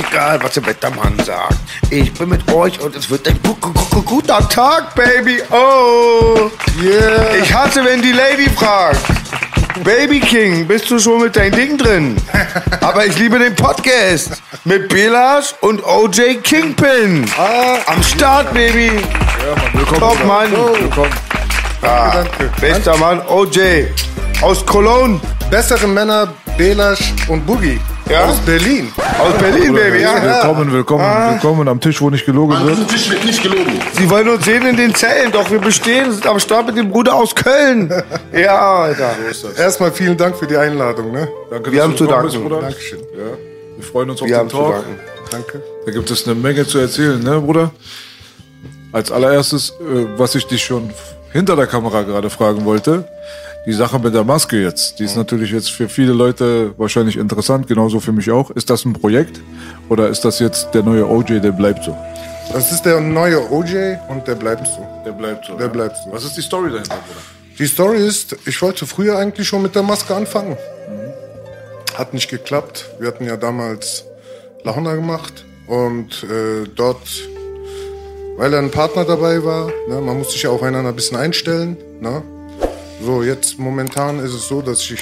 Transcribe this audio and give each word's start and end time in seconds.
Mir 0.00 0.06
ist 0.06 0.12
egal, 0.12 0.42
was 0.42 0.52
der 0.54 0.64
Wettermann 0.64 1.18
sagt. 1.24 1.56
Ich 1.90 2.12
bin 2.14 2.30
mit 2.30 2.50
euch 2.50 2.80
und 2.80 2.96
es 2.96 3.10
wird 3.10 3.28
ein 3.28 3.38
gu 3.42 3.54
gu 3.54 3.70
gu 3.70 4.02
guter 4.02 4.48
Tag, 4.48 4.94
Baby. 4.94 5.42
Oh, 5.50 6.50
yeah. 6.82 7.34
Ich 7.42 7.52
hasse, 7.52 7.84
wenn 7.84 8.00
die 8.00 8.12
Lady 8.12 8.48
fragt. 8.48 9.00
Baby 9.84 10.20
King, 10.20 10.66
bist 10.66 10.90
du 10.90 10.98
schon 10.98 11.22
mit 11.22 11.36
deinem 11.36 11.52
Ding 11.52 11.76
drin? 11.76 12.16
Aber 12.80 13.04
ich 13.04 13.18
liebe 13.18 13.38
den 13.38 13.54
Podcast 13.54 14.42
mit 14.64 14.88
Belash 14.88 15.54
und 15.60 15.84
OJ 15.84 16.36
Kingpin. 16.42 17.30
Am 17.86 18.02
Start, 18.02 18.54
Baby. 18.54 18.86
Ja, 18.86 19.54
Mann, 19.54 19.70
willkommen. 19.74 20.00
Top, 20.00 20.24
Mann. 20.24 20.52
Willkommen. 20.80 21.12
Ah, 21.82 22.10
danke. 22.14 22.50
bester 22.58 22.96
Mann, 22.96 23.20
OJ 23.28 23.88
aus 24.40 24.64
Cologne. 24.64 25.20
Bessere 25.50 25.86
Männer, 25.86 26.32
Belasch 26.56 27.12
und 27.28 27.46
Boogie. 27.46 27.78
Ja? 28.08 28.24
Aus 28.24 28.38
Berlin. 28.40 28.92
Aus 29.20 29.34
Berlin, 29.38 29.68
Bruder, 29.72 29.84
Baby. 29.84 30.00
Ja. 30.02 30.22
Willkommen, 30.22 30.72
willkommen, 30.72 31.04
Ah. 31.04 31.32
willkommen 31.32 31.68
am 31.68 31.80
Tisch, 31.80 32.00
wo 32.00 32.10
nicht 32.10 32.26
gelogen 32.26 32.56
An 32.56 32.64
wird. 32.66 32.76
diesem 32.78 32.88
Tisch 32.88 33.10
wird 33.10 33.24
nicht 33.24 33.42
gelogen. 33.42 33.78
Sie 33.92 34.10
wollen 34.10 34.28
uns 34.28 34.44
sehen 34.44 34.66
in 34.66 34.76
den 34.76 34.94
Zellen, 34.94 35.30
doch 35.30 35.48
wir 35.50 35.60
bestehen, 35.60 36.10
sind 36.10 36.26
am 36.26 36.40
Start 36.40 36.66
mit 36.66 36.76
dem 36.76 36.90
Bruder 36.90 37.14
aus 37.14 37.34
Köln. 37.34 37.92
Ja, 38.32 38.82
Alter. 38.82 39.10
Erstmal 39.56 39.92
vielen 39.92 40.16
Dank 40.16 40.36
für 40.36 40.46
die 40.46 40.56
Einladung. 40.56 41.12
Ne? 41.12 41.28
Danke, 41.50 41.70
Wir 41.70 41.78
dass 41.78 41.84
haben 41.84 41.92
du 41.92 41.96
zu 41.98 42.06
danken. 42.06 42.26
bist, 42.26 42.40
Bruder. 42.42 42.60
Dankeschön. 42.62 42.98
Ja, 43.00 43.36
wir 43.76 43.84
freuen 43.84 44.10
uns 44.10 44.22
auf 44.22 44.28
Wir 44.28 44.34
den 44.36 44.40
haben 44.40 44.50
zu 44.50 44.56
Talk. 44.56 44.72
danken. 44.74 45.00
Danke. 45.30 45.62
Da 45.86 45.92
gibt 45.92 46.10
es 46.10 46.26
eine 46.26 46.34
Menge 46.36 46.66
zu 46.66 46.78
erzählen, 46.78 47.20
ne, 47.22 47.40
Bruder? 47.40 47.70
Als 48.92 49.12
allererstes, 49.12 49.70
äh, 49.80 50.06
was 50.16 50.34
ich 50.34 50.46
dich 50.46 50.64
schon 50.64 50.90
hinter 51.32 51.54
der 51.54 51.66
Kamera 51.68 52.02
gerade 52.02 52.28
fragen 52.30 52.64
wollte, 52.64 53.06
die 53.66 53.72
Sache 53.72 53.98
mit 53.98 54.14
der 54.14 54.24
Maske 54.24 54.62
jetzt, 54.62 54.98
die 54.98 55.04
ist 55.04 55.16
natürlich 55.16 55.50
jetzt 55.50 55.70
für 55.70 55.88
viele 55.88 56.12
Leute 56.12 56.72
wahrscheinlich 56.78 57.16
interessant, 57.16 57.66
genauso 57.66 58.00
für 58.00 58.12
mich 58.12 58.30
auch. 58.30 58.50
Ist 58.50 58.70
das 58.70 58.84
ein 58.84 58.94
Projekt 58.94 59.40
oder 59.88 60.08
ist 60.08 60.24
das 60.24 60.38
jetzt 60.38 60.72
der 60.72 60.82
neue 60.82 61.06
OJ, 61.08 61.40
der 61.40 61.52
bleibt 61.52 61.84
so? 61.84 61.96
Das 62.52 62.72
ist 62.72 62.82
der 62.82 63.00
neue 63.00 63.50
OJ 63.50 63.96
und 64.08 64.26
der 64.26 64.34
bleibt 64.34 64.66
so. 64.66 64.86
Der 65.04 65.12
bleibt 65.12 65.44
so. 65.44 65.56
Der 65.56 65.68
bleibt 65.68 65.96
so. 65.96 66.10
Was 66.10 66.24
ist 66.24 66.36
die 66.36 66.42
Story 66.42 66.70
dahinter, 66.70 66.96
Bruder? 66.96 67.20
Die 67.58 67.66
Story 67.66 67.98
ist, 67.98 68.36
ich 68.46 68.60
wollte 68.62 68.86
früher 68.86 69.18
eigentlich 69.18 69.46
schon 69.46 69.62
mit 69.62 69.74
der 69.74 69.82
Maske 69.82 70.14
anfangen. 70.14 70.56
Hat 71.94 72.14
nicht 72.14 72.30
geklappt. 72.30 72.88
Wir 72.98 73.08
hatten 73.08 73.26
ja 73.26 73.36
damals 73.36 74.04
La 74.64 74.74
Honda 74.74 74.94
gemacht 74.94 75.44
und 75.66 76.24
äh, 76.24 76.66
dort, 76.74 77.06
weil 78.36 78.54
ein 78.54 78.70
Partner 78.70 79.04
dabei 79.04 79.44
war, 79.44 79.66
ne, 79.88 80.00
man 80.00 80.18
muss 80.18 80.32
sich 80.32 80.42
ja 80.42 80.50
aufeinander 80.50 80.88
ein 80.88 80.96
bisschen 80.96 81.18
einstellen. 81.18 81.76
Ne? 82.00 82.22
So, 83.02 83.22
jetzt 83.22 83.58
momentan 83.58 84.18
ist 84.18 84.34
es 84.34 84.46
so, 84.46 84.60
dass 84.60 84.82
ich 84.82 85.00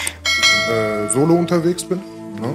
äh, 0.70 1.08
solo 1.12 1.34
unterwegs 1.34 1.82
bin. 1.82 2.00
Ne? 2.40 2.54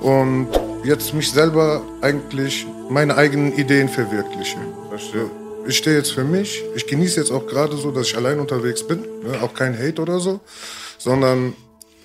Und 0.00 0.48
jetzt 0.84 1.14
mich 1.14 1.30
selber 1.30 1.82
eigentlich 2.02 2.66
meine 2.90 3.16
eigenen 3.16 3.56
Ideen 3.56 3.88
verwirkliche. 3.88 4.58
Verstehe. 4.90 5.30
Ich 5.66 5.78
stehe 5.78 5.96
jetzt 5.96 6.12
für 6.12 6.24
mich. 6.24 6.62
Ich 6.74 6.86
genieße 6.86 7.20
jetzt 7.20 7.30
auch 7.30 7.46
gerade 7.46 7.76
so, 7.76 7.90
dass 7.90 8.08
ich 8.08 8.16
allein 8.16 8.38
unterwegs 8.38 8.86
bin. 8.86 9.00
Ne? 9.22 9.40
Auch 9.42 9.54
kein 9.54 9.78
Hate 9.78 10.02
oder 10.02 10.20
so. 10.20 10.40
Sondern 10.98 11.54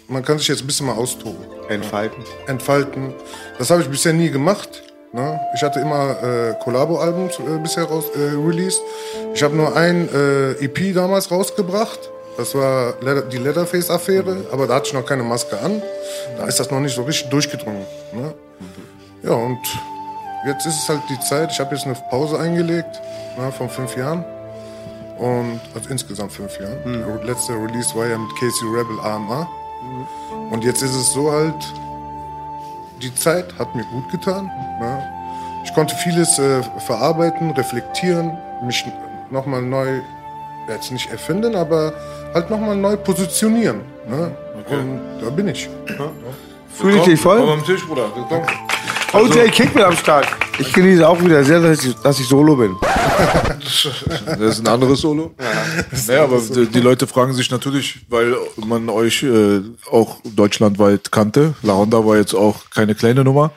man 0.07 0.23
kann 0.23 0.37
sich 0.37 0.47
jetzt 0.47 0.61
ein 0.61 0.67
bisschen 0.67 0.85
mal 0.85 0.95
austoben. 0.95 1.43
Entfalten. 1.67 2.23
Entfalten. 2.47 3.13
Das 3.57 3.69
habe 3.69 3.81
ich 3.81 3.89
bisher 3.89 4.13
nie 4.13 4.29
gemacht. 4.29 4.83
Ne? 5.11 5.41
Ich 5.55 5.61
hatte 5.61 5.81
immer 5.81 6.23
äh, 6.23 6.53
Collabo-Albums 6.63 7.39
äh, 7.39 7.57
bisher 7.61 7.83
raus, 7.83 8.05
äh, 8.15 8.35
released. 8.35 8.81
Ich 9.33 9.43
habe 9.43 9.55
nur 9.55 9.75
ein 9.75 10.07
äh, 10.13 10.51
EP 10.63 10.93
damals 10.93 11.31
rausgebracht. 11.31 12.11
Das 12.37 12.53
war 12.53 12.93
die 13.31 13.37
Leatherface-Affäre, 13.37 14.47
aber 14.51 14.67
da 14.67 14.75
hatte 14.75 14.87
ich 14.87 14.93
noch 14.93 15.05
keine 15.05 15.23
Maske 15.23 15.57
an. 15.59 15.81
Da 16.37 16.45
ist 16.45 16.59
das 16.59 16.69
noch 16.69 16.79
nicht 16.79 16.95
so 16.95 17.03
richtig 17.03 17.29
durchgedrungen. 17.29 17.85
Ne? 18.11 18.33
Ja, 19.23 19.31
und 19.31 19.59
jetzt 20.45 20.65
ist 20.65 20.83
es 20.83 20.89
halt 20.89 21.01
die 21.09 21.19
Zeit. 21.21 21.51
Ich 21.51 21.59
habe 21.59 21.73
jetzt 21.75 21.85
eine 21.85 21.95
Pause 22.09 22.37
eingelegt 22.37 23.01
ne, 23.37 23.51
von 23.51 23.69
fünf 23.69 23.95
Jahren. 23.95 24.25
Und 25.17 25.61
also 25.73 25.89
insgesamt 25.89 26.33
fünf 26.33 26.59
Jahren. 26.59 26.77
Der 26.83 27.23
letzte 27.23 27.53
Release 27.53 27.95
war 27.95 28.05
ja 28.05 28.17
mit 28.17 28.29
Casey 28.37 28.67
Rebel 28.67 28.99
AMA. 28.99 29.47
Und 30.51 30.63
jetzt 30.63 30.81
ist 30.81 30.93
es 30.93 31.13
so 31.13 31.31
halt, 31.31 31.55
die 33.01 33.13
Zeit 33.15 33.45
hat 33.57 33.73
mir 33.75 33.85
gut 33.85 34.11
getan. 34.11 34.45
Ne? 34.79 35.03
Ich 35.63 35.73
konnte 35.73 35.95
vieles 35.95 36.37
äh, 36.37 36.61
verarbeiten, 36.85 37.51
reflektieren, 37.51 38.37
mich 38.65 38.85
nochmal 39.31 39.61
neu, 39.61 40.01
jetzt 40.67 40.91
nicht 40.91 41.09
erfinden, 41.11 41.55
aber 41.55 41.93
halt 42.35 42.49
nochmal 42.49 42.75
neu 42.75 42.97
positionieren. 42.97 43.81
Ne? 44.07 44.35
Und 44.69 45.23
da 45.23 45.29
bin 45.29 45.47
ich. 45.47 45.69
Fühle 46.73 46.97
ich 46.97 47.03
dich 47.03 47.21
Komm 47.21 47.37
voll? 47.37 47.49
am 47.49 47.63
Tisch, 47.63 47.85
Bruder. 47.85 48.09
Willkommen. 48.13 48.45
OJ 49.13 49.49
Kingpin 49.51 49.83
am 49.83 49.95
Start. 49.95 50.27
Ich 50.59 50.73
genieße 50.73 51.07
auch 51.07 51.21
wieder 51.23 51.41
sehr, 51.43 51.61
dass 51.61 51.85
ich, 51.85 51.95
dass 51.95 52.19
ich 52.19 52.27
solo 52.27 52.55
bin. 52.55 52.75
Das 54.25 54.57
ist 54.57 54.59
ein 54.59 54.67
anderes 54.67 55.01
Solo. 55.01 55.33
Ja, 56.07 56.23
aber 56.25 56.39
die, 56.39 56.67
die 56.67 56.79
Leute 56.79 57.07
fragen 57.07 57.33
sich 57.33 57.49
natürlich, 57.49 58.05
weil 58.09 58.35
man 58.57 58.89
euch 58.89 59.23
äh, 59.23 59.61
auch 59.89 60.17
deutschlandweit 60.23 61.11
kannte. 61.11 61.55
La 61.63 61.73
Honda 61.73 62.05
war 62.05 62.17
jetzt 62.17 62.35
auch 62.35 62.69
keine 62.69 62.93
kleine 62.93 63.23
Nummer. 63.23 63.51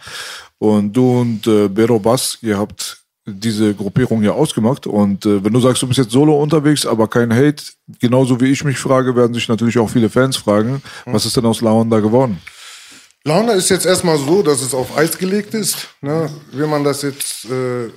Und 0.59 0.93
du 0.93 1.21
und 1.21 1.47
äh, 1.47 1.69
Bero 1.69 1.99
Bass, 1.99 2.39
ihr 2.41 2.59
habt 2.59 2.99
diese 3.29 3.75
Gruppierung 3.75 4.23
ja 4.23 4.33
ausgemacht. 4.33 4.87
Und 4.87 5.27
äh, 5.27 5.45
wenn 5.45 5.53
du 5.53 5.61
sagst, 5.61 5.83
du 5.83 5.87
bist 5.87 5.99
jetzt 5.99 6.11
solo 6.11 6.41
unterwegs, 6.41 6.87
aber 6.87 7.09
kein 7.09 7.33
Hate, 7.33 7.63
genauso 8.01 8.41
wie 8.41 8.51
ich 8.51 8.65
mich 8.65 8.79
frage, 8.79 9.15
werden 9.15 9.35
sich 9.35 9.49
natürlich 9.49 9.79
auch 9.79 9.91
viele 9.91 10.11
Fans 10.11 10.37
fragen, 10.37 10.83
was 11.07 11.27
ist 11.27 11.37
denn 11.37 11.47
aus 11.47 11.61
La 11.61 11.71
Honda 11.71 12.01
geworden? 12.01 12.41
Launa 13.25 13.53
ist 13.53 13.69
jetzt 13.69 13.87
erstmal 13.87 14.19
so, 14.19 14.43
dass 14.43 14.63
es 14.63 14.75
auf 14.75 14.97
Eis 14.97 15.19
gelegt 15.19 15.55
ist. 15.55 15.89
Ne? 16.01 16.31
Wie 16.53 16.67
man 16.67 16.85
das 16.85 17.03
jetzt, 17.03 17.45
äh, 17.47 17.91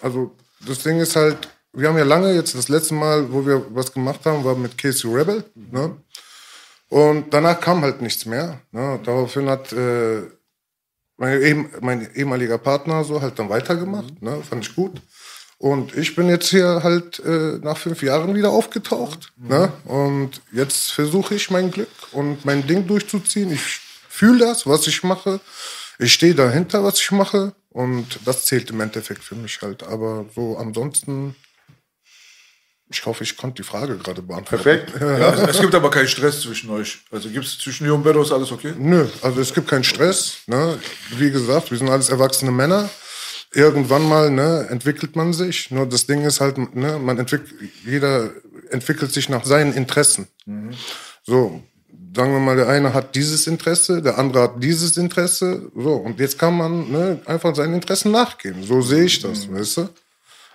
also 0.00 0.36
das 0.66 0.82
Ding 0.82 1.00
ist 1.00 1.16
halt, 1.16 1.48
wir 1.72 1.88
haben 1.88 1.98
ja 1.98 2.04
lange 2.04 2.34
jetzt, 2.34 2.54
das 2.54 2.68
letzte 2.68 2.94
Mal, 2.94 3.32
wo 3.32 3.46
wir 3.46 3.64
was 3.70 3.92
gemacht 3.92 4.20
haben, 4.24 4.44
war 4.44 4.56
mit 4.56 4.76
Casey 4.76 5.10
Rebel. 5.10 5.44
Ne? 5.54 5.96
Und 6.88 7.32
danach 7.32 7.60
kam 7.60 7.82
halt 7.82 8.02
nichts 8.02 8.26
mehr. 8.26 8.60
Ne? 8.72 8.98
Daraufhin 9.04 9.48
hat 9.48 9.72
äh, 9.72 10.22
mein, 11.18 11.68
mein 11.80 12.08
ehemaliger 12.14 12.58
Partner 12.58 13.04
so 13.04 13.20
halt 13.20 13.38
dann 13.38 13.50
weitergemacht. 13.50 14.22
Ne? 14.22 14.42
Fand 14.48 14.66
ich 14.66 14.74
gut. 14.74 15.02
Und 15.58 15.96
ich 15.96 16.14
bin 16.14 16.28
jetzt 16.28 16.48
hier 16.48 16.82
halt 16.84 17.18
äh, 17.18 17.58
nach 17.60 17.76
fünf 17.76 18.02
Jahren 18.02 18.34
wieder 18.36 18.50
aufgetaucht. 18.50 19.32
Ne? 19.36 19.72
Und 19.84 20.40
jetzt 20.52 20.92
versuche 20.92 21.34
ich 21.34 21.50
mein 21.50 21.72
Glück 21.72 21.88
und 22.12 22.44
mein 22.44 22.66
Ding 22.66 22.86
durchzuziehen. 22.86 23.52
Ich 23.52 23.80
fühle 24.08 24.38
das, 24.38 24.66
was 24.68 24.86
ich 24.86 25.02
mache. 25.02 25.40
Ich 25.98 26.12
stehe 26.12 26.36
dahinter, 26.36 26.84
was 26.84 27.00
ich 27.00 27.10
mache. 27.10 27.54
Und 27.70 28.20
das 28.24 28.44
zählt 28.44 28.70
im 28.70 28.80
Endeffekt 28.80 29.24
für 29.24 29.34
mich 29.34 29.60
halt. 29.60 29.82
Aber 29.82 30.26
so 30.34 30.56
ansonsten, 30.56 31.34
ich 32.90 33.04
hoffe, 33.04 33.22
ich 33.22 33.36
konnte 33.36 33.62
die 33.62 33.68
Frage 33.68 33.96
gerade 33.96 34.22
beantworten. 34.22 34.62
Perfekt. 34.62 34.92
Ja, 35.00 35.48
es 35.48 35.60
gibt 35.60 35.74
aber 35.74 35.90
keinen 35.90 36.08
Stress 36.08 36.40
zwischen 36.40 36.70
euch. 36.70 37.00
Also 37.10 37.28
gibt 37.28 37.44
es 37.44 37.58
zwischen 37.58 37.84
dir 37.84 37.94
und 37.94 38.02
Bero, 38.02 38.22
ist 38.22 38.32
alles 38.32 38.52
okay? 38.52 38.74
Nö, 38.78 39.06
also 39.22 39.40
es 39.40 39.52
gibt 39.52 39.68
keinen 39.68 39.84
Stress. 39.84 40.38
Ne? 40.46 40.78
Wie 41.16 41.30
gesagt, 41.30 41.70
wir 41.70 41.78
sind 41.78 41.88
alles 41.88 42.08
erwachsene 42.08 42.50
Männer. 42.50 42.88
Irgendwann 43.52 44.06
mal 44.08 44.30
ne, 44.30 44.66
entwickelt 44.70 45.16
man 45.16 45.32
sich. 45.32 45.70
Nur 45.70 45.86
das 45.86 46.06
Ding 46.06 46.24
ist 46.24 46.40
halt, 46.40 46.58
ne, 46.74 46.98
man 46.98 47.18
entwickelt, 47.18 47.54
jeder 47.84 48.30
entwickelt 48.70 49.12
sich 49.12 49.28
nach 49.28 49.44
seinen 49.44 49.72
Interessen. 49.72 50.28
So, 51.24 51.62
sagen 52.14 52.32
wir 52.32 52.40
mal, 52.40 52.56
der 52.56 52.68
eine 52.68 52.92
hat 52.92 53.14
dieses 53.14 53.46
Interesse, 53.46 54.02
der 54.02 54.18
andere 54.18 54.42
hat 54.42 54.62
dieses 54.62 54.96
Interesse. 54.96 55.70
So, 55.74 55.94
und 55.94 56.20
jetzt 56.20 56.38
kann 56.38 56.56
man 56.56 56.90
ne, 56.90 57.20
einfach 57.26 57.54
seinen 57.54 57.74
Interessen 57.74 58.12
nachgehen. 58.12 58.62
So 58.62 58.82
sehe 58.82 59.04
ich 59.04 59.20
das, 59.20 59.50
weißt 59.50 59.76
du? 59.78 59.88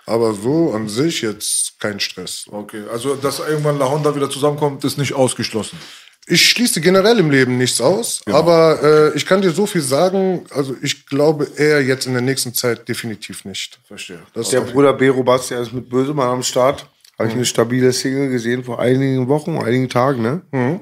Aber 0.06 0.34
so 0.34 0.72
an 0.72 0.88
sich 0.88 1.22
jetzt 1.22 1.80
kein 1.80 1.98
Stress. 2.00 2.44
Okay, 2.50 2.82
also 2.92 3.14
dass 3.14 3.38
irgendwann 3.38 3.78
La 3.78 3.88
Honda 3.90 4.14
wieder 4.14 4.28
zusammenkommt, 4.30 4.84
ist 4.84 4.98
nicht 4.98 5.14
ausgeschlossen. 5.14 5.78
ich 6.26 6.48
schließe 6.48 6.80
generell 6.80 7.18
im 7.18 7.30
Leben 7.30 7.58
nichts 7.58 7.80
aus, 7.80 8.20
Genau. 8.24 8.38
aber 8.38 8.82
äh, 8.82 9.16
ich 9.16 9.26
kann 9.26 9.42
dir 9.42 9.50
so 9.50 9.66
viel 9.66 9.82
sagen, 9.82 10.44
also 10.50 10.74
ich 10.82 11.06
glaube 11.06 11.46
eher 11.56 11.82
jetzt 11.82 12.06
in 12.06 12.12
der 12.14 12.22
nächsten 12.22 12.54
Zeit 12.54 12.88
definitiv 12.88 13.44
nicht. 13.44 13.78
Verstehe. 13.86 14.20
Das 14.34 14.50
Der 14.50 14.60
Bruder 14.62 14.92
Bero 14.94 15.22
Bastian 15.22 15.62
ist 15.62 15.72
mit 15.72 15.88
Bösemann 15.88 16.28
am 16.28 16.42
Start. 16.42 16.86
Habe 17.18 17.28
ich 17.28 17.34
eine 17.34 17.44
stabile 17.44 17.92
Single 17.92 18.28
gesehen 18.30 18.64
vor 18.64 18.80
einigen 18.80 19.28
Wochen, 19.28 19.56
einigen 19.58 19.88
Tagen, 19.88 20.22
ne? 20.22 20.80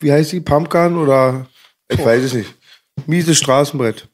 Wie 0.00 0.12
heißt 0.12 0.32
die? 0.32 0.40
Pumpgun 0.40 0.98
oder? 0.98 1.46
Ich 1.88 2.04
weiß 2.04 2.22
es 2.24 2.34
nicht. 2.34 2.52
Mieses 3.06 3.38
Straßenbrett. 3.38 4.06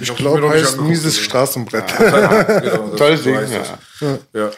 Ich 0.00 0.08
hab's 0.08 0.18
glaube, 0.18 0.48
heißt 0.48 0.80
mieses. 0.80 1.18
Straßenbrett. 1.18 1.84
genau, 1.98 2.10
das- 2.20 2.96
Tolles 2.98 3.20
so 3.22 3.30
Ding, 3.30 3.34
ja. 3.34 3.58
das. 4.00 4.18
Ja. 4.32 4.50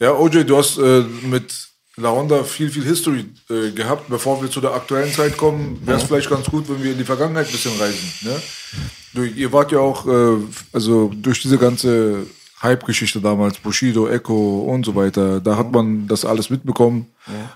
ja, 0.00 0.12
OJ, 0.14 0.44
du 0.44 0.56
hast 0.56 0.78
äh, 0.78 1.02
mit 1.22 1.52
La 1.96 2.10
Honda 2.10 2.44
viel, 2.44 2.70
viel 2.70 2.84
History 2.84 3.26
äh, 3.50 3.70
gehabt. 3.72 4.08
Bevor 4.08 4.40
wir 4.40 4.50
zu 4.50 4.60
der 4.60 4.72
aktuellen 4.72 5.12
Zeit 5.12 5.36
kommen, 5.36 5.80
wäre 5.84 5.98
es 5.98 6.04
vielleicht 6.04 6.30
ganz 6.30 6.46
gut, 6.46 6.68
wenn 6.68 6.82
wir 6.82 6.92
in 6.92 6.98
die 6.98 7.04
Vergangenheit 7.04 7.46
ein 7.46 7.52
bisschen 7.52 7.78
reisen. 7.78 8.12
Ne? 8.22 8.40
Du, 9.14 9.24
ihr 9.24 9.52
wart 9.52 9.72
ja 9.72 9.80
auch, 9.80 10.06
äh, 10.06 10.36
also 10.72 11.10
durch 11.14 11.40
diese 11.42 11.58
ganze 11.58 12.26
Hype-Geschichte 12.62 13.20
damals, 13.20 13.58
Bushido, 13.58 14.08
Echo 14.08 14.60
und 14.60 14.84
so 14.84 14.94
weiter, 14.94 15.40
da 15.40 15.56
hat 15.56 15.70
man 15.72 16.06
das 16.08 16.24
alles 16.24 16.50
mitbekommen. 16.50 17.06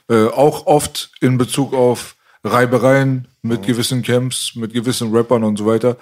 Äh, 0.09 0.27
auch 0.27 0.67
oft 0.67 1.11
in 1.21 1.39
Bezug 1.39 1.73
auf 1.73 2.15
Reibereien 2.45 3.29
mit 3.45 3.67
gewissen 3.67 4.03
Camps, 4.03 4.53
mit 4.55 4.73
gewissen 4.73 5.15
Rappern 5.15 5.43
und 5.43 5.57
so 5.57 5.67
weiter. 5.67 5.97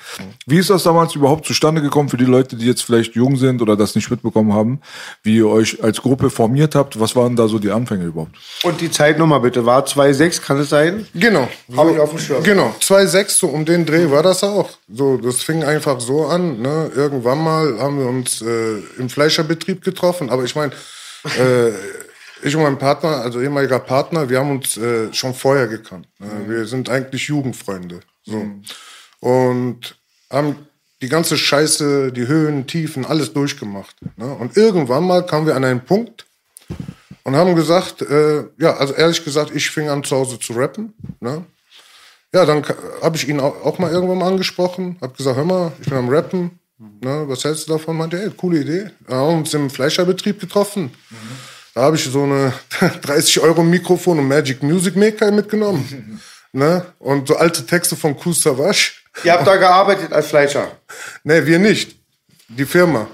Wie 0.46 0.58
ist 0.58 0.68
das 0.68 0.82
damals 0.82 1.14
überhaupt 1.14 1.46
zustande 1.46 1.80
gekommen 1.80 2.10
für 2.10 2.18
die 2.18 2.26
Leute, 2.26 2.54
die 2.56 2.66
jetzt 2.66 2.82
vielleicht 2.82 3.14
jung 3.14 3.36
sind 3.36 3.62
oder 3.62 3.76
das 3.76 3.94
nicht 3.94 4.10
mitbekommen 4.10 4.52
haben, 4.52 4.80
wie 5.22 5.36
ihr 5.36 5.48
euch 5.48 5.82
als 5.82 6.02
Gruppe 6.02 6.28
formiert 6.28 6.74
habt? 6.74 7.00
Was 7.00 7.16
waren 7.16 7.36
da 7.36 7.48
so 7.48 7.58
die 7.58 7.70
Anfänge 7.70 8.04
überhaupt? 8.04 8.36
Und 8.62 8.80
die 8.82 8.90
Zeit 8.90 9.18
nochmal 9.18 9.40
bitte. 9.40 9.64
War 9.64 9.84
2,6, 9.86 10.42
kann 10.42 10.58
es 10.58 10.68
sein? 10.68 11.06
Genau. 11.14 11.48
Hab 11.74 11.88
So, 11.88 11.94
ich 11.94 11.98
auf 11.98 12.10
dem 12.10 12.18
Schirm. 12.18 12.42
Genau. 12.42 12.74
2,6, 12.80 13.28
so 13.30 13.46
um 13.48 13.64
den 13.64 13.86
Dreh 13.86 14.10
war 14.10 14.22
das 14.22 14.44
auch. 14.44 14.70
So, 14.92 15.16
das 15.16 15.42
fing 15.42 15.64
einfach 15.64 15.98
so 16.00 16.26
an. 16.26 16.60
Ne? 16.60 16.90
Irgendwann 16.94 17.42
mal 17.42 17.78
haben 17.78 17.98
wir 17.98 18.06
uns 18.06 18.42
äh, 18.42 18.78
im 18.98 19.08
Fleischerbetrieb 19.08 19.82
getroffen. 19.82 20.28
Aber 20.28 20.44
ich 20.44 20.54
meine, 20.54 20.72
äh, 21.24 21.70
ich 22.42 22.56
und 22.56 22.62
mein 22.62 22.78
Partner, 22.78 23.22
also 23.22 23.40
ehemaliger 23.40 23.78
Partner, 23.78 24.28
wir 24.28 24.38
haben 24.38 24.50
uns 24.50 24.76
äh, 24.76 25.12
schon 25.12 25.34
vorher 25.34 25.66
gekannt. 25.66 26.08
Ne? 26.18 26.28
Wir 26.46 26.66
sind 26.66 26.88
eigentlich 26.88 27.28
Jugendfreunde. 27.28 28.00
So. 28.24 28.46
Und 29.20 29.96
haben 30.30 30.56
die 31.02 31.08
ganze 31.08 31.36
Scheiße, 31.36 32.12
die 32.12 32.26
Höhen, 32.26 32.66
Tiefen, 32.66 33.04
alles 33.04 33.32
durchgemacht. 33.32 33.96
Ne? 34.16 34.32
Und 34.34 34.56
irgendwann 34.56 35.06
mal 35.06 35.24
kamen 35.24 35.46
wir 35.46 35.56
an 35.56 35.64
einen 35.64 35.84
Punkt, 35.84 36.26
und 37.24 37.36
haben 37.36 37.54
gesagt, 37.54 38.02
äh, 38.02 38.44
ja, 38.58 38.76
also 38.76 38.94
ehrlich 38.94 39.24
gesagt, 39.24 39.54
ich 39.54 39.70
fing 39.70 39.88
an 39.88 40.04
zu 40.04 40.16
Hause 40.16 40.38
zu 40.38 40.52
rappen. 40.54 40.94
Ne? 41.20 41.44
Ja, 42.32 42.46
dann 42.46 42.64
habe 43.02 43.16
ich 43.16 43.28
ihn 43.28 43.40
auch, 43.40 43.64
auch 43.64 43.78
mal 43.78 43.90
irgendwann 43.90 44.18
mal 44.18 44.28
angesprochen, 44.28 44.96
habe 45.00 45.16
gesagt, 45.16 45.36
hör 45.36 45.44
mal, 45.44 45.72
ich 45.80 45.88
bin 45.88 45.98
am 45.98 46.08
Rappen, 46.08 46.58
ne, 46.78 47.24
was 47.26 47.44
hältst 47.44 47.68
du 47.68 47.72
davon? 47.72 47.96
Meinte, 47.96 48.22
ey, 48.22 48.30
coole 48.30 48.60
Idee. 48.60 48.90
Da 49.06 49.16
haben 49.16 49.28
wir 49.28 49.38
uns 49.38 49.54
im 49.54 49.68
Fleischerbetrieb 49.68 50.40
getroffen. 50.40 50.90
Da 51.74 51.82
habe 51.82 51.96
ich 51.96 52.04
so 52.04 52.24
eine 52.24 52.52
30 53.02 53.40
Euro 53.40 53.62
Mikrofon 53.62 54.18
und 54.18 54.28
Magic 54.28 54.62
Music 54.62 54.96
Maker 54.96 55.30
mitgenommen. 55.30 56.20
ne? 56.52 56.86
Und 56.98 57.28
so 57.28 57.36
alte 57.36 57.64
Texte 57.64 57.96
von 57.96 58.16
Kool 58.16 58.34
Savage. 58.34 58.92
Ihr 59.24 59.32
habt 59.32 59.46
da 59.46 59.56
gearbeitet 59.56 60.12
als 60.12 60.28
Fleischer. 60.28 60.70
Nee, 61.24 61.44
wir 61.46 61.58
nicht. 61.58 61.96
Die 62.48 62.64
Firma. 62.64 63.06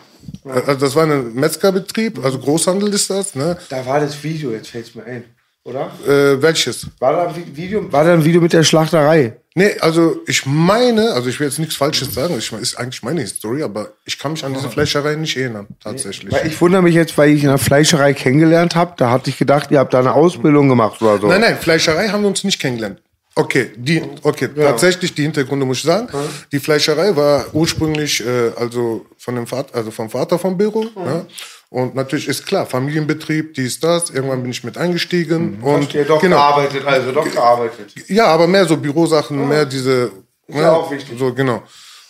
Also 0.44 0.75
das 0.75 0.94
war 0.94 1.05
ein 1.05 1.35
Metzgerbetrieb, 1.35 2.25
also 2.25 2.38
Großhandel 2.38 2.93
ist 2.94 3.11
das. 3.11 3.35
Ne? 3.35 3.56
Da 3.69 3.85
war 3.87 4.00
das 4.00 4.23
Video, 4.23 4.50
jetzt 4.53 4.70
fällt 4.70 4.87
es 4.87 4.94
mir 4.94 5.05
ein. 5.05 5.25
Oder? 5.67 5.91
Äh, 6.07 6.41
welches? 6.41 6.87
War 7.01 7.13
da, 7.13 7.27
ein 7.27 7.35
Vi- 7.35 7.57
Video, 7.57 7.93
war 7.93 8.05
da 8.05 8.13
ein 8.13 8.25
Video 8.25 8.41
mit 8.41 8.53
der 8.53 8.63
Schlachterei? 8.63 9.35
Nee, 9.57 9.75
also 9.81 10.21
ich 10.29 10.47
meine, 10.47 11.11
also 11.13 11.29
ich 11.29 11.41
will 11.41 11.49
jetzt 11.49 11.59
nichts 11.59 11.75
Falsches 11.75 12.15
sagen, 12.15 12.37
ich, 12.39 12.53
ist 12.53 12.79
eigentlich 12.79 13.03
meine 13.03 13.23
Historie, 13.23 13.65
aber 13.65 13.89
ich 14.05 14.17
kann 14.17 14.33
mich 14.33 14.45
an 14.45 14.55
diese 14.55 14.69
Fleischerei 14.69 15.17
nicht 15.17 15.37
erinnern, 15.37 15.67
tatsächlich. 15.83 16.31
Weil 16.33 16.47
ich 16.47 16.61
wundere 16.61 16.83
mich 16.83 16.95
jetzt, 16.95 17.19
weil 17.19 17.31
ich 17.31 17.43
in 17.43 17.49
der 17.49 17.59
Fleischerei 17.59 18.13
kennengelernt 18.13 18.77
habe. 18.77 18.95
Da 18.97 19.11
hatte 19.11 19.29
ich 19.31 19.39
gedacht, 19.39 19.71
ihr 19.73 19.81
habt 19.81 19.93
da 19.93 19.99
eine 19.99 20.13
Ausbildung 20.15 20.69
gemacht 20.69 21.03
oder 21.03 21.19
so. 21.19 21.27
Nein, 21.27 21.41
nein, 21.41 21.57
Fleischerei 21.59 22.09
haben 22.09 22.21
wir 22.23 22.29
uns 22.29 22.45
nicht 22.45 22.61
kennengelernt. 22.61 23.01
Okay, 23.35 23.73
die, 23.77 24.03
okay, 24.23 24.49
tatsächlich 24.55 25.15
die 25.15 25.23
Hintergründe 25.23 25.67
muss 25.67 25.79
ich 25.79 25.83
sagen. 25.83 26.09
Die 26.53 26.59
Fleischerei 26.59 27.15
war 27.17 27.45
ursprünglich 27.53 28.25
äh, 28.25 28.53
also 28.57 29.05
von 29.19 29.35
dem 29.35 29.47
Vater, 29.47 29.75
also 29.75 29.91
vom 29.91 30.09
Vater 30.09 30.39
von 30.39 30.57
Biro. 30.57 30.85
Ne? 30.95 31.27
Und 31.69 31.95
natürlich 31.95 32.29
ist 32.29 32.47
klar, 32.47 32.65
Familienbetrieb, 32.65 33.55
dies, 33.55 33.81
das. 33.81 34.11
Irgendwann 34.11 34.43
bin 34.43 34.51
ich 34.51 34.63
mit 34.63 34.79
eingestiegen 34.79 35.61
und 35.63 35.93
Ihr 35.95 36.05
doch 36.05 36.21
genau. 36.21 36.37
gearbeitet, 36.37 36.87
also 36.87 37.13
doch 37.13 37.31
gearbeitet. 37.31 37.93
Ja, 38.09 38.27
aber 38.27 38.47
mehr 38.47 38.67
so 38.67 38.77
Bürosachen, 38.77 39.49
mehr 39.49 39.67
diese. 39.67 40.13
ne, 40.47 40.61
ja 40.61 40.73
auch 40.73 40.91
wichtig. 40.91 41.19
So, 41.19 41.35
genau. 41.35 41.63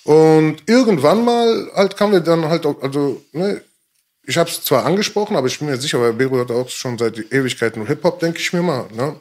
Und 0.05 0.58
irgendwann 0.67 1.25
mal 1.25 1.69
halt 1.75 1.97
kamen 1.97 2.12
wir 2.12 2.20
dann 2.20 2.49
halt 2.49 2.67
auch, 2.67 2.81
also, 2.82 3.23
ne, 3.32 3.62
ich 4.26 4.37
habe 4.37 4.50
es 4.50 4.62
zwar 4.62 4.85
angesprochen, 4.85 5.37
aber 5.37 5.47
ich 5.47 5.59
bin 5.59 5.69
mir 5.69 5.76
sicher, 5.79 6.00
weil 6.00 6.12
Bero 6.12 6.38
hat 6.38 6.50
auch 6.50 6.69
schon 6.69 6.99
seit 6.99 7.17
Ewigkeiten 7.32 7.87
Hip-Hop, 7.87 8.20
denke 8.20 8.38
ich 8.38 8.52
mir 8.52 8.62
mal. 8.62 8.87
Ne? 8.93 9.17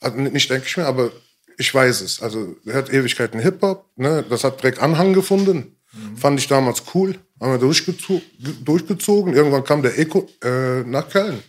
Also 0.00 0.18
nicht 0.18 0.50
denke 0.50 0.66
ich 0.66 0.76
mir, 0.76 0.86
aber 0.86 1.10
ich 1.58 1.72
weiß 1.72 2.00
es. 2.00 2.20
Also 2.20 2.56
er 2.66 2.74
hat 2.74 2.92
Ewigkeiten 2.92 3.40
Hip-Hop, 3.40 3.86
ne? 3.96 4.24
das 4.28 4.44
hat 4.44 4.60
direkt 4.62 4.80
Anhang 4.80 5.12
gefunden. 5.12 5.76
Fand 6.16 6.40
ich 6.40 6.48
damals 6.48 6.82
cool, 6.94 7.16
haben 7.42 7.52
wir 7.52 7.58
durchgezogen. 7.58 8.22
durchgezogen. 8.64 9.34
Irgendwann 9.34 9.64
kam 9.64 9.82
der 9.82 9.98
Echo 9.98 10.28
äh, 10.42 10.82
nach 10.84 11.08
Köln. 11.08 11.42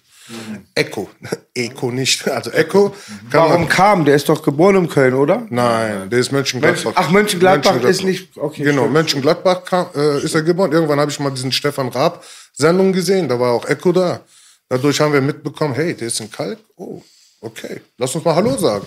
Echo, 0.74 1.10
Echo 1.54 1.92
nicht, 1.92 2.28
also 2.30 2.50
Echo. 2.52 2.90
Kam 3.30 3.50
Warum 3.50 3.64
nach- 3.64 3.70
kam? 3.70 4.06
Der 4.06 4.16
ist 4.16 4.30
doch 4.30 4.42
geboren 4.42 4.76
in 4.78 4.88
Köln, 4.90 5.14
oder? 5.14 5.46
Nein, 5.50 6.10
der 6.10 6.20
ist 6.20 6.32
Mönchengladbach. 6.32 6.84
Mönchen- 6.86 6.94
ach, 6.96 7.12
Mönchengladbach 7.12 7.84
ist 7.84 8.04
nicht- 8.04 8.38
okay, 8.38 8.64
genau, 8.64 8.84
stimmt. 8.84 8.94
Mönchengladbach 8.94 9.66
kam, 9.66 9.88
äh, 9.96 10.22
ist 10.24 10.34
er 10.34 10.42
geboren. 10.44 10.72
Irgendwann 10.72 11.00
habe 11.00 11.12
ich 11.12 11.20
mal 11.20 11.30
diesen 11.30 11.52
Stefan 11.52 11.90
Raab 11.90 12.24
Sendung 12.54 12.94
gesehen, 12.94 13.28
da 13.28 13.38
war 13.40 13.52
auch 13.52 13.66
Echo 13.68 13.92
da. 13.92 14.22
Dadurch 14.70 15.00
haben 15.02 15.12
wir 15.14 15.22
mitbekommen, 15.22 15.74
hey, 15.76 15.94
der 15.94 16.08
ist 16.08 16.22
in 16.22 16.32
Kalk. 16.32 16.58
Oh, 16.78 17.02
okay, 17.42 17.82
lass 17.98 18.16
uns 18.16 18.24
mal 18.24 18.34
Hallo 18.36 18.58
sagen. 18.58 18.86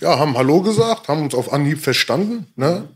Ja, 0.00 0.18
haben 0.20 0.36
Hallo 0.38 0.62
gesagt, 0.62 1.08
haben 1.08 1.22
uns 1.22 1.34
auf 1.34 1.52
Anhieb 1.52 1.80
verstanden. 1.80 2.46
Ne? 2.56 2.88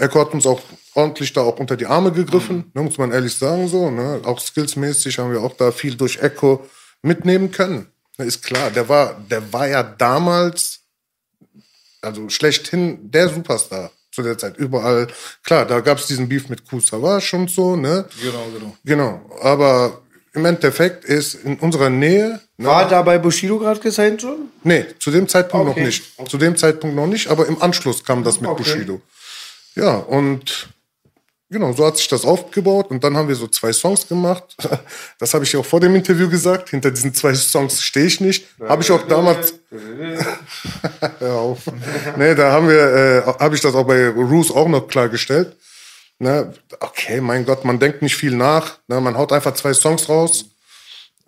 Echo 0.00 0.20
hat 0.20 0.32
uns 0.34 0.46
auch 0.46 0.60
ordentlich 0.94 1.32
da 1.32 1.42
auch 1.42 1.58
unter 1.58 1.76
die 1.76 1.86
Arme 1.86 2.12
gegriffen, 2.12 2.70
ne, 2.74 2.82
muss 2.82 2.98
man 2.98 3.12
ehrlich 3.12 3.34
sagen 3.34 3.68
so. 3.68 3.90
Ne? 3.90 4.20
Auch 4.24 4.40
skillsmäßig 4.40 5.18
haben 5.18 5.32
wir 5.32 5.40
auch 5.42 5.56
da 5.56 5.70
viel 5.72 5.94
durch 5.96 6.18
Echo 6.20 6.66
mitnehmen 7.02 7.50
können. 7.50 7.86
Ne, 8.18 8.24
ist 8.26 8.42
klar, 8.42 8.70
der 8.70 8.88
war, 8.88 9.14
der 9.30 9.52
war 9.52 9.68
ja 9.68 9.82
damals 9.82 10.80
also 12.02 12.28
schlechthin 12.28 13.10
der 13.10 13.28
Superstar 13.28 13.90
zu 14.10 14.22
der 14.22 14.38
Zeit. 14.38 14.56
Überall, 14.56 15.06
klar, 15.44 15.66
da 15.66 15.80
gab 15.80 15.98
es 15.98 16.06
diesen 16.06 16.28
Beef 16.28 16.48
mit 16.48 16.68
Kool 16.68 16.80
Savage 16.80 17.36
und 17.36 17.50
so, 17.50 17.76
ne? 17.76 18.06
Genau, 18.22 18.46
genau. 18.52 18.76
Genau, 18.84 19.38
aber 19.42 20.00
im 20.32 20.44
Endeffekt 20.44 21.04
ist 21.04 21.34
in 21.34 21.58
unserer 21.58 21.90
Nähe, 21.90 22.40
ne? 22.56 22.66
War 22.66 22.88
da 22.88 23.02
bei 23.02 23.18
Bushido 23.18 23.58
gerade 23.58 23.80
gesigned 23.80 24.22
schon? 24.22 24.48
nee, 24.64 24.86
zu 24.98 25.10
dem 25.10 25.28
Zeitpunkt 25.28 25.68
Okay. 25.68 25.80
noch 25.80 25.86
nicht. 25.86 26.04
Zu 26.28 26.38
dem 26.38 26.56
Zeitpunkt 26.56 26.96
noch 26.96 27.06
nicht, 27.06 27.28
aber 27.28 27.46
im 27.46 27.60
Anschluss 27.62 28.02
kam 28.04 28.24
das 28.24 28.40
mit 28.40 28.50
Okay. 28.50 28.62
Bushido. 28.62 29.00
Ja, 29.74 29.96
und 29.96 30.68
genau, 31.48 31.72
so 31.72 31.86
hat 31.86 31.96
sich 31.96 32.08
das 32.08 32.24
aufgebaut 32.24 32.90
und 32.90 33.02
dann 33.04 33.16
haben 33.16 33.28
wir 33.28 33.34
so 33.34 33.46
zwei 33.46 33.72
Songs 33.72 34.06
gemacht. 34.06 34.56
Das 35.18 35.34
habe 35.34 35.44
ich 35.44 35.54
auch 35.54 35.66
vor 35.66 35.80
dem 35.80 35.94
Interview 35.94 36.30
gesagt. 36.30 36.70
Hinter 36.70 36.90
diesen 36.90 37.12
zwei 37.12 37.34
Songs 37.34 37.82
stehe 37.82 38.06
ich 38.06 38.22
nicht. 38.22 38.46
Habe 38.66 38.82
ich 38.82 38.90
auch 38.90 39.06
damals. 39.06 39.52
Hör 41.18 41.34
auf. 41.34 41.58
nee, 42.16 42.34
da 42.34 42.52
haben 42.52 42.70
äh, 42.70 43.20
habe 43.38 43.54
ich 43.54 43.60
das 43.60 43.74
auch 43.74 43.86
bei 43.86 44.08
Roos 44.08 44.50
auch 44.50 44.66
noch 44.66 44.88
klargestellt. 44.88 45.56
Ne, 46.18 46.52
okay, 46.80 47.20
mein 47.20 47.44
Gott, 47.44 47.64
man 47.64 47.78
denkt 47.78 48.02
nicht 48.02 48.16
viel 48.16 48.34
nach. 48.34 48.78
Ne, 48.88 49.00
man 49.00 49.16
haut 49.16 49.32
einfach 49.32 49.54
zwei 49.54 49.74
Songs 49.74 50.08
raus. 50.08 50.46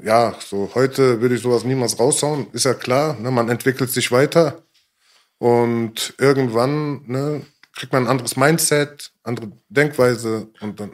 Ja, 0.02 0.34
so 0.46 0.70
heute 0.74 1.20
würde 1.20 1.34
ich 1.34 1.42
sowas 1.42 1.64
niemals 1.64 1.98
raushauen. 1.98 2.46
Ist 2.52 2.64
ja 2.64 2.74
klar, 2.74 3.16
ne, 3.20 3.30
man 3.30 3.48
entwickelt 3.48 3.90
sich 3.90 4.10
weiter. 4.10 4.62
Und 5.38 6.14
irgendwann 6.18 7.02
ne, 7.06 7.42
kriegt 7.74 7.92
man 7.92 8.04
ein 8.04 8.08
anderes 8.08 8.36
Mindset, 8.36 9.12
andere 9.22 9.52
Denkweise 9.68 10.48
und 10.60 10.80
dann. 10.80 10.92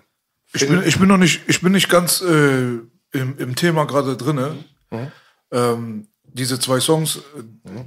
Ich 0.53 0.67
bin, 0.67 0.83
ich 0.87 0.99
bin 0.99 1.09
noch 1.09 1.19
nicht, 1.19 1.43
ich 1.47 1.61
bin 1.61 1.73
nicht 1.73 1.89
ganz 1.91 2.23
äh, 2.23 2.79
im, 3.13 3.39
im 3.39 3.55
Thema 3.55 3.85
gerade 3.85 4.17
drinne. 4.17 4.57
Ähm, 5.51 6.09
diese 6.25 6.59
zwei 6.59 6.81
Songs, 6.81 7.17
äh, 7.17 7.21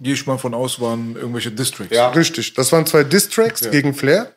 gehe 0.02 0.14
ich 0.14 0.28
mal 0.28 0.38
von 0.38 0.54
aus, 0.54 0.80
waren 0.80 1.16
irgendwelche 1.16 1.52
Districts. 1.52 1.96
Ja. 1.96 2.10
Richtig. 2.10 2.54
Das 2.54 2.72
waren 2.72 2.86
zwei 2.86 3.04
Distracks 3.04 3.70
gegen 3.70 3.94
Flair. 3.94 4.36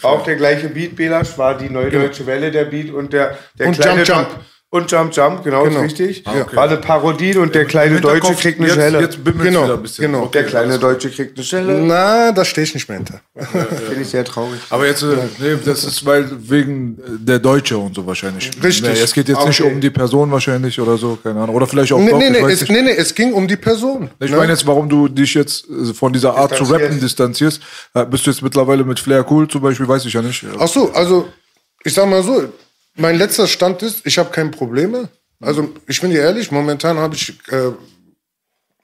War 0.00 0.12
auch 0.12 0.24
der 0.24 0.36
gleiche 0.36 0.68
Beat, 0.68 0.96
Belasch, 0.96 1.38
war 1.38 1.56
die 1.56 1.70
Neue 1.70 1.90
Deutsche 1.90 2.26
Welle 2.26 2.50
der 2.50 2.64
Beat 2.64 2.90
und 2.90 3.12
der, 3.12 3.38
der 3.58 3.68
Und 3.68 3.74
kleine 3.74 4.02
Jump 4.02 4.28
Jump. 4.30 4.40
Und 4.74 4.90
Jump 4.90 5.14
Jump, 5.14 5.44
genau, 5.44 5.64
Genau. 5.64 5.80
ist 5.80 5.84
richtig. 5.84 6.22
Ah, 6.24 6.32
okay. 6.40 6.56
War 6.56 6.64
eine 6.66 6.78
Parodie 6.78 7.36
und 7.36 7.54
der 7.54 7.66
kleine 7.66 8.00
Deutsche 8.00 8.32
kriegt 8.32 8.58
eine 8.58 8.68
jetzt, 8.68 8.76
Schelle. 8.76 9.00
Jetzt 9.02 9.18
Genau, 9.22 9.64
wieder 9.64 9.74
ein 9.74 9.82
bisschen. 9.82 10.06
genau. 10.06 10.22
Okay, 10.22 10.38
der 10.38 10.44
kleine. 10.44 10.78
Deutsche 10.78 11.10
kriegt 11.10 11.36
eine 11.36 11.44
Schelle. 11.44 11.74
Na, 11.82 12.32
da 12.32 12.42
stehe 12.42 12.64
ich 12.64 12.72
nicht 12.72 12.88
mehr 12.88 12.96
hinter. 12.96 13.20
Finde 13.36 14.00
ich 14.00 14.08
sehr 14.08 14.24
traurig. 14.24 14.58
Aber 14.70 14.86
jetzt, 14.86 15.02
äh, 15.02 15.08
nee, 15.40 15.58
das 15.62 15.84
ist 15.84 16.06
weil 16.06 16.26
wegen 16.48 16.96
äh, 16.98 17.02
der 17.18 17.38
Deutsche 17.38 17.76
und 17.76 17.94
so 17.94 18.06
wahrscheinlich. 18.06 18.50
Richtig. 18.64 18.90
Nee, 18.94 18.98
es 18.98 19.12
geht 19.12 19.28
jetzt 19.28 19.40
Ah, 19.40 19.46
nicht 19.46 19.60
okay. 19.60 19.70
um 19.74 19.78
die 19.78 19.90
Person 19.90 20.30
wahrscheinlich 20.30 20.80
oder 20.80 20.96
so, 20.96 21.18
keine 21.22 21.42
Ahnung. 21.42 21.54
Oder 21.54 21.66
vielleicht 21.66 21.92
auch 21.92 21.98
Nee, 21.98 22.10
doch, 22.10 22.18
nee, 22.18 22.30
nee, 22.30 22.38
es, 22.50 22.62
nicht. 22.62 22.70
nee, 22.70 22.80
nee, 22.80 22.96
es 22.96 23.14
ging 23.14 23.34
um 23.34 23.46
die 23.46 23.56
Person. 23.58 24.08
Ich 24.20 24.30
ne? 24.30 24.38
meine 24.38 24.52
jetzt, 24.52 24.66
warum 24.66 24.88
du 24.88 25.06
dich 25.06 25.34
jetzt 25.34 25.66
äh, 25.68 25.92
von 25.92 26.14
dieser 26.14 26.34
Art 26.34 26.56
zu 26.56 26.64
rappen 26.64 26.98
distanzierst. 26.98 27.60
Bist 28.10 28.26
du 28.26 28.30
jetzt 28.30 28.40
mittlerweile 28.40 28.84
mit 28.84 28.98
Flair 28.98 29.30
cool 29.30 29.46
zum 29.48 29.60
Beispiel, 29.60 29.86
weiß 29.86 30.06
ich 30.06 30.14
ja 30.14 30.22
nicht. 30.22 30.42
Ach 30.58 30.66
so, 30.66 30.90
also 30.94 31.28
ich 31.84 31.92
sag 31.92 32.08
mal 32.08 32.22
so, 32.22 32.44
mein 32.96 33.16
letzter 33.16 33.46
Stand 33.46 33.82
ist, 33.82 34.06
ich 34.06 34.18
habe 34.18 34.30
keine 34.30 34.50
Probleme. 34.50 35.08
Also 35.40 35.74
ich 35.86 36.00
bin 36.00 36.10
dir 36.10 36.20
ehrlich, 36.20 36.50
momentan 36.50 36.98
habe 36.98 37.14
ich 37.14 37.38
äh, 37.50 37.72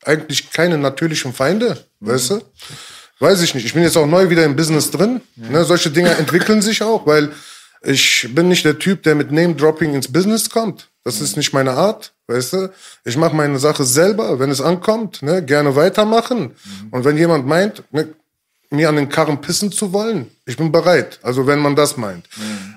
eigentlich 0.04 0.50
keine 0.50 0.78
natürlichen 0.78 1.32
Feinde, 1.32 1.84
weißt 2.00 2.30
du? 2.30 2.42
Weiß 3.20 3.42
ich 3.42 3.54
nicht. 3.54 3.66
Ich 3.66 3.74
bin 3.74 3.82
jetzt 3.82 3.96
auch 3.96 4.06
neu 4.06 4.30
wieder 4.30 4.44
im 4.44 4.56
Business 4.56 4.90
drin. 4.90 5.20
Ne, 5.36 5.64
solche 5.64 5.90
Dinge 5.90 6.10
entwickeln 6.10 6.62
sich 6.62 6.82
auch, 6.82 7.06
weil 7.06 7.32
ich 7.82 8.28
bin 8.32 8.48
nicht 8.48 8.64
der 8.64 8.78
Typ, 8.78 9.02
der 9.02 9.14
mit 9.14 9.30
Name-Dropping 9.30 9.94
ins 9.94 10.10
Business 10.10 10.50
kommt. 10.50 10.88
Das 11.04 11.20
ist 11.20 11.36
nicht 11.36 11.52
meine 11.52 11.72
Art, 11.72 12.12
weißt 12.26 12.52
du? 12.52 12.72
Ich 13.04 13.16
mache 13.16 13.34
meine 13.34 13.58
Sache 13.58 13.84
selber, 13.84 14.38
wenn 14.38 14.50
es 14.50 14.60
ankommt, 14.60 15.22
ne, 15.22 15.44
gerne 15.44 15.74
weitermachen. 15.74 16.54
Und 16.90 17.04
wenn 17.04 17.16
jemand 17.16 17.46
meint, 17.46 17.82
ne, 17.92 18.08
mir 18.70 18.88
an 18.88 18.96
den 18.96 19.08
Karren 19.08 19.40
pissen 19.40 19.72
zu 19.72 19.92
wollen, 19.92 20.30
ich 20.44 20.56
bin 20.56 20.70
bereit. 20.70 21.18
Also 21.22 21.46
wenn 21.46 21.58
man 21.58 21.74
das 21.74 21.96
meint. 21.96 22.26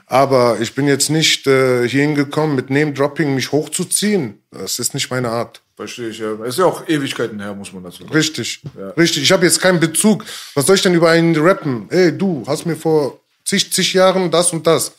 Aber 0.05 0.57
ich 0.59 0.73
bin 0.73 0.87
jetzt 0.87 1.09
nicht 1.09 1.47
äh, 1.47 1.87
hier 1.87 2.01
hingekommen, 2.01 2.55
mit 2.55 2.69
Name-Dropping 2.69 3.33
mich 3.35 3.51
hochzuziehen. 3.51 4.41
Das 4.51 4.79
ist 4.79 4.93
nicht 4.93 5.09
meine 5.09 5.29
Art. 5.29 5.61
Verstehe 5.75 6.09
ich, 6.09 6.19
ja. 6.19 6.33
Ist 6.45 6.59
ja 6.59 6.65
auch 6.65 6.87
Ewigkeiten 6.87 7.39
her, 7.39 7.53
muss 7.53 7.73
man 7.73 7.83
dazu 7.83 8.03
sagen. 8.03 8.13
Richtig. 8.13 8.61
Richtig. 8.97 9.23
Ich 9.23 9.31
habe 9.31 9.45
jetzt 9.45 9.61
keinen 9.61 9.79
Bezug. 9.79 10.25
Was 10.53 10.65
soll 10.65 10.75
ich 10.75 10.81
denn 10.81 10.93
über 10.93 11.09
einen 11.09 11.35
rappen? 11.35 11.87
Ey, 11.89 12.15
du 12.17 12.43
hast 12.45 12.65
mir 12.65 12.75
vor 12.75 13.19
zig, 13.45 13.71
zig 13.73 13.93
Jahren 13.93 14.29
das 14.31 14.53
und 14.53 14.67
das. 14.67 14.93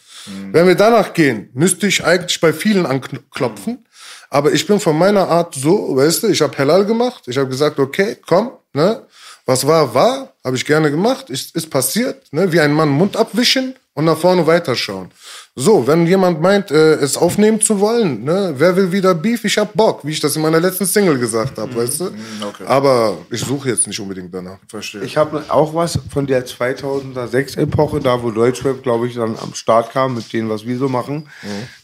Wenn 0.53 0.67
wir 0.67 0.75
danach 0.75 1.13
gehen, 1.15 1.51
müsste 1.53 1.87
ich 1.87 2.05
eigentlich 2.05 2.41
bei 2.41 2.53
vielen 2.53 2.87
anklopfen. 2.87 3.85
Aber 4.31 4.53
ich 4.53 4.67
bin 4.67 4.81
von 4.81 4.97
meiner 4.97 5.29
Art 5.29 5.55
so, 5.55 5.97
weißt 5.97 6.23
du, 6.23 6.29
ich 6.29 6.41
habe 6.41 6.57
Halal 6.57 6.87
gemacht. 6.87 7.25
Ich 7.27 7.37
habe 7.37 7.49
gesagt, 7.49 7.79
okay, 7.79 8.17
komm, 8.27 8.53
ne? 8.73 9.03
Was 9.45 9.67
war, 9.67 9.95
war, 9.95 10.33
habe 10.45 10.57
ich 10.57 10.65
gerne 10.65 10.91
gemacht, 10.91 11.31
ist, 11.31 11.57
ist 11.57 11.71
passiert, 11.71 12.33
ne? 12.33 12.53
Wie 12.53 12.61
ein 12.61 12.73
Mann 12.73 12.89
Mund 12.89 13.17
abwischen 13.17 13.75
und 13.95 14.05
nach 14.05 14.19
vorne 14.19 14.47
weiterschauen. 14.47 15.11
So, 15.55 15.87
wenn 15.87 16.07
jemand 16.07 16.41
meint, 16.41 16.71
äh, 16.71 16.95
es 16.95 17.19
aufnehmen 17.19 17.61
zu 17.61 17.79
wollen, 17.79 18.25
ne, 18.25 18.55
wer 18.57 18.75
will 18.75 18.91
wieder 18.91 19.15
Beef? 19.15 19.45
Ich 19.45 19.59
hab 19.59 19.75
Bock, 19.75 20.01
wie 20.03 20.13
ich 20.13 20.19
das 20.21 20.35
in 20.35 20.41
meiner 20.41 20.59
letzten 20.59 20.87
Single 20.87 21.19
gesagt 21.19 21.59
habe, 21.59 21.77
weißt 21.77 22.01
du? 22.01 22.05
okay. 22.49 22.65
Aber 22.65 23.19
ich 23.31 23.41
suche 23.43 23.69
jetzt 23.69 23.87
nicht 23.87 24.01
unbedingt 24.01 24.33
danach. 24.33 24.57
Verstehe. 24.67 25.03
Ich 25.03 25.19
habe 25.19 25.45
auch 25.51 25.75
was 25.75 25.99
von 26.11 26.27
der 26.27 26.47
2006-Epoche, 26.47 28.01
da 28.01 28.23
wo 28.23 28.31
Deutschrap, 28.31 28.83
glaube 28.83 29.07
ich, 29.09 29.15
dann 29.17 29.37
am 29.43 29.53
Start 29.53 29.93
kam 29.93 30.15
mit 30.15 30.33
denen, 30.33 30.49
was 30.49 30.65
wir 30.67 30.79
so 30.79 30.89
machen. 30.89 31.29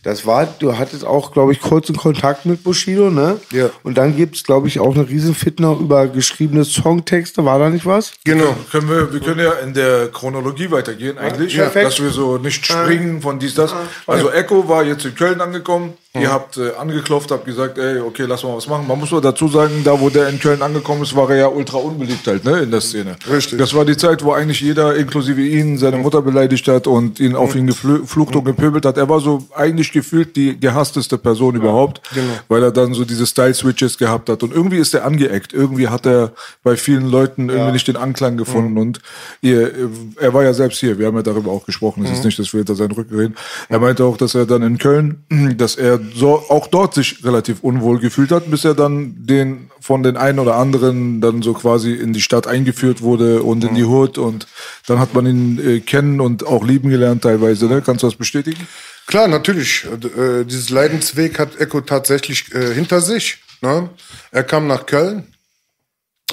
Das 0.03 0.25
war, 0.25 0.47
du 0.59 0.79
hattest 0.79 1.05
auch, 1.05 1.33
glaube 1.33 1.53
ich, 1.53 1.61
kurzen 1.61 1.95
Kontakt 1.95 2.47
mit 2.47 2.63
Bushido, 2.65 3.11
ne? 3.11 3.39
Ja. 3.53 3.69
Und 3.83 3.99
dann 3.99 4.17
gibt's, 4.17 4.45
glaube 4.45 4.69
ich, 4.69 4.81
auch 4.81 4.95
eine 4.95 5.07
riesen 5.07 5.35
Fitner 5.35 5.77
über 5.79 6.07
geschriebene 6.09 6.65
Songtexte. 6.65 7.45
War 7.45 7.59
da 7.59 7.69
nicht 7.69 7.85
was? 7.85 8.13
Genau. 8.25 8.57
Können 8.71 8.89
wir, 8.89 9.13
wir 9.13 9.21
können 9.21 9.41
ja 9.41 9.53
in 9.63 9.75
der 9.75 10.09
Chronologie 10.09 10.71
weitergehen 10.71 11.19
eigentlich, 11.19 11.55
Ja, 11.55 11.65
perfekt. 11.65 11.87
dass 11.87 12.01
wir 12.01 12.09
so 12.11 12.39
nicht 12.39 12.65
springen 12.65 13.21
von 13.21 13.39
dies, 13.39 13.58
das. 13.59 13.75
Also 14.07 14.31
Echo 14.31 14.69
war 14.69 14.85
jetzt 14.85 15.05
in 15.05 15.15
Köln 15.15 15.41
angekommen, 15.41 15.97
ihr 16.15 16.33
habt 16.33 16.57
äh, 16.57 16.73
angeklopft, 16.79 17.31
habt 17.31 17.45
gesagt, 17.45 17.77
ey, 17.77 18.00
okay, 18.00 18.25
lass 18.27 18.43
mal 18.43 18.57
was 18.57 18.67
machen. 18.67 18.87
Man 18.87 18.99
muss 18.99 19.11
nur 19.11 19.21
dazu 19.21 19.47
sagen, 19.49 19.83
da 19.85 20.00
wo 20.00 20.09
der 20.09 20.29
in 20.29 20.38
Köln 20.38 20.62
angekommen 20.62 21.03
ist, 21.03 21.15
war 21.15 21.31
er 21.31 21.37
ja 21.37 21.49
ultra 21.49 21.77
unbeliebt 21.77 22.27
halt, 22.27 22.45
ne, 22.45 22.61
in 22.61 22.71
der 22.71 22.81
Szene. 22.81 23.17
Richtig. 23.31 23.59
Das 23.59 23.75
war 23.75 23.85
die 23.85 23.97
Zeit, 23.97 24.25
wo 24.25 24.33
eigentlich 24.33 24.61
jeder, 24.61 24.97
inklusive 24.97 25.41
ihn, 25.41 25.77
seine 25.77 25.99
Mutter 25.99 26.23
beleidigt 26.23 26.67
hat 26.69 26.87
und 26.87 27.21
ihn 27.21 27.37
auf 27.37 27.55
ihn 27.55 27.67
geflucht 27.67 28.35
und 28.35 28.45
gepöbelt 28.45 28.87
hat. 28.87 28.97
Er 28.97 29.09
war 29.09 29.21
so 29.21 29.47
eigentlich 29.55 29.93
gefühlt 29.93 30.35
die 30.35 30.59
gehassteste 30.59 31.19
Person 31.19 31.57
überhaupt, 31.57 32.00
weil 32.49 32.62
er 32.62 32.73
dann 32.73 32.95
so 32.95 33.05
diese 33.05 33.27
Style-Switches 33.27 33.99
gehabt 33.99 34.31
hat 34.31 34.43
und 34.43 34.53
irgendwie 34.53 34.79
ist 34.79 34.95
er 34.95 35.05
angeeckt. 35.05 35.53
Irgendwie 35.53 35.88
hat 35.88 36.07
er 36.07 36.33
bei 36.62 36.77
vielen 36.77 37.11
Leuten 37.11 37.50
irgendwie 37.50 37.73
nicht 37.73 37.88
den 37.88 37.97
Anklang 37.97 38.38
gefunden 38.38 38.79
und 38.79 39.00
ihr, 39.43 39.91
er 40.19 40.33
war 40.33 40.43
ja 40.43 40.55
selbst 40.55 40.81
hier, 40.81 40.99
wir 40.99 41.07
haben 41.07 41.17
ja 41.17 41.23
darüber 41.23 41.50
auch 41.50 41.67
gesprochen, 41.67 42.05
es 42.05 42.12
ist 42.12 42.25
nicht, 42.25 42.38
dass 42.38 42.53
wir 42.53 42.59
hinter 42.59 42.75
seinen 42.75 42.93
Rücken 42.93 43.15
reden. 43.15 43.37
Er 43.69 43.79
meinte 43.79 44.05
auch, 44.05 44.17
dass 44.17 44.35
er 44.35 44.47
dann 44.47 44.62
in 44.62 44.79
Köln, 44.79 45.25
dass 45.59 45.77
er 45.77 45.98
so 46.14 46.45
auch 46.49 46.67
dort 46.67 46.95
sich 46.95 47.25
relativ 47.25 47.62
unwohl 47.62 47.99
gefühlt 47.99 48.31
hat, 48.33 48.50
bis 48.50 48.64
er 48.64 48.75
dann 48.75 49.14
den 49.19 49.71
von 49.81 50.02
den 50.02 50.17
einen 50.17 50.38
oder 50.38 50.57
anderen 50.57 51.21
dann 51.21 51.43
so 51.43 51.55
quasi 51.55 51.93
in 51.93 52.12
die 52.12 52.21
Stadt 52.21 52.47
eingeführt 52.47 53.00
wurde 53.02 53.43
und 53.43 53.64
in 53.64 53.75
die 53.75 53.85
Hood 53.85 54.19
und 54.19 54.47
dann 54.87 54.99
hat 54.99 55.14
man 55.14 55.26
ihn 55.26 55.59
äh, 55.59 55.81
kennen 55.81 56.21
und 56.21 56.47
auch 56.47 56.64
lieben 56.64 56.90
gelernt 56.90 57.23
teilweise, 57.23 57.67
ne? 57.67 57.83
Kannst 57.83 58.02
du 58.02 58.07
das 58.09 58.17
bestätigen? 58.17 58.67
Klar, 59.07 59.26
natürlich. 59.26 59.87
Äh, 59.87 60.45
dieses 60.45 60.69
Leidensweg 60.69 61.38
hat 61.38 61.59
Echo 61.59 61.81
tatsächlich 61.81 62.55
äh, 62.55 62.75
hinter 62.75 63.00
sich. 63.00 63.38
Ne? 63.62 63.88
Er 64.31 64.45
kam 64.45 64.67
nach 64.67 64.85
Köln 64.85 65.26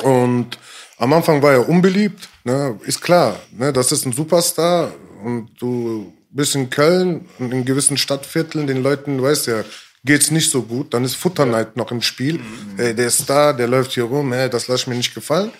und 0.04 0.58
am 0.98 1.14
Anfang 1.14 1.42
war 1.42 1.54
er 1.54 1.70
unbeliebt. 1.70 2.28
Ne? 2.44 2.78
Ist 2.84 3.02
klar, 3.02 3.40
ne? 3.52 3.72
das 3.72 3.94
ist 3.94 4.06
ein 4.06 4.12
Superstar 4.12 4.92
und 5.24 5.50
du 5.60 6.14
bist 6.36 6.56
in 6.56 6.70
Köln 6.70 7.28
und 7.40 7.52
in 7.52 7.66
gewissen 7.66 7.98
Stadtvierteln, 7.98 8.68
den 8.68 8.84
Leuten, 8.84 9.22
weißt 9.22 9.48
ja, 9.48 9.64
geht's 10.04 10.32
nicht 10.32 10.52
so 10.52 10.62
gut, 10.62 10.94
dann 10.94 11.04
ist 11.04 11.16
Futterneid 11.16 11.78
noch 11.78 11.92
im 11.92 12.02
Spiel. 12.02 12.40
Ey, 12.78 12.94
der 12.94 13.08
ist 13.08 13.30
da, 13.30 13.54
der 13.54 13.68
läuft 13.68 13.94
hier 13.94 14.04
rum, 14.04 14.34
ey, 14.34 14.50
das 14.50 14.68
lass 14.68 14.82
ich 14.82 14.88
mir 14.88 14.96
nicht 14.96 15.16
gefallen. 15.16 15.52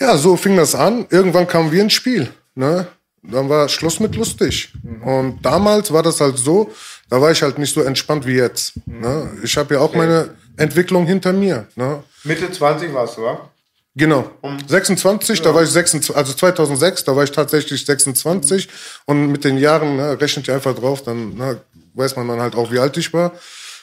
Ja, 0.00 0.16
so 0.16 0.36
fing 0.36 0.56
das 0.56 0.74
an. 0.74 1.06
Irgendwann 1.10 1.46
kamen 1.46 1.70
wir 1.70 1.82
ins 1.82 1.92
Spiel. 1.92 2.32
Ne? 2.54 2.88
Dann 3.22 3.48
war 3.48 3.68
Schluss 3.68 4.00
mit 4.00 4.16
lustig. 4.16 4.72
Und 5.02 5.40
damals 5.42 5.92
war 5.92 6.02
das 6.02 6.20
halt 6.20 6.36
so, 6.36 6.72
da 7.08 7.20
war 7.20 7.30
ich 7.30 7.42
halt 7.42 7.58
nicht 7.58 7.72
so 7.72 7.82
entspannt 7.82 8.26
wie 8.26 8.34
jetzt. 8.34 8.72
Ne? 8.86 9.30
Ich 9.42 9.56
habe 9.56 9.74
ja 9.74 9.80
auch 9.80 9.94
meine 9.94 10.34
Entwicklung 10.56 11.06
hinter 11.06 11.32
mir. 11.32 11.68
Ne? 11.76 12.02
Mitte 12.24 12.50
20 12.50 12.92
warst 12.92 13.18
du, 13.18 13.22
wa? 13.22 13.50
Genau. 13.96 14.28
26, 14.66 15.40
da 15.42 15.54
war 15.54 15.62
ich 15.62 15.70
26, 15.70 16.16
also 16.16 16.32
2006, 16.32 17.04
da 17.04 17.14
war 17.14 17.22
ich 17.22 17.30
tatsächlich 17.30 17.86
26 17.86 18.68
und 19.06 19.30
mit 19.30 19.44
den 19.44 19.56
Jahren 19.56 19.96
ne, 19.96 20.20
rechnet 20.20 20.48
ihr 20.48 20.54
einfach 20.54 20.74
drauf, 20.74 21.02
dann 21.02 21.34
ne, 21.34 21.60
weiß 21.94 22.16
man 22.16 22.26
dann 22.26 22.40
halt 22.40 22.56
auch, 22.56 22.72
wie 22.72 22.80
alt 22.80 22.96
ich 22.96 23.12
war. 23.12 23.32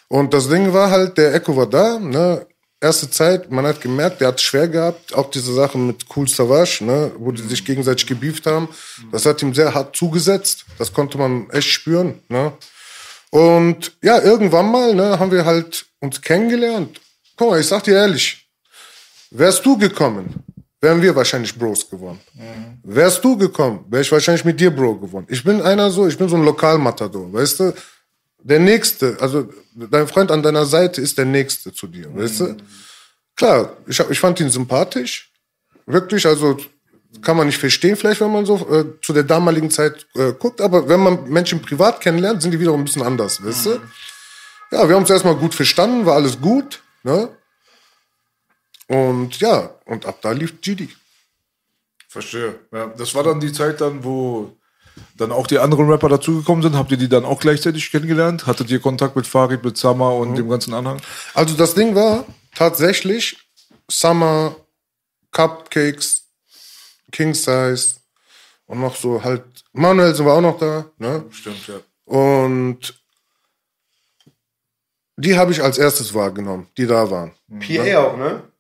Und 0.10 0.34
das 0.34 0.50
Ding 0.50 0.74
war 0.74 0.92
halt, 0.92 1.18
der 1.18 1.34
Echo 1.34 1.56
war 1.56 1.68
da, 1.68 1.98
ne, 1.98 2.46
erste 2.82 3.10
Zeit, 3.10 3.50
man 3.52 3.66
hat 3.66 3.80
gemerkt, 3.80 4.20
der 4.20 4.30
hat 4.30 4.36
es 4.36 4.42
schwer 4.42 4.68
gehabt, 4.68 5.14
auch 5.14 5.30
diese 5.32 5.54
Sachen 5.54 5.88
mit 5.88 6.06
Cool 6.14 6.28
Savage, 6.28 6.84
ne, 6.84 7.12
wo 7.18 7.32
die 7.32 7.44
sich 7.44 7.64
gegenseitig 7.64 8.06
gebieft 8.06 8.46
haben, 8.46 8.68
das 9.14 9.26
hat 9.26 9.42
ihm 9.42 9.54
sehr 9.54 9.74
hart 9.74 9.96
zugesetzt, 9.96 10.66
das 10.78 10.92
konnte 10.92 11.18
man 11.18 11.50
echt 11.52 11.70
spüren, 11.70 12.20
ne. 12.28 12.52
Und 13.30 13.94
ja, 14.04 14.22
irgendwann 14.22 14.70
mal, 14.70 14.94
ne, 14.94 15.18
haben 15.18 15.32
wir 15.32 15.46
halt 15.46 15.86
uns 16.02 16.20
kennengelernt. 16.20 17.00
Guck 17.38 17.52
mal, 17.52 17.62
ich 17.62 17.68
sag 17.68 17.84
dir 17.84 17.96
ehrlich, 17.96 18.41
Wärst 19.32 19.66
du 19.66 19.78
gekommen, 19.78 20.44
wären 20.82 21.02
wir 21.02 21.16
wahrscheinlich 21.16 21.58
Bros 21.58 21.90
geworden. 21.90 22.20
Wärst 22.84 23.24
du 23.24 23.38
gekommen, 23.38 23.86
wäre 23.90 24.02
ich 24.02 24.12
wahrscheinlich 24.12 24.44
mit 24.44 24.60
dir 24.60 24.72
Bro 24.72 24.96
geworden. 24.98 25.26
Ich 25.30 25.44
bin 25.44 25.62
einer 25.62 25.90
so, 25.90 26.06
ich 26.08 26.18
bin 26.18 26.28
so 26.28 26.36
ein 26.36 26.44
Lokalmatador, 26.44 27.32
weißt 27.32 27.60
du? 27.62 27.74
Der 28.44 28.60
Nächste, 28.60 29.18
also 29.22 29.48
dein 29.76 30.08
Freund 30.08 30.32
an 30.32 30.44
deiner 30.44 30.66
Seite 30.66 31.00
ist 31.00 31.18
der 31.18 31.26
Nächste 31.26 31.72
zu 31.72 31.88
dir, 31.88 32.14
weißt 32.14 32.40
du? 32.42 32.58
Klar, 33.36 33.78
ich, 33.88 34.00
hab, 34.00 34.12
ich 34.12 34.20
fand 34.20 34.40
ihn 34.40 34.50
sympathisch. 34.50 35.32
Wirklich, 35.86 36.26
also 36.26 36.58
kann 37.22 37.38
man 37.38 37.48
nicht 37.48 37.58
verstehen, 37.58 37.96
vielleicht, 37.96 38.20
wenn 38.22 38.32
man 38.32 38.46
so 38.46 38.56
äh, 38.70 38.86
zu 39.02 39.14
der 39.14 39.24
damaligen 39.24 39.70
Zeit 39.70 40.08
äh, 40.16 40.34
guckt, 40.34 40.60
aber 40.60 40.88
wenn 40.90 41.00
man 41.00 41.30
Menschen 41.30 41.62
privat 41.62 42.02
kennenlernt, 42.02 42.42
sind 42.42 42.52
die 42.52 42.60
wiederum 42.60 42.82
ein 42.82 42.86
bisschen 42.86 43.04
anders, 43.04 43.44
weißt 43.44 43.66
du? 43.68 43.70
Ja, 44.72 44.88
wir 44.88 44.96
haben 44.96 45.04
uns 45.04 45.10
erstmal 45.10 45.36
gut 45.36 45.54
verstanden, 45.54 46.06
war 46.06 46.16
alles 46.16 46.40
gut, 46.40 46.82
ne? 47.04 47.30
Und 48.92 49.40
ja, 49.40 49.70
und 49.86 50.06
ab 50.06 50.18
da 50.22 50.32
lief 50.32 50.60
GD. 50.60 50.90
Verstehe. 52.10 52.60
Ja, 52.74 52.88
das 52.88 53.16
war 53.16 53.24
dann 53.24 53.40
die 53.40 53.54
Zeit 53.54 53.80
dann, 53.80 54.04
wo 54.04 54.58
dann 55.16 55.32
auch 55.32 55.48
die 55.48 55.60
anderen 55.60 55.90
Rapper 55.90 56.10
dazugekommen 56.10 56.62
sind. 56.62 56.76
Habt 56.76 56.92
ihr 56.92 56.98
die 56.98 57.08
dann 57.08 57.24
auch 57.24 57.40
gleichzeitig 57.40 57.90
kennengelernt? 57.90 58.48
Hattet 58.48 58.70
ihr 58.70 58.82
Kontakt 58.82 59.16
mit 59.16 59.26
Farid, 59.26 59.64
mit 59.64 59.78
Summer 59.78 60.14
und 60.16 60.36
dem 60.36 60.50
ganzen 60.50 60.74
Anhang? 60.74 61.02
Also 61.34 61.56
das 61.56 61.74
Ding 61.74 61.96
war 61.96 62.26
tatsächlich 62.54 63.38
Summer, 63.90 64.58
Cupcakes, 65.32 66.24
King 67.14 67.34
Size 67.34 67.96
und 68.66 68.82
noch 68.82 68.98
so 68.98 69.24
halt, 69.24 69.46
Manuel 69.72 70.20
war 70.26 70.36
auch 70.36 70.42
noch 70.42 70.58
da, 70.58 70.86
ne? 70.98 71.24
Stimmt, 71.32 71.66
ja. 71.66 71.76
Und 72.04 72.94
die 75.16 75.38
habe 75.38 75.54
ich 75.54 75.64
als 75.64 75.78
erstes 75.78 76.14
wahrgenommen, 76.14 76.68
die 76.76 76.88
da 76.88 77.10
waren. 77.10 77.32
PA 77.62 77.98
auch, 78.00 78.18
ne? 78.18 78.51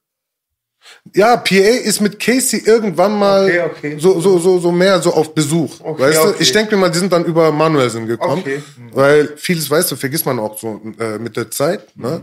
Ja, 1.14 1.38
PA 1.38 1.56
ist 1.56 2.02
mit 2.02 2.20
Casey 2.20 2.62
irgendwann 2.66 3.18
mal 3.18 3.46
Okay, 3.46 3.62
okay. 3.62 3.98
So, 4.00 4.20
so, 4.20 4.40
so, 4.40 4.60
so 4.60 4.72
mehr 4.72 5.02
so 5.02 5.14
auf 5.14 5.34
Besuch. 5.34 5.80
Okay, 5.80 6.02
weißt 6.02 6.24
du? 6.24 6.34
Ich 6.40 6.52
denke 6.52 6.76
mir 6.76 6.82
mal, 6.82 6.90
die 6.90 7.00
sind 7.00 7.12
dann 7.12 7.26
über 7.26 7.52
Manuelsen 7.52 8.08
gekommen. 8.08 8.42
Okay. 8.42 8.62
Weil 8.92 9.34
vieles, 9.38 9.70
weißt 9.70 9.92
du, 9.92 9.96
vergisst 9.96 10.26
man 10.26 10.40
auch 10.40 10.58
so 10.58 10.82
äh, 11.00 11.18
mit 11.18 11.38
der 11.38 11.50
Zeit. 11.50 11.96
Ne? 11.96 12.22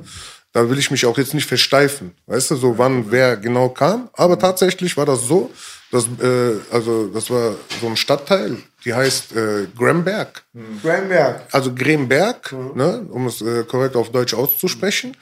Da 0.53 0.69
will 0.69 0.79
ich 0.79 0.91
mich 0.91 1.05
auch 1.07 1.19
jetzt 1.19 1.35
nicht 1.35 1.47
versteifen. 1.47 2.15
Weißt 2.27 2.51
du, 2.51 2.57
so 2.57 2.79
wann 2.79 3.11
wer 3.11 3.37
genau 3.37 3.69
kam. 3.69 4.09
Aber 4.15 4.39
tatsächlich 4.39 4.97
war 4.97 5.07
das 5.07 5.23
so, 5.27 5.51
dass, 5.91 6.05
äh, 6.05 6.55
also 6.71 7.09
das 7.09 7.31
war 7.31 7.55
so 7.81 7.87
ein 7.87 7.97
Stadtteil, 7.97 8.57
die 8.85 8.95
heißt 8.95 9.37
äh, 9.37 9.67
Gramberg. 9.77 10.43
Graham 10.83 11.11
Also 11.53 11.75
Gremberg, 11.75 12.55
ne, 12.75 13.07
um 13.11 13.27
es 13.27 13.41
äh, 13.41 13.65
korrekt 13.65 13.97
auf 13.97 14.11
Deutsch 14.11 14.35
auszusprechen. 14.35 15.17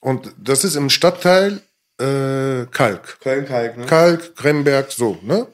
Und 0.00 0.32
das 0.38 0.64
ist 0.64 0.76
im 0.76 0.90
Stadtteil 0.90 1.60
äh, 2.00 2.66
Kalk. 2.70 3.20
Köln-Kalk, 3.20 3.76
ne? 3.76 3.86
Kalk, 3.86 4.36
Gremberg, 4.36 4.90
so, 4.90 5.18
ne? 5.22 5.46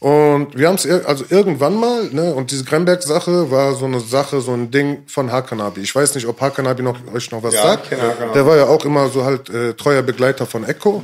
Und 0.00 0.56
wir 0.56 0.68
haben 0.68 0.76
es 0.76 0.86
also 0.86 1.24
irgendwann 1.28 1.74
mal, 1.74 2.04
ne, 2.12 2.32
und 2.32 2.52
diese 2.52 2.62
Gremberg-Sache 2.62 3.50
war 3.50 3.74
so 3.74 3.84
eine 3.84 3.98
Sache, 3.98 4.40
so 4.40 4.52
ein 4.52 4.70
Ding 4.70 5.02
von 5.08 5.32
Hakanabi. 5.32 5.80
Ich 5.80 5.92
weiß 5.94 6.14
nicht, 6.14 6.26
ob 6.28 6.40
Hakanabi 6.40 6.84
noch, 6.84 6.98
euch 7.12 7.30
noch 7.32 7.42
was 7.42 7.54
Ja, 7.54 7.62
sagt. 7.62 7.90
Der 7.90 8.46
war 8.46 8.56
ja 8.56 8.66
auch 8.66 8.84
immer 8.84 9.08
so 9.08 9.24
halt 9.24 9.50
äh, 9.50 9.74
treuer 9.74 10.02
Begleiter 10.02 10.46
von 10.46 10.62
Echo. 10.62 11.02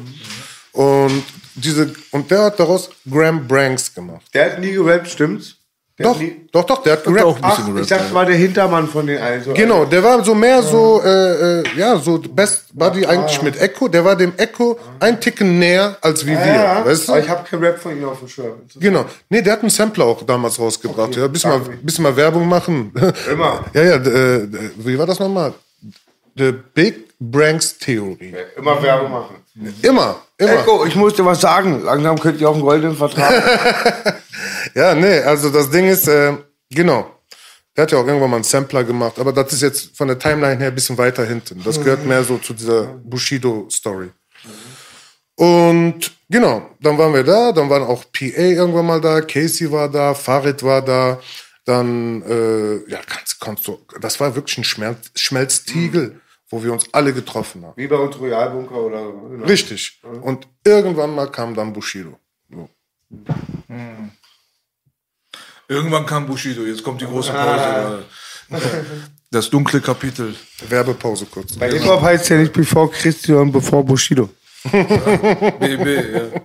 Und 0.71 1.25
diese, 1.57 1.93
und 2.13 2.31
der 2.31 2.45
hat 2.45 2.61
daraus 2.61 2.91
Graham 3.11 3.49
Branks 3.49 3.93
gemacht. 3.93 4.27
Der 4.33 4.53
hat 4.53 4.61
nie 4.61 4.73
gerappt, 4.73 5.09
stimmt's? 5.09 5.57
Doch, 5.97 6.21
doch, 6.51 6.65
doch, 6.65 6.83
der 6.83 6.95
hat 6.95 7.05
gerappt. 7.05 7.23
auch 7.25 7.37
ein 7.37 7.43
bisschen 7.43 7.51
Ach, 7.53 7.67
gerappt, 7.67 7.81
ich 7.83 7.89
dachte, 7.89 8.05
ja. 8.09 8.15
war 8.15 8.27
der 8.27 8.35
Hintermann 8.35 8.89
von 8.89 9.07
den 9.07 9.23
allen. 9.23 9.45
So 9.45 9.53
Genau, 9.55 9.85
der 9.85 10.03
war 10.03 10.25
so 10.25 10.35
mehr 10.35 10.61
so, 10.61 11.01
äh, 11.05 11.61
äh, 11.61 11.65
ja, 11.77 11.97
so 11.99 12.19
Best 12.19 12.65
Buddy 12.77 13.07
eigentlich 13.07 13.41
mit 13.43 13.61
Echo. 13.61 13.87
Der 13.87 14.05
war 14.05 14.17
dem 14.17 14.33
Echo 14.37 14.77
ein 14.99 15.21
Ticken 15.21 15.57
näher 15.61 15.97
als 16.01 16.27
wie 16.27 16.31
wir, 16.33 16.47
Ja, 16.47 16.85
weißt 16.85 17.07
du? 17.07 17.13
aber 17.13 17.21
ich 17.23 17.29
habe 17.29 17.45
kein 17.49 17.61
Rap 17.61 17.79
von 17.79 17.97
ihm 17.97 18.05
auf 18.09 18.19
dem 18.19 18.27
Schirm. 18.27 18.55
Genau. 18.75 19.05
Nee, 19.29 19.41
der 19.41 19.53
hat 19.53 19.61
einen 19.61 19.71
Sampler 19.71 20.07
auch 20.07 20.23
damals 20.25 20.59
rausgebracht. 20.59 21.11
Okay, 21.11 21.21
ja, 21.21 21.29
bisschen 21.29 21.51
mal, 21.51 21.61
bisschen 21.61 22.03
mal 22.03 22.17
Werbung 22.17 22.49
machen. 22.49 22.93
Immer. 23.31 23.65
ja, 23.73 23.83
ja, 23.83 23.95
äh, 23.95 24.49
wie 24.79 24.99
war 24.99 25.07
das 25.07 25.21
nochmal? 25.21 25.55
The 26.37 26.53
Big 26.75 27.11
Branks 27.21 27.79
Theorie. 27.79 28.35
Immer 28.57 28.83
Werbung 28.83 29.13
machen. 29.13 29.37
Immer, 29.83 30.17
immer. 30.45 30.61
Echo, 30.61 30.85
ich 30.85 30.95
muss 30.95 31.15
dir 31.15 31.25
was 31.25 31.41
sagen. 31.41 31.83
Langsam 31.85 32.19
könnt 32.19 32.41
ihr 32.41 32.49
auch 32.49 32.55
einen 32.55 32.63
goldenen 32.63 32.97
Vertrag. 32.97 34.21
Ja, 34.75 34.95
nee, 34.95 35.21
also 35.21 35.51
das 35.51 35.71
Ding 35.71 35.87
ist, 35.87 36.09
äh, 36.09 36.33
genau. 36.71 37.11
Der 37.77 37.83
hat 37.83 37.93
ja 37.93 37.99
auch 37.99 38.07
irgendwann 38.07 38.31
mal 38.31 38.37
einen 38.37 38.45
Sampler 38.45 38.85
gemacht, 38.85 39.19
aber 39.19 39.33
das 39.33 39.53
ist 39.53 39.63
jetzt 39.63 39.97
von 39.97 40.09
der 40.09 40.19
Timeline 40.19 40.59
her 40.59 40.69
ein 40.69 40.75
bisschen 40.75 40.97
weiter 40.97 41.25
hinten. 41.25 41.63
Das 41.65 41.79
gehört 41.79 42.05
mehr 42.07 42.23
so 42.23 42.39
zu 42.39 42.55
dieser 42.55 42.85
Bushido-Story. 43.05 44.11
Und 45.37 46.13
genau, 46.31 46.71
dann 46.81 46.97
waren 46.97 47.13
wir 47.13 47.25
da, 47.25 47.51
dann 47.51 47.69
waren 47.69 47.83
auch 47.83 48.05
PA 48.13 48.27
irgendwann 48.27 48.87
mal 48.87 49.01
da, 49.01 49.21
Casey 49.21 49.71
war 49.71 49.89
da, 49.89 50.15
Farid 50.15 50.63
war 50.63 50.83
da, 50.83 51.21
dann, 51.65 52.23
äh, 52.23 52.89
ja, 52.89 53.01
kannst, 53.05 53.41
kannst 53.41 53.67
du, 53.67 53.79
das 54.01 54.21
war 54.21 54.37
wirklich 54.37 54.59
ein 54.59 54.65
Schmelz, 54.65 55.11
Schmelztiegel, 55.17 56.21
wo 56.55 56.63
wir 56.63 56.73
uns 56.73 56.87
alle 56.93 57.13
getroffen 57.13 57.65
haben. 57.65 57.73
Wie 57.77 57.89
bei 57.89 57.97
uns 57.97 58.19
Royalbunker 58.19 58.77
oder. 58.77 59.13
Genau. 59.31 59.45
Richtig. 59.45 60.01
Und 60.23 60.47
irgendwann 60.65 61.15
mal 61.15 61.27
kam 61.31 61.55
dann 61.55 61.73
Bushido. 61.73 62.17
So. 62.49 62.69
Irgendwann 65.67 66.07
kam 66.07 66.27
Bushido, 66.27 66.63
jetzt 66.63 66.85
kommt 66.85 67.01
die 67.01 67.07
große 67.07 67.33
Pause. 67.33 68.05
Das 69.31 69.51
dunkle 69.51 69.81
Kapitel. 69.81 70.33
Werbepause 70.69 71.27
kurz. 71.27 71.57
Bei 71.57 71.69
Hip-Hop 71.69 72.03
heißt 72.03 72.29
ja 72.29 72.37
nicht 72.37 72.53
bevor 72.53 72.89
Christian 72.89 73.51
bevor 73.51 73.85
Bushido. 73.85 74.31
BB, 74.71 75.87
ja. 76.15 76.41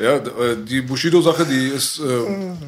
Ja, 0.00 0.16
äh, 0.16 0.56
die 0.64 0.80
Bushido-Sache, 0.80 1.44
die 1.44 1.68
ist 1.68 2.00
äh, 2.00 2.02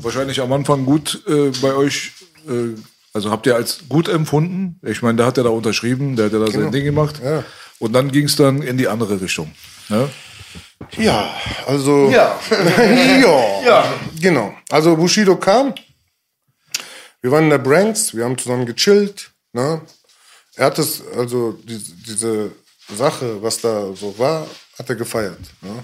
wahrscheinlich 0.02 0.40
am 0.40 0.52
Anfang 0.52 0.84
gut 0.84 1.20
äh, 1.26 1.50
bei 1.60 1.74
euch. 1.74 2.12
Äh, 2.48 2.76
also 3.12 3.30
habt 3.30 3.46
ihr 3.46 3.56
als 3.56 3.88
gut 3.88 4.08
empfunden? 4.08 4.78
Ich 4.86 5.02
meine, 5.02 5.18
da 5.18 5.26
hat 5.26 5.38
er 5.38 5.44
da 5.44 5.50
unterschrieben, 5.50 6.16
der 6.16 6.26
hat 6.26 6.32
ja 6.32 6.38
da 6.38 6.50
sein 6.50 6.70
Ding 6.70 6.84
gemacht. 6.84 7.20
Ja. 7.24 7.44
Und 7.78 7.92
dann 7.92 8.12
ging 8.12 8.26
es 8.26 8.36
dann 8.36 8.62
in 8.62 8.76
die 8.76 8.88
andere 8.88 9.20
Richtung. 9.20 9.50
Ne? 9.88 10.08
Ja, 10.96 11.34
also. 11.66 12.10
Ja. 12.10 12.38
ja. 13.20 13.62
Ja. 13.64 13.94
Genau. 14.20 14.54
Also 14.70 14.96
Bushido 14.96 15.36
kam. 15.36 15.74
Wir 17.22 17.30
waren 17.30 17.44
in 17.44 17.50
der 17.50 17.58
Branks, 17.58 18.14
wir 18.14 18.24
haben 18.24 18.38
zusammen 18.38 18.64
gechillt. 18.64 19.30
Ne? 19.52 19.82
Er 20.56 20.66
hat 20.66 20.78
es, 20.78 21.02
also 21.16 21.52
diese, 21.64 21.94
diese 21.96 22.52
Sache, 22.96 23.42
was 23.42 23.60
da 23.60 23.94
so 23.94 24.18
war, 24.18 24.46
hat 24.78 24.88
er 24.88 24.96
gefeiert. 24.96 25.38
Ne? 25.60 25.82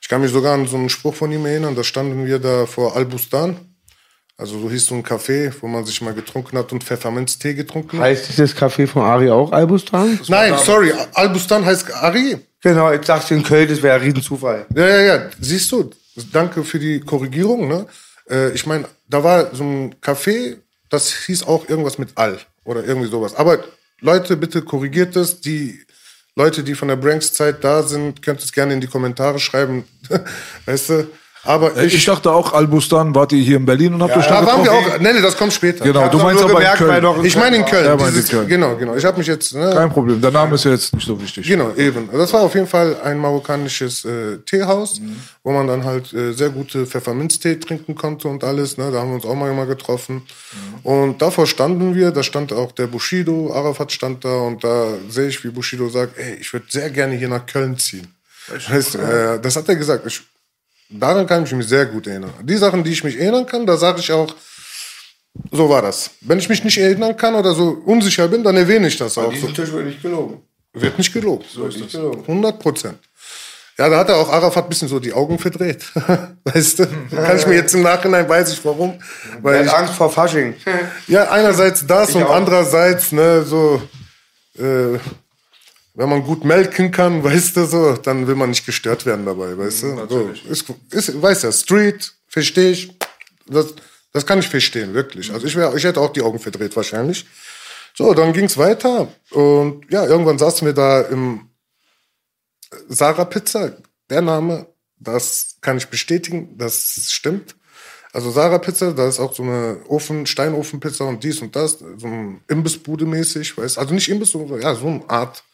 Ich 0.00 0.08
kann 0.08 0.20
mich 0.20 0.32
sogar 0.32 0.54
an 0.54 0.66
so 0.66 0.76
einen 0.76 0.88
Spruch 0.88 1.14
von 1.14 1.30
ihm 1.30 1.46
erinnern, 1.46 1.74
da 1.74 1.84
standen 1.84 2.26
wir 2.26 2.38
da 2.38 2.66
vor 2.66 2.96
Albustan. 2.96 3.73
Also 4.36 4.58
so 4.58 4.68
hieß 4.68 4.86
so 4.86 4.96
ein 4.96 5.04
Café, 5.04 5.52
wo 5.60 5.68
man 5.68 5.84
sich 5.84 6.00
mal 6.00 6.12
getrunken 6.12 6.58
hat 6.58 6.72
und 6.72 6.82
Pfefferminztee 6.82 7.54
getrunken 7.54 7.98
hat. 7.98 8.06
Heißt 8.06 8.28
dieses 8.28 8.56
Café 8.56 8.86
von 8.86 9.02
Ari 9.02 9.30
auch 9.30 9.52
Albustan? 9.52 10.18
Nein, 10.26 10.54
sorry, 10.58 10.92
Albustan 11.14 11.64
heißt 11.64 11.92
Ari. 11.94 12.38
Genau, 12.60 12.90
jetzt 12.90 13.06
sagst 13.06 13.30
du 13.30 13.34
in 13.34 13.44
Köln, 13.44 13.68
das 13.68 13.80
wäre 13.80 13.94
ein 13.94 14.00
Riesenzufall. 14.00 14.66
Ja, 14.74 14.88
ja, 14.88 15.00
ja. 15.02 15.30
Siehst 15.38 15.70
du, 15.70 15.90
danke 16.32 16.64
für 16.64 16.80
die 16.80 16.98
Korrigierung. 16.98 17.68
Ne? 17.68 17.86
Äh, 18.28 18.50
ich 18.50 18.66
meine, 18.66 18.86
da 19.08 19.22
war 19.22 19.54
so 19.54 19.62
ein 19.62 19.94
Café, 20.00 20.56
das 20.88 21.12
hieß 21.12 21.44
auch 21.44 21.68
irgendwas 21.68 21.98
mit 21.98 22.10
All 22.16 22.38
oder 22.64 22.84
irgendwie 22.84 23.08
sowas. 23.08 23.36
Aber 23.36 23.62
Leute, 24.00 24.36
bitte 24.36 24.62
korrigiert 24.62 25.14
es. 25.14 25.40
Die 25.40 25.78
Leute, 26.34 26.64
die 26.64 26.74
von 26.74 26.88
der 26.88 26.96
Branks-Zeit 26.96 27.62
da 27.62 27.82
sind, 27.82 28.20
könnt 28.22 28.42
es 28.42 28.52
gerne 28.52 28.74
in 28.74 28.80
die 28.80 28.88
Kommentare 28.88 29.38
schreiben. 29.38 29.84
weißt 30.66 30.88
du? 30.90 31.06
Aber 31.46 31.76
Äh, 31.76 31.86
Ich, 31.86 31.94
ich, 31.94 32.04
dachte 32.04 32.30
auch, 32.32 32.52
Albustan, 32.52 33.14
wart 33.14 33.32
ihr 33.32 33.42
hier 33.42 33.56
in 33.58 33.66
Berlin 33.66 33.94
und 33.94 34.02
habt 34.02 34.16
euch 34.16 34.26
da 34.26 34.40
da 34.40 34.46
waren 34.46 34.64
wir 34.64 34.72
auch. 34.72 34.98
Nee, 34.98 35.12
nee, 35.12 35.20
das 35.20 35.36
kommt 35.36 35.52
später. 35.52 35.84
Genau, 35.84 36.08
du 36.08 36.18
meinst 36.18 36.42
aber 36.42 36.52
in 36.52 36.56
gemerkt, 36.58 36.80
weil 36.80 36.88
Köln. 36.88 37.02
noch- 37.02 37.22
Ich 37.24 37.36
meine 37.36 37.56
in 37.56 37.64
Köln. 37.66 37.84
Ja, 37.84 37.96
Dieses, 37.96 38.28
Köln. 38.28 38.48
Genau, 38.48 38.76
genau. 38.76 38.94
Ich 38.96 39.04
habe 39.04 39.18
mich 39.18 39.26
jetzt. 39.26 39.54
Ne, 39.54 39.70
Kein 39.74 39.90
Problem, 39.90 40.20
der 40.20 40.30
Name 40.30 40.54
ist 40.54 40.64
ja 40.64 40.70
jetzt 40.70 40.94
nicht 40.94 41.06
so 41.06 41.20
wichtig. 41.20 41.46
Genau, 41.46 41.72
eben. 41.76 42.08
Das 42.12 42.32
war 42.32 42.40
auf 42.42 42.54
jeden 42.54 42.66
Fall 42.66 42.96
ein 43.04 43.18
marokkanisches 43.18 44.04
äh, 44.04 44.38
Teehaus, 44.46 45.00
wo 45.42 45.52
man 45.52 45.66
dann 45.66 45.84
halt 45.84 46.12
äh, 46.14 46.32
sehr 46.32 46.48
gute 46.50 46.86
Pfefferminztee 46.86 47.56
trinken 47.56 47.94
konnte 47.94 48.28
und 48.28 48.42
alles. 48.42 48.78
Ne? 48.78 48.90
Da 48.90 49.00
haben 49.00 49.08
wir 49.10 49.16
uns 49.16 49.26
auch 49.26 49.34
mal 49.34 49.50
immer 49.50 49.66
getroffen. 49.66 50.22
Und 50.82 51.20
davor 51.20 51.46
standen 51.46 51.94
wir, 51.94 52.10
da 52.10 52.22
stand 52.22 52.52
auch 52.52 52.72
der 52.72 52.86
Bushido, 52.86 53.52
Arafat 53.54 53.92
stand 53.92 54.24
da 54.24 54.34
und 54.34 54.64
da 54.64 54.86
sehe 55.08 55.28
ich, 55.28 55.44
wie 55.44 55.48
Bushido 55.48 55.88
sagt, 55.88 56.18
ey, 56.18 56.36
ich 56.40 56.52
würde 56.52 56.66
sehr 56.68 56.90
gerne 56.90 57.14
hier 57.16 57.28
nach 57.28 57.44
Köln 57.46 57.76
ziehen. 57.78 58.06
Weißt, 58.68 58.96
äh, 58.96 59.40
das 59.40 59.56
hat 59.56 59.68
er 59.68 59.76
gesagt. 59.76 60.04
Ich, 60.06 60.22
daran 61.00 61.26
kann 61.26 61.44
ich 61.44 61.52
mich 61.52 61.66
sehr 61.68 61.86
gut 61.86 62.06
erinnern. 62.06 62.32
Die 62.42 62.56
Sachen, 62.56 62.82
die 62.84 62.92
ich 62.92 63.04
mich 63.04 63.18
erinnern 63.18 63.46
kann, 63.46 63.66
da 63.66 63.76
sage 63.76 64.00
ich 64.00 64.10
auch, 64.12 64.34
so 65.50 65.68
war 65.68 65.82
das. 65.82 66.10
Wenn 66.20 66.38
ich 66.38 66.48
mich 66.48 66.62
nicht 66.64 66.78
erinnern 66.78 67.16
kann 67.16 67.34
oder 67.34 67.54
so 67.54 67.82
unsicher 67.84 68.28
bin, 68.28 68.44
dann 68.44 68.56
erwähne 68.56 68.86
ich 68.88 68.96
das 68.96 69.18
auch. 69.18 69.24
So. 69.24 69.30
Diesen 69.30 69.54
Tisch 69.54 69.72
wird 69.72 69.86
nicht 69.86 70.02
gelogen. 70.02 70.42
Wird 70.72 70.98
nicht 70.98 71.12
gelobt. 71.12 71.46
So 71.50 71.66
ist 71.66 71.80
das. 71.94 71.94
100 71.94 72.58
Prozent. 72.58 72.98
Ja, 73.76 73.88
da 73.88 73.98
hat 73.98 74.08
er 74.08 74.16
auch 74.16 74.32
Arafat 74.32 74.64
ein 74.64 74.68
bisschen 74.68 74.86
so 74.86 75.00
die 75.00 75.12
Augen 75.12 75.36
verdreht. 75.38 75.84
weißt 76.44 76.78
du? 76.78 76.86
Kann 77.10 77.36
ich 77.36 77.46
mir 77.46 77.54
jetzt 77.56 77.74
im 77.74 77.82
Nachhinein, 77.82 78.28
weiß 78.28 78.52
ich 78.52 78.64
warum. 78.64 78.90
Er 78.92 79.42
Weil 79.42 79.58
hat 79.60 79.66
ich, 79.66 79.72
Angst 79.72 79.94
vor 79.94 80.10
Fasching. 80.10 80.54
ja, 81.08 81.28
einerseits 81.30 81.84
das 81.84 82.10
Ich 82.10 82.16
und 82.16 82.22
auch. 82.24 82.34
andererseits, 82.36 83.10
ne, 83.10 83.42
so, 83.42 83.82
äh, 84.58 84.98
wenn 85.94 86.08
man 86.08 86.24
gut 86.24 86.44
melken 86.44 86.90
kann, 86.90 87.22
weißt 87.24 87.56
du, 87.56 87.66
so, 87.66 87.92
dann 87.94 88.26
will 88.26 88.34
man 88.34 88.50
nicht 88.50 88.66
gestört 88.66 89.06
werden 89.06 89.24
dabei, 89.24 89.56
weißt 89.56 89.82
du? 89.84 90.06
So, 90.08 90.30
ist, 90.48 90.66
ist, 90.90 91.22
weiß 91.22 91.42
ja, 91.42 91.52
Street, 91.52 92.12
verstehe 92.26 92.72
ich. 92.72 92.98
Das, 93.46 93.74
das 94.12 94.26
kann 94.26 94.40
ich 94.40 94.48
verstehen, 94.48 94.94
wirklich. 94.94 95.32
Also 95.32 95.46
ich, 95.46 95.56
wär, 95.56 95.74
ich 95.74 95.84
hätte 95.84 96.00
auch 96.00 96.12
die 96.12 96.22
Augen 96.22 96.38
verdreht 96.38 96.74
wahrscheinlich. 96.76 97.26
So, 97.96 98.12
dann 98.12 98.32
ging's 98.32 98.58
weiter 98.58 99.08
und 99.30 99.88
ja, 99.90 100.04
irgendwann 100.04 100.38
saßen 100.38 100.66
wir 100.66 100.72
da 100.72 101.02
im 101.02 101.48
Sarah 102.88 103.24
Pizza, 103.24 103.76
der 104.10 104.20
Name, 104.20 104.66
das 104.98 105.58
kann 105.60 105.76
ich 105.76 105.86
bestätigen, 105.86 106.58
das 106.58 107.08
stimmt. 107.10 107.54
Also 108.12 108.30
Sarah 108.30 108.58
Pizza, 108.58 108.92
da 108.92 109.08
ist 109.08 109.20
auch 109.20 109.34
so 109.34 109.44
eine 109.44 109.80
Ofen, 109.88 110.26
Steinofenpizza 110.26 111.04
und 111.04 111.22
dies 111.22 111.40
und 111.40 111.54
das, 111.54 111.78
so 111.78 112.06
ein 112.06 112.40
Imbissbude 112.48 113.06
mäßig, 113.06 113.56
weißt 113.56 113.78
Also 113.78 113.94
nicht 113.94 114.08
Imbiss, 114.08 114.30
sondern 114.30 114.60
ja, 114.60 114.74
so 114.74 114.86
eine 114.86 115.08
Art. 115.08 115.44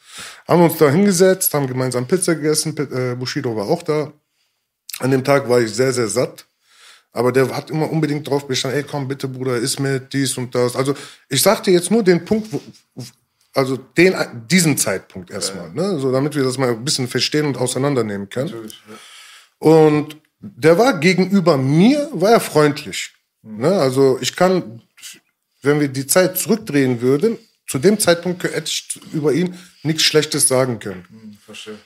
Haben 0.46 0.60
wir 0.62 0.70
uns 0.70 0.78
da 0.78 0.90
hingesetzt, 0.90 1.52
haben 1.54 1.66
gemeinsam 1.66 2.06
Pizza 2.06 2.34
gegessen, 2.34 2.76
äh, 2.76 3.14
Bushido 3.14 3.54
war 3.56 3.68
auch 3.68 3.82
da. 3.82 4.12
An 4.98 5.10
dem 5.10 5.24
Tag 5.24 5.48
war 5.48 5.60
ich 5.60 5.72
sehr, 5.72 5.92
sehr 5.92 6.08
satt. 6.08 6.46
Aber 7.12 7.32
der 7.32 7.54
hat 7.54 7.70
immer 7.70 7.90
unbedingt 7.90 8.28
drauf 8.28 8.46
bestanden, 8.46 8.78
ey, 8.78 8.86
komm 8.88 9.08
bitte, 9.08 9.26
Bruder, 9.26 9.56
iss 9.56 9.78
mit, 9.78 10.12
dies 10.12 10.36
und 10.38 10.54
das. 10.54 10.76
Also 10.76 10.94
ich 11.28 11.42
sagte 11.42 11.70
jetzt 11.70 11.90
nur 11.90 12.04
den 12.04 12.24
Punkt, 12.24 12.52
wo, 12.52 12.60
also 13.52 13.76
den, 13.76 14.14
diesen 14.48 14.76
Zeitpunkt 14.76 15.30
erstmal, 15.30 15.72
ne? 15.72 15.98
so 15.98 16.12
damit 16.12 16.36
wir 16.36 16.44
das 16.44 16.56
mal 16.56 16.68
ein 16.68 16.84
bisschen 16.84 17.08
verstehen 17.08 17.46
und 17.46 17.56
auseinandernehmen 17.56 18.28
können. 18.28 18.70
Und 19.58 20.16
der 20.38 20.78
war 20.78 21.00
gegenüber 21.00 21.56
mir, 21.56 22.08
war 22.12 22.30
er 22.30 22.40
freundlich. 22.40 23.12
Ne? 23.42 23.72
Also 23.72 24.18
ich 24.20 24.36
kann, 24.36 24.82
wenn 25.62 25.80
wir 25.80 25.88
die 25.88 26.06
Zeit 26.06 26.38
zurückdrehen 26.38 27.00
würden, 27.00 27.38
zu 27.66 27.78
dem 27.78 27.98
Zeitpunkt 27.98 28.42
hätte 28.44 28.70
ich 28.70 29.00
über 29.12 29.32
ihn 29.32 29.56
nichts 29.82 30.02
Schlechtes 30.02 30.48
sagen 30.48 30.78
können. 30.78 31.38
Verstehe. 31.44 31.78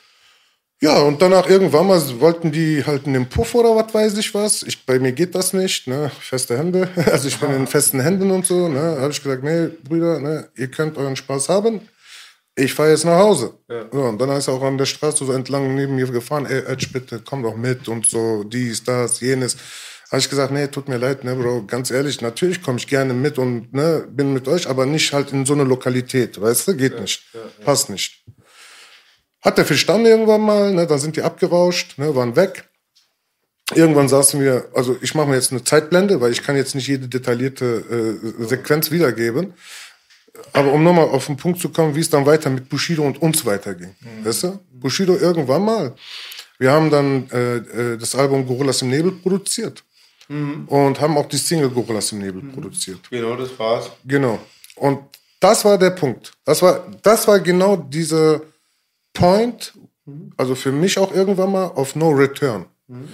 Ja, 0.81 0.99
und 1.01 1.23
danach 1.23 1.49
irgendwann 1.49 1.87
mal 1.87 2.21
wollten 2.21 2.53
die 2.53 2.85
halt 2.85 3.07
in 3.07 3.15
den 3.15 3.27
Puff 3.27 3.55
oder 3.55 3.75
was 3.75 3.95
weiß 3.95 4.19
ich 4.19 4.35
was. 4.35 4.63
Ich, 4.65 4.85
bei 4.85 4.99
mir 4.99 5.13
geht 5.13 5.35
das 5.35 5.53
nicht, 5.53 5.87
ne? 5.87 6.11
Feste 6.21 6.59
Hände. 6.59 6.89
Also 7.11 7.29
ich 7.29 7.39
bin 7.39 7.51
in 7.53 7.67
festen 7.67 8.01
Händen 8.01 8.31
und 8.31 8.45
so, 8.45 8.69
ne? 8.69 8.99
Habe 9.01 9.11
ich 9.11 9.23
gesagt, 9.23 9.45
nee, 9.45 9.69
Brüder, 9.83 10.19
ne? 10.21 10.51
Ihr 10.57 10.69
könnt 10.69 10.99
euren 10.99 11.17
Spaß 11.17 11.49
haben. 11.49 11.89
Ich 12.57 12.75
fahre 12.75 12.91
jetzt 12.91 13.05
nach 13.05 13.19
Hause. 13.19 13.55
Ja. 13.69 13.87
So, 13.91 14.03
und 14.03 14.21
dann 14.21 14.31
ist 14.31 14.47
er 14.49 14.55
auch 14.55 14.63
an 14.63 14.79
der 14.79 14.85
Straße 14.85 15.25
so 15.25 15.33
entlang 15.33 15.75
neben 15.75 15.97
mir 15.97 16.07
gefahren, 16.07 16.47
ey, 16.47 16.65
Edge, 16.67 16.89
bitte, 16.93 17.23
komm 17.25 17.43
doch 17.43 17.57
mit 17.57 17.89
und 17.89 18.07
so, 18.07 18.45
dies, 18.45 18.85
das, 18.85 19.21
jenes. 19.21 19.57
Habe 20.11 20.19
ich 20.19 20.31
gesagt, 20.31 20.53
nee, 20.53 20.67
tut 20.69 20.89
mir 20.89 20.99
leid, 20.99 21.25
ne, 21.25 21.35
Bro, 21.35 21.65
ganz 21.67 21.91
ehrlich, 21.91 22.21
natürlich 22.21 22.63
komme 22.63 22.79
ich 22.79 22.87
gerne 22.87 23.15
mit 23.15 23.39
und 23.39 23.73
ne, 23.73 24.07
bin 24.09 24.33
mit 24.33 24.47
euch, 24.49 24.69
aber 24.69 24.87
nicht 24.87 25.13
halt 25.13 25.33
in 25.33 25.47
so 25.47 25.55
eine 25.55 25.65
Lokalität, 25.65 26.41
weißt 26.41 26.69
du, 26.69 26.77
geht 26.77 26.95
ja, 26.95 27.01
nicht, 27.01 27.23
ja, 27.33 27.41
passt 27.65 27.91
nicht. 27.91 28.25
Hat 29.41 29.59
der 29.59 29.67
verstanden 29.67 30.07
irgendwann 30.07 30.41
mal, 30.41 30.73
ne? 30.73 30.87
dann 30.87 30.99
sind 30.99 31.17
die 31.17 31.23
abgerauscht, 31.23 31.99
ne? 31.99 32.15
waren 32.15 32.35
weg. 32.35 32.65
Irgendwann 33.75 34.09
saßen 34.09 34.41
wir, 34.41 34.69
also 34.75 34.97
ich 35.01 35.15
mache 35.15 35.29
mir 35.29 35.35
jetzt 35.35 35.53
eine 35.53 35.65
Zeitblende, 35.65 36.21
weil 36.21 36.33
ich 36.33 36.43
kann 36.43 36.57
jetzt 36.57 36.75
nicht 36.75 36.87
jede 36.87 37.09
detaillierte 37.09 38.21
äh, 38.41 38.45
Sequenz 38.45 38.91
wiedergeben. 38.91 39.55
Aber 40.53 40.73
um 40.73 40.83
nochmal 40.83 41.09
auf 41.09 41.27
den 41.27 41.37
Punkt 41.37 41.61
zu 41.61 41.69
kommen, 41.69 41.95
wie 41.95 42.01
es 42.01 42.11
dann 42.11 42.27
weiter 42.27 42.51
mit 42.51 42.69
Bushido 42.69 43.03
und 43.05 43.21
uns 43.21 43.45
weiterging. 43.45 43.95
Mhm. 44.01 44.25
Weißt 44.25 44.45
du? 44.45 44.61
Bushido 44.73 45.17
irgendwann 45.17 45.65
mal. 45.65 45.95
Wir 46.59 46.73
haben 46.73 46.91
dann 46.91 47.29
äh, 47.31 47.57
äh, 47.57 47.99
das 47.99 48.15
Album 48.15 48.47
Gorillas 48.47 48.83
im 48.83 48.91
Nebel 48.91 49.13
produziert. 49.13 49.85
Mhm. 50.35 50.65
Und 50.67 51.01
haben 51.01 51.17
auch 51.17 51.27
die 51.27 51.37
Single 51.37 51.71
Gorillas 51.71 52.11
im 52.13 52.19
Nebel 52.19 52.43
mhm. 52.43 52.53
produziert. 52.53 53.01
Genau, 53.11 53.37
das 53.37 53.57
war's. 53.59 53.91
Genau. 54.05 54.39
Und 54.77 54.99
das 55.39 55.65
war 55.65 55.79
der 55.79 55.91
Punkt. 55.91 56.33
Das 56.45 56.61
war, 56.61 56.87
das 57.03 57.29
war 57.29 57.39
genau 57.39 57.77
diese 57.77 58.43
Point, 59.13 59.73
also 60.37 60.55
für 60.55 60.73
mich 60.73 60.99
auch 60.99 61.15
irgendwann 61.15 61.53
mal, 61.53 61.67
auf 61.67 61.95
No 61.95 62.11
Return. 62.11 62.65
Mhm. 62.89 63.09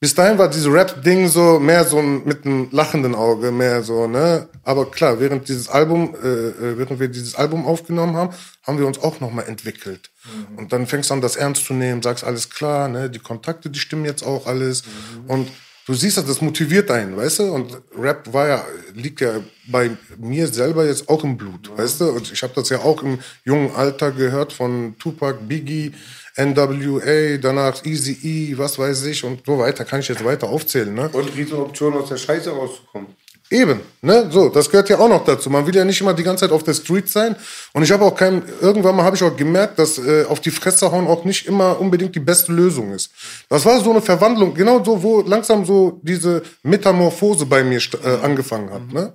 Bis 0.00 0.14
dahin 0.14 0.38
war 0.38 0.48
dieses 0.48 0.70
Rap-Ding 0.70 1.26
so 1.26 1.58
mehr 1.58 1.84
so 1.84 2.00
mit 2.00 2.44
einem 2.44 2.68
lachenden 2.70 3.16
Auge, 3.16 3.50
mehr 3.50 3.82
so, 3.82 4.06
ne? 4.06 4.48
Aber 4.62 4.88
klar, 4.90 5.18
während 5.18 5.48
dieses 5.48 5.68
Album, 5.68 6.14
äh, 6.22 6.28
äh 6.28 6.78
während 6.78 7.00
wir 7.00 7.08
dieses 7.08 7.34
Album 7.34 7.66
aufgenommen 7.66 8.14
haben, 8.14 8.32
haben 8.62 8.78
wir 8.78 8.86
uns 8.86 9.00
auch 9.02 9.18
nochmal 9.18 9.48
entwickelt. 9.48 10.10
Mhm. 10.24 10.58
Und 10.58 10.72
dann 10.72 10.86
fängst 10.86 11.10
du 11.10 11.14
an, 11.14 11.20
das 11.20 11.34
ernst 11.34 11.64
zu 11.64 11.74
nehmen, 11.74 12.02
sagst 12.02 12.22
alles 12.22 12.48
klar, 12.50 12.88
ne? 12.88 13.10
Die 13.10 13.18
Kontakte, 13.18 13.70
die 13.70 13.80
stimmen 13.80 14.04
jetzt 14.04 14.22
auch 14.22 14.46
alles. 14.46 14.84
Mhm. 14.84 15.30
Und 15.30 15.48
du 15.88 15.94
siehst, 15.94 16.18
das 16.18 16.40
motiviert 16.42 16.90
einen, 16.90 17.16
weißt 17.16 17.38
du? 17.40 17.52
Und 17.54 17.80
Rap 17.98 18.32
war 18.32 18.46
ja, 18.46 18.64
liegt 18.94 19.20
ja 19.22 19.40
bei 19.66 19.96
mir 20.18 20.46
selber 20.46 20.86
jetzt 20.86 21.08
auch 21.08 21.24
im 21.24 21.36
Blut, 21.36 21.76
weißt 21.76 22.02
du? 22.02 22.10
Und 22.10 22.30
ich 22.30 22.42
habe 22.42 22.52
das 22.54 22.68
ja 22.68 22.80
auch 22.80 23.02
im 23.02 23.18
jungen 23.44 23.74
Alter 23.74 24.12
gehört 24.12 24.52
von 24.52 24.96
Tupac, 24.98 25.40
Biggie, 25.48 25.92
NWA, 26.36 27.38
danach 27.38 27.84
Easy 27.84 28.12
E, 28.22 28.58
was 28.58 28.78
weiß 28.78 29.06
ich 29.06 29.24
und 29.24 29.46
so 29.46 29.58
weiter. 29.58 29.84
Kann 29.84 30.00
ich 30.00 30.08
jetzt 30.08 30.24
weiter 30.24 30.48
aufzählen, 30.48 30.92
ne? 30.92 31.08
Und 31.08 31.34
Riesenoption 31.34 31.94
aus 31.94 32.10
der 32.10 32.18
Scheiße 32.18 32.50
rauszukommen. 32.50 33.08
Eben, 33.50 33.80
ne, 34.02 34.28
so, 34.30 34.50
das 34.50 34.68
gehört 34.68 34.90
ja 34.90 34.98
auch 34.98 35.08
noch 35.08 35.24
dazu. 35.24 35.48
Man 35.48 35.66
will 35.66 35.74
ja 35.74 35.84
nicht 35.84 36.00
immer 36.02 36.12
die 36.12 36.22
ganze 36.22 36.44
Zeit 36.44 36.52
auf 36.52 36.64
der 36.64 36.74
Street 36.74 37.08
sein. 37.08 37.34
Und 37.72 37.82
ich 37.82 37.90
habe 37.90 38.04
auch 38.04 38.14
kein, 38.14 38.42
irgendwann 38.60 38.94
mal 38.94 39.04
habe 39.04 39.16
ich 39.16 39.22
auch 39.22 39.34
gemerkt, 39.34 39.78
dass 39.78 39.98
äh, 39.98 40.26
auf 40.26 40.40
die 40.40 40.50
Fresse 40.50 40.92
hauen 40.92 41.06
auch 41.06 41.24
nicht 41.24 41.46
immer 41.46 41.80
unbedingt 41.80 42.14
die 42.14 42.20
beste 42.20 42.52
Lösung 42.52 42.92
ist. 42.92 43.10
Das 43.48 43.64
war 43.64 43.80
so 43.80 43.90
eine 43.90 44.02
Verwandlung, 44.02 44.52
genau 44.52 44.84
so, 44.84 45.02
wo 45.02 45.22
langsam 45.22 45.64
so 45.64 45.98
diese 46.02 46.42
Metamorphose 46.62 47.46
bei 47.46 47.64
mir 47.64 47.80
äh, 48.04 48.22
angefangen 48.22 48.70
hat. 48.70 48.92
Ne? 48.92 49.14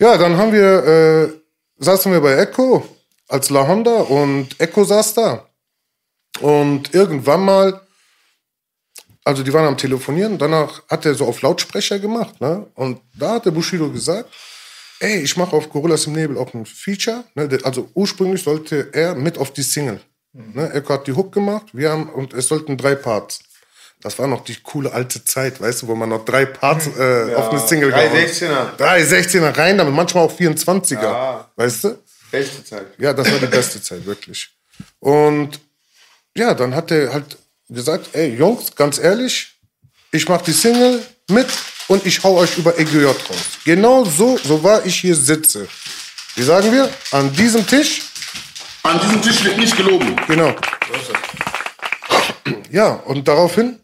Ja, 0.00 0.16
dann 0.16 0.36
haben 0.36 0.52
wir, 0.52 0.84
äh, 0.84 1.28
saßen 1.78 2.10
wir 2.10 2.20
bei 2.20 2.34
Echo 2.34 2.84
als 3.28 3.48
La 3.50 3.68
Honda 3.68 4.00
und 4.00 4.58
Echo 4.58 4.82
saß 4.82 5.14
da. 5.14 5.46
Und 6.40 6.94
irgendwann 6.94 7.44
mal 7.44 7.80
also 9.24 9.42
die 9.42 9.52
waren 9.52 9.66
am 9.66 9.76
Telefonieren, 9.76 10.38
danach 10.38 10.82
hat 10.88 11.04
er 11.04 11.14
so 11.14 11.26
auf 11.26 11.42
Lautsprecher 11.42 11.98
gemacht, 11.98 12.40
ne? 12.40 12.66
Und 12.74 13.00
da 13.14 13.34
hat 13.34 13.46
der 13.46 13.50
Bushido 13.50 13.90
gesagt, 13.90 14.30
ey, 15.00 15.20
ich 15.20 15.36
mache 15.36 15.56
auf 15.56 15.68
Gorillas 15.70 16.06
im 16.06 16.12
Nebel 16.12 16.38
auch 16.38 16.54
ein 16.54 16.66
Feature. 16.66 17.24
Ne? 17.34 17.58
Also 17.64 17.90
ursprünglich 17.94 18.42
sollte 18.42 18.90
er 18.92 19.14
mit 19.14 19.38
auf 19.38 19.52
die 19.52 19.62
Single. 19.62 20.00
Mhm. 20.32 20.52
Ne? 20.54 20.70
Er 20.72 20.88
hat 20.88 21.06
die 21.06 21.12
Hook 21.12 21.32
gemacht, 21.32 21.66
wir 21.72 21.90
haben, 21.90 22.08
und 22.08 22.34
es 22.34 22.48
sollten 22.48 22.76
drei 22.76 22.94
Parts. 22.94 23.40
Das 24.02 24.18
war 24.18 24.26
noch 24.26 24.44
die 24.44 24.56
coole 24.56 24.92
alte 24.92 25.22
Zeit, 25.24 25.60
weißt 25.60 25.82
du, 25.82 25.88
wo 25.88 25.94
man 25.94 26.08
noch 26.08 26.24
drei 26.24 26.46
Parts 26.46 26.88
äh, 26.98 27.32
ja, 27.32 27.36
auf 27.36 27.50
eine 27.50 27.60
Single 27.60 27.90
Drei 27.90 28.08
16er. 28.08 28.76
Drei 28.78 29.02
16er 29.02 29.56
rein, 29.56 29.76
damit 29.76 29.94
manchmal 29.94 30.24
auch 30.24 30.32
24er. 30.32 31.02
Ja. 31.02 31.50
Weißt 31.56 31.84
du? 31.84 31.98
Beste 32.30 32.64
Zeit. 32.64 32.86
Ja, 32.96 33.12
das 33.12 33.30
war 33.30 33.38
die 33.38 33.46
beste 33.46 33.82
Zeit, 33.82 34.06
wirklich. 34.06 34.48
Und 35.00 35.60
ja, 36.34 36.54
dann 36.54 36.74
hat 36.74 36.90
er 36.90 37.12
halt 37.12 37.36
gesagt, 37.74 38.10
ey 38.14 38.34
Jungs, 38.34 38.74
ganz 38.74 38.98
ehrlich, 38.98 39.54
ich 40.12 40.28
mache 40.28 40.44
die 40.44 40.52
Single 40.52 41.02
mit 41.28 41.46
und 41.88 42.04
ich 42.06 42.22
hau 42.22 42.36
euch 42.36 42.58
über 42.58 42.78
EGJ 42.78 43.04
raus. 43.06 43.16
Genau 43.64 44.04
so, 44.04 44.36
so 44.36 44.62
war 44.62 44.84
ich 44.84 44.96
hier 44.96 45.14
sitze. 45.14 45.68
Wie 46.36 46.42
sagen 46.42 46.72
wir? 46.72 46.90
An 47.12 47.32
diesem 47.32 47.66
Tisch. 47.66 48.02
An 48.82 49.00
diesem 49.00 49.22
Tisch 49.22 49.44
wird 49.44 49.58
nicht 49.58 49.76
gelogen. 49.76 50.16
Genau. 50.26 50.54
Ja, 52.70 52.92
und 52.92 53.26
daraufhin, 53.26 53.78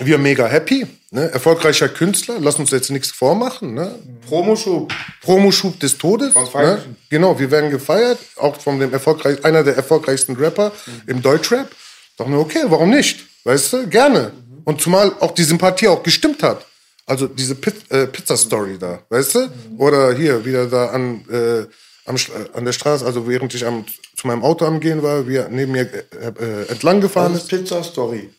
wir 0.00 0.18
mega 0.18 0.46
happy. 0.46 0.86
Ne? 1.10 1.30
Erfolgreicher 1.30 1.88
Künstler, 1.88 2.36
lass 2.40 2.58
uns 2.58 2.70
jetzt 2.70 2.90
nichts 2.90 3.10
vormachen. 3.10 3.74
Ne? 3.74 3.94
Promoschub. 4.26 4.92
Promoschub 5.22 5.78
des 5.80 5.96
Todes. 5.96 6.34
Ne? 6.34 6.84
Genau, 7.08 7.38
wir 7.38 7.50
werden 7.50 7.70
gefeiert, 7.70 8.18
auch 8.36 8.60
von 8.60 8.80
dem 8.80 8.92
erfolgreich, 8.92 9.44
einer 9.44 9.62
der 9.62 9.76
erfolgreichsten 9.76 10.36
Rapper 10.36 10.72
mhm. 10.86 11.02
im 11.06 11.22
Deutschrap. 11.22 11.68
Sag 12.16 12.28
mir, 12.28 12.38
okay, 12.38 12.64
warum 12.66 12.90
nicht? 12.90 13.24
Weißt 13.44 13.72
du, 13.72 13.86
gerne. 13.88 14.32
Mhm. 14.34 14.62
Und 14.64 14.80
zumal 14.80 15.12
auch 15.20 15.32
die 15.32 15.44
Sympathie 15.44 15.88
auch 15.88 16.02
gestimmt 16.02 16.42
hat. 16.42 16.64
Also 17.06 17.26
diese 17.26 17.54
Piz 17.54 17.74
äh, 17.90 18.06
Pizza-Story 18.06 18.78
da, 18.78 19.00
weißt 19.10 19.34
du? 19.34 19.38
Mhm. 19.40 19.50
Oder 19.78 20.14
hier, 20.14 20.44
wieder 20.44 20.66
da 20.66 20.86
an, 20.86 21.24
äh, 21.30 21.66
am, 22.06 22.16
äh, 22.16 22.20
an 22.54 22.64
der 22.64 22.72
Straße, 22.72 23.04
also 23.04 23.28
während 23.28 23.52
ich 23.54 23.66
am, 23.66 23.84
zu 24.16 24.26
meinem 24.26 24.42
Auto 24.42 24.64
am 24.64 24.80
Gehen 24.80 25.02
war, 25.02 25.26
wie 25.28 25.36
er 25.36 25.48
neben 25.48 25.72
mir 25.72 25.82
äh, 25.82 26.28
äh, 26.28 26.68
entlang 26.68 27.00
gefahren 27.00 27.34
ist. 27.34 27.48
Pizza-Story. 27.48 28.30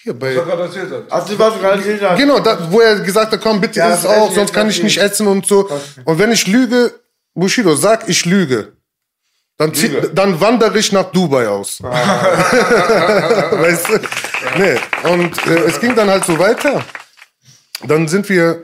Hier 0.00 0.14
bei. 0.14 0.36
Was 0.36 0.44
gerade 0.44 0.62
erzählt 0.62 0.90
hat. 0.90 1.04
Ach, 1.10 1.28
was 1.38 1.60
gerade 1.60 1.78
erzählt. 1.78 2.18
Genau, 2.18 2.40
da, 2.40 2.72
wo 2.72 2.80
er 2.80 3.00
gesagt 3.00 3.32
hat, 3.32 3.40
komm, 3.40 3.60
bitte 3.60 3.80
ja, 3.80 3.94
isst 3.94 4.06
auch, 4.06 4.32
sonst 4.32 4.52
kann 4.52 4.68
ich 4.70 4.82
nicht 4.82 4.98
essen 4.98 5.26
und 5.26 5.46
so. 5.46 5.68
Und 6.04 6.18
wenn 6.18 6.32
ich 6.32 6.46
lüge, 6.46 6.92
Bushido, 7.34 7.74
sag, 7.76 8.08
ich 8.08 8.24
lüge. 8.24 8.72
Dann, 9.58 9.74
zieh, 9.74 9.90
dann 10.14 10.40
wandere 10.40 10.78
ich 10.78 10.92
nach 10.92 11.10
Dubai 11.10 11.48
aus. 11.48 11.80
Ah. 11.82 11.88
weißt 13.50 13.88
du? 13.88 14.00
Nee. 14.56 14.78
Und 15.10 15.46
äh, 15.46 15.64
es 15.66 15.80
ging 15.80 15.96
dann 15.96 16.08
halt 16.08 16.24
so 16.24 16.38
weiter. 16.38 16.84
Dann 17.82 18.06
sind 18.06 18.28
wir 18.28 18.62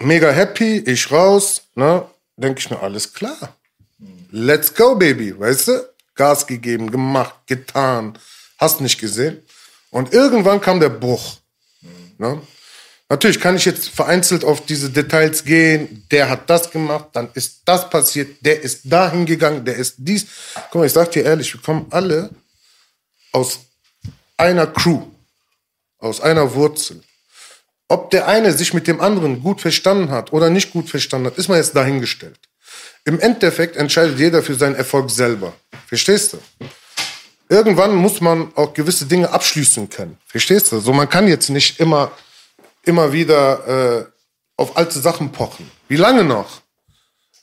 mega 0.00 0.30
happy, 0.30 0.78
ich 0.78 1.10
raus, 1.10 1.62
ne? 1.76 2.04
Denke 2.36 2.58
ich 2.58 2.68
mir, 2.68 2.80
alles 2.80 3.12
klar. 3.14 3.56
Let's 4.30 4.74
go, 4.74 4.96
Baby, 4.96 5.38
weißt 5.38 5.68
du? 5.68 5.88
Gas 6.16 6.46
gegeben, 6.46 6.90
gemacht, 6.90 7.34
getan. 7.46 8.18
Hast 8.58 8.80
nicht 8.80 8.98
gesehen. 9.00 9.42
Und 9.90 10.12
irgendwann 10.12 10.60
kam 10.60 10.80
der 10.80 10.88
Bruch. 10.88 11.36
Ne? 12.18 12.40
Natürlich 13.08 13.40
kann 13.40 13.54
ich 13.54 13.64
jetzt 13.64 13.88
vereinzelt 13.88 14.44
auf 14.44 14.66
diese 14.66 14.90
Details 14.90 15.44
gehen. 15.44 16.04
Der 16.10 16.28
hat 16.28 16.50
das 16.50 16.70
gemacht, 16.70 17.10
dann 17.12 17.28
ist 17.34 17.62
das 17.64 17.88
passiert, 17.88 18.44
der 18.44 18.60
ist 18.62 18.80
dahin 18.84 19.26
gegangen, 19.26 19.64
der 19.64 19.76
ist 19.76 19.94
dies. 19.98 20.26
Guck 20.70 20.80
mal, 20.80 20.86
ich 20.86 20.92
sag 20.92 21.12
dir 21.12 21.24
ehrlich, 21.24 21.54
wir 21.54 21.60
kommen 21.60 21.86
alle 21.90 22.30
aus 23.30 23.60
einer 24.36 24.66
Crew, 24.66 25.02
aus 25.98 26.20
einer 26.20 26.52
Wurzel. 26.54 27.02
Ob 27.88 28.10
der 28.10 28.26
eine 28.26 28.52
sich 28.52 28.74
mit 28.74 28.88
dem 28.88 29.00
anderen 29.00 29.40
gut 29.40 29.60
verstanden 29.60 30.10
hat 30.10 30.32
oder 30.32 30.50
nicht 30.50 30.72
gut 30.72 30.90
verstanden 30.90 31.28
hat, 31.28 31.38
ist 31.38 31.48
mal 31.48 31.58
jetzt 31.58 31.76
dahingestellt. 31.76 32.40
Im 33.04 33.20
Endeffekt 33.20 33.76
entscheidet 33.76 34.18
jeder 34.18 34.42
für 34.42 34.56
seinen 34.56 34.74
Erfolg 34.74 35.10
selber. 35.10 35.54
Verstehst 35.86 36.32
du? 36.32 36.38
Irgendwann 37.48 37.94
muss 37.94 38.20
man 38.20 38.52
auch 38.56 38.74
gewisse 38.74 39.06
Dinge 39.06 39.30
abschließen 39.30 39.88
können. 39.88 40.18
Verstehst 40.26 40.72
du? 40.72 40.80
So, 40.80 40.92
man 40.92 41.08
kann 41.08 41.28
jetzt 41.28 41.48
nicht 41.48 41.78
immer 41.78 42.10
immer 42.86 43.12
wieder 43.12 44.00
äh, 44.00 44.04
auf 44.56 44.76
alte 44.76 44.98
Sachen 44.98 45.30
pochen. 45.30 45.70
Wie 45.88 45.96
lange 45.96 46.24
noch? 46.24 46.62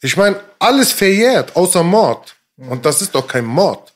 Ich 0.01 0.17
meine, 0.17 0.39
alles 0.59 0.91
verjährt, 0.91 1.55
außer 1.55 1.83
Mord. 1.83 2.35
Und 2.57 2.85
das 2.85 3.01
ist 3.01 3.13
doch 3.15 3.27
kein 3.27 3.45
Mord. 3.45 3.93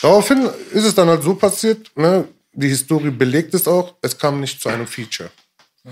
Daraufhin 0.00 0.48
ist 0.72 0.84
es 0.84 0.94
dann 0.94 1.08
halt 1.08 1.22
so 1.22 1.34
passiert, 1.34 1.90
ne? 1.96 2.28
die 2.52 2.68
Historie 2.68 3.10
belegt 3.10 3.54
es 3.54 3.66
auch, 3.66 3.94
es 4.02 4.18
kam 4.18 4.40
nicht 4.40 4.60
zu 4.60 4.68
einem 4.68 4.86
Feature. 4.86 5.30
Mhm. 5.84 5.90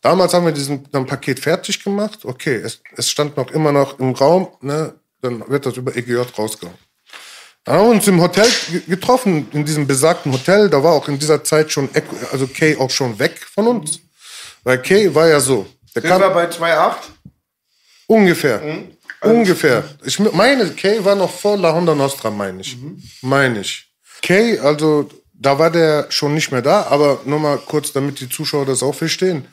Damals 0.00 0.34
haben 0.34 0.44
wir 0.46 0.52
diesen 0.52 0.90
dann 0.90 1.06
Paket 1.06 1.38
fertig 1.38 1.82
gemacht. 1.82 2.24
Okay, 2.24 2.56
es, 2.56 2.80
es 2.96 3.08
stand 3.08 3.36
noch 3.36 3.50
immer 3.52 3.70
noch 3.72 3.98
im 4.00 4.12
Raum, 4.12 4.48
ne? 4.60 4.94
dann 5.20 5.48
wird 5.48 5.64
das 5.64 5.76
über 5.76 5.96
EGJ 5.96 6.16
rausgehauen. 6.36 6.76
Dann 7.64 7.76
haben 7.76 7.86
wir 7.86 7.90
uns 7.92 8.08
im 8.08 8.20
Hotel 8.20 8.48
getroffen, 8.88 9.48
in 9.52 9.64
diesem 9.64 9.86
besagten 9.86 10.32
Hotel. 10.32 10.68
Da 10.68 10.82
war 10.82 10.92
auch 10.92 11.08
in 11.08 11.18
dieser 11.18 11.44
Zeit 11.44 11.70
schon, 11.70 11.88
also 12.32 12.46
Kay 12.48 12.76
auch 12.76 12.90
schon 12.90 13.18
weg 13.18 13.38
von 13.54 13.68
uns. 13.68 14.00
Weil 14.64 14.82
Kay 14.82 15.14
war 15.14 15.28
ja 15.28 15.38
so. 15.38 15.66
Der 15.94 16.02
Sind 16.02 16.10
kam, 16.10 16.20
wir 16.20 16.30
bei 16.30 16.46
2,8? 16.46 16.94
Ungefähr. 18.06 18.60
Mhm. 18.60 18.96
Also, 19.20 19.36
ungefähr. 19.36 19.84
Ich 20.04 20.18
meine, 20.18 20.70
Kay 20.70 21.04
war 21.04 21.14
noch 21.14 21.30
vor 21.30 21.56
La 21.56 21.72
Honda 21.72 21.94
Nostra, 21.94 22.30
meine 22.30 22.62
ich. 22.62 22.76
Mhm. 22.76 23.00
Meine 23.22 23.60
ich. 23.60 23.86
Kay, 24.22 24.58
also 24.58 25.08
da 25.32 25.58
war 25.58 25.70
der 25.70 26.06
schon 26.10 26.34
nicht 26.34 26.50
mehr 26.50 26.62
da, 26.62 26.84
aber 26.84 27.20
nur 27.24 27.38
mal 27.38 27.58
kurz, 27.58 27.92
damit 27.92 28.20
die 28.20 28.28
Zuschauer 28.28 28.66
das 28.66 28.82
auch 28.82 28.94
verstehen. 28.94 29.46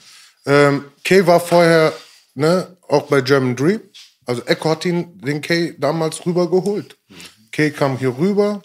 Ähm, 0.45 0.85
Kay 1.03 1.27
war 1.27 1.39
vorher 1.39 1.93
ne, 2.33 2.75
auch 2.87 3.03
bei 3.03 3.21
German 3.21 3.55
Dream. 3.55 3.81
Also 4.25 4.43
Echo 4.45 4.69
hat 4.69 4.85
ihn, 4.85 5.19
den 5.21 5.41
Kay 5.41 5.75
damals 5.77 6.25
rübergeholt. 6.25 6.97
Kay 7.59 7.71
kam 7.71 7.97
hier 7.97 8.17
rüber. 8.17 8.61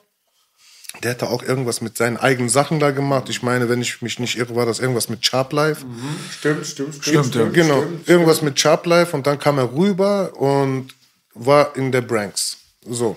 Der 1.02 1.10
hatte 1.10 1.28
auch 1.28 1.42
irgendwas 1.42 1.80
mit 1.80 1.96
seinen 1.96 2.16
eigenen 2.16 2.48
Sachen 2.48 2.78
da 2.78 2.92
gemacht. 2.92 3.28
Ich 3.28 3.42
meine, 3.42 3.68
wenn 3.68 3.82
ich 3.82 4.02
mich 4.02 4.20
nicht 4.20 4.38
irre, 4.38 4.54
war 4.54 4.66
das 4.66 4.78
irgendwas 4.78 5.08
mit 5.08 5.26
Sharp 5.26 5.52
Life. 5.52 5.84
Stimmt, 6.30 6.64
stimmt, 6.64 6.94
Stimmt, 7.02 7.34
ja. 7.34 7.44
Genau, 7.46 7.82
irgendwas 8.06 8.40
mit 8.40 8.60
Sharp 8.60 8.86
Life 8.86 9.16
und 9.16 9.26
dann 9.26 9.40
kam 9.40 9.58
er 9.58 9.74
rüber 9.74 10.32
und 10.40 10.94
war 11.34 11.74
in 11.74 11.90
der 11.90 12.02
Branks. 12.02 12.58
So. 12.88 13.16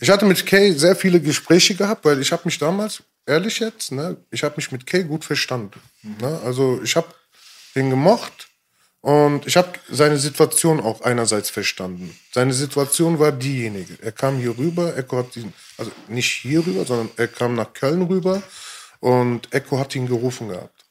Ich 0.00 0.08
hatte 0.08 0.24
mit 0.24 0.46
Kay 0.46 0.72
sehr 0.72 0.96
viele 0.96 1.20
Gespräche 1.20 1.74
gehabt, 1.74 2.06
weil 2.06 2.18
ich 2.22 2.32
habe 2.32 2.44
mich 2.46 2.58
damals, 2.58 3.02
ehrlich 3.26 3.58
jetzt, 3.58 3.92
ne, 3.92 4.16
ich 4.30 4.42
habe 4.42 4.54
mich 4.56 4.72
mit 4.72 4.86
Kay 4.86 5.04
gut 5.04 5.26
verstanden. 5.26 5.78
Ne? 6.22 6.40
Also 6.42 6.80
ich 6.82 6.96
habe 6.96 7.08
ihn 7.74 7.90
gemocht 7.90 8.48
und 9.06 9.46
ich 9.46 9.56
habe 9.56 9.68
seine 9.88 10.18
Situation 10.18 10.80
auch 10.80 11.02
einerseits 11.02 11.48
verstanden. 11.48 12.18
Seine 12.34 12.52
Situation 12.52 13.20
war 13.20 13.30
diejenige. 13.30 13.96
Er 14.02 14.10
kam 14.10 14.36
hier 14.38 14.58
rüber, 14.58 14.96
Echo 14.96 15.18
hat 15.18 15.36
ihn, 15.36 15.52
also 15.78 15.92
nicht 16.08 16.28
hier 16.28 16.66
rüber, 16.66 16.84
sondern 16.84 17.10
er 17.16 17.28
kam 17.28 17.54
nach 17.54 17.72
Köln 17.72 18.02
rüber 18.02 18.42
und 18.98 19.54
Echo 19.54 19.78
hat 19.78 19.94
ihn 19.94 20.08
gerufen 20.08 20.48
gehabt. 20.48 20.84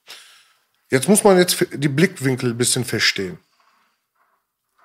Jetzt 0.89 1.09
muss 1.09 1.25
man 1.25 1.37
jetzt 1.37 1.57
die 1.73 1.89
Blickwinkel 1.89 2.51
ein 2.51 2.57
bisschen 2.57 2.85
verstehen. 2.85 3.37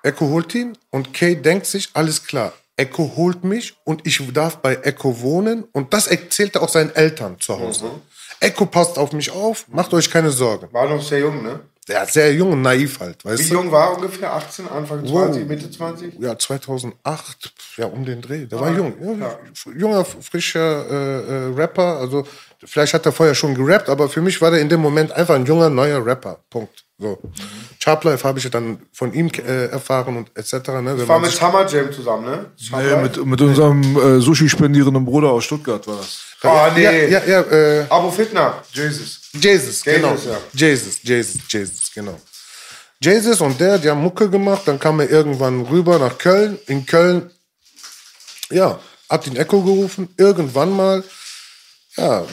Echo 0.03 0.27
holt 0.27 0.53
ihn 0.53 0.77
und 0.89 1.13
Kay 1.13 1.37
denkt 1.37 1.67
sich, 1.67 1.87
alles 1.93 2.25
klar, 2.25 2.51
Echo 2.75 3.13
holt 3.15 3.45
mich 3.45 3.77
und 3.85 4.05
ich 4.05 4.21
darf 4.33 4.57
bei 4.57 4.75
Echo 4.75 5.21
wohnen 5.21 5.63
und 5.71 5.93
das 5.93 6.07
erzählt 6.07 6.57
er 6.57 6.63
auch 6.63 6.69
seinen 6.69 6.93
Eltern 6.93 7.39
zu 7.39 7.57
Hause. 7.57 7.91
Echo 8.41 8.65
passt 8.65 8.97
auf 8.97 9.13
mich 9.13 9.31
auf, 9.31 9.69
macht 9.69 9.93
euch 9.93 10.11
keine 10.11 10.31
Sorgen. 10.31 10.67
War 10.73 10.89
noch 10.89 11.01
sehr 11.01 11.19
jung, 11.19 11.41
ne? 11.43 11.61
Der 11.87 12.03
ist 12.03 12.13
sehr 12.13 12.31
jung 12.33 12.51
und 12.51 12.61
naiv 12.61 12.99
halt, 12.99 13.25
weißt 13.25 13.43
Wie 13.43 13.49
du? 13.49 13.53
jung 13.55 13.71
war 13.71 13.89
er 13.89 13.95
ungefähr? 13.95 14.31
18, 14.33 14.67
Anfang 14.67 15.05
20, 15.05 15.47
Mitte 15.47 15.69
20? 15.69 16.13
Ja, 16.19 16.37
2008, 16.37 17.53
ja, 17.77 17.87
um 17.87 18.05
den 18.05 18.21
Dreh. 18.21 18.45
Der 18.45 18.59
war 18.59 18.71
jung. 18.71 18.93
Ja, 19.19 19.39
Junger, 19.75 20.05
frischer 20.05 20.85
äh, 20.89 21.49
äh, 21.49 21.53
Rapper. 21.55 21.97
Also, 21.97 22.27
vielleicht 22.63 22.93
hat 22.93 23.05
er 23.07 23.11
vorher 23.11 23.33
schon 23.33 23.55
gerappt, 23.55 23.89
aber 23.89 24.09
für 24.09 24.21
mich 24.21 24.39
war 24.41 24.51
der 24.51 24.61
in 24.61 24.69
dem 24.69 24.79
Moment 24.79 25.11
einfach 25.11 25.33
ein 25.33 25.45
junger, 25.45 25.71
neuer 25.71 26.05
Rapper. 26.05 26.37
Punkt. 26.51 26.85
So. 26.99 27.17
Sharp 27.79 28.03
Life 28.03 28.27
habe 28.27 28.37
ich 28.37 28.47
dann 28.51 28.77
von 28.93 29.11
ihm 29.11 29.29
äh, 29.29 29.65
erfahren 29.65 30.17
und 30.17 30.31
etc. 30.37 30.69
Ne? 30.83 30.95
Das 30.97 31.07
war 31.07 31.19
mit 31.19 31.41
Hammer 31.41 31.65
Jam 31.65 31.91
zusammen, 31.91 32.25
ne? 32.25 32.45
Nee, 32.73 33.01
mit, 33.01 33.25
mit 33.25 33.41
unserem 33.41 33.81
äh, 33.97 34.19
Sushi-spendierenden 34.21 35.03
Bruder 35.03 35.31
aus 35.31 35.45
Stuttgart 35.45 35.87
war 35.87 35.97
das. 35.97 36.30
Oh, 36.43 36.67
nee. 36.75 36.83
Ja, 36.83 36.91
ja, 36.91 37.25
ja 37.25 37.41
äh, 37.41 37.85
Abo 37.89 38.11
Fitner. 38.11 38.63
Jesus. 38.73 39.21
Jesus, 39.33 39.83
genau. 39.83 40.15
ja. 40.15 40.37
Jesus, 40.53 40.99
Jesus, 41.03 41.41
Jesus, 41.47 41.91
genau. 41.93 42.19
Jesus 42.99 43.41
und 43.41 43.59
der, 43.59 43.79
die 43.79 43.89
haben 43.89 44.01
Mucke 44.01 44.29
gemacht, 44.29 44.63
dann 44.65 44.79
kam 44.79 44.99
er 44.99 45.09
irgendwann 45.09 45.61
rüber 45.61 45.97
nach 45.99 46.17
Köln. 46.17 46.59
In 46.67 46.85
Köln, 46.85 47.31
ja, 48.49 48.79
hat 49.09 49.27
ihn 49.27 49.35
Echo 49.35 49.61
gerufen, 49.61 50.13
irgendwann 50.17 50.75
mal, 50.75 51.03
ja, 51.97 52.25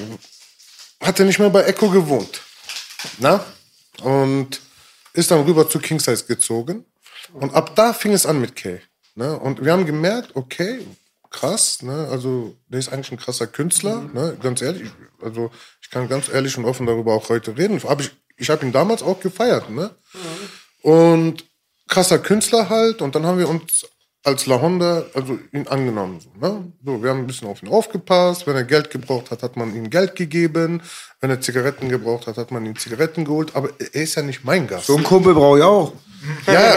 hat 1.03 1.19
er 1.19 1.27
nicht 1.27 1.39
mehr 1.39 1.51
bei 1.51 1.65
Echo 1.65 1.91
gewohnt. 1.91 2.41
Na? 3.19 3.45
Und 4.03 4.61
ist 5.13 5.31
dann 5.31 5.45
rüber 5.45 5.69
zu 5.69 5.79
King 5.79 6.01
Size 6.01 6.25
gezogen. 6.25 6.85
Und 7.33 7.55
ab 7.55 7.75
da 7.75 7.93
fing 7.93 8.13
es 8.13 8.27
an 8.27 8.41
mit 8.41 8.55
Kay. 8.57 8.81
Ne? 9.15 9.39
Und 9.39 9.65
wir 9.65 9.73
haben 9.73 9.87
gemerkt, 9.87 10.35
okay, 10.35 10.81
krass, 11.39 11.83
ne? 11.83 12.09
Also, 12.11 12.57
der 12.69 12.81
ist 12.81 12.93
eigentlich 12.93 13.13
ein 13.13 13.19
krasser 13.19 13.47
Künstler, 13.47 14.03
ne? 14.13 14.37
Ganz 14.43 14.63
ehrlich. 14.63 14.91
Also, 15.23 15.51
ich 15.81 15.91
kann 15.91 16.09
ganz 16.09 16.29
ehrlich 16.29 16.57
und 16.59 16.65
offen 16.65 16.87
darüber 16.87 17.15
auch 17.15 17.29
heute 17.29 17.57
reden. 17.57 17.83
Hab 17.83 18.01
ich 18.01 18.11
ich 18.39 18.51
habe 18.51 18.65
ihn 18.65 18.73
damals 18.73 19.03
auch 19.03 19.21
gefeiert, 19.21 19.69
ne? 19.69 19.91
Und 20.83 21.45
krasser 21.89 22.19
Künstler 22.19 22.69
halt. 22.69 23.03
Und 23.03 23.15
dann 23.15 23.27
haben 23.27 23.39
wir 23.39 23.49
uns 23.49 23.87
als 24.25 24.47
La 24.47 24.61
Honda, 24.61 25.05
also 25.15 25.39
ihn 25.53 25.67
angenommen. 25.69 26.21
So, 26.21 26.31
ne? 26.41 26.73
so, 26.85 27.03
wir 27.03 27.11
haben 27.11 27.21
ein 27.21 27.27
bisschen 27.27 27.49
auf 27.49 27.63
ihn 27.63 27.69
aufgepasst. 27.69 28.47
Wenn 28.47 28.57
er 28.57 28.65
Geld 28.65 28.91
gebraucht 28.91 29.31
hat, 29.31 29.43
hat 29.43 29.57
man 29.57 29.75
ihm 29.75 29.91
Geld 29.91 30.17
gegeben. 30.17 30.83
Wenn 31.21 31.31
er 31.31 31.41
Zigaretten 31.41 31.89
gebraucht 31.89 32.27
hat, 32.27 32.37
hat 32.37 32.51
man 32.51 32.67
ihm 32.67 32.77
Zigaretten 32.77 33.25
geholt. 33.25 33.55
Aber 33.55 33.71
er 33.79 34.03
ist 34.03 34.17
ja 34.17 34.23
nicht 34.23 34.45
mein 34.45 34.67
Gast. 34.67 34.87
So 34.87 34.97
einen 34.97 35.05
Kumpel 35.05 35.35
brauche 35.35 35.59
ich 35.59 35.65
auch. 35.65 35.93
Ja, 36.47 36.77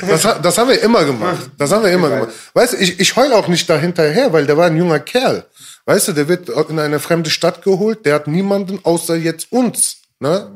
das, 0.00 0.22
das 0.42 0.58
haben 0.58 0.70
wir 0.70 0.82
immer 0.82 1.04
gemacht. 1.04 1.50
Das 1.56 1.70
haben 1.70 1.84
wir 1.84 1.92
immer 1.92 2.10
gemacht. 2.10 2.32
Weißt 2.52 2.72
du, 2.72 2.76
ich, 2.78 2.98
ich 2.98 3.16
heul 3.16 3.32
auch 3.32 3.48
nicht 3.48 3.68
dahinterher, 3.70 4.32
weil 4.32 4.46
der 4.46 4.56
war 4.56 4.66
ein 4.66 4.76
junger 4.76 4.98
Kerl. 4.98 5.46
Weißt 5.84 6.08
du, 6.08 6.12
der 6.12 6.28
wird 6.28 6.48
in 6.48 6.78
eine 6.78 7.00
fremde 7.00 7.30
Stadt 7.30 7.62
geholt, 7.62 8.04
der 8.06 8.16
hat 8.16 8.26
niemanden 8.26 8.80
außer 8.82 9.16
jetzt 9.16 9.52
uns. 9.52 9.98
Ne? 10.20 10.50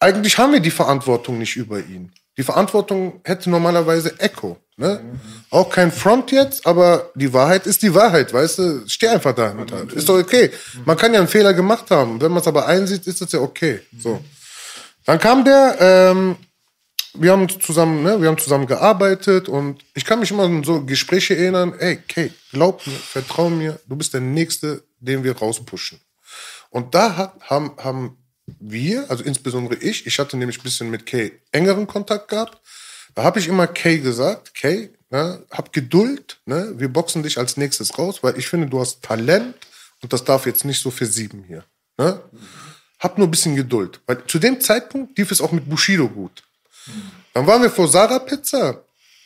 Eigentlich 0.00 0.38
haben 0.38 0.52
wir 0.52 0.60
die 0.60 0.70
Verantwortung 0.70 1.38
nicht 1.38 1.56
über 1.56 1.78
ihn. 1.78 2.12
Die 2.36 2.42
Verantwortung 2.42 3.20
hätte 3.24 3.48
normalerweise 3.48 4.18
Echo. 4.18 4.58
Ne? 4.76 5.18
Auch 5.50 5.70
kein 5.70 5.92
Front 5.92 6.32
jetzt, 6.32 6.66
aber 6.66 7.10
die 7.14 7.32
Wahrheit 7.32 7.66
ist 7.66 7.82
die 7.82 7.94
Wahrheit, 7.94 8.32
weißt 8.32 8.58
du? 8.58 8.88
Steh 8.88 9.08
einfach 9.08 9.34
dahinter. 9.34 9.86
Ist 9.94 10.08
doch 10.08 10.18
okay. 10.18 10.50
Man 10.84 10.96
kann 10.96 11.12
ja 11.12 11.20
einen 11.20 11.28
Fehler 11.28 11.54
gemacht 11.54 11.90
haben. 11.92 12.20
Wenn 12.20 12.32
man 12.32 12.40
es 12.40 12.48
aber 12.48 12.66
einsieht, 12.66 13.06
ist 13.06 13.20
das 13.20 13.30
ja 13.30 13.38
okay. 13.38 13.80
So. 13.96 14.22
Dann 15.04 15.20
kam 15.20 15.44
der, 15.44 15.76
ähm, 15.80 16.36
wir 17.14 17.30
haben 17.30 17.48
zusammen, 17.48 18.02
ne, 18.02 18.20
wir 18.20 18.26
haben 18.26 18.38
zusammen 18.38 18.66
gearbeitet 18.66 19.48
und 19.48 19.84
ich 19.94 20.04
kann 20.04 20.18
mich 20.18 20.32
immer 20.32 20.44
an 20.44 20.64
so 20.64 20.84
Gespräche 20.84 21.36
erinnern, 21.36 21.74
ey, 21.78 21.98
Kay, 22.08 22.32
glaub 22.50 22.84
mir, 22.86 22.94
vertrau 22.94 23.50
mir, 23.50 23.78
du 23.86 23.94
bist 23.94 24.12
der 24.12 24.22
Nächste, 24.22 24.82
den 24.98 25.22
wir 25.22 25.36
rauspushen. 25.36 26.00
Und 26.70 26.96
da 26.96 27.16
hat, 27.16 27.34
haben, 27.42 27.72
haben 27.78 28.23
wir, 28.46 29.10
also 29.10 29.24
insbesondere 29.24 29.76
ich, 29.76 30.06
ich 30.06 30.18
hatte 30.18 30.36
nämlich 30.36 30.58
ein 30.58 30.62
bisschen 30.62 30.90
mit 30.90 31.06
Kay 31.06 31.32
engeren 31.52 31.86
Kontakt 31.86 32.28
gehabt, 32.28 32.60
da 33.14 33.22
habe 33.24 33.38
ich 33.38 33.48
immer 33.48 33.66
Kay 33.66 33.98
gesagt, 33.98 34.54
Kay, 34.54 34.90
ne, 35.10 35.42
hab 35.50 35.72
Geduld, 35.72 36.38
ne, 36.46 36.74
wir 36.76 36.88
boxen 36.88 37.22
dich 37.22 37.38
als 37.38 37.56
nächstes 37.56 37.98
raus, 37.98 38.22
weil 38.22 38.38
ich 38.38 38.48
finde, 38.48 38.66
du 38.66 38.80
hast 38.80 39.02
Talent 39.02 39.54
und 40.02 40.12
das 40.12 40.24
darf 40.24 40.46
jetzt 40.46 40.64
nicht 40.64 40.80
so 40.82 40.90
versieben 40.90 41.44
hier. 41.46 41.64
Ne? 41.96 42.20
Hab 42.98 43.18
nur 43.18 43.26
ein 43.26 43.30
bisschen 43.30 43.56
Geduld. 43.56 44.00
Weil 44.06 44.24
zu 44.26 44.38
dem 44.38 44.60
Zeitpunkt 44.60 45.16
lief 45.16 45.30
es 45.30 45.40
auch 45.40 45.52
mit 45.52 45.68
Bushido 45.68 46.08
gut. 46.08 46.42
Dann 47.32 47.46
waren 47.46 47.62
wir 47.62 47.70
vor 47.70 47.88
Sarah 47.88 48.18
Pizza. 48.18 48.82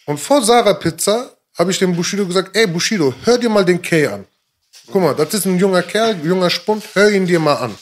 Und 0.06 0.18
vor 0.18 0.42
Sarah 0.42 0.74
Pizza 0.74 1.30
habe 1.58 1.70
ich 1.70 1.78
dem 1.78 1.96
Bushido 1.96 2.26
gesagt, 2.26 2.56
ey 2.56 2.66
Bushido, 2.66 3.14
hör 3.24 3.38
dir 3.38 3.48
mal 3.48 3.64
den 3.64 3.82
Kay 3.82 4.06
an. 4.06 4.24
Guck 4.86 5.02
mal, 5.02 5.14
das 5.14 5.34
ist 5.34 5.46
ein 5.46 5.58
junger 5.58 5.82
Kerl, 5.82 6.18
junger 6.24 6.48
Spund, 6.48 6.82
hör 6.94 7.10
ihn 7.10 7.26
dir 7.26 7.40
mal 7.40 7.56
an. 7.56 7.74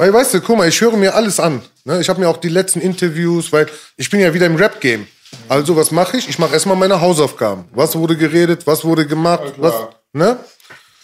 Weil, 0.00 0.14
weißt 0.14 0.32
du, 0.32 0.40
guck 0.40 0.56
mal, 0.56 0.66
ich 0.66 0.80
höre 0.80 0.96
mir 0.96 1.14
alles 1.14 1.38
an. 1.38 1.60
Ne? 1.84 2.00
Ich 2.00 2.08
habe 2.08 2.20
mir 2.20 2.30
auch 2.30 2.38
die 2.38 2.48
letzten 2.48 2.80
Interviews, 2.80 3.52
weil 3.52 3.66
ich 3.98 4.08
bin 4.08 4.20
ja 4.20 4.32
wieder 4.32 4.46
im 4.46 4.56
Rap-Game. 4.56 5.06
Also, 5.46 5.76
was 5.76 5.90
mache 5.90 6.16
ich? 6.16 6.26
Ich 6.26 6.38
mache 6.38 6.54
erstmal 6.54 6.78
meine 6.78 7.02
Hausaufgaben. 7.02 7.66
Was 7.72 7.94
wurde 7.94 8.16
geredet, 8.16 8.66
was 8.66 8.82
wurde 8.82 9.06
gemacht, 9.06 9.52
was, 9.58 9.74
ne? 10.14 10.38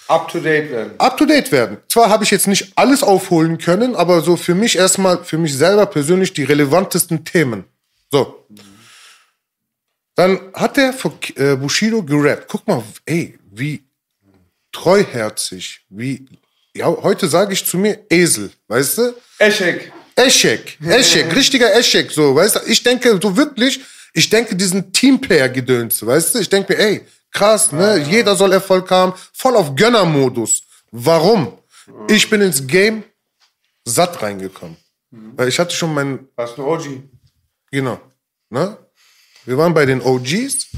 Up 0.08 0.28
to 0.28 0.40
date 0.40 0.70
werden. 0.70 0.92
up 0.96 1.18
to 1.18 1.26
date 1.26 1.52
werden. 1.52 1.76
Zwar 1.88 2.08
habe 2.08 2.24
ich 2.24 2.30
jetzt 2.30 2.46
nicht 2.46 2.72
alles 2.74 3.02
aufholen 3.02 3.58
können, 3.58 3.94
aber 3.94 4.22
so 4.22 4.34
für 4.34 4.54
mich 4.54 4.78
erstmal, 4.78 5.22
für 5.22 5.36
mich 5.36 5.54
selber 5.54 5.84
persönlich 5.84 6.32
die 6.32 6.44
relevantesten 6.44 7.22
Themen. 7.22 7.64
So. 8.10 8.46
Dann 10.14 10.40
hat 10.54 10.78
der 10.78 10.94
äh, 11.34 11.56
Bushido 11.56 12.02
gerappt. 12.02 12.46
Guck 12.48 12.66
mal, 12.66 12.82
ey, 13.04 13.38
wie 13.50 13.84
treuherzig, 14.72 15.84
wie, 15.90 16.26
ja, 16.76 16.86
heute 16.86 17.28
sage 17.28 17.52
ich 17.52 17.64
zu 17.64 17.78
mir 17.78 17.98
Esel, 18.10 18.50
weißt 18.68 18.98
du? 18.98 19.14
Eschek. 19.38 19.92
Eschek, 20.14 20.78
Eschek, 20.82 21.34
richtiger 21.34 21.74
Eschek, 21.74 22.10
so, 22.10 22.34
weißt 22.34 22.56
du? 22.56 22.60
Ich 22.66 22.82
denke 22.82 23.18
so 23.22 23.36
wirklich, 23.36 23.80
ich 24.14 24.30
denke 24.30 24.56
diesen 24.56 24.92
Teamplayer-Gedöns, 24.92 26.04
weißt 26.06 26.34
du? 26.34 26.38
Ich 26.38 26.48
denke 26.48 26.72
mir, 26.72 26.78
ey, 26.78 27.06
krass, 27.30 27.70
ne? 27.70 27.98
Jeder 28.08 28.34
soll 28.34 28.52
Erfolg 28.52 28.90
haben, 28.90 29.12
voll 29.34 29.56
auf 29.56 29.74
Gönnermodus. 29.76 30.62
Warum? 30.90 31.58
Ich 32.08 32.30
bin 32.30 32.40
ins 32.40 32.66
Game 32.66 33.04
satt 33.84 34.22
reingekommen. 34.22 34.76
Weil 35.10 35.48
ich 35.48 35.58
hatte 35.58 35.74
schon 35.74 35.94
meinen 35.94 36.28
ist 36.36 36.58
ein 36.58 36.64
OG? 36.64 37.02
Genau. 37.70 38.00
Ne? 38.50 38.76
Wir 39.44 39.58
waren 39.58 39.74
bei 39.74 39.86
den 39.86 40.00
OGs 40.00 40.68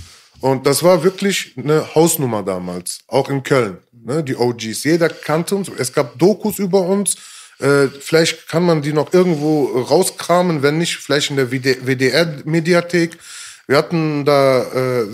und 0.41 0.67
das 0.67 0.83
war 0.83 1.03
wirklich 1.03 1.55
eine 1.57 1.95
Hausnummer 1.95 2.43
damals, 2.43 3.01
auch 3.07 3.31
in 3.31 3.43
Köln. 3.43 3.79
Ne? 4.05 4.23
Die 4.25 4.37
OGs. 4.37 4.85
Jeder 4.85 5.09
kannte 5.09 5.55
uns. 5.57 5.71
Es 5.79 5.93
gab 5.93 6.19
Dokus 6.19 6.59
über 6.59 6.83
uns. 6.83 7.17
Äh, 7.59 7.89
vielleicht 7.89 8.49
kann 8.49 8.65
man 8.65 8.83
die 8.83 8.93
noch 8.93 9.13
irgendwo 9.13 9.65
rauskramen, 9.81 10.63
wenn 10.63 10.79
nicht, 10.79 10.97
vielleicht 10.97 11.31
in 11.31 11.37
der 11.37 11.51
WDR-Mediathek. 11.51 13.19
Wir 13.67 13.77
hatten 13.77 14.25
da, 14.25 14.63
äh, 15.03 15.07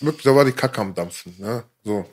da 0.00 0.34
war 0.34 0.44
die 0.44 0.52
Kacke 0.52 0.80
am 0.80 0.94
Dampfen. 0.94 1.34
Ne? 1.38 1.62
So. 1.84 2.04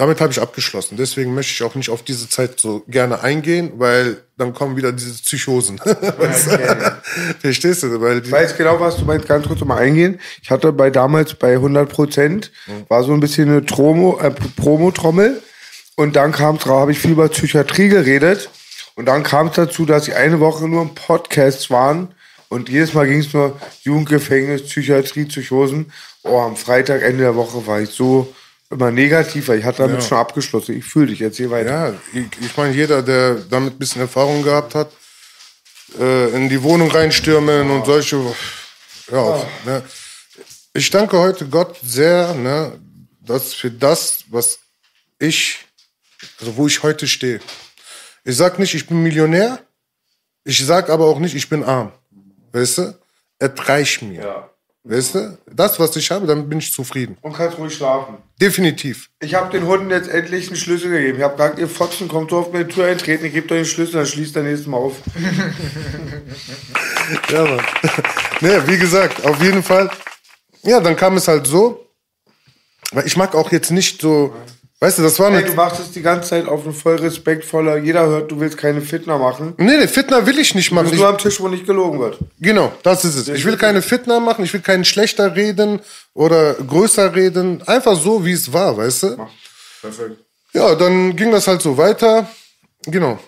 Damit 0.00 0.22
habe 0.22 0.32
ich 0.32 0.40
abgeschlossen. 0.40 0.96
Deswegen 0.96 1.34
möchte 1.34 1.52
ich 1.52 1.62
auch 1.62 1.74
nicht 1.74 1.90
auf 1.90 2.02
diese 2.02 2.26
Zeit 2.26 2.58
so 2.58 2.82
gerne 2.88 3.22
eingehen, 3.22 3.72
weil 3.76 4.22
dann 4.38 4.54
kommen 4.54 4.74
wieder 4.74 4.92
diese 4.92 5.12
Psychosen. 5.12 5.78
Verstehst 7.40 7.82
du? 7.82 8.00
Weil 8.00 8.24
Ich 8.24 8.32
weiß 8.32 8.56
genau, 8.56 8.80
was 8.80 8.96
du 8.96 9.04
meinst. 9.04 9.28
Ganz 9.28 9.46
kurz 9.46 9.60
mal 9.60 9.76
eingehen. 9.76 10.18
Ich 10.42 10.50
hatte 10.50 10.72
bei 10.72 10.88
damals 10.88 11.34
bei 11.34 11.52
100 11.52 11.86
Prozent, 11.86 12.50
war 12.88 13.04
so 13.04 13.12
ein 13.12 13.20
bisschen 13.20 13.50
eine 13.50 13.66
Tromo, 13.66 14.18
äh, 14.22 14.30
Promo-Trommel. 14.30 15.42
Und 15.96 16.16
dann 16.16 16.32
kam 16.32 16.56
es 16.56 16.64
habe 16.64 16.92
ich 16.92 16.98
viel 16.98 17.10
über 17.10 17.28
Psychiatrie 17.28 17.88
geredet. 17.90 18.48
Und 18.94 19.04
dann 19.04 19.22
kam 19.22 19.48
es 19.48 19.56
dazu, 19.56 19.84
dass 19.84 20.06
sie 20.06 20.14
eine 20.14 20.40
Woche 20.40 20.66
nur 20.66 20.80
im 20.80 20.94
Podcast 20.94 21.68
waren. 21.68 22.14
Und 22.48 22.70
jedes 22.70 22.94
Mal 22.94 23.06
ging 23.06 23.20
es 23.20 23.34
nur 23.34 23.60
Jugendgefängnis, 23.82 24.62
Psychiatrie, 24.62 25.26
Psychosen. 25.26 25.92
Oh, 26.22 26.40
am 26.40 26.56
Freitag, 26.56 27.02
Ende 27.02 27.24
der 27.24 27.36
Woche, 27.36 27.66
war 27.66 27.82
ich 27.82 27.90
so 27.90 28.34
immer 28.70 28.90
negativ, 28.90 29.48
weil 29.48 29.58
ich 29.58 29.64
hatte 29.64 29.78
damit 29.82 30.00
Ja. 30.00 30.06
schon 30.08 30.18
abgeschlossen. 30.18 30.76
Ich 30.76 30.84
fühle 30.84 31.08
dich, 31.08 31.20
erzähl 31.20 31.50
weiter. 31.50 31.70
Ja, 31.88 31.94
ich, 32.12 32.26
ich 32.40 32.56
meine, 32.56 32.74
jeder, 32.74 33.02
der 33.02 33.34
damit 33.34 33.74
ein 33.74 33.78
bisschen 33.78 34.00
Erfahrung 34.00 34.42
gehabt 34.42 34.74
hat, 34.74 34.90
äh, 35.98 36.30
in 36.30 36.48
die 36.48 36.62
Wohnung 36.62 36.90
reinstürmen 36.90 37.70
und 37.70 37.84
solche. 37.84 38.16
Ja, 39.10 39.44
ne. 39.64 39.82
Ich 40.72 40.88
danke 40.90 41.18
heute 41.18 41.46
Gott 41.48 41.76
sehr, 41.82 42.32
ne, 42.34 42.78
dass 43.20 43.54
für 43.54 43.70
das, 43.72 44.24
was 44.28 44.60
ich, 45.18 45.58
also 46.38 46.56
wo 46.56 46.66
ich 46.68 46.82
heute 46.84 47.08
stehe. 47.08 47.40
Ich 48.22 48.36
sag 48.36 48.58
nicht, 48.58 48.74
ich 48.74 48.86
bin 48.86 49.02
Millionär. 49.02 49.58
Ich 50.44 50.64
sag 50.64 50.88
aber 50.90 51.06
auch 51.06 51.18
nicht, 51.18 51.34
ich 51.34 51.48
bin 51.48 51.64
arm. 51.64 51.92
Weißt 52.52 52.78
du? 52.78 52.98
Es 53.38 53.50
reicht 53.68 54.02
mir. 54.02 54.22
Ja. 54.22 54.49
Weißt 54.82 55.14
du? 55.14 55.38
Das, 55.52 55.78
was 55.78 55.94
ich 55.96 56.10
habe, 56.10 56.26
damit 56.26 56.48
bin 56.48 56.58
ich 56.58 56.72
zufrieden. 56.72 57.18
Und 57.20 57.34
kannst 57.34 57.58
ruhig 57.58 57.74
schlafen. 57.74 58.16
Definitiv. 58.40 59.10
Ich 59.20 59.34
habe 59.34 59.50
den 59.50 59.66
Hunden 59.66 59.90
jetzt 59.90 60.08
endlich 60.08 60.46
einen 60.48 60.56
Schlüssel 60.56 60.90
gegeben. 60.90 61.18
Ich 61.18 61.24
habe 61.24 61.36
gesagt, 61.36 61.58
ihr 61.58 61.68
Fotzen 61.68 62.08
kommt 62.08 62.30
so 62.30 62.38
auf 62.38 62.52
meine 62.52 62.66
Tür 62.66 62.86
eintreten, 62.86 63.26
ich 63.26 63.34
gebe 63.34 63.52
euch 63.54 63.60
den 63.60 63.66
Schlüssel, 63.66 63.96
dann 63.96 64.06
schließt 64.06 64.36
er 64.36 64.42
nächstes 64.42 64.66
Mal 64.66 64.78
auf. 64.78 64.96
Ja, 67.28 67.44
Mann. 67.44 67.60
nee, 68.40 68.56
wie 68.66 68.78
gesagt, 68.78 69.24
auf 69.24 69.42
jeden 69.42 69.64
Fall. 69.64 69.90
Ja, 70.62 70.80
dann 70.80 70.94
kam 70.96 71.16
es 71.16 71.26
halt 71.26 71.46
so. 71.46 71.86
Weil 72.92 73.06
ich 73.06 73.16
mag 73.16 73.34
auch 73.34 73.50
jetzt 73.50 73.70
nicht 73.70 74.00
so. 74.00 74.34
Weißt 74.82 74.96
du, 74.98 75.02
das 75.02 75.18
war 75.18 75.30
Hey, 75.30 75.38
eine. 75.40 75.46
du 75.46 75.52
machst 75.54 75.78
es 75.78 75.90
die 75.92 76.00
ganze 76.00 76.30
Zeit 76.30 76.48
auf 76.48 76.64
ein 76.66 76.72
voll 76.72 76.96
respektvoller. 76.96 77.76
Jeder 77.76 78.06
hört, 78.06 78.30
du 78.30 78.40
willst 78.40 78.56
keine 78.56 78.80
Fitner 78.80 79.18
machen. 79.18 79.52
Nee, 79.58 79.76
nee, 79.76 79.86
Fitner 79.86 80.24
will 80.26 80.38
ich 80.38 80.54
nicht 80.54 80.70
Du 80.70 80.74
machen. 80.74 80.84
bist 80.84 80.94
Ich, 80.94 81.00
nur 81.00 81.08
am 81.10 81.18
Tisch, 81.18 81.38
wo 81.38 81.48
nicht 81.48 81.66
gelogen 81.66 81.98
wird. 82.00 82.18
genau, 82.38 82.72
das 82.82 83.04
ist 83.04 83.16
es. 83.16 83.28
Ich 83.28 83.44
will 83.44 83.58
keine 83.58 83.82
Fitner 83.82 84.20
machen, 84.20 84.42
ich 84.44 84.52
will 84.54 84.62
keinen 84.62 84.86
schlechter 84.86 85.36
reden 85.36 85.80
oder 86.14 86.54
größer 86.54 87.14
reden. 87.14 87.62
Einfach 87.66 87.94
so, 88.00 88.24
wie 88.24 88.32
es 88.32 88.50
war, 88.54 88.74
weißt 88.76 89.02
du? 89.02 89.16
Perfekt. 89.82 90.16
Ja, 90.54 90.74
dann 90.74 91.14
ging 91.14 91.30
das 91.30 91.46
halt 91.46 91.60
so 91.60 91.76
weiter. 91.76 92.26
Genau. 92.86 93.18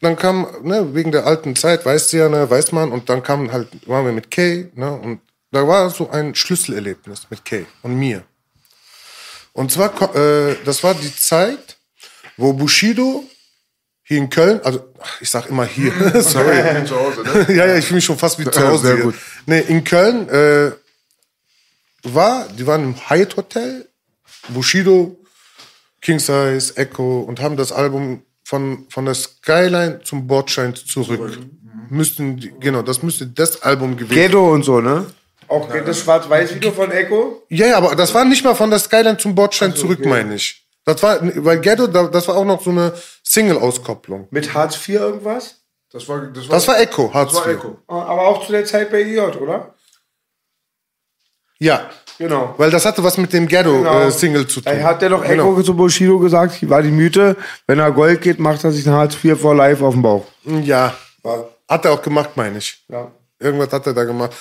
Dann 0.00 0.16
kam, 0.16 0.46
ne, 0.62 0.94
wegen 0.94 1.12
der 1.12 1.26
alten 1.26 1.54
Zeit, 1.54 1.84
weißt 1.84 2.12
du 2.12 2.16
ja, 2.16 2.28
ne, 2.30 2.48
weiß 2.50 2.72
man, 2.72 2.90
und 2.90 3.08
dann 3.10 3.22
kam 3.22 3.52
halt, 3.52 3.68
waren 3.86 4.04
wir 4.06 4.12
mit 4.12 4.30
Kay, 4.30 4.68
ne, 4.74 4.90
und 4.92 5.20
da 5.52 5.68
war 5.68 5.90
so 5.90 6.08
ein 6.10 6.34
Schlüsselerlebnis 6.34 7.26
mit 7.30 7.44
Kay 7.44 7.66
und 7.82 7.96
mir. 7.98 8.22
Und 9.52 9.70
zwar, 9.70 10.14
äh, 10.16 10.56
das 10.64 10.82
war 10.82 10.94
die 10.94 11.14
Zeit, 11.14 11.76
wo 12.36 12.52
Bushido 12.52 13.24
hier 14.02 14.18
in 14.18 14.30
Köln, 14.30 14.60
also 14.64 14.92
ich 15.20 15.30
sag 15.30 15.48
immer 15.48 15.64
hier, 15.64 15.92
sorry. 16.22 16.84
Zu 16.86 16.96
Hause, 16.96 17.22
ne? 17.22 17.46
ja, 17.54 17.66
ja, 17.66 17.76
ich 17.76 17.84
fühle 17.84 17.96
mich 17.96 18.04
schon 18.04 18.18
fast 18.18 18.38
wie 18.38 18.50
zu 18.50 18.66
Hause. 18.66 18.86
Sehr 18.86 18.94
hier. 18.96 19.04
gut. 19.04 19.14
Nee, 19.46 19.60
in 19.60 19.84
Köln 19.84 20.28
äh, 20.28 20.72
war, 22.02 22.48
die 22.48 22.66
waren 22.66 22.82
im 22.82 23.10
Hyatt 23.10 23.36
Hotel, 23.36 23.88
Bushido, 24.48 25.18
King 26.00 26.18
Size, 26.18 26.76
Echo 26.76 27.20
und 27.20 27.40
haben 27.40 27.56
das 27.56 27.70
Album 27.72 28.22
von, 28.44 28.86
von 28.90 29.04
der 29.04 29.14
Skyline 29.14 30.00
zum 30.02 30.26
Bordstein 30.26 30.74
zurück. 30.74 31.38
Müssten, 31.88 32.38
die, 32.38 32.52
genau, 32.58 32.82
das 32.82 33.02
müsste 33.02 33.26
das 33.26 33.62
Album 33.62 33.96
gewesen 33.96 34.14
Ghetto 34.14 34.52
und 34.52 34.64
so, 34.64 34.80
ne? 34.80 35.06
Auch 35.52 35.68
das 35.84 35.98
Schwarz-Weiß-Video 36.00 36.70
von 36.72 36.90
Echo? 36.90 37.42
Ja, 37.48 37.66
ja, 37.66 37.76
aber 37.76 37.94
das 37.94 38.14
war 38.14 38.24
nicht 38.24 38.42
mal 38.44 38.54
von 38.54 38.70
der 38.70 38.78
Skyline 38.78 39.18
zum 39.18 39.34
Bordstein 39.34 39.74
zurück, 39.76 40.04
meine 40.06 40.34
ich. 40.34 40.64
Das 40.84 41.02
war, 41.02 41.18
weil 41.20 41.60
Ghetto, 41.60 41.86
da- 41.86 42.08
das 42.08 42.26
war 42.26 42.36
auch 42.36 42.44
noch 42.44 42.62
so 42.62 42.70
eine 42.70 42.92
Single-Auskopplung. 43.22 44.28
Mit 44.30 44.52
Hartz 44.54 44.76
IV 44.76 44.94
irgendwas? 45.00 45.56
Das 45.92 46.08
war, 46.08 46.20
das 46.22 46.48
war, 46.48 46.54
Das 46.56 46.66
war 46.68 46.80
Echo, 46.80 47.12
Hartz 47.12 47.32
das 47.34 47.40
war 47.44 47.52
IV. 47.52 47.58
Echo. 47.58 47.78
Aber 47.86 48.26
auch 48.28 48.44
zu 48.46 48.52
der 48.52 48.64
Zeit 48.64 48.90
bei 48.90 49.02
IJ, 49.02 49.20
oder? 49.40 49.74
Ja, 51.58 51.88
Genau. 52.18 52.54
weil 52.56 52.70
das 52.70 52.84
hatte 52.84 53.04
was 53.04 53.16
mit 53.18 53.32
dem 53.32 53.46
Genau. 53.46 53.82
Ghetto-Single 53.82 54.46
zu 54.48 54.60
tun. 54.60 54.72
Da 54.74 54.82
hat 54.82 55.02
der 55.02 55.10
doch 55.10 55.22
Genau. 55.22 55.52
Echo 55.52 55.62
zu 55.62 55.76
Bushido 55.76 56.18
gesagt, 56.18 56.60
die 56.60 56.68
war 56.68 56.82
die 56.82 56.90
Mythe, 56.90 57.36
wenn 57.66 57.78
er 57.78 57.92
Gold 57.92 58.20
geht, 58.22 58.38
macht 58.40 58.64
er 58.64 58.72
sich 58.72 58.86
ein 58.86 58.92
Hartz 58.94 59.16
IV 59.22 59.38
for 59.40 59.54
life 59.54 59.84
auf 59.84 59.94
den 59.94 60.02
Bauch. 60.02 60.24
Ja, 60.62 60.94
hat 61.68 61.84
er 61.84 61.92
auch 61.92 62.02
gemacht, 62.02 62.30
meine 62.36 62.58
ich. 62.58 62.82
Ja. 62.88 63.10
Irgendwas 63.38 63.70
hat 63.72 63.86
er 63.86 63.94
da 63.94 64.04
gemacht. 64.04 64.32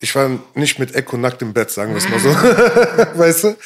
Ich 0.00 0.14
war 0.14 0.38
nicht 0.54 0.78
mit 0.78 0.94
Echo 0.94 1.16
nackt 1.16 1.42
im 1.42 1.52
Bett, 1.52 1.70
sagen 1.70 1.92
wir 1.92 1.98
es 1.98 2.08
mal 2.08 2.20
so. 2.20 2.28
weißt 3.18 3.44
du? 3.44 3.56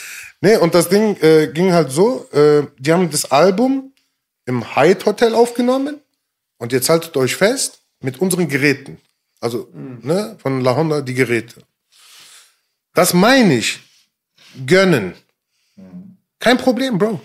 Nee, 0.40 0.57
und 0.57 0.75
das 0.75 0.88
Ding 0.88 1.16
äh, 1.23 1.49
ging 1.49 1.73
halt 1.73 1.90
so, 1.90 2.29
äh, 2.33 2.66
die 2.79 2.93
haben 2.93 3.11
das 3.11 3.31
Album 3.31 3.93
im 4.47 4.75
Hyatt 4.77 5.05
Hotel 5.07 5.35
aufgenommen 5.35 6.01
und 6.59 6.73
jetzt 6.73 6.88
haltet 6.88 7.16
euch 7.16 7.37
fest, 7.37 7.81
mit 8.01 8.21
unseren 8.21 8.49
Geräten. 8.49 8.99
Also, 9.40 9.69
ne, 9.73 10.37
von 10.40 10.62
La 10.62 10.77
Honda 10.77 11.01
die 11.01 11.14
Geräte. 11.14 11.62
Das 12.95 13.14
meine 13.14 13.57
ich. 13.57 13.81
Gönnen. 14.66 15.14
Kein 16.38 16.59
Problem, 16.59 16.99
Bro. 16.99 17.21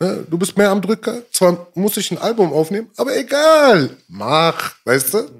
Ne, 0.00 0.24
Du 0.28 0.38
bist 0.38 0.56
mehr 0.56 0.70
am 0.70 0.80
Drücker. 0.80 1.22
Zwar 1.32 1.68
muss 1.74 1.96
ich 1.96 2.10
ein 2.10 2.18
Album 2.18 2.52
aufnehmen, 2.52 2.90
aber 2.96 3.16
egal. 3.16 3.96
Mach, 4.08 4.74
weißt 4.84 5.14
du? 5.14 5.30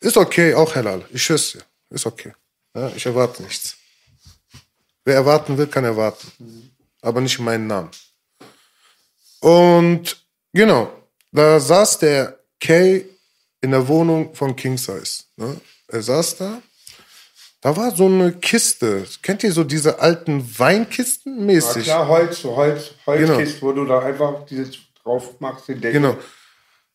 Ist 0.00 0.16
okay, 0.16 0.54
auch 0.54 0.74
Halal. 0.74 1.04
Ich 1.10 1.22
schwör's 1.22 1.52
dir. 1.52 1.62
Ist 1.90 2.06
okay. 2.06 2.32
Ja, 2.74 2.88
ich 2.94 3.06
erwarte 3.06 3.42
nichts. 3.42 3.76
Wer 5.04 5.14
erwarten 5.14 5.56
will, 5.56 5.66
kann 5.66 5.84
erwarten. 5.84 6.72
Aber 7.00 7.20
nicht 7.20 7.38
in 7.38 7.44
meinen 7.44 7.66
Namen. 7.66 7.90
Und 9.40 10.16
genau, 10.52 10.90
da 11.32 11.60
saß 11.60 11.98
der 11.98 12.38
Kay 12.60 13.06
in 13.60 13.70
der 13.70 13.86
Wohnung 13.86 14.34
von 14.34 14.56
King 14.56 14.76
Size. 14.76 15.24
Ne? 15.36 15.60
Er 15.88 16.02
saß 16.02 16.36
da. 16.36 16.62
Da 17.60 17.76
war 17.76 17.94
so 17.94 18.06
eine 18.06 18.32
Kiste. 18.32 19.06
Kennt 19.22 19.42
ihr 19.42 19.52
so 19.52 19.64
diese 19.64 19.98
alten 19.98 20.58
Weinkisten 20.58 21.38
Ja, 21.40 21.44
mäßig? 21.44 21.84
klar, 21.84 22.06
Holz, 22.08 22.40
so 22.40 22.54
Holz, 22.56 22.90
Genau. 23.06 23.34
Holzkist, 23.36 23.62
wo 23.62 23.72
du 23.72 23.84
da 23.86 24.00
einfach 24.00 24.44
dieses 24.46 24.76
drauf 25.02 25.40
machst, 25.40 25.68
den 25.68 25.80
Deckel. 25.80 26.00
Genau. 26.00 26.16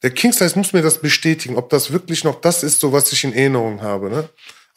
Der 0.04 0.12
King 0.12 0.32
Size 0.34 0.58
muss 0.58 0.74
mir 0.74 0.82
das 0.82 1.00
bestätigen, 1.00 1.58
ob 1.58 1.70
das 1.70 1.92
wirklich 1.92 2.24
noch 2.24 2.42
das 2.42 2.64
ist, 2.64 2.80
so 2.80 2.92
was 2.92 3.12
ich 3.12 3.24
in 3.24 3.34
Erinnerung 3.34 3.82
habe. 3.82 4.10
Ne? 4.10 4.30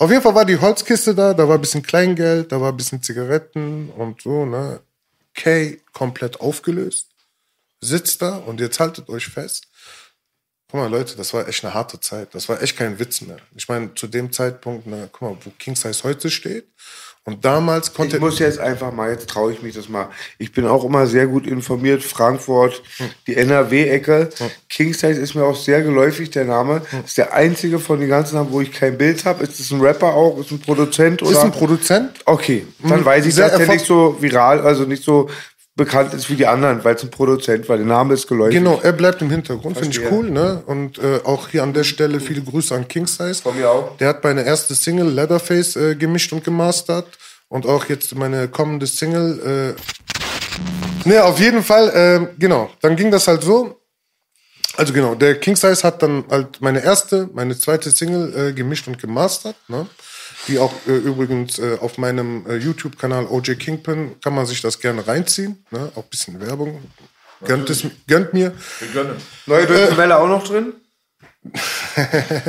Auf 0.04 0.10
jeden 0.10 0.22
Fall 0.22 0.34
war 0.34 0.44
die 0.44 0.58
Holzkiste 0.58 1.14
da, 1.14 1.32
da 1.32 1.48
war 1.48 1.54
ein 1.54 1.62
bisschen 1.62 1.82
Kleingeld, 1.82 2.52
da 2.52 2.60
war 2.60 2.72
ein 2.72 2.76
bisschen 2.76 3.02
Zigaretten 3.02 3.88
und 3.88 4.20
so. 4.20 4.44
Ne? 4.44 4.80
Kay 5.32 5.80
komplett 5.94 6.42
aufgelöst, 6.42 7.08
sitzt 7.80 8.20
da 8.20 8.36
und 8.36 8.60
jetzt 8.60 8.80
haltet 8.80 9.08
euch 9.08 9.28
fest. 9.28 9.66
Guck 10.70 10.80
mal, 10.80 10.90
Leute, 10.90 11.16
das 11.16 11.32
war 11.32 11.48
echt 11.48 11.64
eine 11.64 11.72
harte 11.72 12.00
Zeit. 12.00 12.34
Das 12.34 12.50
war 12.50 12.60
echt 12.60 12.76
kein 12.76 12.98
Witz 12.98 13.22
mehr. 13.22 13.38
Ich 13.56 13.66
meine, 13.66 13.94
zu 13.94 14.06
dem 14.06 14.30
Zeitpunkt, 14.30 14.86
ne, 14.86 15.08
guck 15.10 15.22
mal, 15.22 15.38
wo 15.42 15.50
King 15.58 15.74
Size 15.74 16.04
heute 16.04 16.30
steht. 16.30 16.68
Und 17.26 17.42
damals 17.42 17.94
konnte 17.94 18.16
Ich 18.16 18.22
muss 18.22 18.38
jetzt 18.38 18.58
einfach 18.58 18.92
mal, 18.92 19.10
jetzt 19.10 19.30
traue 19.30 19.50
ich 19.52 19.62
mich 19.62 19.74
das 19.74 19.88
mal. 19.88 20.10
Ich 20.38 20.52
bin 20.52 20.66
auch 20.66 20.84
immer 20.84 21.06
sehr 21.06 21.26
gut 21.26 21.46
informiert. 21.46 22.02
Frankfurt, 22.02 22.82
Hm. 22.98 23.06
die 23.26 23.36
NRW-Ecke. 23.36 24.28
Kingsize 24.68 25.18
ist 25.20 25.34
mir 25.34 25.44
auch 25.44 25.56
sehr 25.56 25.80
geläufig, 25.82 26.28
der 26.30 26.44
Name. 26.44 26.82
Hm. 26.90 27.04
Ist 27.06 27.16
der 27.16 27.32
einzige 27.32 27.78
von 27.78 27.98
den 27.98 28.10
ganzen 28.10 28.34
Namen, 28.36 28.52
wo 28.52 28.60
ich 28.60 28.70
kein 28.72 28.98
Bild 28.98 29.24
habe. 29.24 29.42
Ist 29.42 29.58
es 29.58 29.70
ein 29.70 29.80
Rapper 29.80 30.12
auch? 30.12 30.38
Ist 30.38 30.50
ein 30.50 30.60
Produzent? 30.60 31.22
Oder? 31.22 31.30
ist 31.30 31.38
ein 31.38 31.52
Produzent. 31.52 32.10
Okay, 32.26 32.66
dann 32.82 33.00
Mhm. 33.00 33.04
weiß 33.06 33.24
ich, 33.24 33.34
dass 33.34 33.56
der 33.56 33.68
nicht 33.68 33.86
so 33.86 34.16
viral, 34.20 34.60
also 34.60 34.84
nicht 34.84 35.02
so 35.02 35.30
bekannt 35.76 36.14
ist 36.14 36.30
wie 36.30 36.36
die 36.36 36.46
anderen, 36.46 36.84
weil 36.84 36.94
es 36.94 37.02
ein 37.02 37.10
Produzent 37.10 37.68
war. 37.68 37.76
Der 37.76 37.86
Name 37.86 38.14
ist 38.14 38.28
geläufig. 38.28 38.54
Genau, 38.54 38.80
er 38.82 38.92
bleibt 38.92 39.20
im 39.22 39.30
Hintergrund, 39.30 39.76
finde 39.76 39.98
ich 39.98 40.10
cool, 40.10 40.30
ne? 40.30 40.62
Und 40.66 40.98
äh, 40.98 41.20
auch 41.24 41.48
hier 41.48 41.62
an 41.62 41.72
der 41.72 41.84
Stelle 41.84 42.20
viele 42.20 42.42
Grüße 42.42 42.74
an 42.74 42.86
King 42.86 43.06
Size. 43.06 43.34
Von 43.34 43.56
mir 43.56 43.70
auch. 43.70 43.96
Der 43.96 44.08
hat 44.08 44.22
meine 44.22 44.44
erste 44.44 44.74
Single 44.74 45.08
Leatherface 45.08 45.76
äh, 45.76 45.94
gemischt 45.96 46.32
und 46.32 46.44
gemastert 46.44 47.06
und 47.48 47.66
auch 47.66 47.86
jetzt 47.86 48.14
meine 48.14 48.48
kommende 48.48 48.86
Single. 48.86 49.74
Äh, 51.04 51.08
ne, 51.08 51.24
auf 51.24 51.40
jeden 51.40 51.62
Fall, 51.62 51.88
äh, 51.90 52.34
genau. 52.38 52.70
Dann 52.80 52.94
ging 52.94 53.10
das 53.10 53.26
halt 53.26 53.42
so. 53.42 53.80
Also 54.76 54.92
genau, 54.92 55.14
der 55.14 55.38
King 55.38 55.56
Size 55.56 55.82
hat 55.82 56.02
dann 56.02 56.24
halt 56.30 56.60
meine 56.60 56.82
erste, 56.82 57.28
meine 57.32 57.56
zweite 57.56 57.90
Single 57.90 58.48
äh, 58.48 58.52
gemischt 58.52 58.88
und 58.88 58.98
gemastert, 58.98 59.56
ne? 59.68 59.86
Die 60.48 60.58
auch 60.58 60.72
äh, 60.86 60.92
übrigens 60.92 61.58
äh, 61.58 61.78
auf 61.80 61.98
meinem 61.98 62.46
äh, 62.46 62.56
YouTube-Kanal 62.56 63.26
OJ 63.26 63.54
Kingpin 63.54 64.16
kann 64.22 64.34
man 64.34 64.46
sich 64.46 64.60
das 64.60 64.78
gerne 64.78 65.06
reinziehen, 65.06 65.64
ne? 65.70 65.90
Auch 65.94 66.02
ein 66.02 66.10
bisschen 66.10 66.40
Werbung. 66.40 66.82
Gönnt, 67.44 67.68
es, 67.70 67.84
gönnt 68.06 68.32
mir. 68.32 68.52
Wir 68.78 68.88
gönnen. 68.88 69.16
Neue 69.46 69.66
Deutsche 69.66 69.96
Welle 69.96 70.18
auch 70.18 70.28
noch 70.28 70.44
drin? 70.44 70.74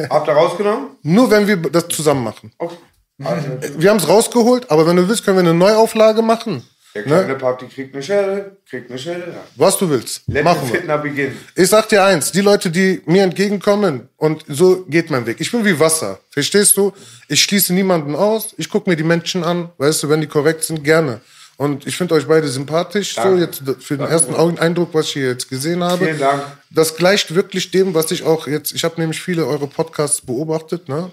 Habt 0.09 0.27
ihr 0.27 0.33
rausgenommen? 0.33 0.91
Nur 1.01 1.29
wenn 1.29 1.47
wir 1.47 1.57
das 1.57 1.87
zusammen 1.89 2.23
machen. 2.23 2.51
Okay. 2.57 2.75
Also, 3.23 3.47
Wir 3.77 3.89
haben 3.89 3.97
es 3.97 4.07
rausgeholt, 4.07 4.69
aber 4.71 4.87
wenn 4.87 4.97
du 4.97 5.07
willst, 5.07 5.23
können 5.23 5.37
wir 5.37 5.43
eine 5.43 5.53
Neuauflage 5.53 6.21
machen. 6.21 6.63
Der 6.95 7.03
kleine 7.03 7.27
Ne? 7.27 7.35
Party 7.35 7.67
kriegt 7.67 7.93
eine 7.93 8.01
Schelle, 8.01 8.57
kriegt 8.69 8.89
eine 8.89 8.97
Schelle. 8.97 9.27
Ja. 9.27 9.43
Was 9.55 9.77
du 9.77 9.89
willst. 9.89 10.21
Let 10.27 10.43
machen 10.43 10.71
wir. 10.71 10.97
Beginnen. 10.97 11.37
Ich 11.55 11.69
sag 11.69 11.89
dir 11.89 12.03
eins, 12.03 12.31
die 12.31 12.41
Leute, 12.41 12.71
die 12.71 13.01
mir 13.05 13.23
entgegenkommen 13.23 14.07
und 14.15 14.45
so 14.47 14.85
geht 14.85 15.09
mein 15.09 15.25
Weg. 15.25 15.41
Ich 15.41 15.51
bin 15.51 15.65
wie 15.65 15.77
Wasser, 15.79 16.19
verstehst 16.29 16.77
du? 16.77 16.93
Ich 17.27 17.43
schließe 17.43 17.73
niemanden 17.73 18.15
aus, 18.15 18.55
ich 18.57 18.69
gucke 18.69 18.89
mir 18.89 18.95
die 18.95 19.03
Menschen 19.03 19.43
an, 19.43 19.69
weißt 19.77 20.03
du, 20.03 20.09
wenn 20.09 20.21
die 20.21 20.27
korrekt 20.27 20.63
sind, 20.63 20.83
gerne. 20.83 21.19
Und 21.57 21.87
ich 21.87 21.95
finde 21.95 22.15
euch 22.15 22.27
beide 22.27 22.47
sympathisch. 22.47 23.15
So 23.15 23.37
jetzt 23.37 23.63
für 23.79 23.97
den 23.97 24.07
ersten 24.07 24.35
Eindruck, 24.35 24.89
was 24.93 25.07
ich 25.07 25.13
hier 25.13 25.29
jetzt 25.29 25.49
gesehen 25.49 25.83
habe. 25.83 26.05
Vielen 26.05 26.19
Dank. 26.19 26.43
Das 26.69 26.97
gleicht 26.97 27.33
wirklich 27.33 27.71
dem, 27.71 27.93
was 27.93 28.11
ich 28.11 28.23
auch 28.23 28.47
jetzt. 28.47 28.73
Ich 28.73 28.83
habe 28.83 28.99
nämlich 28.99 29.21
viele 29.21 29.45
eure 29.45 29.67
Podcasts 29.67 30.19
beobachtet. 30.21 30.89
Ne? 30.89 31.09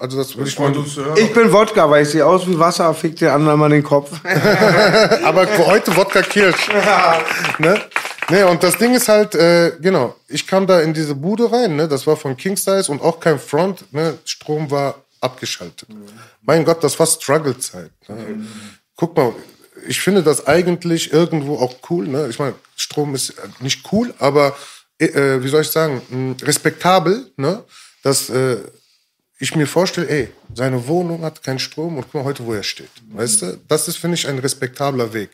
Also 0.00 0.16
das 0.16 0.34
würde 0.34 0.48
ich 0.48 0.58
mal. 0.58 0.74
Ich 1.16 1.32
bin 1.32 1.52
Wodka, 1.52 1.90
weil 1.90 2.04
ich 2.04 2.08
sehe 2.08 2.24
aus 2.24 2.46
wie 2.46 2.58
Wasser, 2.58 2.92
fickt 2.94 3.20
der 3.20 3.34
andere 3.34 3.56
mal 3.58 3.68
den 3.68 3.82
Kopf. 3.82 4.10
Aber 5.24 5.46
heute 5.66 5.94
Wodka 5.94 6.22
Kirsch. 6.22 6.68
ne? 7.58 7.80
Nee, 8.30 8.44
und 8.44 8.62
das 8.62 8.78
Ding 8.78 8.94
ist 8.94 9.08
halt, 9.08 9.34
äh, 9.34 9.72
genau, 9.80 10.16
ich 10.28 10.46
kam 10.46 10.66
da 10.66 10.80
in 10.80 10.94
diese 10.94 11.14
Bude 11.14 11.52
rein, 11.52 11.76
ne? 11.76 11.86
Das 11.86 12.06
war 12.06 12.16
von 12.16 12.36
King 12.36 12.56
Size 12.56 12.90
und 12.90 13.02
auch 13.02 13.20
kein 13.20 13.38
Front, 13.38 13.92
ne? 13.92 14.16
Strom 14.24 14.70
war 14.70 14.94
abgeschaltet. 15.20 15.88
Mein 16.42 16.64
Gott, 16.64 16.82
das 16.82 16.98
war 16.98 17.06
Struggle-Zeit. 17.06 17.90
Ne? 18.08 18.46
Guck 18.96 19.16
mal, 19.16 19.34
ich 19.86 20.00
finde 20.00 20.22
das 20.22 20.46
eigentlich 20.46 21.12
irgendwo 21.12 21.56
auch 21.56 21.74
cool. 21.90 22.08
Ne? 22.08 22.28
Ich 22.28 22.38
meine, 22.38 22.54
Strom 22.76 23.14
ist 23.14 23.34
nicht 23.60 23.92
cool, 23.92 24.14
aber 24.18 24.56
äh, 24.98 25.06
äh, 25.06 25.44
wie 25.44 25.48
soll 25.48 25.62
ich 25.62 25.70
sagen, 25.70 26.00
mh, 26.08 26.36
respektabel, 26.46 27.30
ne? 27.36 27.62
dass 28.02 28.30
äh, 28.30 28.58
ich 29.40 29.56
mir 29.56 29.66
vorstelle, 29.66 30.08
ey, 30.08 30.28
seine 30.54 30.86
Wohnung 30.86 31.22
hat 31.22 31.42
keinen 31.42 31.58
Strom 31.58 31.96
und 31.96 32.02
guck 32.04 32.14
mal 32.14 32.24
heute, 32.24 32.44
wo 32.44 32.52
er 32.52 32.62
steht. 32.62 32.90
Weißt 33.12 33.42
du? 33.42 33.58
Das 33.68 33.88
ist, 33.88 33.96
finde 33.96 34.16
ich, 34.16 34.28
ein 34.28 34.38
respektabler 34.38 35.12
Weg. 35.12 35.30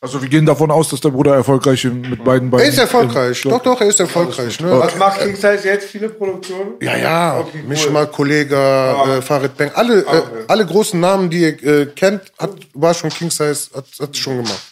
Also 0.00 0.22
wir 0.22 0.28
gehen 0.28 0.46
davon 0.46 0.70
aus, 0.70 0.88
dass 0.88 1.00
der 1.00 1.10
Bruder 1.10 1.34
erfolgreich 1.34 1.84
mit 1.84 2.22
beiden 2.22 2.50
Beinen... 2.50 2.64
Er 2.64 2.70
ist 2.70 2.78
erfolgreich. 2.78 3.42
Doch, 3.42 3.60
doch, 3.60 3.80
er 3.80 3.88
ist 3.88 3.98
erfolgreich. 3.98 4.60
Ne? 4.60 4.70
Was 4.70 4.96
macht 4.96 5.20
King 5.20 5.34
Size 5.34 5.60
jetzt? 5.64 5.90
Viele 5.90 6.08
Produktionen? 6.08 6.74
Ja, 6.80 6.96
ja, 6.96 7.40
Okay, 7.40 7.58
cool. 7.62 7.68
Mishma, 7.68 8.06
Kollega, 8.06 9.16
äh, 9.16 9.22
Farid 9.22 9.56
Bang, 9.56 9.72
alle, 9.74 10.02
äh, 10.02 10.22
alle 10.46 10.64
großen 10.64 11.00
Namen, 11.00 11.28
die 11.28 11.40
ihr 11.40 11.62
äh, 11.64 11.86
kennt, 11.86 12.32
hat, 12.38 12.52
war 12.74 12.94
schon 12.94 13.10
King 13.10 13.30
Size, 13.30 13.70
hat, 13.74 13.86
hat 14.00 14.16
schon 14.16 14.36
gemacht. 14.36 14.62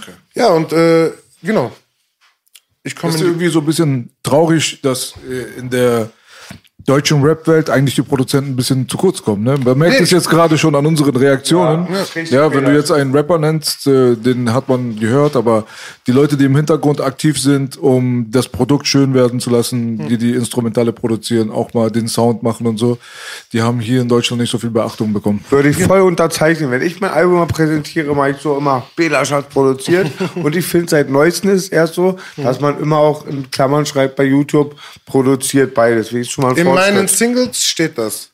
Okay. 0.00 0.12
Ja, 0.34 0.48
und 0.48 0.72
äh, 0.72 1.12
genau. 1.42 1.70
Ich 2.82 2.96
komme 2.96 3.16
irgendwie 3.16 3.48
so 3.48 3.60
ein 3.60 3.66
bisschen 3.66 4.10
traurig, 4.22 4.80
dass 4.82 5.14
äh, 5.28 5.58
in 5.60 5.70
der 5.70 6.10
deutschen 6.86 7.22
Rap-Welt 7.22 7.68
eigentlich 7.68 7.96
die 7.96 8.02
Produzenten 8.02 8.50
ein 8.52 8.56
bisschen 8.56 8.88
zu 8.88 8.96
kurz 8.96 9.20
kommen. 9.22 9.42
Ne? 9.42 9.56
Man 9.64 9.76
merkt 9.76 10.00
es 10.00 10.10
jetzt 10.12 10.30
gerade 10.30 10.56
schon 10.56 10.74
an 10.76 10.86
unseren 10.86 11.16
Reaktionen. 11.16 11.88
Ja, 12.14 12.22
Ja, 12.46 12.54
wenn 12.54 12.64
du 12.64 12.72
jetzt 12.72 12.92
einen 12.92 13.12
Rapper 13.12 13.38
nennst, 13.38 13.86
äh, 13.88 14.14
den 14.14 14.52
hat 14.54 14.68
man 14.68 14.98
gehört, 14.98 15.34
aber 15.34 15.64
die 16.06 16.12
Leute, 16.12 16.36
die 16.36 16.44
im 16.44 16.54
Hintergrund 16.54 17.00
aktiv 17.00 17.40
sind, 17.40 17.76
um 17.76 18.30
das 18.30 18.48
Produkt 18.48 18.86
schön 18.86 19.14
werden 19.14 19.40
zu 19.40 19.50
lassen, 19.50 19.98
Hm. 19.98 20.08
die 20.08 20.16
die 20.16 20.32
Instrumentale 20.32 20.92
produzieren, 20.92 21.50
auch 21.50 21.74
mal 21.74 21.90
den 21.90 22.06
Sound 22.06 22.44
machen 22.44 22.66
und 22.68 22.78
so, 22.78 22.98
die 23.52 23.62
haben 23.62 23.80
hier 23.80 24.00
in 24.00 24.08
Deutschland 24.08 24.40
nicht 24.40 24.50
so 24.50 24.58
viel 24.58 24.70
Beachtung 24.70 25.12
bekommen. 25.12 25.44
Würde 25.50 25.68
ich 25.70 25.76
voll 25.82 26.02
unterzeichnen. 26.02 26.70
Wenn 26.70 26.82
ich 26.82 27.00
mein 27.00 27.10
Album 27.10 27.34
mal 27.34 27.46
präsentiere, 27.46 28.14
mache 28.14 28.30
ich 28.30 28.36
so 28.36 28.56
immer, 28.56 28.86
Belasch 28.94 29.32
hat 29.32 29.50
produziert. 29.50 30.08
und 30.36 30.54
ich 30.54 30.64
finde, 30.64 30.88
seit 30.90 31.10
neuestem 31.10 31.50
ist 31.50 31.64
es 31.64 31.68
erst 31.70 31.94
so, 31.94 32.16
dass 32.36 32.60
man 32.60 32.78
immer 32.78 32.98
auch 32.98 33.26
in 33.26 33.50
Klammern 33.50 33.86
schreibt 33.86 34.14
bei 34.14 34.24
YouTube, 34.24 34.76
produziert 35.04 35.74
beides. 35.74 36.12
Wie 36.12 36.20
ist 36.20 36.30
schon 36.30 36.44
mal 36.44 36.54
Fortschritt. 36.54 36.75
Meinen 36.76 37.08
Singles 37.08 37.64
steht 37.64 37.98
das. 37.98 38.30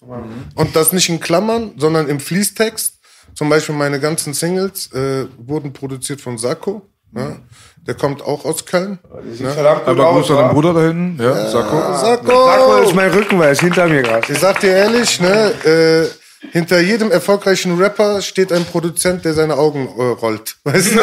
Und 0.55 0.76
das 0.76 0.93
nicht 0.93 1.09
in 1.09 1.20
Klammern, 1.20 1.72
sondern 1.76 2.09
im 2.09 2.20
Fließtext. 2.20 2.99
Zum 3.34 3.49
Beispiel 3.49 3.74
meine 3.74 3.99
ganzen 3.99 4.34
Singles 4.34 4.93
äh, 4.93 5.26
wurden 5.38 5.72
produziert 5.72 6.20
von 6.20 6.36
Sako. 6.38 6.82
Ne? 7.12 7.40
Der 7.86 7.95
kommt 7.95 8.22
auch 8.22 8.45
aus 8.45 8.64
Köln. 8.66 8.99
Ne? 9.38 9.55
Aber 9.86 10.12
Gruß 10.12 10.30
an 10.30 10.36
den 10.36 10.49
Bruder 10.51 10.74
da 10.74 10.80
hinten, 10.82 11.22
ja, 11.22 11.51
Sako. 11.51 11.76
Sako! 11.76 12.47
Sag 12.47 12.68
mal, 12.68 12.82
ist 12.84 12.95
mein 12.95 13.11
Rücken, 13.11 13.38
weil 13.38 13.47
er 13.47 13.53
ist 13.53 13.61
hinter 13.61 13.86
mir 13.88 14.03
gerade. 14.03 14.32
Ich 14.32 14.38
sag 14.38 14.61
dir 14.61 14.70
ehrlich, 14.70 15.20
ne, 15.20 15.53
äh, 15.64 16.21
hinter 16.51 16.80
jedem 16.80 17.11
erfolgreichen 17.12 17.78
Rapper 17.80 18.20
steht 18.20 18.53
ein 18.53 18.64
Produzent, 18.64 19.24
der 19.24 19.32
seine 19.34 19.55
Augen 19.57 19.88
äh, 19.97 20.03
rollt. 20.03 20.57
Weißt 20.64 20.95
du? 20.97 21.01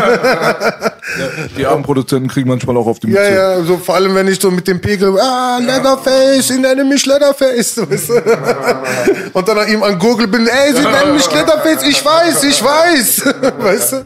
Die 1.58 1.66
armen 1.66 1.84
Produzenten 1.84 2.28
kriegen 2.28 2.50
manchmal 2.50 2.76
auch 2.78 2.88
auf 2.88 3.00
die 3.00 3.08
Ja, 3.08 3.22
Mütze. 3.22 3.36
ja, 3.36 3.64
so 3.64 3.78
vor 3.78 3.96
allem 3.96 4.14
wenn 4.16 4.28
ich 4.28 4.40
so 4.40 4.52
mit 4.52 4.68
dem 4.68 4.82
Pegel, 4.82 5.18
ah, 5.20 5.60
Leatherface, 5.60 6.48
sie 6.50 6.58
nennen 6.60 6.88
mich 6.90 7.06
Leatherface, 7.06 7.78
weißt 7.90 8.10
du? 8.10 8.14
Und 9.34 9.48
dann 9.48 9.58
an 9.60 9.68
ihm 9.72 9.82
an 9.82 9.98
Google 9.98 10.28
bin, 10.28 10.46
ey, 10.46 10.74
sie 10.76 10.82
nennen 10.82 11.14
mich 11.14 11.32
Leatherface, 11.32 11.84
ich 11.84 12.04
weiß, 12.04 12.44
ich 12.44 12.64
weiß, 12.64 13.24
weißt 13.60 13.92
du? 13.94 14.06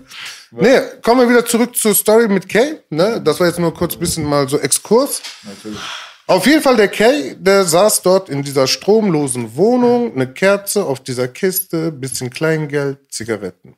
Nee, 0.52 0.82
kommen 1.02 1.22
wir 1.22 1.30
wieder 1.30 1.44
zurück 1.46 1.76
zur 1.76 1.96
Story 1.96 2.28
mit 2.28 2.48
Kay, 2.48 2.76
ne? 2.92 3.20
Das 3.26 3.40
war 3.40 3.48
jetzt 3.48 3.58
nur 3.58 3.74
kurz 3.74 3.96
ein 3.96 4.00
bisschen 4.00 4.24
mal 4.24 4.48
so 4.48 4.60
Exkurs. 4.60 5.20
Auf 6.34 6.48
jeden 6.48 6.64
Fall 6.64 6.78
der 6.78 6.88
Kay, 6.88 7.36
der 7.38 7.64
saß 7.64 8.02
dort 8.02 8.28
in 8.28 8.42
dieser 8.42 8.66
stromlosen 8.66 9.56
Wohnung, 9.56 10.16
eine 10.16 10.34
Kerze 10.34 10.84
auf 10.84 11.00
dieser 11.00 11.28
Kiste, 11.28 11.92
bisschen 11.92 12.32
Kleingeld, 12.32 12.98
Zigaretten. 13.10 13.76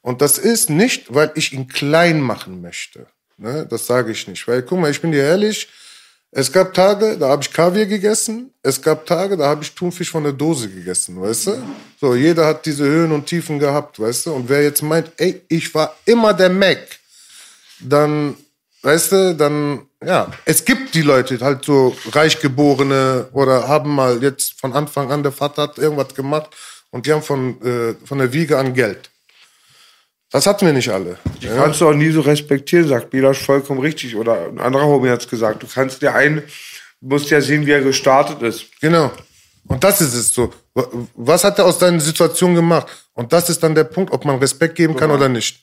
Und 0.00 0.22
das 0.22 0.38
ist 0.38 0.70
nicht, 0.70 1.12
weil 1.12 1.32
ich 1.34 1.52
ihn 1.52 1.66
klein 1.66 2.20
machen 2.20 2.62
möchte. 2.62 3.08
Ne? 3.36 3.66
Das 3.68 3.88
sage 3.88 4.12
ich 4.12 4.28
nicht. 4.28 4.46
Weil, 4.46 4.62
guck 4.62 4.78
mal, 4.78 4.92
ich 4.92 5.00
bin 5.00 5.10
dir 5.10 5.24
ehrlich, 5.24 5.68
es 6.30 6.52
gab 6.52 6.72
Tage, 6.72 7.16
da 7.18 7.30
habe 7.30 7.42
ich 7.42 7.52
Kaviar 7.52 7.86
gegessen. 7.86 8.54
Es 8.62 8.80
gab 8.80 9.04
Tage, 9.04 9.36
da 9.36 9.48
habe 9.48 9.64
ich 9.64 9.74
Thunfisch 9.74 10.12
von 10.12 10.22
der 10.22 10.34
Dose 10.34 10.68
gegessen, 10.68 11.20
weißt 11.20 11.48
du? 11.48 11.62
So, 12.00 12.14
jeder 12.14 12.46
hat 12.46 12.64
diese 12.64 12.84
Höhen 12.84 13.10
und 13.10 13.26
Tiefen 13.26 13.58
gehabt, 13.58 13.98
weißt 13.98 14.26
du? 14.26 14.34
Und 14.34 14.48
wer 14.48 14.62
jetzt 14.62 14.82
meint, 14.82 15.10
ey, 15.16 15.42
ich 15.48 15.74
war 15.74 15.96
immer 16.04 16.32
der 16.32 16.50
Mac, 16.50 16.78
dann, 17.80 18.36
weißt 18.82 19.12
du, 19.12 19.36
dann, 19.36 19.86
ja, 20.04 20.30
es 20.44 20.64
gibt 20.64 20.94
die 20.94 21.02
Leute, 21.02 21.38
halt 21.40 21.64
so 21.64 21.96
Reichgeborene 22.12 23.28
oder 23.32 23.68
haben 23.68 23.94
mal 23.94 24.22
jetzt 24.22 24.58
von 24.60 24.72
Anfang 24.72 25.10
an, 25.10 25.22
der 25.22 25.32
Vater 25.32 25.62
hat 25.62 25.78
irgendwas 25.78 26.14
gemacht 26.14 26.50
und 26.90 27.06
die 27.06 27.12
haben 27.12 27.22
von, 27.22 27.60
äh, 27.62 27.94
von 28.04 28.18
der 28.18 28.32
Wiege 28.32 28.58
an 28.58 28.74
Geld. 28.74 29.10
Das 30.30 30.46
hatten 30.46 30.66
wir 30.66 30.72
nicht 30.74 30.90
alle. 30.90 31.16
Ja? 31.40 31.54
Kannst 31.56 31.80
du 31.80 31.88
auch 31.88 31.94
nie 31.94 32.10
so 32.10 32.20
respektieren, 32.20 32.86
sagt 32.86 33.10
Belasch 33.10 33.42
vollkommen 33.42 33.80
richtig. 33.80 34.14
Oder 34.14 34.48
ein 34.48 34.60
anderer 34.60 34.84
Homie 34.84 35.08
hat's 35.08 35.26
gesagt. 35.26 35.62
Du 35.62 35.66
kannst 35.66 36.02
dir 36.02 36.14
einen, 36.14 36.42
musst 37.00 37.30
ja 37.30 37.40
sehen, 37.40 37.64
wie 37.64 37.70
er 37.70 37.80
gestartet 37.80 38.42
ist. 38.42 38.66
Genau. 38.80 39.10
Und 39.66 39.84
das 39.84 40.00
ist 40.00 40.14
es 40.14 40.32
so. 40.34 40.52
Was 41.14 41.44
hat 41.44 41.58
er 41.58 41.66
aus 41.66 41.78
deiner 41.78 42.00
Situation 42.00 42.54
gemacht? 42.54 42.86
Und 43.14 43.32
das 43.32 43.48
ist 43.48 43.62
dann 43.62 43.74
der 43.74 43.84
Punkt, 43.84 44.12
ob 44.12 44.24
man 44.24 44.38
Respekt 44.38 44.74
geben 44.74 44.96
kann 44.96 45.10
oder 45.10 45.28
nicht. 45.28 45.62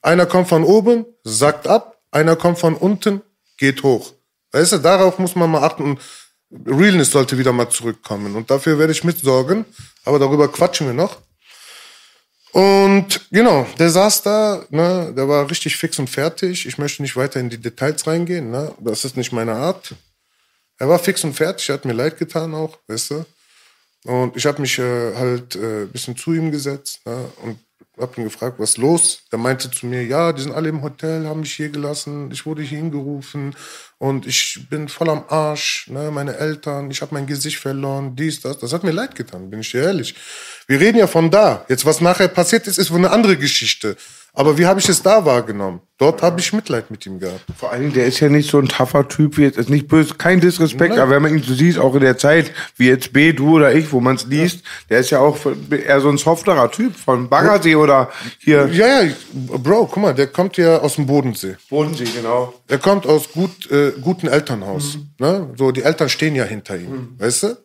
Einer 0.00 0.26
kommt 0.26 0.48
von 0.48 0.64
oben, 0.64 1.06
sagt 1.24 1.66
ab, 1.66 1.91
einer 2.12 2.36
kommt 2.36 2.58
von 2.58 2.76
unten, 2.76 3.22
geht 3.56 3.82
hoch. 3.82 4.12
Weißt 4.52 4.72
du, 4.72 4.78
darauf 4.78 5.18
muss 5.18 5.34
man 5.34 5.50
mal 5.50 5.64
achten. 5.64 5.82
Und 5.82 6.00
Realness 6.66 7.10
sollte 7.10 7.38
wieder 7.38 7.52
mal 7.52 7.70
zurückkommen. 7.70 8.36
Und 8.36 8.50
dafür 8.50 8.78
werde 8.78 8.92
ich 8.92 9.02
mitsorgen. 9.02 9.64
Aber 10.04 10.18
darüber 10.18 10.50
quatschen 10.50 10.86
wir 10.86 10.94
noch. 10.94 11.18
Und 12.52 13.28
genau, 13.30 13.66
der 13.78 13.88
saß 13.88 14.22
da, 14.22 14.62
ne, 14.68 15.12
der 15.16 15.26
war 15.26 15.50
richtig 15.50 15.74
fix 15.76 15.98
und 15.98 16.10
fertig. 16.10 16.66
Ich 16.66 16.76
möchte 16.76 17.00
nicht 17.00 17.16
weiter 17.16 17.40
in 17.40 17.48
die 17.48 17.56
Details 17.56 18.06
reingehen, 18.06 18.50
ne? 18.50 18.74
Das 18.78 19.06
ist 19.06 19.16
nicht 19.16 19.32
meine 19.32 19.54
Art. 19.54 19.94
Er 20.78 20.88
war 20.88 20.98
fix 20.98 21.24
und 21.24 21.32
fertig, 21.32 21.70
hat 21.70 21.86
mir 21.86 21.94
leid 21.94 22.18
getan 22.18 22.54
auch, 22.54 22.78
weißt 22.88 23.12
du. 23.12 23.24
Und 24.04 24.36
ich 24.36 24.44
habe 24.44 24.60
mich 24.60 24.78
äh, 24.78 25.14
halt 25.14 25.56
äh, 25.56 25.86
bisschen 25.86 26.16
zu 26.16 26.34
ihm 26.34 26.50
gesetzt 26.50 27.00
ne? 27.06 27.24
und 27.42 27.58
habe 28.02 28.20
ihn 28.20 28.24
gefragt, 28.24 28.56
was 28.58 28.76
los? 28.76 29.22
Der 29.32 29.38
meinte 29.38 29.70
zu 29.70 29.86
mir, 29.86 30.04
ja, 30.04 30.32
die 30.32 30.42
sind 30.42 30.52
alle 30.52 30.68
im 30.68 30.82
Hotel, 30.82 31.26
haben 31.26 31.40
mich 31.40 31.54
hier 31.54 31.70
gelassen, 31.70 32.30
ich 32.30 32.44
wurde 32.44 32.62
hier 32.62 32.78
hingerufen 32.78 33.54
und 33.98 34.26
ich 34.26 34.66
bin 34.68 34.88
voll 34.88 35.08
am 35.08 35.24
Arsch, 35.28 35.88
ne? 35.88 36.10
meine 36.10 36.36
Eltern, 36.36 36.90
ich 36.90 37.00
habe 37.00 37.14
mein 37.14 37.26
Gesicht 37.26 37.58
verloren, 37.58 38.14
dies, 38.16 38.40
das. 38.40 38.58
Das 38.58 38.72
hat 38.72 38.84
mir 38.84 38.90
leid 38.90 39.14
getan, 39.14 39.48
bin 39.48 39.60
ich 39.60 39.70
dir 39.70 39.82
ehrlich. 39.82 40.14
Wir 40.66 40.80
reden 40.80 40.98
ja 40.98 41.06
von 41.06 41.30
da. 41.30 41.64
Jetzt, 41.68 41.86
was 41.86 42.00
nachher 42.00 42.28
passiert 42.28 42.66
ist, 42.66 42.78
ist 42.78 42.90
wohl 42.90 42.98
eine 42.98 43.10
andere 43.10 43.36
Geschichte. 43.36 43.96
Aber 44.34 44.56
wie 44.56 44.64
habe 44.64 44.80
ich 44.80 44.88
es 44.88 45.02
da 45.02 45.26
wahrgenommen? 45.26 45.80
Dort 45.98 46.22
habe 46.22 46.40
ich 46.40 46.54
Mitleid 46.54 46.90
mit 46.90 47.04
ihm 47.04 47.20
gehabt. 47.20 47.44
Vor 47.56 47.70
allen 47.70 47.82
Dingen, 47.82 47.92
der 47.92 48.06
ist 48.06 48.18
ja 48.20 48.30
nicht 48.30 48.50
so 48.50 48.58
ein 48.58 48.66
tougher 48.66 49.06
Typ 49.06 49.36
wie 49.36 49.42
jetzt, 49.42 49.58
ist 49.58 49.68
nicht 49.68 49.88
böse, 49.88 50.14
kein 50.14 50.40
Disrespekt, 50.40 50.96
aber 50.96 51.10
wenn 51.10 51.22
man 51.22 51.34
ihn 51.34 51.42
so 51.42 51.52
sieht, 51.52 51.78
auch 51.78 51.94
in 51.94 52.00
der 52.00 52.16
Zeit, 52.16 52.50
wie 52.76 52.88
jetzt 52.88 53.12
B, 53.12 53.32
du 53.34 53.56
oder 53.56 53.74
ich, 53.74 53.92
wo 53.92 54.00
man 54.00 54.16
es 54.16 54.24
liest, 54.24 54.64
der 54.88 55.00
ist 55.00 55.10
ja 55.10 55.18
auch 55.18 55.36
eher 55.70 56.00
so 56.00 56.08
ein 56.08 56.16
softerer 56.16 56.70
Typ 56.70 56.96
von 56.96 57.28
Baggersee 57.28 57.76
oder 57.76 58.10
hier 58.38 58.68
Ja, 58.72 59.02
ja, 59.02 59.12
Bro, 59.32 59.86
guck 59.92 60.02
mal, 60.02 60.14
der 60.14 60.28
kommt 60.28 60.56
ja 60.56 60.78
aus 60.78 60.94
dem 60.94 61.06
Bodensee. 61.06 61.56
Bodensee, 61.68 62.06
genau. 62.16 62.54
Er 62.68 62.78
kommt 62.78 63.06
aus 63.06 63.30
gut, 63.30 63.70
äh, 63.70 63.92
guten 64.00 64.28
Elternhaus. 64.28 64.96
Ne? 65.18 65.50
So, 65.58 65.72
die 65.72 65.82
Eltern 65.82 66.08
stehen 66.08 66.34
ja 66.34 66.44
hinter 66.44 66.76
ihm, 66.76 67.16
weißt 67.18 67.42
du? 67.42 67.56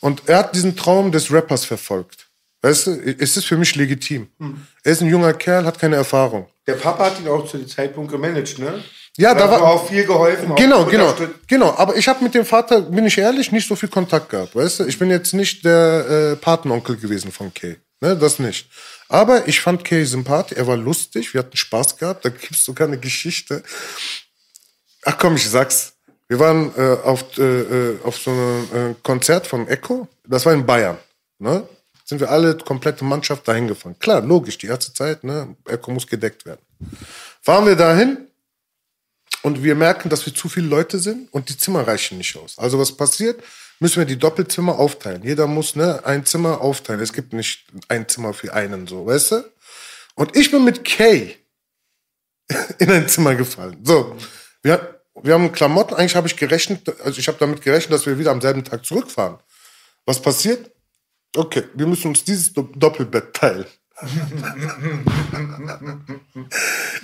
Und 0.00 0.22
er 0.26 0.38
hat 0.38 0.54
diesen 0.54 0.74
Traum 0.74 1.12
des 1.12 1.30
Rappers 1.30 1.66
verfolgt. 1.66 2.27
Weißt 2.60 2.88
du, 2.88 2.90
es 3.18 3.36
ist 3.36 3.44
für 3.46 3.56
mich 3.56 3.74
legitim. 3.76 4.28
Er 4.82 4.92
ist 4.92 5.00
ein 5.00 5.08
junger 5.08 5.32
Kerl, 5.32 5.64
hat 5.64 5.78
keine 5.78 5.94
Erfahrung. 5.96 6.48
Der 6.66 6.74
Papa 6.74 7.06
hat 7.06 7.20
ihn 7.20 7.28
auch 7.28 7.46
zu 7.48 7.56
dem 7.58 7.68
Zeitpunkt 7.68 8.10
gemanagt, 8.10 8.58
ne? 8.58 8.82
Ja, 9.16 9.34
da 9.34 9.48
war- 9.50 9.62
auch 9.62 9.88
viel 9.88 10.04
geholfen. 10.04 10.54
Genau, 10.56 10.84
genau, 10.84 11.14
genau. 11.46 11.74
Aber 11.76 11.96
ich 11.96 12.06
habe 12.08 12.22
mit 12.22 12.34
dem 12.34 12.44
Vater, 12.44 12.80
bin 12.82 13.04
ich 13.06 13.16
ehrlich, 13.18 13.52
nicht 13.52 13.68
so 13.68 13.74
viel 13.76 13.88
Kontakt 13.88 14.28
gehabt, 14.30 14.54
weißt 14.56 14.80
du? 14.80 14.84
Ich 14.86 14.98
bin 14.98 15.10
jetzt 15.10 15.34
nicht 15.34 15.64
der 15.64 16.32
äh, 16.32 16.36
Patenonkel 16.36 16.96
gewesen 16.96 17.30
von 17.32 17.52
Kay, 17.54 17.76
ne? 18.00 18.16
Das 18.16 18.38
nicht. 18.40 18.68
Aber 19.08 19.46
ich 19.48 19.60
fand 19.60 19.84
Kay 19.84 20.04
sympathisch, 20.04 20.58
er 20.58 20.66
war 20.66 20.76
lustig, 20.76 21.32
wir 21.34 21.40
hatten 21.40 21.56
Spaß 21.56 21.96
gehabt. 21.96 22.24
Da 22.24 22.28
gibt's 22.28 22.64
sogar 22.64 22.86
eine 22.88 22.98
Geschichte. 22.98 23.62
Ach 25.04 25.16
komm, 25.18 25.36
ich 25.36 25.48
sag's. 25.48 25.94
Wir 26.28 26.38
waren 26.40 26.72
äh, 26.76 26.96
auf, 27.04 27.24
äh, 27.38 27.42
äh, 27.42 27.98
auf 28.04 28.18
so 28.18 28.30
einem 28.30 28.68
äh, 28.92 28.94
Konzert 29.02 29.46
von 29.46 29.66
Echo. 29.68 30.06
Das 30.26 30.44
war 30.44 30.52
in 30.52 30.66
Bayern. 30.66 30.98
Ne? 31.38 31.66
Sind 32.08 32.20
wir 32.20 32.30
alle, 32.30 32.56
komplette 32.56 33.04
Mannschaft, 33.04 33.46
dahin 33.46 33.68
gefahren. 33.68 33.98
Klar, 33.98 34.22
logisch, 34.22 34.56
die 34.56 34.66
erste 34.66 34.94
Zeit, 34.94 35.24
ne, 35.24 35.54
Echo 35.66 35.90
muss 35.90 36.06
gedeckt 36.06 36.46
werden. 36.46 36.60
Fahren 37.42 37.66
wir 37.66 37.76
dahin 37.76 38.28
und 39.42 39.62
wir 39.62 39.74
merken, 39.74 40.08
dass 40.08 40.24
wir 40.24 40.34
zu 40.34 40.48
viele 40.48 40.68
Leute 40.68 40.98
sind 40.98 41.30
und 41.34 41.50
die 41.50 41.58
Zimmer 41.58 41.86
reichen 41.86 42.16
nicht 42.16 42.34
aus. 42.38 42.58
Also 42.58 42.78
was 42.78 42.96
passiert? 42.96 43.42
Müssen 43.78 43.98
wir 43.98 44.06
die 44.06 44.18
Doppelzimmer 44.18 44.78
aufteilen. 44.78 45.22
Jeder 45.22 45.46
muss 45.46 45.76
ne, 45.76 46.00
ein 46.04 46.24
Zimmer 46.24 46.62
aufteilen. 46.62 47.02
Es 47.02 47.12
gibt 47.12 47.34
nicht 47.34 47.66
ein 47.88 48.08
Zimmer 48.08 48.32
für 48.32 48.54
einen, 48.54 48.86
so, 48.86 49.04
weißt 49.04 49.32
du? 49.32 49.44
Und 50.14 50.34
ich 50.34 50.50
bin 50.50 50.64
mit 50.64 50.86
Kay 50.86 51.36
in 52.78 52.90
ein 52.90 53.06
Zimmer 53.06 53.34
gefallen. 53.34 53.76
So, 53.84 54.16
wir, 54.62 55.02
wir 55.22 55.34
haben 55.34 55.52
Klamotten, 55.52 55.94
eigentlich 55.94 56.16
habe 56.16 56.26
ich 56.26 56.38
gerechnet, 56.38 56.88
also 57.04 57.20
ich 57.20 57.28
habe 57.28 57.36
damit 57.38 57.60
gerechnet, 57.60 57.92
dass 57.92 58.06
wir 58.06 58.18
wieder 58.18 58.30
am 58.30 58.40
selben 58.40 58.64
Tag 58.64 58.86
zurückfahren. 58.86 59.36
Was 60.06 60.22
passiert? 60.22 60.70
Okay, 61.36 61.64
wir 61.74 61.86
müssen 61.86 62.08
uns 62.08 62.24
dieses 62.24 62.52
Do 62.52 62.68
Doppelbett 62.74 63.34
teilen. 63.34 63.66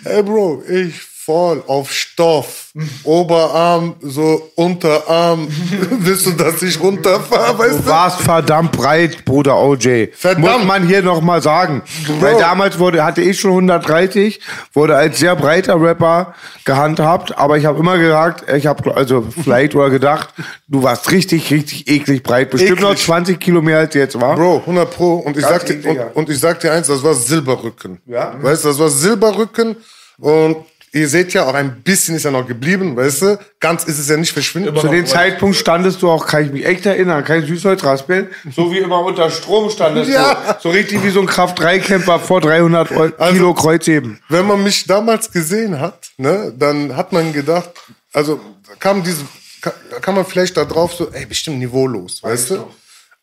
Ey 0.05 0.22
Bro, 0.22 0.62
ich 0.68 1.01
voll 1.25 1.62
auf 1.66 1.91
Stoff. 1.91 2.70
Oberarm, 3.05 3.95
so 4.01 4.51
Unterarm. 4.57 5.49
Willst 5.91 6.27
du, 6.27 6.33
dass 6.33 6.61
ich 6.62 6.81
runterfahre? 6.81 7.59
Weißt 7.59 7.79
Du 7.79 7.83
du? 7.83 7.87
warst 7.87 8.20
verdammt 8.20 8.72
breit, 8.72 9.25
Bruder 9.25 9.57
OJ. 9.59 10.09
Verdammt. 10.14 10.45
Muss 10.47 10.64
man 10.64 10.87
hier 10.87 11.03
nochmal 11.03 11.41
sagen. 11.41 11.83
Weil 12.20 12.37
damals 12.37 12.79
wurde, 12.79 13.05
hatte 13.05 13.22
ich 13.22 13.39
schon 13.41 13.53
130, 13.53 14.41
wurde 14.72 14.97
als 14.97 15.18
sehr 15.18 15.37
breiter 15.37 15.81
Rapper 15.81 16.35
gehandhabt, 16.64 17.37
aber 17.39 17.57
ich 17.59 17.64
habe 17.64 17.79
immer 17.79 17.97
gesagt, 17.97 18.51
ich 18.53 18.66
habe 18.66 18.95
also 18.97 19.27
vielleicht 19.45 19.75
oder 19.75 19.91
gedacht, 19.91 20.31
du 20.68 20.83
warst 20.83 21.11
richtig, 21.11 21.51
richtig 21.53 21.89
eklig 21.89 22.22
breit. 22.22 22.51
Bestimmt 22.51 22.81
noch 22.81 22.91
Eklig. 22.93 23.05
20 23.05 23.41
Kilo 23.41 23.62
mehr 23.62 23.79
als 23.79 23.95
jetzt, 23.95 24.20
war. 24.20 24.35
Bro, 24.35 24.59
100 24.59 24.91
Pro. 24.91 25.14
Und 25.16 25.37
ich, 25.37 25.43
Ganz 25.43 25.62
sag 25.62 25.66
dir, 25.66 25.89
und, 25.89 26.16
und 26.16 26.29
ich 26.29 26.41
sag 26.41 26.61
dir 26.61 26.72
eins, 26.72 26.89
das 26.89 27.03
war 27.03 27.14
Silberrücken. 27.14 28.01
Ja? 28.07 28.35
Weißt 28.41 28.64
du, 28.64 28.68
das 28.68 28.79
war 28.79 28.89
Silberrücken. 28.91 29.77
Und 30.18 30.57
ihr 30.95 31.09
seht 31.09 31.33
ja, 31.35 31.45
auch 31.47 31.55
ein 31.55 31.83
bisschen 31.83 32.15
ist 32.15 32.23
ja 32.25 32.31
noch 32.31 32.47
geblieben, 32.47 32.97
weißt 32.97 33.23
du? 33.23 33.39
Ganz 33.61 33.85
ist 33.85 33.99
es 33.99 34.09
ja 34.09 34.17
nicht 34.17 34.33
verschwunden. 34.33 34.75
Zu 34.77 34.89
dem 34.89 35.05
Zeitpunkt 35.07 35.57
standest 35.57 36.01
du 36.01 36.11
auch, 36.11 36.27
kann 36.27 36.47
ich 36.47 36.53
mich 36.53 36.65
echt 36.65 36.87
erinnern, 36.87 37.25
kein 37.25 37.45
Süßholzraspeln, 37.47 38.29
so 38.55 38.71
wie 38.73 38.79
immer 38.79 39.01
unter 39.05 39.29
Strom 39.31 39.69
standest 39.71 40.11
Ja. 40.11 40.55
du. 40.55 40.61
So 40.63 40.71
richtig 40.71 41.03
wie 41.05 41.11
so 41.11 41.21
ein 41.21 41.27
Kraft-3-Kämpfer 41.27 42.19
vor 42.21 42.41
300 42.41 42.91
Eu- 42.93 43.11
Also- 43.19 43.33
Kilo 43.35 43.55
Kreuzheben. 43.55 44.21
wenn 44.29 44.47
man 44.47 44.63
mich 44.63 44.87
damals 44.87 45.31
gesehen 45.31 45.81
hat, 45.81 46.13
ne, 46.17 46.53
dann 46.57 46.97
hat 46.97 47.13
man 47.13 47.33
gedacht, 47.33 47.71
also 48.13 48.41
da 48.69 48.75
kam 48.79 49.03
diese, 49.03 49.25
ka- 49.61 49.75
da 49.91 49.99
kam 49.99 50.15
man 50.15 50.25
vielleicht 50.25 50.57
da 50.57 50.65
drauf 50.65 50.95
so, 50.95 51.11
ey, 51.13 51.27
bestimmt 51.27 51.59
niveaulos, 51.59 52.23
weißt 52.23 52.51
du? 52.51 52.67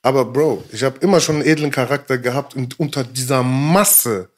Aber 0.04 0.26
Bro, 0.26 0.64
ich 0.72 0.84
habe 0.84 0.98
immer 1.02 1.20
schon 1.22 1.36
einen 1.38 1.46
edlen 1.46 1.72
Charakter 1.72 2.18
gehabt 2.18 2.56
und 2.56 2.80
unter 2.80 3.04
dieser 3.04 3.44
Masse 3.44 4.30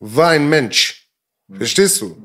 war 0.00 0.30
ein 0.30 0.48
Mensch. 0.48 1.06
Verstehst 1.54 2.00
du? 2.00 2.16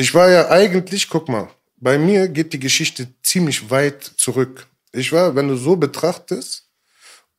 Ich 0.00 0.14
war 0.14 0.30
ja 0.30 0.48
eigentlich, 0.48 1.10
guck 1.10 1.28
mal, 1.28 1.48
bei 1.76 1.98
mir 1.98 2.28
geht 2.28 2.52
die 2.52 2.60
Geschichte 2.60 3.08
ziemlich 3.20 3.68
weit 3.68 4.04
zurück. 4.16 4.68
Ich 4.92 5.10
war, 5.10 5.34
wenn 5.34 5.48
du 5.48 5.56
so 5.56 5.74
betrachtest, 5.74 6.68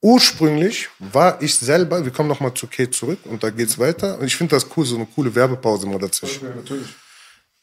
ursprünglich 0.02 0.90
war 1.00 1.42
ich 1.42 1.56
selber, 1.56 2.04
wir 2.04 2.12
kommen 2.12 2.28
nochmal 2.28 2.54
zu 2.54 2.68
Kate 2.68 2.92
zurück 2.92 3.20
und 3.24 3.42
da 3.44 3.50
geht's 3.50 3.80
weiter. 3.80 4.20
Und 4.20 4.26
ich 4.28 4.36
finde 4.36 4.58
das 4.58 4.68
cool, 4.76 4.86
so 4.86 4.98
eine 4.98 5.06
coole 5.06 5.34
Werbepause 5.34 5.88
mal 5.88 6.00
dazwischen. 6.00 6.48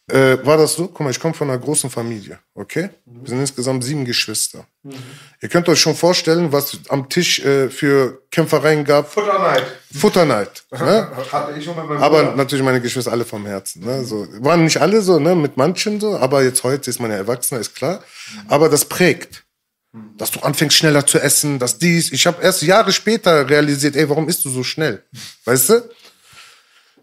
Äh, 0.09 0.39
war 0.47 0.57
das 0.57 0.75
so? 0.75 0.87
Guck 0.87 1.01
mal, 1.01 1.11
ich 1.11 1.19
komme 1.19 1.35
von 1.35 1.51
einer 1.51 1.59
großen 1.59 1.91
Familie, 1.91 2.39
okay? 2.55 2.91
Wir 3.07 3.29
sind 3.29 3.41
insgesamt 3.41 3.83
sieben 3.83 4.05
Geschwister. 4.05 4.65
Ihr 5.43 5.49
könnt 5.49 5.69
euch 5.69 5.81
schon 5.81 5.97
vorstellen, 5.97 6.53
was 6.53 6.79
am 6.91 7.09
Tisch 7.09 7.41
äh, 7.41 7.69
für 7.71 8.23
Kämpfereien 8.31 8.85
gab. 8.85 9.13
Futterneid. 9.13 9.65
Futterneid. 9.93 10.65
Ne? 10.71 11.11
Hatte 11.33 11.59
ich 11.59 11.65
schon 11.65 11.75
mal 11.75 11.99
Aber 11.99 12.37
natürlich 12.37 12.65
meine 12.65 12.81
Geschwister 12.81 13.11
alle 13.11 13.25
vom 13.25 13.47
Herzen. 13.47 13.85
Ne? 13.85 14.05
So, 14.05 14.29
waren 14.45 14.63
nicht 14.63 14.81
alle 14.81 15.03
so, 15.03 15.19
ne? 15.19 15.35
mit 15.35 15.57
manchen 15.57 15.99
so, 15.99 16.17
aber 16.17 16.45
jetzt 16.45 16.63
heute 16.63 16.89
ist 16.89 17.01
man 17.01 17.11
ja 17.11 17.17
Erwachsener, 17.17 17.61
ist 17.61 17.75
klar. 17.75 18.05
Aber 18.47 18.69
das 18.69 18.85
prägt. 18.85 19.43
Dass 20.19 20.31
du 20.31 20.41
anfängst 20.41 20.77
schneller 20.77 21.07
zu 21.07 21.19
essen, 21.19 21.59
dass 21.59 21.79
dies. 21.79 22.13
Ich 22.13 22.27
habe 22.27 22.43
erst 22.43 22.63
Jahre 22.63 22.93
später 22.93 23.49
realisiert, 23.49 23.97
ey, 23.97 24.09
warum 24.09 24.29
isst 24.29 24.45
du 24.45 24.51
so 24.51 24.63
schnell? 24.63 25.03
Weißt 25.47 25.71
du? 25.71 25.91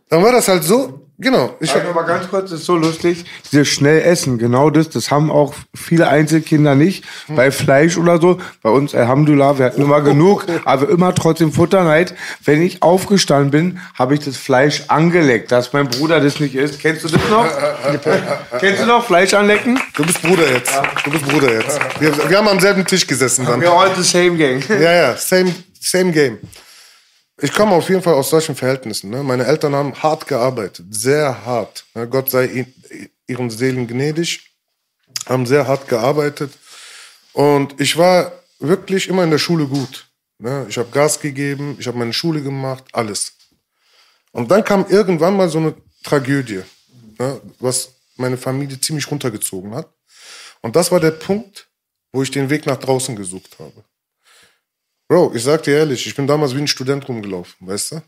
Dann 0.10 0.24
war 0.24 0.32
das 0.32 0.48
halt 0.48 0.64
so, 0.64 1.03
genau. 1.18 1.56
Ich, 1.60 1.74
noch 1.74 1.94
mal 1.94 2.04
ganz 2.04 2.30
kurz, 2.30 2.52
das 2.52 2.62
ist 2.62 2.66
so 2.66 2.76
lustig. 2.76 3.26
Dieses 3.52 3.68
schnell 3.68 4.02
essen, 4.02 4.38
genau 4.38 4.70
das, 4.70 4.90
das 4.90 5.12
haben 5.12 5.32
auch 5.32 5.54
viele 5.76 6.08
Einzelkinder 6.08 6.76
nicht. 6.76 7.04
Bei 7.28 7.52
Fleisch 7.52 7.98
oder 7.98 8.20
so, 8.20 8.40
bei 8.62 8.70
uns, 8.70 8.96
Alhamdulillah, 8.96 9.58
wir 9.58 9.66
hatten 9.66 9.82
immer 9.82 10.02
genug, 10.02 10.46
aber 10.66 10.90
immer 10.90 11.14
trotzdem 11.16 11.52
Futterneid. 11.52 12.16
Wenn 12.44 12.62
ich 12.62 12.82
aufgestanden 12.82 13.52
bin, 13.52 13.80
habe 13.94 14.14
ich 14.14 14.22
das 14.22 14.38
Fleisch 14.38 14.84
angeleckt, 14.88 15.52
dass 15.52 15.74
mein 15.74 15.88
Bruder 15.88 16.20
das 16.20 16.40
nicht 16.40 16.56
isst. 16.56 16.80
Kennst 16.80 17.04
du 17.04 17.10
das 17.10 17.30
noch? 17.30 17.48
Kennst 18.60 18.82
du 18.82 18.86
noch 18.86 19.06
Fleisch 19.06 19.34
anlecken? 19.34 19.80
du 19.96 20.04
bist 20.04 20.22
Bruder 20.22 20.52
jetzt. 20.52 20.74
Du 21.04 21.12
bist 21.12 21.26
Bruder 21.26 21.54
jetzt. 21.54 21.80
Wir, 22.00 22.30
wir 22.30 22.38
haben 22.38 22.48
am 22.48 22.60
selben 22.60 22.86
Tisch 22.86 23.06
gesessen 23.08 23.46
dann. 23.46 23.62
Wir 23.62 23.72
all 23.72 23.90
the 23.96 24.04
same 24.04 24.38
gang. 24.38 24.64
Ja, 24.70 24.94
ja, 24.94 25.18
same, 25.18 25.54
same 25.80 26.12
game. 26.12 26.38
Ich 27.42 27.52
komme 27.54 27.72
auf 27.76 27.90
jeden 27.90 28.02
Fall 28.02 28.14
aus 28.14 28.30
solchen 28.30 28.56
Verhältnissen. 28.56 29.10
Ne? 29.10 29.24
Meine 29.24 29.46
Eltern 29.46 29.74
haben 29.76 29.96
hart 30.02 30.28
gearbeitet, 30.28 30.86
sehr 30.92 31.46
hart. 31.46 31.86
Ne? 31.96 32.08
Gott 32.08 32.30
sei 32.30 32.46
ihnen- 32.46 32.74
ihren 33.28 33.50
Seelen 33.50 33.88
gnädig, 33.88 34.52
haben 35.26 35.46
sehr 35.46 35.68
hart 35.68 35.88
gearbeitet. 35.88 36.52
Und 37.34 37.80
ich 37.82 37.98
war 37.98 38.32
wirklich 38.60 39.08
immer 39.08 39.24
in 39.24 39.32
der 39.32 39.40
Schule 39.40 39.68
gut. 39.68 40.08
Ne? 40.38 40.66
Ich 40.70 40.78
habe 40.78 40.90
Gas 40.92 41.20
gegeben, 41.20 41.76
ich 41.80 41.88
habe 41.88 41.98
meine 41.98 42.14
Schule 42.14 42.42
gemacht, 42.42 42.84
alles. 42.94 43.34
Und 44.32 44.52
dann 44.52 44.64
kam 44.64 44.86
irgendwann 44.90 45.36
mal 45.36 45.50
so 45.50 45.58
eine 45.58 45.74
Tragödie, 46.04 46.62
ne? 47.18 47.42
was 47.60 47.90
meine 48.16 48.38
Familie 48.38 48.80
ziemlich 48.80 49.10
runtergezogen 49.10 49.74
hat. 49.74 49.90
Und 50.62 50.76
das 50.76 50.92
war 50.92 51.00
der 51.00 51.12
Punkt, 51.12 51.68
wo 52.12 52.22
ich 52.22 52.30
den 52.32 52.50
Weg 52.50 52.66
nach 52.68 52.78
draußen 52.78 53.16
gesucht 53.16 53.58
habe. 53.60 53.84
Bro, 55.14 55.32
ich 55.36 55.44
sag 55.44 55.62
dir 55.62 55.76
ehrlich, 55.78 56.08
ich 56.08 56.16
bin 56.16 56.26
damals 56.26 56.56
wie 56.56 56.58
ein 56.58 56.68
Student 56.68 57.08
rumgelaufen, 57.08 57.68
weißt 57.68 57.92
du? 57.92 58.02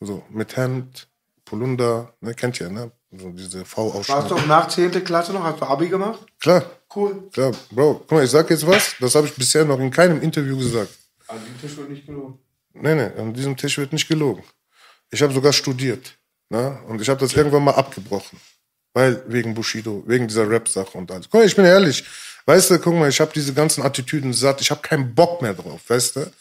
So, 0.00 0.22
mit 0.30 0.56
Hemd, 0.56 1.06
Polunder, 1.44 2.14
ne, 2.22 2.32
kennt 2.32 2.58
ihr, 2.58 2.70
ne? 2.70 2.90
So 3.12 3.28
diese 3.32 3.58
Warst 3.58 3.72
V-Ausschnitte. 3.72 4.28
du 4.28 4.34
auch 4.34 4.46
nach 4.46 4.66
10. 4.66 5.04
Klasse 5.04 5.34
noch? 5.34 5.44
Hast 5.44 5.60
du 5.60 5.66
Abi 5.66 5.90
gemacht? 5.90 6.20
Klar, 6.40 6.64
Cool. 6.96 7.28
klar. 7.34 7.52
Bro, 7.70 7.96
guck 7.96 8.12
mal, 8.12 8.24
ich 8.24 8.30
sag 8.30 8.48
jetzt 8.48 8.66
was, 8.66 8.94
das 8.98 9.14
habe 9.14 9.26
ich 9.26 9.34
bisher 9.34 9.66
noch 9.66 9.78
in 9.78 9.90
keinem 9.90 10.22
Interview 10.22 10.56
gesagt. 10.56 10.88
An 11.26 11.36
dem 11.44 11.60
Tisch 11.60 11.76
wird 11.76 11.90
nicht 11.90 12.06
gelogen. 12.06 12.38
Nee, 12.72 12.94
nee, 12.94 13.10
an 13.20 13.34
diesem 13.34 13.54
Tisch 13.54 13.76
wird 13.76 13.92
nicht 13.92 14.08
gelogen. 14.08 14.42
Ich 15.10 15.20
habe 15.20 15.34
sogar 15.34 15.52
studiert. 15.52 16.18
Ne? 16.48 16.80
Und 16.88 17.02
ich 17.02 17.10
habe 17.10 17.20
das 17.20 17.34
irgendwann 17.34 17.64
mal 17.64 17.74
abgebrochen. 17.74 18.40
Weil, 18.94 19.22
wegen 19.26 19.54
Bushido, 19.54 20.02
wegen 20.06 20.26
dieser 20.28 20.48
Rap-Sache 20.48 20.96
und 20.96 21.10
alles. 21.10 21.26
Guck 21.30 21.40
mal, 21.40 21.46
ich 21.46 21.56
bin 21.56 21.64
ehrlich. 21.64 22.04
Weißt 22.46 22.70
du, 22.70 22.78
guck 22.78 22.94
mal, 22.94 23.08
ich 23.08 23.20
habe 23.20 23.30
diese 23.34 23.52
ganzen 23.52 23.82
Attitüden 23.82 24.32
satt. 24.32 24.60
Ich 24.60 24.70
habe 24.70 24.80
keinen 24.80 25.14
Bock 25.14 25.42
mehr 25.42 25.54
drauf, 25.54 25.80
weißt 25.86 26.16
du? 26.16 26.32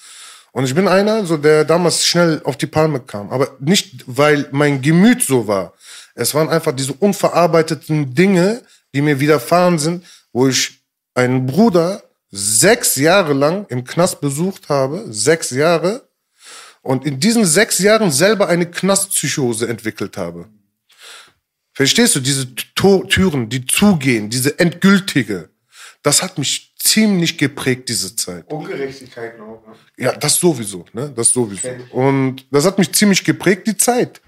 Und 0.53 0.63
ich 0.63 0.73
bin 0.73 0.87
einer, 0.87 1.25
so 1.25 1.37
der 1.37 1.65
damals 1.65 2.05
schnell 2.05 2.41
auf 2.43 2.57
die 2.57 2.65
Palme 2.65 3.01
kam. 3.01 3.29
Aber 3.29 3.57
nicht, 3.59 4.05
weil 4.07 4.47
mein 4.51 4.81
Gemüt 4.81 5.21
so 5.21 5.47
war. 5.47 5.73
Es 6.15 6.33
waren 6.33 6.49
einfach 6.49 6.71
diese 6.71 6.93
unverarbeiteten 6.93 8.15
Dinge, 8.15 8.63
die 8.95 9.01
mir 9.01 9.19
widerfahren 9.19 9.77
sind, 9.77 10.05
wo 10.31 10.47
ich 10.47 10.81
einen 11.13 11.45
Bruder 11.45 12.01
sechs 12.31 12.95
Jahre 12.95 13.33
lang 13.33 13.65
im 13.69 13.83
Knast 13.83 14.21
besucht 14.21 14.69
habe. 14.69 15.05
Sechs 15.09 15.51
Jahre. 15.51 16.07
Und 16.81 17.05
in 17.05 17.19
diesen 17.19 17.45
sechs 17.45 17.79
Jahren 17.79 18.11
selber 18.11 18.47
eine 18.47 18.65
Knastpsychose 18.65 19.67
entwickelt 19.67 20.17
habe. 20.17 20.47
Verstehst 21.77 22.15
du, 22.15 22.21
diese 22.21 22.55
Türen, 22.55 23.49
die 23.49 23.67
zugehen, 23.67 24.31
diese 24.31 24.57
endgültige, 24.57 25.49
das 26.01 26.23
hat 26.23 26.39
mich 26.39 26.73
ziemlich 26.79 27.37
geprägt, 27.37 27.87
diese 27.89 28.15
Zeit. 28.15 28.51
Ungerechtigkeiten 28.51 29.39
auch. 29.41 29.61
Ne? 29.67 29.75
Ja, 29.95 30.13
das 30.13 30.37
sowieso, 30.37 30.85
ne? 30.93 31.13
Das 31.15 31.29
sowieso. 31.29 31.67
Und 31.91 32.47
das 32.49 32.65
hat 32.65 32.79
mich 32.79 32.91
ziemlich 32.93 33.23
geprägt, 33.23 33.67
die 33.67 33.77
Zeit. 33.77 34.21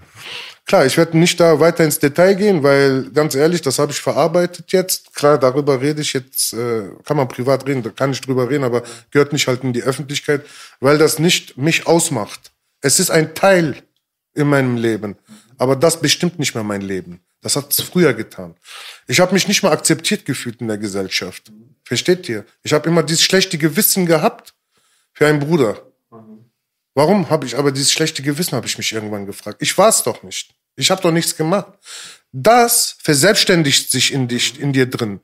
Klar, 0.64 0.86
ich 0.86 0.96
werde 0.96 1.18
nicht 1.18 1.40
da 1.40 1.58
weiter 1.58 1.82
ins 1.82 1.98
Detail 1.98 2.34
gehen, 2.34 2.62
weil 2.62 3.10
ganz 3.10 3.34
ehrlich, 3.34 3.62
das 3.62 3.80
habe 3.80 3.90
ich 3.90 4.00
verarbeitet 4.00 4.70
jetzt. 4.70 5.12
Klar, 5.16 5.36
darüber 5.36 5.80
rede 5.80 6.02
ich 6.02 6.12
jetzt, 6.12 6.52
äh, 6.52 6.84
kann 7.04 7.16
man 7.16 7.26
privat 7.26 7.66
reden, 7.66 7.82
da 7.82 7.90
kann 7.90 8.12
ich 8.12 8.20
drüber 8.20 8.48
reden, 8.48 8.62
aber 8.62 8.84
gehört 9.10 9.32
nicht 9.32 9.48
halt 9.48 9.64
in 9.64 9.72
die 9.72 9.82
Öffentlichkeit, 9.82 10.46
weil 10.78 10.98
das 10.98 11.18
nicht 11.18 11.58
mich 11.58 11.88
ausmacht. 11.88 12.52
Es 12.80 13.00
ist 13.00 13.10
ein 13.10 13.34
Teil 13.34 13.82
in 14.34 14.46
meinem 14.46 14.76
Leben, 14.76 15.16
aber 15.58 15.74
das 15.74 16.00
bestimmt 16.00 16.38
nicht 16.38 16.54
mehr 16.54 16.62
mein 16.62 16.82
Leben. 16.82 17.20
Das 17.42 17.56
hat 17.56 17.72
es 17.72 17.80
früher 17.80 18.12
getan. 18.12 18.54
Ich 19.06 19.20
habe 19.20 19.32
mich 19.32 19.48
nicht 19.48 19.62
mehr 19.62 19.72
akzeptiert 19.72 20.26
gefühlt 20.26 20.60
in 20.60 20.68
der 20.68 20.78
Gesellschaft. 20.78 21.50
Versteht 21.84 22.28
ihr? 22.28 22.44
Ich 22.62 22.72
habe 22.72 22.88
immer 22.88 23.02
dieses 23.02 23.22
schlechte 23.22 23.56
Gewissen 23.58 24.06
gehabt 24.06 24.54
für 25.12 25.26
einen 25.26 25.40
Bruder. 25.40 25.82
Warum 26.94 27.30
habe 27.30 27.46
ich 27.46 27.56
aber 27.56 27.72
dieses 27.72 27.92
schlechte 27.92 28.22
Gewissen, 28.22 28.52
habe 28.52 28.66
ich 28.66 28.76
mich 28.76 28.92
irgendwann 28.92 29.26
gefragt. 29.26 29.62
Ich 29.62 29.76
war 29.78 29.88
es 29.88 30.02
doch 30.02 30.22
nicht. 30.22 30.54
Ich 30.76 30.90
habe 30.90 31.02
doch 31.02 31.12
nichts 31.12 31.36
gemacht. 31.36 31.72
Das 32.32 32.96
verselbstständigt 33.02 33.90
sich 33.90 34.12
in, 34.12 34.28
dich, 34.28 34.60
in 34.60 34.72
dir 34.72 34.86
drin. 34.86 35.20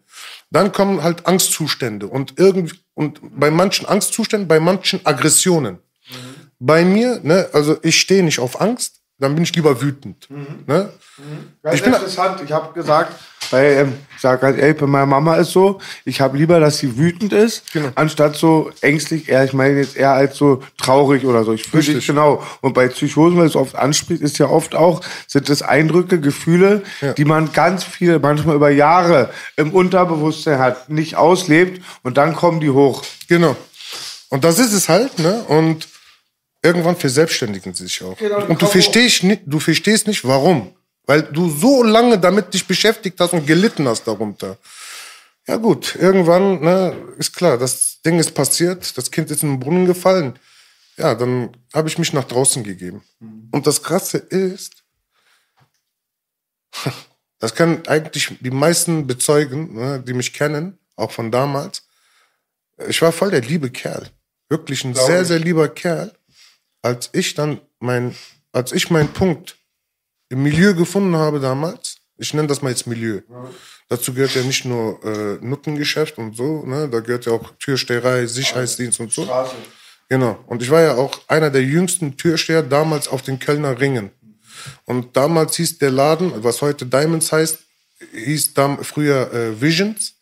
Dann 0.50 0.72
kommen 0.72 1.02
halt 1.02 1.26
Angstzustände 1.26 2.06
und 2.06 2.34
irgendwie 2.36 2.78
und 2.94 3.20
bei 3.38 3.50
manchen 3.50 3.86
Angstzuständen, 3.86 4.48
bei 4.48 4.58
manchen 4.58 5.04
Aggressionen. 5.04 5.78
bei 6.58 6.84
mir, 6.84 7.20
ne, 7.22 7.50
also 7.52 7.78
ich 7.82 8.00
stehe 8.00 8.22
nicht 8.22 8.38
auf 8.38 8.60
Angst, 8.60 9.02
dann 9.18 9.34
bin 9.34 9.44
ich 9.44 9.54
lieber 9.54 9.80
wütend. 9.80 10.28
Ne? 10.66 10.90
Ganz 11.62 11.76
Ich 11.76 11.82
bin- 11.82 11.92
interessant. 11.94 12.40
Ich 12.44 12.52
habe 12.52 12.72
gesagt, 12.74 13.12
weil 13.50 13.72
ähm, 13.78 13.92
ich 14.14 14.20
sage 14.20 14.40
ganz 14.40 14.58
ehrlich, 14.58 14.76
bei 14.76 14.86
meiner 14.86 15.06
Mama 15.06 15.36
ist 15.36 15.52
so, 15.52 15.80
ich 16.04 16.20
habe 16.20 16.36
lieber, 16.36 16.58
dass 16.60 16.78
sie 16.78 16.98
wütend 16.98 17.32
ist, 17.32 17.72
Genau. 17.72 17.88
anstatt 17.94 18.36
so 18.36 18.70
ängstlich, 18.80 19.28
eher, 19.28 19.44
ich 19.44 19.52
meine 19.52 19.78
jetzt 19.78 19.96
eher 19.96 20.12
als 20.12 20.36
so 20.36 20.62
traurig 20.76 21.24
oder 21.24 21.44
so. 21.44 21.52
Ich 21.52 21.62
fühle 21.64 21.82
dich 21.94 22.06
genau. 22.06 22.42
Und 22.60 22.74
bei 22.74 22.88
Psychosen, 22.88 23.38
weil 23.38 23.46
es 23.46 23.56
oft 23.56 23.76
anspricht, 23.76 24.20
ist 24.20 24.38
ja 24.38 24.48
oft 24.48 24.74
auch, 24.74 25.00
sind 25.28 25.48
es 25.48 25.62
Eindrücke, 25.62 26.20
Gefühle, 26.20 26.82
Ja. 27.00 27.12
die 27.12 27.24
man 27.24 27.52
ganz 27.52 27.84
viel, 27.84 28.18
manchmal 28.18 28.56
über 28.56 28.70
Jahre 28.70 29.30
im 29.56 29.72
Unterbewusstsein 29.72 30.58
hat, 30.58 30.90
nicht 30.90 31.14
auslebt 31.16 31.82
und 32.02 32.16
dann 32.18 32.34
kommen 32.34 32.60
die 32.60 32.70
hoch. 32.70 33.02
Genau. 33.28 33.56
Und 34.28 34.42
das 34.44 34.58
ist 34.58 34.72
es 34.72 34.88
halt, 34.88 35.18
ne? 35.20 35.44
Und 35.46 35.86
irgendwann 36.62 36.96
verselbstständigen 36.96 37.74
sie 37.74 37.84
sich 37.84 38.02
auch. 38.02 38.16
Genau, 38.18 38.44
und 38.46 38.60
du 38.60 38.66
verstehst, 38.66 39.22
nicht, 39.22 39.42
du 39.46 39.60
verstehst 39.60 40.06
nicht, 40.06 40.24
warum. 40.24 40.74
Weil 41.04 41.22
du 41.22 41.48
so 41.48 41.82
lange 41.82 42.18
damit 42.18 42.52
dich 42.52 42.66
beschäftigt 42.66 43.20
hast 43.20 43.32
und 43.32 43.46
gelitten 43.46 43.86
hast 43.86 44.06
darunter. 44.06 44.58
Ja 45.46 45.56
gut, 45.56 45.94
irgendwann, 45.94 46.60
ne, 46.60 46.96
ist 47.18 47.32
klar, 47.32 47.56
das 47.56 48.02
Ding 48.02 48.18
ist 48.18 48.32
passiert, 48.32 48.98
das 48.98 49.10
Kind 49.10 49.30
ist 49.30 49.44
in 49.44 49.50
den 49.50 49.60
Brunnen 49.60 49.86
gefallen. 49.86 50.36
Ja, 50.96 51.14
dann 51.14 51.56
habe 51.72 51.88
ich 51.88 51.98
mich 51.98 52.12
nach 52.12 52.24
draußen 52.24 52.64
gegeben. 52.64 53.02
Und 53.52 53.66
das 53.66 53.82
Krasse 53.82 54.18
ist, 54.18 54.82
das 57.38 57.54
können 57.54 57.86
eigentlich 57.86 58.36
die 58.40 58.50
meisten 58.50 59.06
bezeugen, 59.06 59.74
ne, 59.74 60.02
die 60.04 60.14
mich 60.14 60.32
kennen, 60.32 60.78
auch 60.96 61.12
von 61.12 61.30
damals. 61.30 61.84
Ich 62.88 63.00
war 63.02 63.12
voll 63.12 63.30
der 63.30 63.42
liebe 63.42 63.70
Kerl. 63.70 64.10
Wirklich 64.48 64.84
ein 64.84 64.94
sehr, 64.94 65.24
sehr 65.24 65.38
lieber 65.38 65.68
Kerl. 65.68 66.15
Als 66.86 67.10
ich 67.12 67.34
dann 67.34 67.60
mein, 67.80 68.14
als 68.52 68.70
ich 68.70 68.90
meinen 68.90 69.08
Punkt 69.08 69.56
im 70.28 70.44
Milieu 70.44 70.72
gefunden 70.72 71.16
habe 71.16 71.40
damals, 71.40 71.96
ich 72.16 72.32
nenne 72.32 72.46
das 72.46 72.62
mal 72.62 72.70
jetzt 72.70 72.86
Milieu. 72.86 73.22
Dazu 73.88 74.14
gehört 74.14 74.36
ja 74.36 74.42
nicht 74.42 74.64
nur 74.64 75.02
äh, 75.04 75.44
Nuttengeschäft 75.44 76.16
und 76.18 76.36
so, 76.36 76.64
ne? 76.64 76.88
da 76.88 77.00
gehört 77.00 77.26
ja 77.26 77.32
auch 77.32 77.50
Türsteherei, 77.58 78.26
Sicherheitsdienst 78.26 79.00
und 79.00 79.12
so. 79.12 79.24
Genau. 80.08 80.38
Und 80.46 80.62
ich 80.62 80.70
war 80.70 80.80
ja 80.80 80.94
auch 80.94 81.18
einer 81.26 81.50
der 81.50 81.64
jüngsten 81.64 82.16
Türsteher 82.16 82.62
damals 82.62 83.08
auf 83.08 83.22
den 83.22 83.40
Kölner 83.40 83.80
Ringen. 83.80 84.12
Und 84.84 85.16
damals 85.16 85.56
hieß 85.56 85.78
der 85.78 85.90
Laden, 85.90 86.44
was 86.44 86.62
heute 86.62 86.86
Diamonds 86.86 87.32
heißt, 87.32 87.58
hieß 88.12 88.54
dam 88.54 88.84
früher 88.84 89.32
äh, 89.32 89.60
Visions. 89.60 90.14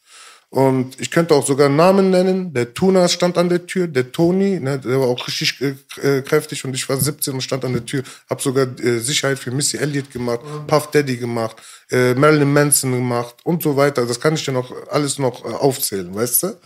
Und 0.55 1.01
ich 1.01 1.11
könnte 1.11 1.35
auch 1.35 1.45
sogar 1.45 1.69
Namen 1.69 2.11
nennen. 2.11 2.55
Der 2.55 2.73
Tuna 2.75 3.09
stand 3.09 3.39
an 3.39 3.49
der 3.49 3.67
Tür, 3.67 3.89
der 3.89 4.13
Tony, 4.13 4.61
ne, 4.61 4.79
der 4.79 5.01
war 5.01 5.09
auch 5.09 5.27
richtig 5.27 5.61
äh, 5.61 5.75
äh, 6.01 6.23
kräftig 6.23 6.65
und 6.65 6.73
ich 6.75 6.89
war 6.89 6.97
17 6.97 7.35
und 7.35 7.41
stand 7.41 7.65
an 7.65 7.73
der 7.73 7.85
Tür. 7.85 8.05
Hab 8.31 8.41
sogar 8.41 8.69
äh, 8.79 9.01
Sicherheit 9.01 9.41
für 9.41 9.51
Missy 9.51 9.79
Elliott 9.79 10.13
gemacht, 10.13 10.39
Puff 10.69 10.93
Daddy 10.93 11.17
gemacht, 11.17 11.57
äh, 11.91 12.15
Marilyn 12.15 12.53
Manson 12.53 12.93
gemacht 12.93 13.35
und 13.43 13.65
so 13.65 13.77
weiter. 13.77 14.07
Das 14.07 14.21
kann 14.21 14.35
ich 14.35 14.45
dir 14.45 14.53
noch 14.53 14.73
alles 14.93 15.19
noch 15.19 15.45
äh, 15.45 15.49
aufzählen, 15.49 16.15
weißt 16.15 16.45
du? 16.45 16.61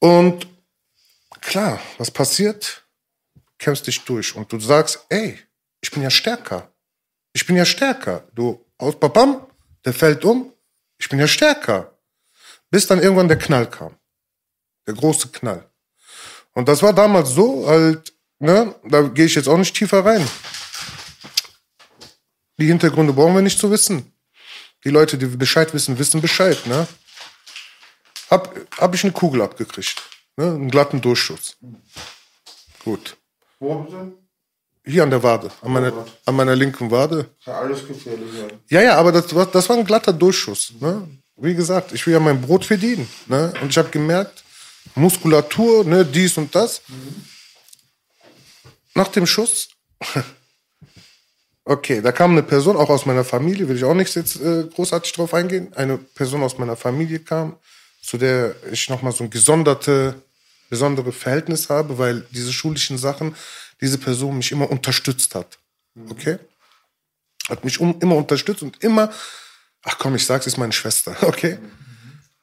Und 0.00 0.46
klar, 1.40 1.80
was 1.96 2.10
passiert? 2.10 2.84
Kämpfst 3.58 3.86
dich 3.86 4.04
durch 4.04 4.36
und 4.36 4.52
du 4.52 4.60
sagst, 4.60 5.06
ey, 5.08 5.38
ich 5.80 5.90
bin 5.90 6.02
ja 6.02 6.10
stärker. 6.10 6.70
Ich 7.32 7.46
bin 7.46 7.56
ja 7.56 7.64
stärker. 7.64 8.28
Du 8.34 8.62
aus 8.76 9.00
Papam, 9.00 9.46
der 9.86 9.94
fällt 9.94 10.22
um. 10.26 10.52
Ich 10.98 11.08
bin 11.08 11.18
ja 11.18 11.26
stärker. 11.26 11.94
Bis 12.70 12.86
dann 12.86 13.00
irgendwann 13.00 13.28
der 13.28 13.38
Knall 13.38 13.68
kam. 13.68 13.96
Der 14.86 14.94
große 14.94 15.28
Knall. 15.28 15.68
Und 16.52 16.68
das 16.68 16.82
war 16.82 16.92
damals 16.92 17.30
so, 17.30 17.66
halt, 17.68 18.12
ne, 18.38 18.74
da 18.84 19.02
gehe 19.02 19.26
ich 19.26 19.34
jetzt 19.34 19.48
auch 19.48 19.56
nicht 19.56 19.76
tiefer 19.76 20.04
rein. 20.04 20.26
Die 22.58 22.66
Hintergründe 22.66 23.12
brauchen 23.12 23.34
wir 23.34 23.42
nicht 23.42 23.58
zu 23.58 23.70
wissen. 23.70 24.12
Die 24.84 24.90
Leute, 24.90 25.18
die 25.18 25.26
Bescheid 25.26 25.72
wissen, 25.74 25.98
wissen 25.98 26.20
Bescheid, 26.20 26.66
ne? 26.66 26.86
Hab, 28.30 28.54
hab 28.78 28.94
ich 28.94 29.04
eine 29.04 29.12
Kugel 29.12 29.42
abgekriegt. 29.42 30.02
Ne? 30.36 30.46
Einen 30.46 30.70
glatten 30.70 31.00
Durchschuss. 31.00 31.56
Gut. 32.84 33.16
Wo 33.58 33.74
bitte? 33.80 34.12
Hier 34.84 35.02
an 35.02 35.10
der 35.10 35.22
Wade, 35.22 35.50
an 35.60 35.72
meiner, 35.72 36.06
an 36.24 36.36
meiner 36.36 36.56
linken 36.56 36.90
Wade. 36.90 37.30
Ist 37.38 37.46
ja 37.46 37.58
alles 37.58 37.86
gefährlich. 37.86 38.28
Ja, 38.68 38.80
ja, 38.80 38.96
aber 38.96 39.12
das 39.12 39.34
war, 39.34 39.44
das 39.46 39.68
war 39.68 39.76
ein 39.76 39.84
glatter 39.84 40.12
Durchschuss. 40.12 40.72
Ne? 40.80 41.06
Wie 41.40 41.54
gesagt, 41.54 41.92
ich 41.92 42.04
will 42.06 42.14
ja 42.14 42.20
mein 42.20 42.40
Brot 42.40 42.64
verdienen. 42.64 43.08
Ne? 43.26 43.52
Und 43.62 43.70
ich 43.70 43.78
habe 43.78 43.90
gemerkt, 43.90 44.42
Muskulatur, 44.96 45.84
ne, 45.84 46.04
dies 46.04 46.36
und 46.36 46.52
das. 46.54 46.82
Nach 48.94 49.08
dem 49.08 49.26
Schuss, 49.26 49.68
okay, 51.64 52.00
da 52.02 52.10
kam 52.10 52.32
eine 52.32 52.42
Person, 52.42 52.76
auch 52.76 52.90
aus 52.90 53.06
meiner 53.06 53.24
Familie, 53.24 53.68
will 53.68 53.76
ich 53.76 53.84
auch 53.84 53.94
nicht 53.94 54.14
jetzt 54.16 54.40
äh, 54.40 54.64
großartig 54.64 55.12
drauf 55.12 55.32
eingehen. 55.32 55.72
Eine 55.74 55.98
Person 55.98 56.42
aus 56.42 56.58
meiner 56.58 56.76
Familie 56.76 57.20
kam, 57.20 57.56
zu 58.02 58.18
der 58.18 58.56
ich 58.72 58.88
nochmal 58.88 59.12
so 59.12 59.22
ein 59.22 59.30
gesonderte, 59.30 60.20
besondere 60.68 61.12
Verhältnis 61.12 61.68
habe, 61.68 61.98
weil 61.98 62.26
diese 62.32 62.52
schulischen 62.52 62.98
Sachen, 62.98 63.36
diese 63.80 63.98
Person 63.98 64.38
mich 64.38 64.50
immer 64.50 64.68
unterstützt 64.68 65.36
hat. 65.36 65.58
Okay? 66.10 66.38
Hat 67.48 67.64
mich 67.64 67.78
um, 67.78 67.96
immer 68.00 68.16
unterstützt 68.16 68.62
und 68.62 68.82
immer, 68.82 69.12
ach 69.84 69.96
komm, 69.98 70.14
ich 70.14 70.24
sag's, 70.26 70.46
ist 70.46 70.58
meine 70.58 70.72
Schwester, 70.72 71.14
okay? 71.22 71.58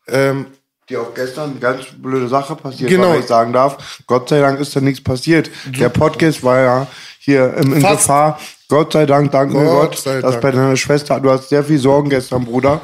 Ähm, 0.07 0.47
Die 0.89 0.97
auch 0.97 1.13
gestern 1.13 1.51
eine 1.51 1.59
ganz 1.59 1.86
blöde 1.97 2.27
Sache 2.27 2.55
passiert, 2.55 2.89
Genau. 2.89 3.13
wenn 3.13 3.19
ich 3.21 3.25
sagen 3.25 3.53
darf. 3.53 4.01
Gott 4.07 4.29
sei 4.29 4.39
Dank 4.39 4.59
ist 4.59 4.75
da 4.75 4.81
nichts 4.81 5.03
passiert. 5.03 5.49
Der 5.65 5.89
Podcast 5.89 6.43
war 6.43 6.59
ja 6.59 6.88
hier 7.19 7.55
ähm, 7.57 7.73
in 7.73 7.81
Fast. 7.81 8.01
Gefahr. 8.03 8.39
Gott 8.67 8.93
sei 8.93 9.05
Dank, 9.05 9.31
danke 9.31 9.53
Gott 9.53 9.91
Gott, 9.91 10.05
dass 10.05 10.21
Dank. 10.21 10.41
bei 10.41 10.51
deiner 10.51 10.75
Schwester, 10.75 11.19
du 11.19 11.29
hast 11.29 11.49
sehr 11.49 11.63
viel 11.63 11.77
Sorgen 11.77 12.09
gestern, 12.09 12.45
Bruder. 12.45 12.81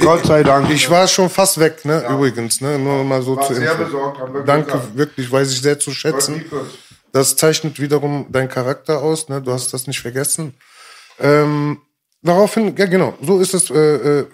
Gott 0.00 0.24
sei 0.26 0.44
Dank. 0.44 0.70
ich 0.70 0.88
war 0.88 1.08
schon 1.08 1.28
fast 1.28 1.58
weg, 1.58 1.84
ne? 1.84 2.04
Übrigens, 2.08 2.60
ne? 2.60 2.78
Nur 2.78 3.02
mal 3.02 3.20
so 3.22 3.36
War 3.36 3.44
zu 3.46 3.54
sehr 3.54 3.72
Info. 3.72 3.84
besorgt, 3.84 4.20
haben 4.20 4.32
wir 4.34 4.42
Danke, 4.42 4.70
gesagt. 4.72 4.96
wirklich, 4.96 5.30
weiß 5.32 5.52
ich 5.52 5.60
sehr 5.60 5.78
zu 5.78 5.90
schätzen. 5.92 6.44
Das 7.12 7.34
zeichnet 7.36 7.80
wiederum 7.80 8.26
deinen 8.30 8.48
Charakter 8.48 9.00
aus, 9.02 9.28
ne? 9.28 9.40
Du 9.42 9.52
hast 9.52 9.72
das 9.74 9.88
nicht 9.88 10.00
vergessen. 10.00 10.54
Ähm, 11.20 11.78
daraufhin, 12.24 12.76
ja 12.76 12.86
genau, 12.86 13.16
so 13.20 13.40
ist 13.40 13.54
es. 13.54 13.70
Äh, 13.70 13.76
äh, 13.76 14.26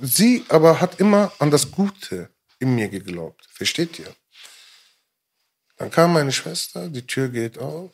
sie 0.00 0.44
aber 0.48 0.80
hat 0.80 1.00
immer 1.00 1.32
an 1.38 1.50
das 1.50 1.70
Gute 1.70 2.28
in 2.58 2.74
mir 2.74 2.88
geglaubt. 2.88 3.46
Versteht 3.50 3.98
ihr? 3.98 4.14
Dann 5.76 5.90
kam 5.90 6.12
meine 6.12 6.32
Schwester, 6.32 6.88
die 6.88 7.06
Tür 7.06 7.28
geht 7.28 7.58
auf. 7.58 7.92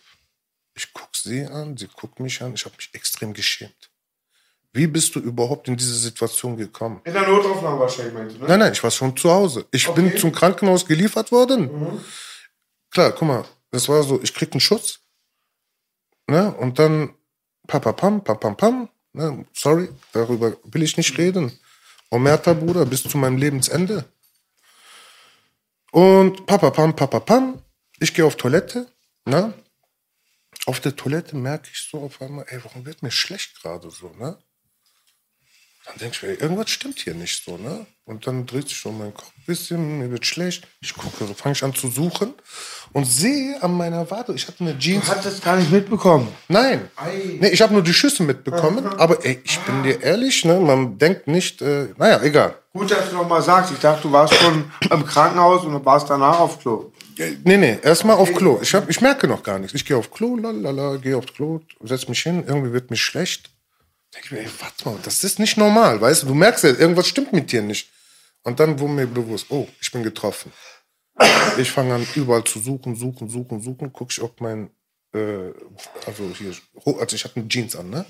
Ich 0.75 0.93
guck 0.93 1.15
sie 1.15 1.45
an, 1.45 1.77
sie 1.77 1.89
guckt 1.89 2.19
mich 2.19 2.43
an. 2.43 2.55
Ich 2.55 2.65
habe 2.65 2.75
mich 2.77 2.91
extrem 2.93 3.33
geschämt. 3.33 3.91
Wie 4.73 4.87
bist 4.87 5.15
du 5.15 5.21
überhaupt 5.21 5.69
in 5.69 5.77
diese 5.77 5.95
Situation 5.95 6.57
gekommen? 6.57 7.01
In 7.05 7.15
der 7.15 7.27
Notaufnahme 7.27 7.81
wahrscheinlich, 7.81 8.13
meinst 8.13 8.37
du, 8.37 8.41
ne? 8.41 8.49
Nein, 8.49 8.59
nein, 8.59 8.73
ich 8.73 8.83
war 8.83 8.91
schon 8.91 9.17
zu 9.17 9.31
Hause. 9.31 9.65
Ich 9.71 9.89
bin 9.89 10.15
zum 10.19 10.33
Krankenhaus 10.33 10.85
geliefert 10.85 11.33
worden. 11.33 11.71
Klar, 12.91 13.13
guck 13.13 13.29
mal, 13.29 13.45
das 13.71 13.89
war 13.89 14.03
so, 14.03 14.21
ich 14.23 14.35
krieg 14.35 14.53
einen 14.53 14.61
Schuss. 14.61 15.01
Ne? 16.27 16.55
Und 16.57 16.79
dann 16.79 17.15
papapam, 17.67 18.23
papam, 18.23 18.57
pam. 18.57 18.89
Ne? 19.17 19.47
Sorry, 19.55 19.89
darüber 20.13 20.57
will 20.65 20.83
ich 20.83 20.99
nicht 20.99 21.17
reden. 21.17 21.59
Omerta, 22.11 22.53
Bruder, 22.53 22.85
bis 22.85 23.03
zu 23.03 23.17
meinem 23.17 23.39
Lebensende. 23.39 24.05
Und 25.91 26.45
papapam, 26.45 26.95
papapam. 26.95 27.63
Ich 27.99 28.13
gehe 28.13 28.27
auf 28.27 28.37
Toilette. 28.37 28.87
Ne? 29.25 29.55
Auf 30.67 30.81
der 30.81 30.95
Toilette 30.95 31.35
merke 31.35 31.71
ich 31.73 31.89
so 31.91 32.03
auf 32.03 32.21
einmal, 32.21 32.45
ey, 32.49 32.63
warum 32.63 32.85
wird 32.85 33.03
mir 33.03 33.11
schlecht 33.11 33.63
gerade 33.63 33.91
so, 33.91 34.11
ne? 34.19 34.37
Dann 35.87 35.99
denke 35.99 36.17
ich 36.17 36.23
mir, 36.23 36.35
irgendwas 36.35 36.71
stimmt 36.71 36.99
hier 36.99 37.15
nicht 37.15 37.45
so, 37.45 37.57
ne? 37.57 37.87
Und 38.07 38.27
dann 38.27 38.47
dreht 38.47 38.69
sich 38.69 38.81
so 38.81 38.93
mein 38.93 39.13
Kopf 39.15 39.33
ein 39.37 39.45
bisschen, 39.47 39.99
mir 39.99 40.11
wird 40.11 40.27
schlecht. 40.27 40.67
Ich 40.81 40.95
gucke, 40.95 41.27
so 41.27 41.35
fange 41.35 41.55
ich 41.55 41.65
an 41.65 41.75
zu 41.75 41.89
suchen 41.89 42.35
und 42.93 43.05
sehe 43.05 43.61
an 43.63 43.77
meiner 43.77 44.09
Wade, 44.11 44.33
ich 44.35 44.47
hatte 44.47 44.61
eine 44.61 44.79
Jeans. 44.79 45.07
Du 45.07 45.13
hast 45.13 45.27
das 45.27 45.41
gar 45.41 45.57
nicht 45.57 45.71
mitbekommen. 45.71 46.29
Nein, 46.49 46.89
nee, 47.41 47.49
ich 47.49 47.63
habe 47.63 47.73
nur 47.73 47.83
die 47.83 47.95
Schüsse 47.95 48.23
mitbekommen. 48.23 48.87
Aber 48.99 49.25
ey, 49.25 49.41
ich 49.45 49.59
bin 49.61 49.83
dir 49.83 50.03
ehrlich, 50.03 50.45
ne? 50.45 50.59
Man 50.61 50.99
denkt 50.99 51.27
nicht, 51.29 51.63
äh, 51.63 51.89
naja, 51.97 52.21
egal. 52.23 52.55
Gut, 52.73 52.91
dass 52.91 53.11
du 53.11 53.17
noch 53.17 53.29
mal 53.29 53.43
sagst. 53.43 53.73
Ich 53.73 53.79
dachte, 53.79 54.03
du 54.03 54.13
warst 54.13 54.35
schon 54.35 54.71
im 54.91 55.07
Krankenhaus 55.07 55.65
und 55.65 55.85
warst 55.85 56.11
danach 56.11 56.39
auf 56.41 56.61
Klo. 56.61 56.93
Nee, 57.45 57.57
nee, 57.57 57.79
erstmal 57.83 58.17
auf 58.17 58.33
Klo. 58.35 58.59
Ich, 58.61 58.75
hab, 58.75 58.91
ich 58.91 59.01
merke 59.01 59.27
noch 59.27 59.43
gar 59.43 59.59
nichts. 59.59 59.75
Ich 59.75 59.85
gehe 59.85 59.97
auf 59.97 60.11
Klo, 60.11 60.37
lalala, 60.37 60.97
gehe 60.97 61.17
aufs 61.17 61.33
Klo, 61.33 61.61
setz 61.83 62.09
mich 62.09 62.23
hin, 62.23 62.45
irgendwie 62.47 62.73
wird 62.73 62.91
mir 62.91 62.97
schlecht. 62.97 63.51
Denke 64.15 64.27
ich 64.27 64.31
mir, 64.33 64.41
ey, 64.41 64.51
warte 64.61 64.89
mal, 64.89 64.99
das 65.03 65.25
ist 65.25 65.39
nicht 65.39 65.57
normal, 65.57 66.01
weißt 66.01 66.23
du? 66.23 66.27
Du 66.29 66.35
merkst 66.35 66.65
ja, 66.65 66.71
irgendwas 66.71 67.09
stimmt 67.09 67.33
mit 67.33 67.53
dir 67.53 67.63
nicht. 67.63 67.91
Und 68.43 68.61
dann 68.61 68.79
wurde 68.79 68.93
mir 68.93 69.07
bewusst, 69.07 69.47
oh, 69.51 69.69
ich 69.81 69.91
bin 69.91 70.03
getroffen. 70.03 70.53
Ich 71.59 71.71
fange 71.71 71.95
an, 71.95 72.07
überall 72.15 72.45
zu 72.45 72.61
suchen, 72.61 72.95
suchen, 72.95 73.29
suchen, 73.29 73.61
suchen. 73.61 73.93
Guck 73.93 74.13
ich, 74.13 74.21
ob 74.21 74.41
mein, 74.41 74.71
äh, 75.15 75.51
also 76.07 76.31
hier, 76.37 76.55
also 76.85 77.17
ich 77.17 77.25
hatte 77.25 77.41
eine 77.41 77.49
Jeans 77.49 77.75
an, 77.75 77.91
ne? 77.91 78.05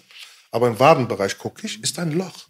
Aber 0.51 0.69
im 0.69 0.79
Wadenbereich 0.79 1.39
gucke 1.39 1.67
ich, 1.67 1.83
ist 1.83 1.99
ein 1.99 2.13
Loch. 2.13 2.49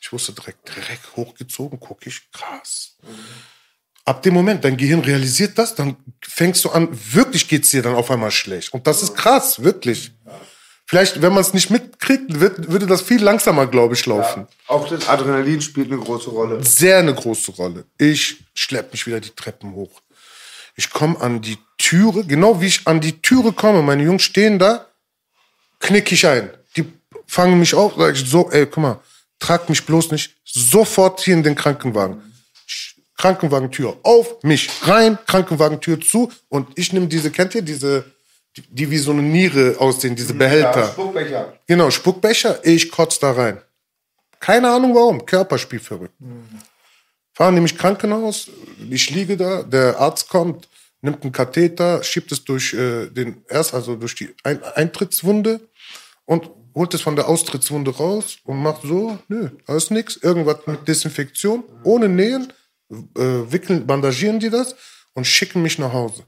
Ich 0.00 0.12
wusste 0.12 0.32
direkt, 0.32 0.68
direkt 0.68 1.16
hochgezogen, 1.16 1.80
gucke 1.80 2.08
ich, 2.08 2.30
krass. 2.30 2.96
ab 4.04 4.22
dem 4.22 4.34
Moment, 4.34 4.64
dein 4.64 4.76
Gehirn 4.76 5.00
realisiert 5.00 5.58
das, 5.58 5.74
dann 5.74 5.96
fängst 6.22 6.64
du 6.64 6.70
an, 6.70 6.88
wirklich 7.12 7.48
geht's 7.48 7.70
dir 7.70 7.82
dann 7.82 7.94
auf 7.94 8.10
einmal 8.10 8.30
schlecht. 8.30 8.72
Und 8.72 8.86
das 8.86 9.02
ist 9.02 9.14
krass, 9.14 9.62
wirklich. 9.62 10.12
Vielleicht, 10.88 11.20
wenn 11.20 11.34
man 11.34 11.42
es 11.42 11.52
nicht 11.52 11.68
mitkriegt, 11.68 12.40
wird, 12.40 12.72
würde 12.72 12.86
das 12.86 13.02
viel 13.02 13.22
langsamer, 13.22 13.66
glaube 13.66 13.92
ich, 13.92 14.06
laufen. 14.06 14.48
Auch 14.68 14.88
das 14.88 15.06
Adrenalin 15.06 15.60
spielt 15.60 15.92
eine 15.92 16.00
große 16.00 16.30
Rolle. 16.30 16.64
Sehr 16.64 16.96
eine 16.96 17.14
große 17.14 17.50
Rolle. 17.52 17.84
Ich 17.98 18.38
schlepp 18.54 18.90
mich 18.92 19.06
wieder 19.06 19.20
die 19.20 19.28
Treppen 19.28 19.74
hoch. 19.74 20.00
Ich 20.76 20.88
komme 20.88 21.20
an 21.20 21.42
die 21.42 21.58
Türe, 21.76 22.24
genau 22.24 22.62
wie 22.62 22.68
ich 22.68 22.86
an 22.86 23.02
die 23.02 23.20
Türe 23.20 23.52
komme, 23.52 23.82
meine 23.82 24.02
Jungs 24.02 24.22
stehen 24.22 24.58
da, 24.58 24.86
knick 25.78 26.10
ich 26.10 26.26
ein. 26.26 26.48
Die 26.74 26.90
fangen 27.26 27.58
mich 27.58 27.74
auf, 27.74 27.92
sag 27.98 28.14
ich 28.14 28.24
so, 28.26 28.50
ey, 28.50 28.64
guck 28.64 28.78
mal, 28.78 29.00
trag 29.38 29.68
mich 29.68 29.84
bloß 29.84 30.10
nicht 30.12 30.36
sofort 30.46 31.20
hier 31.20 31.34
in 31.34 31.42
den 31.42 31.54
Krankenwagen. 31.54 32.22
Krankenwagentür 33.18 33.98
auf, 34.04 34.42
mich 34.42 34.70
rein, 34.88 35.18
Krankenwagentür 35.26 36.00
zu 36.00 36.32
und 36.48 36.66
ich 36.76 36.94
nehme 36.94 37.08
diese, 37.08 37.30
kennt 37.30 37.54
ihr 37.54 37.62
diese, 37.62 38.10
die, 38.68 38.90
wie 38.90 38.98
so 38.98 39.12
eine 39.12 39.22
Niere 39.22 39.76
aussehen, 39.78 40.16
diese 40.16 40.34
Behälter. 40.34 40.80
Ja, 40.80 40.86
Spuckbecher. 40.86 41.52
Genau, 41.66 41.90
Spuckbecher, 41.90 42.64
ich 42.64 42.90
kotz 42.90 43.18
da 43.18 43.32
rein. 43.32 43.58
Keine 44.40 44.70
Ahnung 44.70 44.94
warum, 44.94 45.24
Körperspiel 45.24 45.80
verrückt. 45.80 46.14
Fahren 47.32 47.54
nämlich 47.54 47.76
Krankenhaus, 47.76 48.50
ich 48.90 49.10
liege 49.10 49.36
da, 49.36 49.62
der 49.62 49.98
Arzt 49.98 50.28
kommt, 50.28 50.68
nimmt 51.02 51.22
einen 51.22 51.32
Katheter, 51.32 52.02
schiebt 52.02 52.32
es 52.32 52.44
durch 52.44 52.74
äh, 52.74 53.06
den 53.06 53.44
erst 53.48 53.74
also 53.74 53.96
durch 53.96 54.14
die 54.14 54.34
Ein 54.42 54.62
Eintrittswunde 54.62 55.60
und 56.24 56.50
holt 56.74 56.94
es 56.94 57.00
von 57.00 57.16
der 57.16 57.28
Austrittswunde 57.28 57.96
raus 57.96 58.38
und 58.44 58.62
macht 58.62 58.82
so, 58.82 59.18
nö, 59.28 59.50
da 59.66 59.76
ist 59.76 59.90
nix, 59.90 60.16
irgendwas 60.16 60.66
mit 60.66 60.86
Desinfektion, 60.86 61.64
ohne 61.84 62.08
Nähen, 62.08 62.52
äh, 62.90 63.52
wickeln, 63.52 63.86
bandagieren 63.86 64.40
die 64.40 64.50
das 64.50 64.74
und 65.14 65.26
schicken 65.26 65.62
mich 65.62 65.78
nach 65.78 65.92
Hause. 65.92 66.24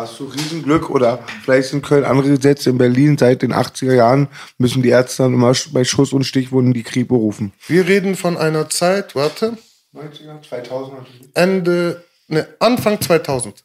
Hast 0.00 0.18
du 0.18 0.24
Riesenglück 0.24 0.88
oder 0.88 1.22
vielleicht 1.44 1.74
in 1.74 1.82
Köln 1.82 2.04
andere 2.04 2.30
Gesetze 2.30 2.70
in 2.70 2.78
Berlin 2.78 3.18
seit 3.18 3.42
den 3.42 3.52
80er 3.52 3.92
Jahren 3.92 4.28
müssen 4.56 4.82
die 4.82 4.88
Ärzte 4.88 5.24
dann 5.24 5.34
immer 5.34 5.52
bei 5.72 5.84
Schuss- 5.84 6.14
und 6.14 6.24
Stichwunden 6.24 6.72
die 6.72 6.82
Kripo 6.82 7.16
rufen. 7.16 7.52
Wir 7.68 7.86
reden 7.86 8.16
von 8.16 8.38
einer 8.38 8.70
Zeit, 8.70 9.14
warte, 9.14 9.58
90er, 9.94 10.40
2000 10.48 11.06
Ende, 11.34 12.02
ne, 12.28 12.48
Anfang 12.60 12.98
2000. 12.98 13.62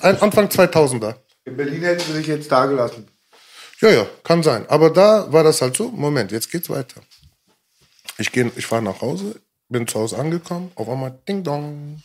Ein, 0.00 0.18
Anfang 0.22 0.46
2000er. 0.46 1.16
In 1.44 1.58
Berlin 1.58 1.82
hätten 1.82 2.00
sie 2.00 2.12
sich 2.14 2.28
jetzt 2.28 2.50
da 2.50 2.64
gelassen. 2.64 3.06
Ja, 3.82 3.90
ja, 3.90 4.06
kann 4.24 4.42
sein. 4.42 4.64
Aber 4.70 4.88
da 4.88 5.30
war 5.30 5.44
das 5.44 5.60
halt 5.60 5.76
so, 5.76 5.90
Moment, 5.90 6.32
jetzt 6.32 6.50
geht's 6.50 6.70
weiter. 6.70 7.02
Ich, 8.16 8.32
geh, 8.32 8.50
ich 8.56 8.64
fahre 8.64 8.80
nach 8.80 9.02
Hause, 9.02 9.38
bin 9.68 9.86
zu 9.86 10.00
Hause 10.00 10.16
angekommen, 10.16 10.72
auf 10.76 10.88
einmal 10.88 11.18
Ding 11.28 11.44
Dong. 11.44 12.02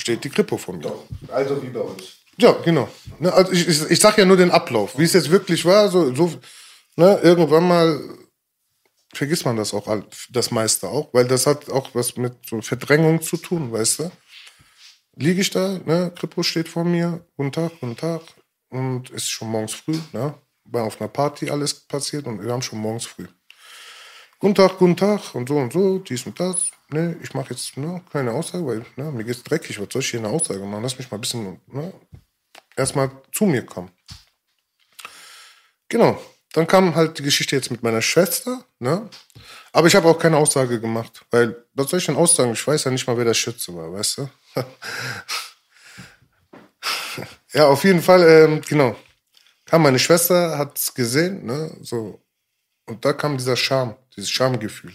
Steht 0.00 0.24
die 0.24 0.30
Kripo 0.30 0.56
vor 0.56 0.74
mir. 0.74 0.92
Also 1.28 1.62
wie 1.62 1.68
bei 1.68 1.80
uns. 1.80 2.02
Ja, 2.36 2.52
genau. 2.64 2.88
Ne, 3.20 3.32
also 3.32 3.52
ich, 3.52 3.68
ich, 3.68 3.90
ich 3.90 4.00
sag 4.00 4.18
ja 4.18 4.24
nur 4.24 4.36
den 4.36 4.50
Ablauf, 4.50 4.98
wie 4.98 5.04
es 5.04 5.12
jetzt 5.12 5.30
wirklich 5.30 5.64
war. 5.64 5.88
So, 5.88 6.14
so 6.14 6.32
ne, 6.96 7.18
irgendwann 7.22 7.68
mal 7.68 8.00
vergisst 9.12 9.44
man 9.44 9.56
das 9.56 9.72
auch, 9.72 9.86
das 10.30 10.50
meiste 10.50 10.88
auch, 10.88 11.12
weil 11.12 11.26
das 11.26 11.46
hat 11.46 11.70
auch 11.70 11.94
was 11.94 12.16
mit 12.16 12.34
so 12.48 12.60
Verdrängung 12.60 13.22
zu 13.22 13.36
tun, 13.36 13.72
weißt 13.72 14.00
du? 14.00 14.10
Liege 15.16 15.40
ich 15.40 15.50
da, 15.50 15.78
ne, 15.84 16.12
Kripo 16.16 16.42
steht 16.42 16.68
vor 16.68 16.84
mir, 16.84 17.24
guten 17.36 17.52
Tag, 17.52 17.72
guten 17.80 17.96
Tag, 17.96 18.22
und 18.70 19.10
es 19.10 19.24
ist 19.24 19.30
schon 19.30 19.48
morgens 19.48 19.74
früh, 19.74 19.96
ne, 20.12 20.34
war 20.64 20.84
auf 20.84 21.00
einer 21.00 21.08
Party 21.08 21.50
alles 21.50 21.74
passiert 21.74 22.26
und 22.26 22.42
wir 22.42 22.52
haben 22.52 22.62
schon 22.62 22.80
morgens 22.80 23.06
früh. 23.06 23.26
Guten 24.40 24.54
Tag, 24.54 24.78
guten 24.78 24.96
Tag 24.96 25.34
und 25.34 25.48
so 25.48 25.56
und 25.56 25.72
so, 25.72 25.98
dies 25.98 26.26
und 26.26 26.38
das. 26.38 26.70
Ne, 26.90 27.16
ich 27.22 27.32
mache 27.34 27.50
jetzt 27.50 27.76
ne, 27.76 28.02
keine 28.12 28.32
Aussage, 28.32 28.66
weil 28.66 28.84
ne, 28.96 29.10
mir 29.12 29.24
geht's 29.24 29.42
dreckig. 29.42 29.80
Was 29.80 29.88
soll 29.92 30.02
ich 30.02 30.10
hier 30.10 30.20
eine 30.20 30.28
Aussage 30.28 30.60
machen? 30.60 30.82
Lass 30.82 30.98
mich 30.98 31.10
mal 31.10 31.18
ein 31.18 31.20
bisschen 31.20 31.60
ne, 31.68 31.92
erstmal 32.76 33.10
zu 33.32 33.44
mir 33.46 33.64
kommen. 33.64 33.90
Genau. 35.88 36.20
Dann 36.52 36.66
kam 36.68 36.94
halt 36.94 37.18
die 37.18 37.24
Geschichte 37.24 37.56
jetzt 37.56 37.72
mit 37.72 37.82
meiner 37.82 38.00
Schwester, 38.00 38.64
ne? 38.78 39.08
Aber 39.72 39.88
ich 39.88 39.96
habe 39.96 40.08
auch 40.08 40.18
keine 40.18 40.36
Aussage 40.36 40.80
gemacht, 40.80 41.24
weil, 41.32 41.64
was 41.74 41.90
soll 41.90 41.98
ich 41.98 42.06
denn 42.06 42.14
aussagen? 42.14 42.52
Ich 42.52 42.64
weiß 42.64 42.84
ja 42.84 42.92
nicht 42.92 43.08
mal, 43.08 43.16
wer 43.16 43.24
der 43.24 43.34
Schütze 43.34 43.74
war, 43.74 43.92
weißt 43.92 44.18
du? 44.18 44.30
ja, 47.54 47.66
auf 47.66 47.82
jeden 47.82 48.00
Fall, 48.00 48.22
ähm, 48.22 48.60
genau. 48.60 48.94
Kam 49.64 49.82
meine 49.82 49.98
Schwester, 49.98 50.56
hat's 50.56 50.94
gesehen, 50.94 51.44
ne? 51.44 51.76
So. 51.80 52.22
Und 52.86 53.04
da 53.04 53.12
kam 53.14 53.36
dieser 53.36 53.56
Scham, 53.56 53.96
dieses 54.16 54.30
Schamgefühl. 54.30 54.94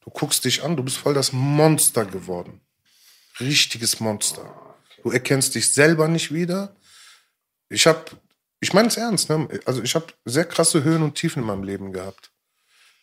Du 0.00 0.10
guckst 0.10 0.44
dich 0.44 0.62
an, 0.62 0.76
du 0.76 0.82
bist 0.82 0.96
voll 0.96 1.14
das 1.14 1.32
Monster 1.32 2.04
geworden. 2.04 2.60
Richtiges 3.40 4.00
Monster. 4.00 4.76
Du 5.02 5.10
erkennst 5.10 5.54
dich 5.54 5.72
selber 5.72 6.08
nicht 6.08 6.32
wieder. 6.32 6.76
Ich 7.68 7.86
habe, 7.86 8.04
ich 8.60 8.72
meine 8.72 8.88
es 8.88 8.96
ernst, 8.96 9.28
ne? 9.28 9.48
also 9.64 9.82
ich 9.82 9.94
habe 9.94 10.06
sehr 10.24 10.44
krasse 10.44 10.84
Höhen 10.84 11.02
und 11.02 11.14
Tiefen 11.14 11.42
in 11.42 11.46
meinem 11.46 11.64
Leben 11.64 11.92
gehabt. 11.92 12.30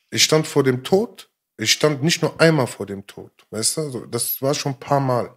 Ich 0.10 0.24
stand 0.24 0.48
vor 0.48 0.64
dem 0.64 0.84
Tod. 0.84 1.30
Ich 1.58 1.74
stand 1.74 2.04
nicht 2.04 2.22
nur 2.22 2.40
einmal 2.40 2.68
vor 2.68 2.86
dem 2.86 3.06
Tod, 3.06 3.32
weißt 3.52 3.78
du? 3.78 3.82
Also 3.82 4.06
das 4.06 4.42
war 4.42 4.54
schon 4.54 4.74
ein 4.74 4.80
paar 4.80 5.00
Mal. 5.00 5.36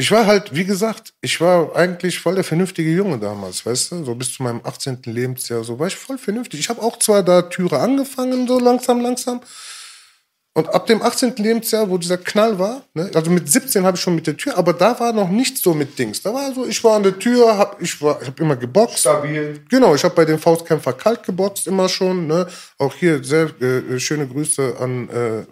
Ich 0.00 0.12
war 0.12 0.26
halt, 0.26 0.54
wie 0.54 0.64
gesagt, 0.64 1.12
ich 1.20 1.40
war 1.40 1.74
eigentlich 1.74 2.20
voll 2.20 2.36
der 2.36 2.44
vernünftige 2.44 2.88
Junge 2.88 3.18
damals, 3.18 3.66
weißt 3.66 3.90
du? 3.90 4.04
So 4.04 4.14
bis 4.14 4.32
zu 4.32 4.44
meinem 4.44 4.60
18. 4.62 5.00
Lebensjahr, 5.06 5.64
so 5.64 5.80
war 5.80 5.88
ich 5.88 5.96
voll 5.96 6.18
vernünftig. 6.18 6.60
Ich 6.60 6.68
habe 6.68 6.80
auch 6.80 7.00
zwar 7.00 7.24
da 7.24 7.42
Türe 7.42 7.80
angefangen, 7.80 8.46
so 8.46 8.60
langsam, 8.60 9.00
langsam. 9.00 9.40
Und 10.54 10.68
ab 10.72 10.86
dem 10.86 11.02
18. 11.02 11.34
Lebensjahr, 11.36 11.90
wo 11.90 11.98
dieser 11.98 12.16
Knall 12.16 12.60
war, 12.60 12.82
ne, 12.94 13.10
also 13.12 13.28
mit 13.28 13.50
17 13.50 13.84
habe 13.84 13.96
ich 13.96 14.00
schon 14.00 14.14
mit 14.14 14.28
der 14.28 14.36
Tür, 14.36 14.56
aber 14.56 14.72
da 14.72 14.98
war 15.00 15.12
noch 15.12 15.30
nichts 15.30 15.62
so 15.62 15.74
mit 15.74 15.98
Dings. 15.98 16.22
Da 16.22 16.32
war 16.32 16.52
so, 16.54 16.64
ich 16.64 16.82
war 16.84 16.94
an 16.94 17.02
der 17.02 17.18
Tür, 17.18 17.58
hab, 17.58 17.82
ich 17.82 18.00
war, 18.00 18.22
ich 18.22 18.28
habe 18.28 18.40
immer 18.40 18.54
geboxt. 18.54 19.00
Stabil. 19.00 19.60
Genau, 19.68 19.96
ich 19.96 20.04
habe 20.04 20.14
bei 20.14 20.24
den 20.24 20.38
Faustkämpfer 20.38 20.92
kalt 20.92 21.24
geboxt 21.24 21.66
immer 21.66 21.88
schon. 21.88 22.28
Ne? 22.28 22.46
Auch 22.78 22.94
hier 22.94 23.22
sehr 23.24 23.50
äh, 23.60 23.98
schöne 23.98 24.28
Grüße 24.28 24.76
an 24.78 25.08
äh, 25.10 25.44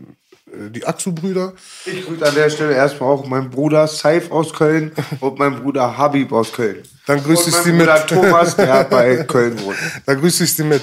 die 0.70 0.86
Axu-Brüder. 0.86 1.52
Ich 1.84 2.06
grüße 2.06 2.26
an 2.26 2.34
der 2.34 2.50
Stelle 2.50 2.74
erstmal 2.74 3.10
auch 3.10 3.26
meinen 3.26 3.50
Bruder 3.50 3.86
Saif 3.86 4.30
aus 4.30 4.52
Köln 4.52 4.92
und 5.20 5.38
meinen 5.38 5.62
Bruder 5.62 5.96
Habib 5.96 6.32
aus 6.32 6.52
Köln. 6.52 6.82
Dann 7.06 7.22
grüße 7.22 7.50
ich 7.50 7.56
sie 7.56 7.72
mit. 7.72 7.88
Thomas, 8.08 8.56
der 8.56 8.84
bei 8.90 9.16
Köln 9.24 9.60
wohnt. 9.62 9.76
Da 10.04 10.14
grüße 10.14 10.44
ich 10.44 10.54
sie 10.54 10.64
mit. 10.64 10.82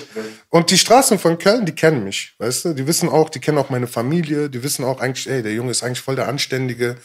Und 0.49 0.71
die 0.71 0.77
Straßen 0.77 1.19
von 1.19 1.37
Köln, 1.37 1.65
die 1.65 1.73
kennen 1.73 2.03
mich, 2.03 2.33
weißt 2.37 2.65
du? 2.65 2.73
Die 2.73 2.87
wissen 2.87 3.09
auch, 3.09 3.29
die 3.29 3.39
kennen 3.39 3.57
auch 3.57 3.69
meine 3.69 3.87
Familie, 3.87 4.49
die 4.49 4.63
wissen 4.63 4.85
auch 4.85 5.01
eigentlich, 5.01 5.29
ey, 5.29 5.43
der 5.43 5.53
Junge 5.53 5.71
ist 5.71 5.83
eigentlich 5.83 6.01
voll 6.01 6.15
der 6.15 6.27
Anständige. 6.27 6.95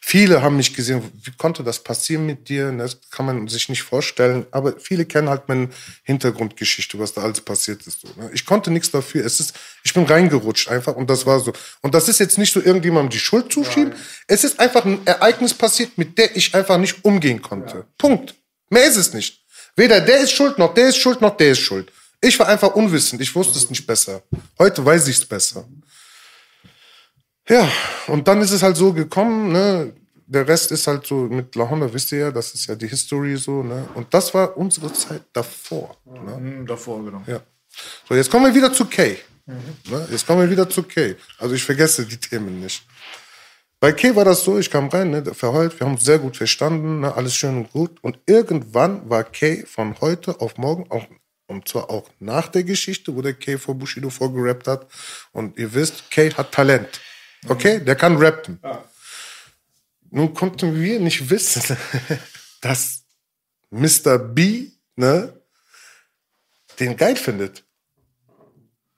Viele 0.00 0.42
haben 0.42 0.56
mich 0.56 0.74
gesehen, 0.74 1.02
wie 1.22 1.32
konnte 1.32 1.62
das 1.62 1.82
passieren 1.82 2.24
mit 2.24 2.48
dir? 2.48 2.72
Das 2.72 2.98
kann 3.10 3.26
man 3.26 3.48
sich 3.48 3.68
nicht 3.68 3.82
vorstellen. 3.82 4.46
Aber 4.50 4.74
viele 4.78 5.04
kennen 5.04 5.28
halt 5.28 5.48
meine 5.48 5.68
Hintergrundgeschichte, 6.02 6.98
was 6.98 7.12
da 7.12 7.22
alles 7.22 7.40
passiert 7.40 7.86
ist. 7.86 8.04
Ne? 8.16 8.30
Ich 8.32 8.46
konnte 8.46 8.70
nichts 8.70 8.90
dafür. 8.90 9.24
Es 9.24 9.40
ist, 9.40 9.54
ich 9.82 9.92
bin 9.92 10.04
reingerutscht 10.04 10.68
einfach 10.68 10.96
und 10.96 11.10
das 11.10 11.26
war 11.26 11.40
so. 11.40 11.52
Und 11.82 11.94
das 11.94 12.08
ist 12.08 12.20
jetzt 12.20 12.38
nicht 12.38 12.52
so 12.52 12.60
irgendjemandem 12.60 13.10
die 13.10 13.18
Schuld 13.18 13.52
zuschieben. 13.52 13.94
Es 14.26 14.44
ist 14.44 14.58
einfach 14.60 14.84
ein 14.84 15.06
Ereignis 15.06 15.52
passiert, 15.54 15.98
mit 15.98 16.16
der 16.16 16.36
ich 16.36 16.54
einfach 16.54 16.78
nicht 16.78 17.04
umgehen 17.04 17.42
konnte. 17.42 17.84
Punkt. 17.98 18.34
Mehr 18.70 18.86
ist 18.86 18.96
es 18.96 19.12
nicht. 19.12 19.44
Weder 19.76 20.00
der 20.00 20.20
ist 20.20 20.32
schuld, 20.32 20.58
noch 20.58 20.74
der 20.74 20.88
ist 20.88 20.96
schuld, 20.96 21.20
noch 21.20 21.36
der 21.36 21.52
ist 21.52 21.60
schuld. 21.60 21.92
Ich 22.20 22.38
war 22.38 22.48
einfach 22.48 22.74
unwissend. 22.74 23.20
Ich 23.20 23.34
wusste 23.34 23.58
es 23.58 23.70
nicht 23.70 23.86
besser. 23.86 24.22
Heute 24.58 24.84
weiß 24.84 25.06
ich 25.08 25.18
es 25.18 25.24
besser. 25.24 25.68
Ja, 27.48 27.70
und 28.08 28.28
dann 28.28 28.40
ist 28.42 28.50
es 28.50 28.62
halt 28.62 28.76
so 28.76 28.92
gekommen, 28.92 29.52
ne? 29.52 29.92
Der 30.26 30.46
Rest 30.46 30.70
ist 30.72 30.86
halt 30.86 31.06
so 31.06 31.14
mit 31.14 31.54
La 31.54 31.70
Honda, 31.70 31.90
wisst 31.90 32.12
ihr 32.12 32.18
ja, 32.18 32.30
das 32.30 32.52
ist 32.52 32.66
ja 32.66 32.74
die 32.74 32.86
History 32.86 33.36
so, 33.36 33.62
ne? 33.62 33.88
Und 33.94 34.12
das 34.12 34.34
war 34.34 34.56
unsere 34.58 34.92
Zeit 34.92 35.22
davor. 35.32 35.96
Ne? 36.04 36.36
Hm, 36.36 36.66
davor, 36.66 37.02
genau. 37.02 37.22
Ja. 37.26 37.40
So, 38.06 38.14
jetzt 38.14 38.30
kommen 38.30 38.44
wir 38.44 38.54
wieder 38.54 38.72
zu 38.72 38.84
Kay. 38.84 39.16
Ne? 39.46 40.08
Jetzt 40.10 40.26
kommen 40.26 40.42
wir 40.42 40.50
wieder 40.50 40.68
zu 40.68 40.82
Kay. 40.82 41.16
Also 41.38 41.54
ich 41.54 41.64
vergesse 41.64 42.04
die 42.04 42.18
Themen 42.18 42.60
nicht. 42.60 42.84
Bei 43.80 43.92
Kay 43.92 44.14
war 44.14 44.24
das 44.24 44.44
so, 44.44 44.58
ich 44.58 44.70
kam 44.70 44.88
rein, 44.88 45.10
ne, 45.10 45.24
verheult, 45.34 45.78
wir 45.78 45.86
haben 45.86 45.94
uns 45.94 46.04
sehr 46.04 46.18
gut 46.18 46.36
verstanden, 46.36 47.00
ne, 47.00 47.14
alles 47.14 47.34
schön 47.34 47.56
und 47.56 47.72
gut. 47.72 47.96
Und 48.02 48.18
irgendwann 48.26 49.08
war 49.08 49.24
Kay 49.24 49.64
von 49.64 49.98
heute 50.00 50.40
auf 50.40 50.58
morgen, 50.58 50.90
auch, 50.90 51.06
und 51.46 51.68
zwar 51.68 51.88
auch 51.88 52.10
nach 52.18 52.48
der 52.48 52.64
Geschichte, 52.64 53.14
wo 53.14 53.22
der 53.22 53.34
Kay 53.34 53.56
vor 53.56 53.76
Bushido 53.76 54.10
vorgerappt 54.10 54.66
hat. 54.66 54.86
Und 55.32 55.56
ihr 55.58 55.72
wisst, 55.72 56.10
Kay 56.10 56.30
hat 56.32 56.52
Talent. 56.52 57.00
Okay? 57.46 57.80
Der 57.80 57.94
kann 57.94 58.16
rappen. 58.16 58.60
Nun 60.10 60.34
konnten 60.34 60.74
wir 60.80 60.98
nicht 61.00 61.28
wissen, 61.28 61.76
dass 62.60 63.04
Mr. 63.70 64.18
B, 64.18 64.70
ne, 64.96 65.32
den 66.80 66.96
geil 66.96 67.16
findet. 67.16 67.64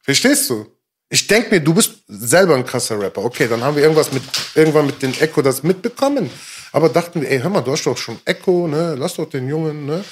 Verstehst 0.03 0.49
du? 0.51 0.77
Ich 1.09 1.27
denk 1.27 1.51
mir, 1.51 1.61
du 1.61 1.75
bist 1.75 2.05
selber 2.07 2.55
ein 2.55 2.65
krasser 2.65 3.01
Rapper. 3.01 3.25
Okay, 3.25 3.49
dann 3.49 3.63
haben 3.63 3.75
wir 3.75 3.83
irgendwas 3.83 4.13
mit, 4.13 4.23
irgendwann 4.55 4.87
mit 4.87 5.03
den 5.03 5.13
Echo 5.19 5.43
das 5.43 5.65
mitbekommen. 5.65 6.31
Aber 6.71 6.89
dachten 6.89 7.21
wir, 7.21 7.29
ey, 7.29 7.41
hör 7.41 7.51
mal, 7.51 7.63
du 7.63 7.73
hast 7.73 7.85
doch 7.85 7.99
schon 7.99 8.21
Echo, 8.25 8.69
ne? 8.69 8.95
Lass 8.97 9.15
doch 9.15 9.29
den 9.29 9.49
Jungen, 9.49 9.87
ne? 9.87 10.05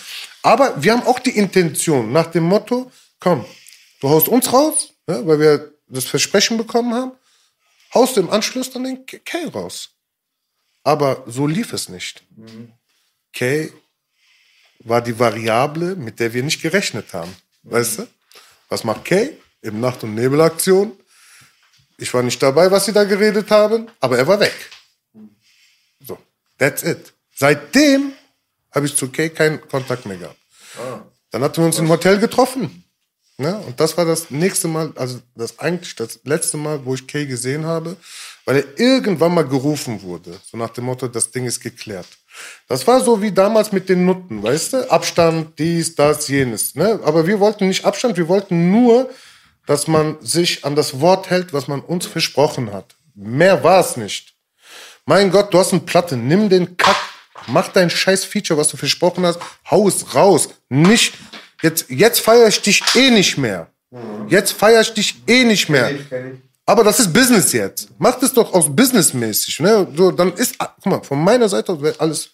Aber 0.43 0.83
wir 0.83 0.93
haben 0.93 1.07
auch 1.07 1.21
die 1.21 1.37
Intention 1.37 2.13
nach 2.13 2.27
dem 2.27 2.45
Motto, 2.45 2.91
komm, 3.21 3.45
du 4.01 4.09
haust 4.09 4.29
uns 4.29 4.53
raus, 4.53 4.95
ne? 5.07 5.23
weil 5.25 5.41
wir 5.41 5.73
das 5.89 6.05
Versprechen 6.05 6.57
bekommen 6.57 6.95
haben, 6.95 7.13
haust 7.95 8.17
du 8.17 8.21
im 8.21 8.31
Anschluss 8.31 8.71
dann 8.71 8.85
den 8.85 9.07
K 9.07 9.19
K 9.19 9.49
raus. 9.49 9.91
Aber 10.85 11.25
so 11.27 11.47
lief 11.47 11.73
es 11.73 11.89
nicht. 11.89 12.25
Kay 13.33 13.73
war 14.81 15.03
die 15.03 15.19
Variable, 15.19 15.97
mit 15.97 16.21
der 16.21 16.33
wir 16.33 16.43
nicht 16.43 16.63
gerechnet 16.63 17.13
haben. 17.13 17.35
Weißt 17.63 17.99
du? 17.99 18.09
Was 18.69 18.85
macht 18.85 19.05
Kay? 19.05 19.37
Im 19.61 19.81
Nacht- 19.81 20.05
und 20.05 20.15
Nebelaktion. 20.15 20.99
Ich 21.99 22.15
war 22.15 22.23
nicht 22.23 22.41
dabei, 22.43 22.71
was 22.71 22.87
sie 22.87 22.93
da 22.93 23.05
geredet 23.05 23.51
haben, 23.51 23.91
aber 23.99 24.19
er 24.19 24.27
war 24.27 24.39
weg. 24.39 24.55
So, 26.01 26.17
that's 26.57 26.85
it. 26.85 27.13
Seitdem 27.35 28.13
habe 28.71 28.87
ich 28.87 28.95
zu 28.95 29.11
Kay 29.11 29.31
keinen 29.31 29.61
Kontakt 29.69 30.07
mehr 30.07 30.17
gehabt. 30.17 30.39
Dann 31.31 31.43
hatten 31.43 31.61
wir 31.61 31.67
uns 31.67 31.79
im 31.79 31.89
Hotel 31.89 32.19
getroffen. 32.19 32.85
Ne? 33.41 33.57
Und 33.57 33.79
das 33.79 33.97
war 33.97 34.05
das 34.05 34.31
nächste 34.31 34.67
Mal, 34.67 34.93
also 34.97 35.21
das 35.37 35.61
eigentlich 35.61 35.95
das 35.95 36.19
letzte 36.25 36.57
Mal, 36.57 36.85
wo 36.85 36.95
ich 36.95 37.07
Kay 37.07 37.25
gesehen 37.25 37.65
habe, 37.65 37.97
weil 38.45 38.57
er 38.57 38.81
irgendwann 38.81 39.33
mal 39.33 39.47
gerufen 39.47 40.03
wurde. 40.03 40.41
So 40.51 40.57
nach 40.57 40.71
dem 40.71 40.85
Motto, 40.87 41.07
das 41.07 41.31
Ding 41.31 41.47
ist 41.47 41.61
geklärt. 41.61 42.09
Das 42.67 42.87
war 42.89 43.01
so 43.01 43.23
wie 43.23 43.31
damals 43.31 43.71
mit 43.71 43.89
den 43.89 44.05
Nutten, 44.05 44.43
weißt 44.43 44.73
du? 44.73 44.91
Abstand, 44.91 45.57
dies, 45.59 45.95
das, 45.95 46.27
jenes. 46.27 46.75
Ne? 46.75 46.99
Aber 47.05 47.29
wir 47.29 47.39
wollten 47.39 47.69
nicht 47.69 47.85
Abstand, 47.85 48.17
wir 48.17 48.27
wollten 48.27 48.73
nur, 48.73 49.09
dass 49.67 49.87
man 49.87 50.17
sich 50.21 50.65
an 50.65 50.75
das 50.75 50.99
Wort 51.01 51.31
hält, 51.31 51.53
was 51.53 51.69
man 51.69 51.81
uns 51.81 52.07
versprochen 52.07 52.73
hat. 52.73 52.97
Mehr 53.15 53.63
war 53.63 53.81
es 53.81 53.97
nicht. 53.97 54.35
Mein 55.07 55.31
Gott, 55.31 55.55
du 55.55 55.59
hast 55.59 55.73
eine 55.73 55.83
Platte, 55.83 56.17
nimm 56.17 56.49
den 56.49 56.77
Kack, 56.77 56.97
mach 57.47 57.69
dein 57.69 57.89
scheiß 57.89 58.25
Feature, 58.25 58.59
was 58.59 58.69
du 58.69 58.77
versprochen 58.77 59.25
hast, 59.25 59.39
hau 59.71 59.87
es 59.87 60.15
raus. 60.15 60.49
Nicht, 60.69 61.15
jetzt, 61.63 61.87
jetzt 61.89 62.21
feiere 62.21 62.49
ich 62.49 62.61
dich 62.61 62.83
eh 62.95 63.11
nicht 63.11 63.39
mehr. 63.39 63.69
Jetzt 64.29 64.53
feiere 64.53 64.83
ich 64.83 64.93
dich 64.93 65.23
eh 65.27 65.45
nicht 65.45 65.69
mehr. 65.69 65.91
Aber 66.67 66.85
das 66.85 67.01
ist 67.01 67.13
Business 67.13 67.53
jetzt. 67.53 67.89
Mach 67.99 68.19
das 68.19 68.33
doch 68.35 68.53
aus 68.53 68.69
businessmäßig. 68.69 69.61
Ne? 69.61 69.87
So, 69.97 70.11
dann 70.11 70.35
ist, 70.35 70.55
ah, 70.59 70.75
guck 70.83 70.87
mal, 70.93 71.03
von 71.03 71.23
meiner 71.23 71.49
Seite 71.49 71.73
aus 71.73 71.81
wäre 71.81 71.99
alles. 71.99 72.29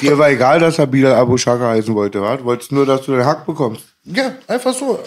Dir 0.00 0.16
war 0.16 0.30
egal, 0.30 0.60
dass 0.60 0.78
er 0.78 0.86
Bilal 0.86 1.14
Abu 1.14 1.36
Shaka 1.36 1.70
heißen 1.70 1.92
wollte, 1.94 2.22
wa? 2.22 2.36
Du 2.36 2.44
wolltest 2.44 2.70
nur, 2.70 2.86
dass 2.86 3.02
du 3.02 3.12
den 3.12 3.24
Hack 3.24 3.44
bekommst. 3.44 3.82
Ja, 4.04 4.36
einfach 4.46 4.74
so. 4.74 5.00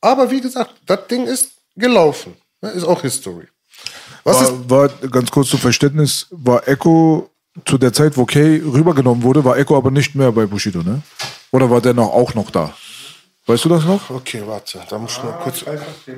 Aber 0.00 0.30
wie 0.30 0.40
gesagt, 0.40 0.74
das 0.86 1.06
Ding 1.08 1.26
ist 1.26 1.50
gelaufen. 1.74 2.34
Ne? 2.62 2.70
Ist 2.70 2.84
auch 2.84 3.02
History. 3.02 3.46
Was 4.24 4.40
ist, 4.40 4.70
War, 4.70 4.90
war 4.90 5.08
ganz 5.08 5.30
kurz 5.30 5.50
zum 5.50 5.60
Verständnis, 5.60 6.26
war 6.30 6.66
Echo 6.66 7.30
zu 7.64 7.78
der 7.78 7.92
Zeit, 7.92 8.16
wo 8.16 8.24
Kay 8.24 8.62
rübergenommen 8.64 9.22
wurde, 9.22 9.44
war 9.44 9.56
Echo 9.56 9.76
aber 9.76 9.90
nicht 9.90 10.14
mehr 10.14 10.32
bei 10.32 10.46
Bushido, 10.46 10.82
ne? 10.82 11.02
Oder 11.56 11.70
war 11.70 11.80
der 11.80 11.94
noch 11.94 12.12
auch 12.12 12.34
noch 12.34 12.50
da? 12.50 12.74
Weißt 13.46 13.64
du 13.64 13.70
das 13.70 13.86
noch? 13.86 14.10
okay, 14.10 14.42
warte, 14.44 14.78
da 14.90 14.98
muss 14.98 15.12
ich 15.16 15.24
mal 15.24 15.38
kurz. 15.42 15.64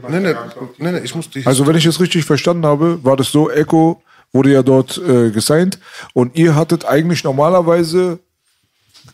Nee, 0.09 0.19
nee, 0.19 0.35
nee, 0.79 0.93
nee, 0.93 0.99
ich 0.99 1.15
muss 1.15 1.31
die. 1.31 1.47
Also 1.47 1.65
wenn 1.65 1.77
ich 1.77 1.87
es 1.87 2.01
richtig 2.01 2.25
verstanden 2.25 2.67
habe, 2.67 2.99
war 3.05 3.17
das 3.17 3.31
so, 3.31 3.49
Echo 3.49 4.03
wurde 4.33 4.53
ja 4.53 4.65
dort 4.65 4.99
äh, 4.99 5.31
gesigned 5.31 5.79
und 6.13 6.37
ihr 6.37 6.57
hattet 6.57 6.87
eigentlich 6.87 7.23
normalerweise, 7.23 8.19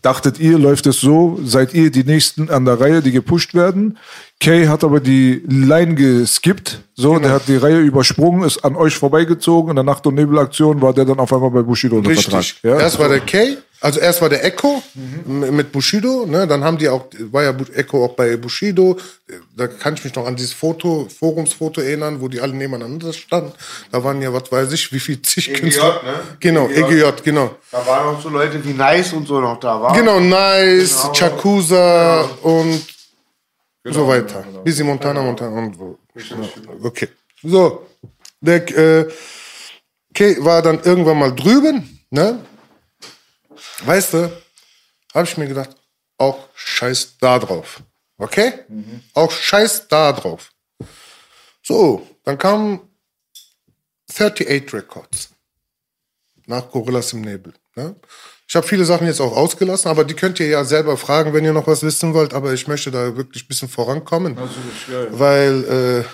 dachtet 0.00 0.40
ihr, 0.40 0.58
läuft 0.58 0.86
es 0.86 0.98
so, 0.98 1.38
seid 1.44 1.74
ihr 1.74 1.90
die 1.90 2.04
Nächsten 2.04 2.48
an 2.48 2.64
der 2.64 2.80
Reihe, 2.80 3.02
die 3.02 3.12
gepusht 3.12 3.52
werden. 3.52 3.98
Kay 4.40 4.66
hat 4.66 4.82
aber 4.82 5.00
die 5.00 5.42
Line 5.46 5.94
geskippt, 5.94 6.80
so, 6.94 7.18
der 7.18 7.32
hat 7.32 7.48
die 7.48 7.56
Reihe 7.56 7.80
übersprungen, 7.80 8.44
ist 8.44 8.64
an 8.64 8.76
euch 8.76 8.94
vorbeigezogen, 8.94 9.70
in 9.70 9.76
der 9.76 9.84
Nacht- 9.84 10.06
und 10.06 10.14
Nebelaktion 10.14 10.80
war 10.80 10.94
der 10.94 11.04
dann 11.04 11.18
auf 11.18 11.32
einmal 11.34 11.50
bei 11.50 11.62
Bushido 11.62 11.96
unter 11.96 12.10
Richtig. 12.10 12.54
Vertrag. 12.54 12.78
Ja? 12.78 12.82
Erst 12.82 12.98
war 12.98 13.08
der 13.08 13.20
Kay, 13.20 13.58
also 13.84 14.00
erst 14.00 14.22
war 14.22 14.28
der 14.30 14.42
Echo 14.44 14.82
m- 15.26 15.54
mit 15.54 15.70
Bushido, 15.72 16.24
ne? 16.26 16.46
Dann 16.46 16.64
haben 16.64 16.78
die 16.78 16.88
auch, 16.88 17.04
war 17.32 17.42
ja 17.42 17.54
Echo 17.74 18.04
auch 18.04 18.14
bei 18.14 18.36
Bushido. 18.38 18.96
Da 19.56 19.66
kann 19.66 19.94
ich 19.94 20.02
mich 20.04 20.14
noch 20.14 20.26
an 20.26 20.36
dieses 20.36 20.52
Foto, 20.54 21.06
Forumsfoto 21.18 21.80
erinnern, 21.82 22.20
wo 22.20 22.28
die 22.28 22.40
alle 22.40 22.54
nebeneinander 22.54 23.12
standen. 23.12 23.52
Da 23.92 24.02
waren 24.02 24.22
ja, 24.22 24.32
was 24.32 24.50
weiß 24.50 24.72
ich, 24.72 24.90
wie 24.92 25.00
viel 25.00 25.20
zig 25.20 25.50
EGJ, 25.50 25.60
Künstler. 25.60 26.00
ne? 26.02 26.14
Genau, 26.40 26.66
EGJ. 26.68 27.02
EGJ, 27.02 27.22
genau. 27.24 27.50
Da 27.70 27.86
waren 27.86 28.16
auch 28.16 28.20
so 28.22 28.30
Leute 28.30 28.64
wie 28.64 28.72
Nice 28.72 29.12
und 29.12 29.26
so 29.28 29.40
noch 29.40 29.60
da, 29.60 29.80
war? 29.80 29.94
Genau, 29.94 30.18
Nice, 30.18 31.10
Chakusa 31.12 32.22
und 32.42 32.82
so 33.84 34.08
weiter. 34.08 34.44
Busy 34.64 34.82
Montana, 34.82 35.20
Montana 35.22 35.58
und 35.58 35.76
so. 35.76 35.98
Okay. 36.82 37.08
So, 37.42 37.86
der 38.40 38.66
äh, 38.78 39.08
Kay 40.14 40.36
war 40.42 40.62
dann 40.62 40.80
irgendwann 40.82 41.18
mal 41.18 41.34
drüben, 41.34 42.00
ne? 42.10 42.38
Weißt 43.84 44.14
du, 44.14 44.42
habe 45.14 45.26
ich 45.26 45.36
mir 45.36 45.48
gedacht, 45.48 45.70
auch 46.18 46.48
scheiß 46.54 47.18
da 47.18 47.38
drauf. 47.38 47.82
Okay? 48.18 48.52
Auch 49.14 49.30
scheiß 49.30 49.88
da 49.88 50.12
drauf. 50.12 50.52
So, 51.62 52.06
dann 52.24 52.38
kam 52.38 52.88
38 54.10 54.72
Records 54.72 55.30
nach 56.46 56.70
Gorillas 56.70 57.12
im 57.12 57.22
Nebel. 57.22 57.54
Ne? 57.74 57.96
Ich 58.46 58.54
habe 58.54 58.66
viele 58.66 58.84
Sachen 58.84 59.06
jetzt 59.06 59.20
auch 59.20 59.34
ausgelassen, 59.36 59.88
aber 59.90 60.04
die 60.04 60.14
könnt 60.14 60.38
ihr 60.38 60.46
ja 60.46 60.64
selber 60.64 60.96
fragen, 60.96 61.32
wenn 61.32 61.44
ihr 61.44 61.52
noch 61.52 61.66
was 61.66 61.82
wissen 61.82 62.12
wollt. 62.14 62.34
Aber 62.34 62.52
ich 62.52 62.68
möchte 62.68 62.90
da 62.90 63.16
wirklich 63.16 63.44
ein 63.44 63.48
bisschen 63.48 63.68
vorankommen, 63.68 64.36
weil 65.10 66.04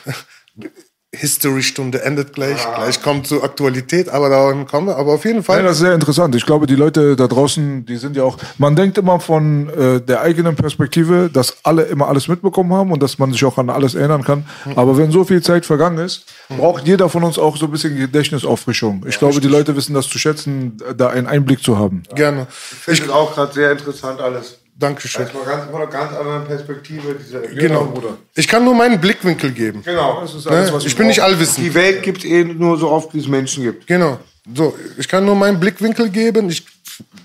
äh, 0.56 0.64
History-Stunde 1.12 2.02
endet 2.02 2.34
gleich. 2.34 2.64
Gleich 2.76 3.02
kommt 3.02 3.26
zur 3.26 3.42
Aktualität, 3.42 4.08
aber 4.08 4.28
daran 4.28 4.66
kommen 4.66 4.86
wir. 4.86 4.96
Aber 4.96 5.14
auf 5.14 5.24
jeden 5.24 5.42
Fall. 5.42 5.58
Ja, 5.58 5.64
das 5.64 5.72
ist 5.72 5.80
sehr 5.80 5.94
interessant. 5.94 6.36
Ich 6.36 6.46
glaube, 6.46 6.68
die 6.68 6.76
Leute 6.76 7.16
da 7.16 7.26
draußen, 7.26 7.84
die 7.84 7.96
sind 7.96 8.14
ja 8.16 8.22
auch, 8.22 8.38
man 8.58 8.76
denkt 8.76 8.96
immer 8.96 9.18
von 9.18 9.68
äh, 9.70 10.00
der 10.00 10.20
eigenen 10.20 10.54
Perspektive, 10.54 11.28
dass 11.32 11.56
alle 11.64 11.82
immer 11.82 12.06
alles 12.06 12.28
mitbekommen 12.28 12.72
haben 12.72 12.92
und 12.92 13.02
dass 13.02 13.18
man 13.18 13.32
sich 13.32 13.44
auch 13.44 13.58
an 13.58 13.70
alles 13.70 13.96
erinnern 13.96 14.22
kann. 14.22 14.46
Aber 14.76 14.96
wenn 14.96 15.10
so 15.10 15.24
viel 15.24 15.42
Zeit 15.42 15.66
vergangen 15.66 15.98
ist, 15.98 16.26
braucht 16.48 16.86
jeder 16.86 17.08
von 17.08 17.24
uns 17.24 17.40
auch 17.40 17.56
so 17.56 17.66
ein 17.66 17.72
bisschen 17.72 17.96
Gedächtnisauffrischung. 17.96 19.04
Ich 19.08 19.18
glaube, 19.18 19.40
die 19.40 19.48
Leute 19.48 19.74
wissen 19.74 19.94
das 19.94 20.08
zu 20.08 20.18
schätzen, 20.18 20.76
da 20.96 21.08
einen 21.08 21.26
Einblick 21.26 21.64
zu 21.64 21.76
haben. 21.76 22.04
Gerne. 22.14 22.46
Ich 22.86 22.98
finde 22.98 23.14
auch 23.14 23.34
gerade 23.34 23.52
sehr 23.52 23.72
interessant 23.72 24.20
alles. 24.20 24.59
Dankeschön. 24.80 25.26
Das 25.26 25.34
war 25.34 25.44
ganz, 25.44 25.64
von 25.70 25.74
einer 25.82 25.86
ganz 25.90 26.12
anderen 26.12 26.44
Perspektive. 26.46 27.14
Diese, 27.14 27.40
Genau. 27.54 27.84
Bruder. 27.84 28.16
Ich 28.34 28.48
kann 28.48 28.64
nur 28.64 28.74
meinen 28.74 29.00
Blickwinkel 29.00 29.52
geben. 29.52 29.82
Genau. 29.84 30.20
Das 30.22 30.34
ist 30.34 30.46
alles, 30.46 30.70
Ne? 30.70 30.74
was 30.76 30.84
Ich 30.86 30.96
bin 30.96 31.06
nicht 31.06 31.22
allwissend. 31.22 31.64
Die 31.66 31.74
Welt 31.74 32.02
gibt 32.02 32.18
es 32.18 32.24
eh 32.24 32.44
nur 32.44 32.76
so 32.78 32.90
oft, 32.90 33.12
wie 33.14 33.20
es 33.20 33.28
Menschen 33.28 33.62
gibt. 33.64 33.86
Genau. 33.86 34.18
So, 34.54 34.76
ich 34.98 35.06
kann 35.06 35.24
nur 35.24 35.36
meinen 35.36 35.60
Blickwinkel 35.60 36.08
geben. 36.10 36.48
Ich, 36.50 36.64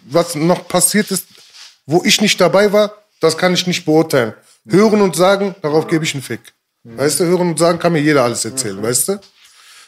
was 0.05 0.35
noch 0.35 0.67
passiert 0.67 1.09
ist, 1.11 1.25
wo 1.85 2.03
ich 2.05 2.19
nicht 2.21 2.39
dabei 2.39 2.71
war, 2.71 2.93
das 3.21 3.37
kann 3.37 3.53
ich 3.53 3.65
nicht 3.65 3.85
beurteilen. 3.85 4.33
Hören 4.67 5.01
und 5.01 5.15
sagen, 5.15 5.55
darauf 5.61 5.87
gebe 5.87 6.03
ich 6.03 6.13
einen 6.13 6.23
Fick. 6.23 6.41
Weißt 6.83 7.19
du, 7.19 7.23
hören 7.25 7.49
und 7.49 7.57
sagen 7.59 7.79
kann 7.79 7.93
mir 7.93 8.01
jeder 8.01 8.23
alles 8.23 8.45
erzählen, 8.45 8.81
weißt 8.81 9.07
du? 9.09 9.19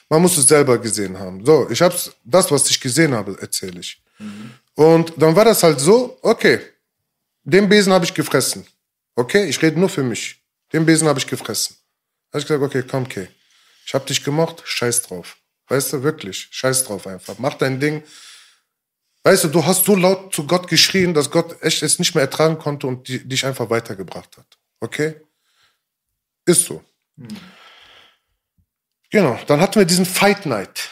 Man 0.09 0.22
muss 0.22 0.38
es 0.38 0.47
selber 0.47 0.78
gesehen 0.78 1.20
haben. 1.20 1.45
So, 1.45 1.68
ich 1.70 1.82
hab's, 1.82 2.11
das, 2.24 2.49
was 2.49 2.70
ich 2.70 2.80
gesehen 2.80 3.13
habe, 3.13 3.36
erzähle 3.41 3.80
ich. 3.82 4.01
Und 4.74 5.13
dann 5.18 5.36
war 5.36 5.45
das 5.45 5.61
halt 5.63 5.80
so, 5.80 6.18
okay, 6.22 6.59
den 7.47 7.69
Besen 7.69 7.93
habe 7.93 8.03
ich 8.03 8.13
gefressen. 8.13 8.67
Okay, 9.15 9.45
ich 9.45 9.61
rede 9.61 9.79
nur 9.79 9.87
für 9.87 10.03
mich. 10.03 10.43
Den 10.73 10.85
Besen 10.85 11.07
habe 11.07 11.17
ich 11.17 11.27
gefressen. 11.27 11.77
Habe 12.33 12.39
ich 12.39 12.45
gesagt, 12.45 12.61
okay, 12.61 12.83
komm, 12.85 13.05
okay. 13.05 13.29
Ich 13.85 13.93
habe 13.93 14.05
dich 14.05 14.21
gemocht, 14.21 14.63
scheiß 14.65 15.03
drauf. 15.03 15.37
Weißt 15.69 15.93
du, 15.93 16.03
wirklich, 16.03 16.49
scheiß 16.51 16.83
drauf 16.83 17.07
einfach. 17.07 17.35
Mach 17.39 17.53
dein 17.53 17.79
Ding. 17.79 18.03
Weißt 19.23 19.45
du, 19.45 19.47
du 19.47 19.65
hast 19.65 19.85
so 19.85 19.95
laut 19.95 20.35
zu 20.35 20.45
Gott 20.45 20.67
geschrien, 20.67 21.13
dass 21.13 21.31
Gott 21.31 21.61
echt 21.63 21.83
es 21.83 21.99
nicht 21.99 22.15
mehr 22.15 22.25
ertragen 22.25 22.59
konnte 22.59 22.85
und 22.85 23.07
die, 23.07 23.25
dich 23.25 23.45
einfach 23.45 23.69
weitergebracht 23.69 24.35
hat. 24.37 24.57
Okay? 24.81 25.15
Ist 26.45 26.65
so. 26.65 26.83
Genau, 29.09 29.39
dann 29.47 29.61
hatten 29.61 29.75
wir 29.75 29.85
diesen 29.85 30.05
Fight 30.05 30.45
Night. 30.45 30.89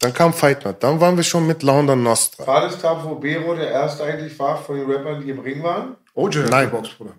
Dann 0.00 0.12
kam 0.12 0.32
Fight 0.32 0.64
Night. 0.64 0.76
Dann 0.82 1.00
waren 1.00 1.16
wir 1.16 1.24
schon 1.24 1.46
mit 1.46 1.62
Launder 1.62 1.96
Nostra. 1.96 2.46
War 2.46 2.60
das 2.62 2.78
da, 2.80 3.02
wo 3.04 3.14
Bero 3.14 3.54
der 3.54 3.70
erste 3.70 4.04
eigentlich 4.04 4.38
war 4.38 4.58
von 4.62 4.76
den 4.76 4.90
Rappern, 4.90 5.22
die 5.22 5.30
im 5.30 5.38
Ring 5.40 5.62
waren? 5.62 5.96
OJ 6.14 6.38
Nein. 6.50 6.70
geboxt, 6.70 6.96
Bruder. 6.98 7.12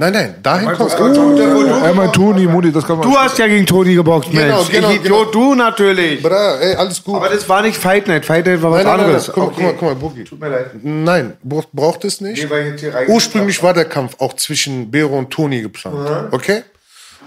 Nein, 0.00 0.12
nein, 0.12 0.36
dahin 0.44 0.68
kommt 0.74 0.92
Er 0.92 1.92
meint 1.92 2.12
Toni, 2.14 2.46
Muni, 2.46 2.70
das 2.70 2.86
kann 2.86 2.98
man. 2.98 3.10
Du 3.10 3.18
hast 3.18 3.36
ja 3.36 3.48
gegen 3.48 3.66
Toni 3.66 3.96
geboxt, 3.96 4.30
Genau, 4.30 4.58
Mensch. 4.58 4.70
genau, 4.70 4.90
ich 4.90 4.96
Idiot, 5.00 5.34
du 5.34 5.54
natürlich. 5.56 6.22
Bra, 6.22 6.54
ey, 6.60 6.76
alles 6.76 7.02
gut. 7.02 7.16
Aber 7.16 7.28
das 7.28 7.48
war 7.48 7.62
nicht 7.62 7.76
Fight 7.76 8.06
Night. 8.06 8.24
Fight 8.24 8.46
Night 8.46 8.62
war 8.62 8.70
was 8.70 8.84
nein, 8.84 9.00
anderes. 9.00 9.26
nein. 9.26 9.34
Guck, 9.34 9.44
mal, 9.46 9.52
guck 9.54 9.62
mal, 9.64 9.72
guck 9.72 9.82
mal, 9.82 9.94
Boogie. 9.96 10.22
Tut 10.24 10.38
mir 10.40 10.50
leid. 10.50 10.70
Nein, 10.84 11.36
bra- 11.42 11.64
braucht 11.72 12.04
es 12.04 12.20
nicht. 12.20 12.44
Nee, 12.44 12.48
weil 12.48 12.62
ich 12.66 12.70
jetzt 12.72 12.80
hier 12.82 12.94
rein- 12.94 13.08
Ursprünglich 13.08 13.60
war 13.60 13.74
der 13.74 13.86
Kampf 13.86 14.14
auch 14.20 14.34
zwischen 14.34 14.88
Bero 14.88 15.18
und 15.18 15.30
Toni 15.30 15.62
geplant. 15.62 16.32
Okay? 16.32 16.62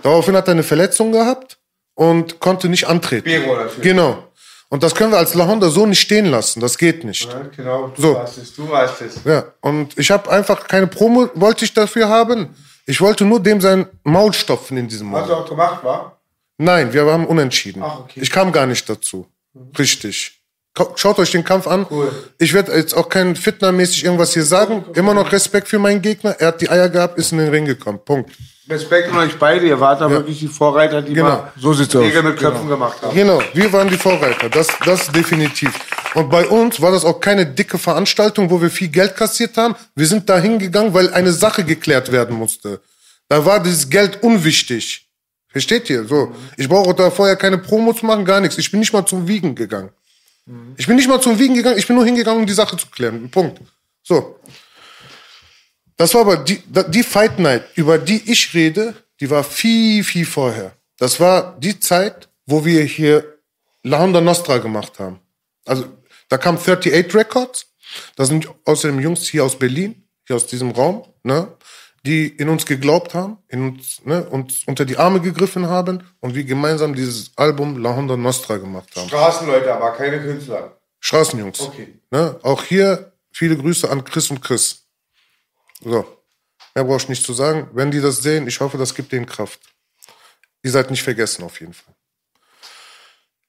Daraufhin 0.01 0.37
hat 0.37 0.47
er 0.47 0.53
eine 0.53 0.63
Verletzung 0.63 1.11
gehabt 1.11 1.57
und 1.95 2.39
konnte 2.39 2.69
nicht 2.69 2.87
antreten. 2.87 3.25
Bero 3.25 3.53
natürlich. 3.55 3.81
Genau. 3.81 4.23
Und 4.71 4.81
das 4.83 4.95
können 4.95 5.11
wir 5.11 5.17
als 5.19 5.33
Lahonda 5.35 5.69
so 5.69 5.85
nicht 5.85 5.99
stehen 5.99 6.25
lassen. 6.27 6.61
Das 6.61 6.77
geht 6.77 7.03
nicht. 7.03 7.27
Ja, 7.31 7.41
Genau, 7.55 7.87
du 7.95 8.01
So. 8.01 8.15
warst 8.15 8.37
es. 8.37 8.55
Du 8.55 8.69
warst 8.69 9.01
es. 9.01 9.15
Ja. 9.25 9.43
Und 9.59 9.97
ich 9.99 10.09
habe 10.09 10.31
einfach 10.31 10.67
keine 10.67 10.87
Promo, 10.87 11.29
wollte 11.35 11.65
ich 11.65 11.73
dafür 11.73 12.07
haben. 12.09 12.55
Ich 12.85 12.99
wollte 13.01 13.25
nur 13.25 13.39
dem 13.41 13.59
sein 13.61 13.85
Maul 14.03 14.33
stopfen 14.33 14.77
in 14.77 14.87
diesem 14.87 15.13
Hast 15.13 15.27
du 15.27 15.31
Moment. 15.33 15.45
auch 15.45 15.49
gemacht, 15.49 15.83
wa? 15.83 16.17
Nein, 16.57 16.93
wir 16.93 17.05
haben 17.05 17.27
unentschieden. 17.27 17.83
Ach, 17.85 17.99
okay. 17.99 18.21
Ich 18.23 18.31
kam 18.31 18.51
gar 18.51 18.65
nicht 18.65 18.89
dazu. 18.89 19.27
Richtig. 19.77 20.41
Ka- 20.73 20.87
Schaut 20.95 21.19
euch 21.19 21.31
den 21.31 21.43
Kampf 21.43 21.67
an. 21.67 21.85
Cool. 21.91 22.09
Ich 22.39 22.53
werde 22.53 22.71
jetzt 22.73 22.93
auch 22.95 23.09
kein 23.09 23.35
Fitnermäßig 23.35 24.05
irgendwas 24.05 24.33
hier 24.33 24.45
sagen. 24.45 24.85
Immer 24.95 25.13
noch 25.13 25.31
Respekt 25.33 25.67
für 25.67 25.79
meinen 25.79 26.01
Gegner. 26.01 26.37
Er 26.39 26.47
hat 26.47 26.61
die 26.61 26.69
Eier 26.69 26.87
gehabt, 26.87 27.17
ist 27.17 27.33
in 27.33 27.39
den 27.39 27.49
Ring 27.49 27.65
gekommen. 27.65 27.99
Punkt. 28.05 28.31
Respekt 28.71 29.09
an 29.11 29.17
euch 29.19 29.37
beide, 29.37 29.67
ihr 29.67 29.79
wart 29.79 30.01
da 30.01 30.09
wirklich 30.09 30.39
die 30.39 30.47
Vorreiter, 30.47 31.01
die 31.01 31.13
Genau. 31.13 31.27
mal 31.29 31.51
So 31.57 31.73
sieht's 31.73 31.93
Nägel 31.93 32.19
aus. 32.19 32.23
mit 32.25 32.37
Köpfen 32.39 32.67
gemacht 32.69 33.01
haben. 33.01 33.13
Genau, 33.15 33.41
wir 33.53 33.71
waren 33.73 33.89
die 33.89 33.97
Vorreiter, 33.97 34.49
das, 34.49 34.67
das 34.85 35.07
definitiv. 35.11 35.71
Und 36.15 36.29
bei 36.29 36.45
uns 36.47 36.81
war 36.81 36.91
das 36.91 37.05
auch 37.05 37.19
keine 37.19 37.45
dicke 37.45 37.77
Veranstaltung, 37.77 38.49
wo 38.49 38.61
wir 38.61 38.69
viel 38.69 38.87
Geld 38.89 39.15
kassiert 39.15 39.57
haben. 39.57 39.75
Wir 39.95 40.07
sind 40.07 40.29
da 40.29 40.39
hingegangen, 40.39 40.93
weil 40.93 41.13
eine 41.13 41.31
Sache 41.31 41.63
geklärt 41.63 42.11
werden 42.11 42.35
musste. 42.37 42.81
Da 43.27 43.45
war 43.45 43.61
dieses 43.61 43.89
Geld 43.89 44.21
unwichtig. 44.23 45.07
Versteht 45.49 45.89
ihr? 45.89 46.05
So. 46.05 46.33
Ich 46.57 46.67
brauche 46.69 46.93
da 46.93 47.11
vorher 47.11 47.35
keine 47.35 47.57
Promo 47.57 47.93
zu 47.93 48.05
machen, 48.05 48.23
gar 48.25 48.39
nichts. 48.41 48.57
Ich 48.57 48.71
bin 48.71 48.79
nicht 48.79 48.93
mal 48.93 49.05
zum 49.05 49.27
Wiegen 49.27 49.53
gegangen. 49.55 49.89
Ich 50.77 50.87
bin 50.87 50.95
nicht 50.95 51.07
mal 51.07 51.21
zum 51.21 51.37
Wiegen 51.39 51.55
gegangen, 51.55 51.77
ich 51.77 51.87
bin 51.87 51.95
nur 51.95 52.05
hingegangen, 52.05 52.41
um 52.41 52.47
die 52.47 52.53
Sache 52.53 52.75
zu 52.75 52.87
klären. 52.87 53.29
Punkt. 53.29 53.59
So. 54.03 54.37
Das 56.01 56.15
war 56.15 56.21
aber 56.21 56.37
die, 56.37 56.63
da- 56.67 56.81
die 56.81 57.03
Fight 57.03 57.37
Night, 57.37 57.63
über 57.75 57.99
die 57.99 58.23
ich 58.31 58.55
rede, 58.55 58.95
die 59.19 59.29
war 59.29 59.43
viel, 59.43 60.03
viel 60.03 60.25
vorher. 60.25 60.71
Das 60.97 61.19
war 61.19 61.55
die 61.59 61.79
Zeit, 61.79 62.27
wo 62.47 62.65
wir 62.65 62.83
hier 62.85 63.37
La 63.83 63.99
Honda 63.99 64.19
Nostra 64.19 64.57
gemacht 64.57 64.97
haben. 64.97 65.19
Also, 65.63 65.85
da 66.27 66.39
kam 66.39 66.57
38 66.57 67.13
Records. 67.13 67.67
Das 68.15 68.29
sind 68.29 68.49
außerdem 68.65 68.99
Jungs 68.99 69.27
hier 69.27 69.43
aus 69.45 69.59
Berlin, 69.59 70.03
hier 70.25 70.37
aus 70.37 70.47
diesem 70.47 70.71
Raum, 70.71 71.05
ne, 71.21 71.49
die 72.03 72.29
in 72.29 72.49
uns 72.49 72.65
geglaubt 72.65 73.13
haben, 73.13 73.37
in 73.47 73.69
uns, 73.69 74.01
ne, 74.03 74.27
uns 74.27 74.63
unter 74.65 74.85
die 74.85 74.97
Arme 74.97 75.21
gegriffen 75.21 75.67
haben 75.67 76.01
und 76.19 76.33
wir 76.33 76.45
gemeinsam 76.45 76.95
dieses 76.95 77.29
Album 77.35 77.77
La 77.77 77.95
Honda 77.95 78.17
Nostra 78.17 78.57
gemacht 78.57 78.89
haben. 78.95 79.07
Straßenleute, 79.07 79.71
aber 79.71 79.91
keine 79.91 80.19
Künstler. 80.19 80.77
Straßenjungs. 80.99 81.61
Okay. 81.61 81.89
Ne? 82.09 82.39
Auch 82.41 82.63
hier 82.63 83.11
viele 83.31 83.55
Grüße 83.55 83.87
an 83.87 84.03
Chris 84.03 84.31
und 84.31 84.41
Chris. 84.41 84.80
So. 85.83 86.05
Mehr 86.75 86.83
brauche 86.85 86.97
ich 86.97 87.09
nicht 87.09 87.25
zu 87.25 87.33
sagen. 87.33 87.69
Wenn 87.73 87.91
die 87.91 88.01
das 88.01 88.17
sehen, 88.17 88.47
ich 88.47 88.59
hoffe, 88.59 88.77
das 88.77 88.95
gibt 88.95 89.11
denen 89.11 89.25
Kraft. 89.25 89.59
Ihr 90.63 90.71
seid 90.71 90.91
nicht 90.91 91.03
vergessen, 91.03 91.43
auf 91.43 91.59
jeden 91.59 91.73
Fall. 91.73 91.93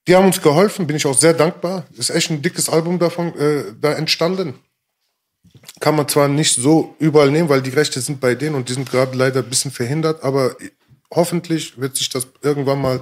Die 0.08 0.16
haben 0.16 0.26
uns 0.26 0.42
geholfen, 0.42 0.86
bin 0.86 0.96
ich 0.96 1.06
auch 1.06 1.16
sehr 1.16 1.34
dankbar. 1.34 1.86
Ist 1.92 2.10
echt 2.10 2.30
ein 2.30 2.42
dickes 2.42 2.68
Album 2.68 2.98
davon 2.98 3.36
äh, 3.38 3.72
da 3.80 3.92
entstanden. 3.92 4.58
Kann 5.80 5.94
man 5.94 6.08
zwar 6.08 6.28
nicht 6.28 6.54
so 6.54 6.96
überall 6.98 7.30
nehmen, 7.30 7.48
weil 7.48 7.62
die 7.62 7.70
Rechte 7.70 8.00
sind 8.00 8.20
bei 8.20 8.34
denen 8.34 8.56
und 8.56 8.68
die 8.68 8.72
sind 8.72 8.90
gerade 8.90 9.16
leider 9.16 9.40
ein 9.40 9.48
bisschen 9.48 9.70
verhindert, 9.70 10.22
aber 10.24 10.56
hoffentlich 11.12 11.78
wird 11.78 11.96
sich 11.96 12.08
das 12.08 12.26
irgendwann 12.40 12.80
mal 12.80 13.00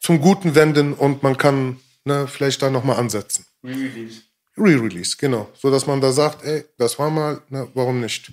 zum 0.00 0.20
Guten 0.20 0.54
wenden 0.54 0.94
und 0.94 1.22
man 1.22 1.36
kann 1.36 1.80
ne, 2.04 2.26
vielleicht 2.26 2.62
da 2.62 2.70
nochmal 2.70 2.96
ansetzen. 2.96 3.46
Re-Release. 3.62 4.22
Re-Release, 4.58 5.16
genau. 5.16 5.48
So 5.54 5.70
dass 5.70 5.86
man 5.86 6.00
da 6.00 6.12
sagt, 6.12 6.44
ey, 6.44 6.64
das 6.76 6.98
war 6.98 7.10
mal, 7.10 7.40
ne, 7.48 7.68
warum 7.74 8.00
nicht? 8.00 8.30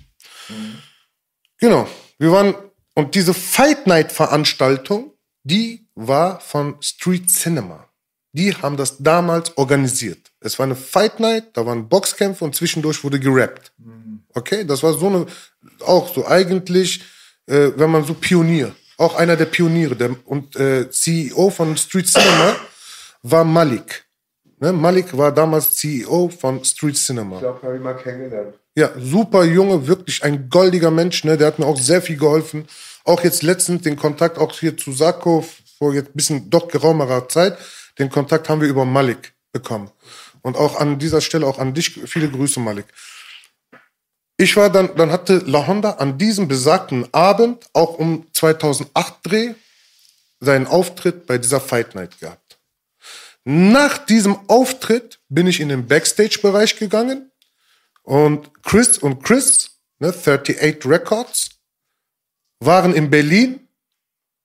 Genau. 1.58 1.88
Wir 2.18 2.32
waren, 2.32 2.54
und 2.94 3.14
diese 3.14 3.34
Fight 3.34 3.86
Night 3.86 4.12
Veranstaltung, 4.12 5.12
die 5.42 5.86
war 5.94 6.40
von 6.40 6.76
Street 6.80 7.30
Cinema. 7.30 7.88
Die 8.32 8.54
haben 8.54 8.76
das 8.76 8.98
damals 8.98 9.56
organisiert. 9.56 10.30
Es 10.40 10.58
war 10.58 10.64
eine 10.64 10.76
Fight 10.76 11.20
Night, 11.20 11.56
da 11.56 11.64
waren 11.64 11.88
Boxkämpfe 11.88 12.44
und 12.44 12.54
zwischendurch 12.54 13.02
wurde 13.02 13.18
gerappt. 13.18 13.72
Okay, 14.34 14.64
das 14.64 14.82
war 14.82 14.92
so 14.92 15.06
eine, 15.06 15.26
auch 15.80 16.14
so 16.14 16.26
eigentlich, 16.26 17.02
äh, 17.46 17.70
wenn 17.76 17.90
man 17.90 18.04
so 18.04 18.12
Pionier, 18.12 18.74
auch 18.98 19.14
einer 19.14 19.36
der 19.36 19.46
Pioniere, 19.46 19.96
der, 19.96 20.16
und 20.26 20.56
äh, 20.56 20.90
CEO 20.90 21.50
von 21.50 21.76
Street 21.76 22.06
Cinema 22.06 22.56
war 23.22 23.44
Malik. 23.44 24.05
Ne? 24.58 24.72
Malik 24.72 25.16
war 25.16 25.32
damals 25.32 25.74
CEO 25.74 26.28
von 26.28 26.64
Street 26.64 26.96
Cinema. 26.96 27.36
Ich 27.36 27.40
glaube, 27.42 27.62
habe 27.62 27.76
ich 27.76 27.82
mal 27.82 27.94
kennengelernt. 27.94 28.54
Ja, 28.74 28.90
super 28.98 29.44
Junge, 29.44 29.86
wirklich 29.86 30.22
ein 30.22 30.48
goldiger 30.48 30.90
Mensch, 30.90 31.24
ne? 31.24 31.36
Der 31.36 31.46
hat 31.46 31.58
mir 31.58 31.66
auch 31.66 31.78
sehr 31.78 32.02
viel 32.02 32.16
geholfen. 32.16 32.66
Auch 33.04 33.22
jetzt 33.22 33.42
letztens 33.42 33.82
den 33.82 33.96
Kontakt 33.96 34.38
auch 34.38 34.52
hier 34.52 34.76
zu 34.76 34.92
Sako 34.92 35.44
vor 35.78 35.94
jetzt 35.94 36.10
ein 36.10 36.14
bisschen 36.14 36.50
doch 36.50 36.68
geraumerer 36.68 37.28
Zeit. 37.28 37.56
Den 37.98 38.10
Kontakt 38.10 38.48
haben 38.48 38.60
wir 38.60 38.68
über 38.68 38.84
Malik 38.84 39.32
bekommen. 39.52 39.90
Und 40.42 40.56
auch 40.56 40.78
an 40.78 40.98
dieser 40.98 41.20
Stelle 41.20 41.46
auch 41.46 41.58
an 41.58 41.74
dich 41.74 42.00
viele 42.06 42.30
Grüße, 42.30 42.60
Malik. 42.60 42.86
Ich 44.38 44.56
war 44.56 44.68
dann, 44.68 44.94
dann 44.96 45.10
hatte 45.10 45.42
La 45.46 45.66
Honda 45.66 45.92
an 45.92 46.18
diesem 46.18 46.46
besagten 46.46 47.12
Abend 47.12 47.64
auch 47.72 47.98
um 47.98 48.26
2008 48.32 49.14
Dreh 49.22 49.54
seinen 50.40 50.66
Auftritt 50.66 51.26
bei 51.26 51.38
dieser 51.38 51.60
Fight 51.60 51.94
Night 51.94 52.20
gehabt. 52.20 52.45
Nach 53.48 53.98
diesem 53.98 54.36
Auftritt 54.48 55.20
bin 55.28 55.46
ich 55.46 55.60
in 55.60 55.68
den 55.68 55.86
Backstage-Bereich 55.86 56.80
gegangen 56.80 57.30
und 58.02 58.50
Chris 58.64 58.98
und 58.98 59.22
Chris, 59.22 59.78
ne, 60.00 60.08
38 60.08 60.84
Records, 60.84 61.50
waren 62.58 62.92
in 62.92 63.08
Berlin, 63.08 63.68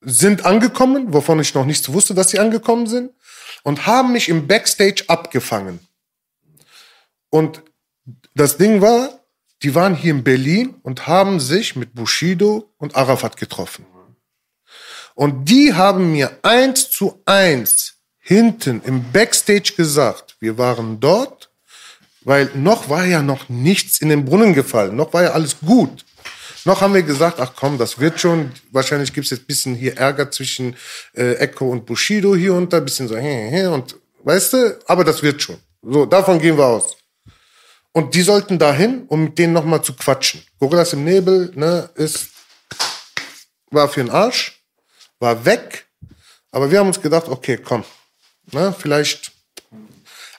sind 0.01 0.45
angekommen, 0.45 1.13
wovon 1.13 1.39
ich 1.39 1.55
noch 1.55 1.65
nichts 1.65 1.91
wusste, 1.91 2.13
dass 2.13 2.29
sie 2.29 2.37
angekommen 2.37 2.85
sind, 2.85 3.11
und 3.63 3.87
haben 3.87 4.11
mich 4.11 4.29
im 4.29 4.45
Backstage 4.45 5.05
abgefangen. 5.07 5.79
Und 7.31 7.63
das 8.35 8.57
Ding 8.57 8.81
war, 8.81 9.19
die 9.63 9.73
waren 9.73 9.95
hier 9.95 10.11
in 10.11 10.23
Berlin 10.23 10.75
und 10.83 11.07
haben 11.07 11.39
sich 11.39 11.75
mit 11.75 11.95
Bushido 11.95 12.71
und 12.77 12.95
Arafat 12.95 13.35
getroffen. 13.35 13.83
Und 15.15 15.45
die 15.45 15.73
haben 15.73 16.11
mir 16.11 16.37
eins 16.43 16.91
zu 16.91 17.19
eins 17.25 18.00
hinten 18.31 18.81
im 18.85 19.11
Backstage 19.11 19.73
gesagt, 19.75 20.37
wir 20.39 20.57
waren 20.57 20.99
dort, 21.01 21.49
weil 22.21 22.49
noch 22.55 22.89
war 22.89 23.05
ja 23.05 23.21
noch 23.21 23.49
nichts 23.49 23.99
in 23.99 24.07
den 24.07 24.23
Brunnen 24.23 24.53
gefallen, 24.53 24.95
noch 24.95 25.13
war 25.13 25.23
ja 25.23 25.31
alles 25.31 25.57
gut. 25.59 26.05
Noch 26.63 26.79
haben 26.79 26.93
wir 26.93 27.03
gesagt, 27.03 27.39
ach 27.39 27.53
komm, 27.55 27.77
das 27.77 27.99
wird 27.99 28.19
schon. 28.19 28.51
Wahrscheinlich 28.71 29.11
gibt's 29.13 29.31
jetzt 29.31 29.47
bisschen 29.47 29.75
hier 29.75 29.97
Ärger 29.97 30.29
zwischen 30.31 30.75
äh, 31.13 31.33
Echo 31.35 31.69
und 31.69 31.85
Bushido 31.85 32.35
hier 32.35 32.53
und 32.53 32.71
da, 32.71 32.79
bisschen 32.79 33.07
so, 33.07 33.17
hä, 33.17 33.49
hä, 33.49 33.65
und 33.65 33.95
weißt 34.23 34.53
du, 34.53 34.79
aber 34.85 35.03
das 35.03 35.21
wird 35.23 35.41
schon. 35.41 35.57
So, 35.81 36.05
davon 36.05 36.39
gehen 36.39 36.57
wir 36.57 36.65
aus. 36.65 36.95
Und 37.91 38.13
die 38.13 38.21
sollten 38.21 38.57
dahin, 38.57 39.03
um 39.07 39.25
mit 39.25 39.37
denen 39.39 39.53
nochmal 39.53 39.81
zu 39.81 39.93
quatschen. 39.93 40.41
Gorillas 40.59 40.93
im 40.93 41.03
Nebel, 41.03 41.51
ne, 41.55 41.89
ist, 41.95 42.29
war 43.71 43.89
für 43.89 44.01
den 44.03 44.11
Arsch, 44.11 44.61
war 45.19 45.43
weg. 45.43 45.87
Aber 46.51 46.69
wir 46.69 46.79
haben 46.79 46.87
uns 46.87 47.01
gedacht, 47.01 47.27
okay, 47.27 47.57
komm, 47.57 47.83
ne, 48.51 48.75
vielleicht. 48.77 49.31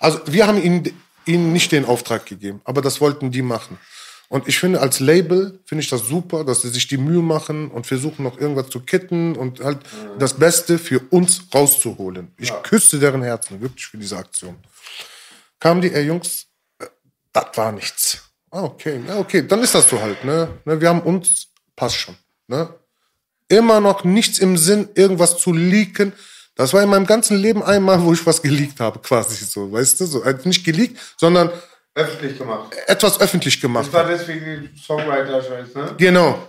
Also 0.01 0.21
wir 0.27 0.47
haben 0.47 0.63
ihnen, 0.63 0.93
ihnen 1.27 1.53
nicht 1.53 1.73
den 1.73 1.85
Auftrag 1.85 2.27
gegeben, 2.27 2.61
aber 2.65 2.83
das 2.83 3.01
wollten 3.01 3.31
die 3.31 3.43
machen. 3.43 3.79
Und 4.33 4.49
ich 4.49 4.59
finde, 4.59 4.81
als 4.81 4.99
Label 4.99 5.61
finde 5.67 5.83
ich 5.83 5.91
das 5.91 6.09
super, 6.09 6.43
dass 6.43 6.63
sie 6.63 6.71
sich 6.71 6.89
die 6.89 6.97
Mühe 6.97 7.21
machen 7.21 7.71
und 7.71 7.87
versuchen 7.87 8.23
noch 8.23 8.39
irgendwas 8.39 8.71
zu 8.71 8.81
kitten 8.81 9.37
und 9.37 9.61
halt 9.61 9.81
das 10.19 10.33
Beste 10.33 10.79
für 10.79 11.01
uns 11.11 11.43
rauszuholen. 11.55 12.33
Ich 12.39 12.51
küsste 12.63 12.99
deren 12.99 13.23
Herzen, 13.23 13.61
wirklich 13.61 13.87
für 13.87 13.99
diese 13.99 14.17
Aktion. 14.17 14.57
Kamen 15.61 15.83
die, 15.83 15.93
ey 15.93 16.07
Jungs, 16.07 16.47
äh, 16.79 16.87
das 17.31 17.49
war 17.57 17.73
nichts. 17.73 18.23
Ah, 18.51 18.63
okay, 18.63 19.03
ja, 19.07 19.19
okay, 19.19 19.47
dann 19.47 19.63
ist 19.63 19.75
das 19.75 19.89
so 19.89 20.01
halt, 20.01 20.25
ne? 20.25 20.49
ne 20.65 20.81
wir 20.81 20.89
haben 20.89 21.03
uns, 21.03 21.49
passt 21.77 21.97
schon, 21.97 22.17
ne? 22.49 22.73
Immer 23.49 23.81
noch 23.81 24.03
nichts 24.03 24.39
im 24.39 24.57
Sinn, 24.57 24.89
irgendwas 24.95 25.37
zu 25.37 25.53
leaken. 25.53 26.15
Das 26.55 26.73
war 26.75 26.83
in 26.83 26.89
meinem 26.91 27.07
ganzen 27.07 27.37
Leben 27.39 27.63
einmal, 27.63 28.03
wo 28.03 28.13
ich 28.13 28.25
was 28.27 28.43
geleakt 28.43 28.79
habe, 28.81 28.99
quasi 28.99 29.45
so, 29.45 29.73
weißt 29.73 30.01
du? 30.01 30.07
So, 30.07 30.23
also 30.23 30.49
nicht 30.49 30.65
geleakt, 30.65 30.99
sondern 31.17 31.51
Öffentlich 31.95 32.39
gemacht. 32.39 32.75
etwas 32.87 33.21
öffentlich 33.21 33.61
gemacht 33.61 33.87
Das 33.87 33.93
war 33.93 34.07
deswegen 34.07 34.63
die 34.75 34.81
Songwriter-Scheiß, 34.81 35.75
ne? 35.75 35.95
Genau. 35.99 36.49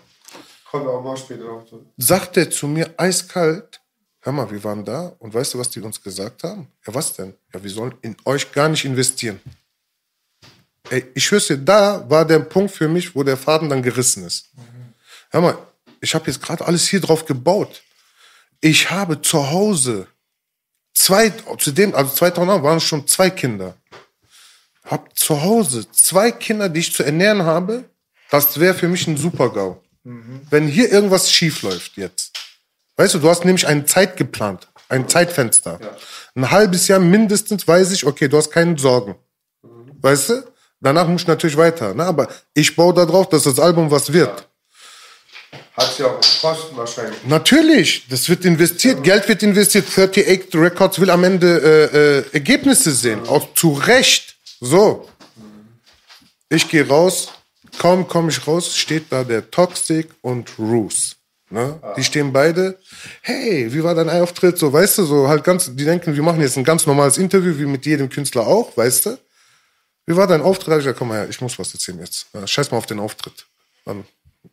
Kommt 0.71 0.87
auch 0.87 1.03
mal 1.03 1.17
später 1.17 1.43
zu. 1.69 1.85
Sagt 1.97 2.37
er 2.37 2.49
zu 2.49 2.65
mir 2.67 2.89
eiskalt, 2.97 3.81
hör 4.21 4.31
mal, 4.33 4.49
wir 4.49 4.63
waren 4.63 4.85
da 4.85 5.13
und 5.19 5.33
weißt 5.33 5.53
du, 5.53 5.59
was 5.59 5.69
die 5.69 5.81
uns 5.81 6.01
gesagt 6.01 6.43
haben? 6.43 6.67
Ja, 6.87 6.93
was 6.93 7.13
denn? 7.13 7.33
Ja, 7.53 7.61
wir 7.61 7.69
sollen 7.69 7.93
in 8.01 8.15
euch 8.25 8.51
gar 8.53 8.69
nicht 8.69 8.85
investieren. 8.85 9.39
Ey, 10.89 11.05
ich 11.13 11.25
schwör's 11.25 11.47
dir, 11.47 11.57
da 11.57 12.09
war 12.09 12.25
der 12.25 12.39
Punkt 12.39 12.71
für 12.71 12.87
mich, 12.87 13.13
wo 13.13 13.23
der 13.23 13.37
Faden 13.37 13.69
dann 13.69 13.83
gerissen 13.83 14.25
ist. 14.25 14.49
Hör 15.29 15.41
mal, 15.41 15.57
ich 16.01 16.15
habe 16.15 16.27
jetzt 16.27 16.41
gerade 16.41 16.65
alles 16.65 16.87
hier 16.87 17.01
drauf 17.01 17.25
gebaut. 17.25 17.82
Ich 18.65 18.89
habe 18.89 19.21
zu 19.21 19.51
Hause 19.51 20.07
zwei, 20.93 21.33
zu 21.59 21.73
dem, 21.73 21.93
also 21.93 22.15
2000 22.15 22.63
waren 22.63 22.77
es 22.77 22.85
schon 22.85 23.05
zwei 23.05 23.29
Kinder. 23.29 23.75
Hab 24.85 25.17
zu 25.17 25.41
Hause 25.41 25.85
zwei 25.91 26.31
Kinder, 26.31 26.69
die 26.69 26.79
ich 26.79 26.93
zu 26.93 27.03
ernähren 27.03 27.43
habe. 27.43 27.83
Das 28.29 28.57
wäre 28.57 28.73
für 28.73 28.87
mich 28.87 29.05
ein 29.05 29.17
Super-GAU. 29.17 29.81
Wenn 30.49 30.69
hier 30.69 30.89
irgendwas 30.89 31.29
schief 31.29 31.61
läuft 31.63 31.97
jetzt. 31.97 32.31
Weißt 32.95 33.13
du, 33.15 33.19
du 33.19 33.29
hast 33.29 33.43
nämlich 33.43 33.67
eine 33.67 33.83
Zeit 33.83 34.15
geplant, 34.15 34.69
ein 34.87 35.09
Zeitfenster. 35.09 35.81
Ein 36.33 36.49
halbes 36.49 36.87
Jahr 36.87 36.99
mindestens 36.99 37.67
weiß 37.67 37.91
ich, 37.91 38.05
okay, 38.05 38.29
du 38.29 38.37
hast 38.37 38.49
keine 38.49 38.77
Sorgen. 38.79 39.15
Weißt 39.99 40.29
du? 40.29 40.43
Danach 40.79 41.09
muss 41.09 41.23
ich 41.23 41.27
natürlich 41.27 41.57
weiter. 41.57 41.93
Ne? 41.93 42.05
Aber 42.05 42.29
ich 42.53 42.77
baue 42.77 42.93
da 42.93 43.05
drauf, 43.05 43.27
dass 43.27 43.43
das 43.43 43.59
Album 43.59 43.91
was 43.91 44.13
wird. 44.13 44.47
Hat 45.75 45.97
ja 45.97 46.05
auch 46.05 46.21
Kosten 46.41 46.77
wahrscheinlich. 46.77 47.23
Natürlich, 47.25 48.07
das 48.07 48.29
wird 48.29 48.45
investiert, 48.45 49.03
Geld 49.03 49.27
wird 49.27 49.41
investiert. 49.41 49.87
38 49.87 50.53
Records 50.53 50.99
will 50.99 51.09
am 51.09 51.23
Ende 51.23 51.47
äh, 51.91 51.97
äh, 51.97 52.25
Ergebnisse 52.33 52.91
sehen, 52.91 53.27
auch 53.27 53.53
zu 53.55 53.73
Recht. 53.73 54.35
So, 54.61 55.09
ich 56.49 56.69
gehe 56.69 56.87
raus, 56.87 57.29
kaum 57.79 58.07
komme 58.07 58.29
ich 58.29 58.45
raus, 58.45 58.77
steht 58.77 59.05
da 59.09 59.23
der 59.23 59.49
Toxic 59.49 60.09
und 60.21 60.57
Roos. 60.59 61.15
Ne? 61.49 61.79
Die 61.97 62.03
stehen 62.03 62.31
beide, 62.31 62.79
hey, 63.21 63.71
wie 63.73 63.83
war 63.83 63.95
dein 63.95 64.09
Auftritt? 64.09 64.57
So, 64.57 64.71
weißt 64.71 64.99
du, 64.99 65.05
so 65.05 65.27
halt 65.27 65.43
ganz, 65.43 65.69
die 65.75 65.85
denken, 65.85 66.15
wir 66.15 66.23
machen 66.23 66.41
jetzt 66.41 66.57
ein 66.57 66.63
ganz 66.63 66.85
normales 66.85 67.17
Interview, 67.17 67.57
wie 67.57 67.65
mit 67.65 67.85
jedem 67.85 68.09
Künstler 68.09 68.47
auch, 68.47 68.75
weißt 68.77 69.07
du? 69.07 69.17
Wie 70.05 70.15
war 70.15 70.27
dein 70.27 70.41
Auftritt? 70.41 70.73
Ich 70.73 70.77
gesagt, 70.79 70.99
komm 70.99 71.09
mal 71.09 71.19
her, 71.19 71.29
ich 71.29 71.39
muss 71.41 71.57
was 71.57 71.73
erzählen 71.73 71.99
jetzt. 71.99 72.27
Ja, 72.33 72.45
scheiß 72.45 72.71
mal 72.71 72.77
auf 72.77 72.85
den 72.85 72.99
Auftritt. 72.99 73.45
Dann, 73.85 74.03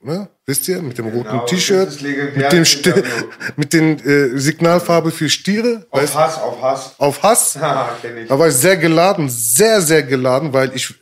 ne? 0.02 0.28
Wisst 0.46 0.68
ihr, 0.68 0.82
mit 0.82 0.98
dem 0.98 1.06
roten 1.08 1.28
Genau, 1.30 1.42
das 1.42 1.50
T-Shirt, 1.50 2.02
mit 2.02 2.52
dem 2.52 2.62
Interview. 2.64 3.02
mit 3.56 3.72
den 3.72 3.98
äh, 4.00 4.38
Signalfarbe 4.38 5.10
für 5.10 5.28
Stiere, 5.28 5.86
Auf 5.90 6.02
weißt, 6.02 6.14
Hass, 6.14 6.38
auf 6.38 6.62
Hass. 6.62 6.94
auf 6.98 7.22
Hass. 7.22 7.56
Haha, 7.60 7.96
kenn 8.00 8.18
ich. 8.18 8.28
Da 8.28 8.38
war 8.38 8.48
ich 8.48 8.54
sehr 8.54 8.76
geladen, 8.76 9.28
sehr, 9.28 9.80
sehr 9.80 10.02
geladen, 10.02 10.52
weil 10.52 10.74
ich, 10.74 10.94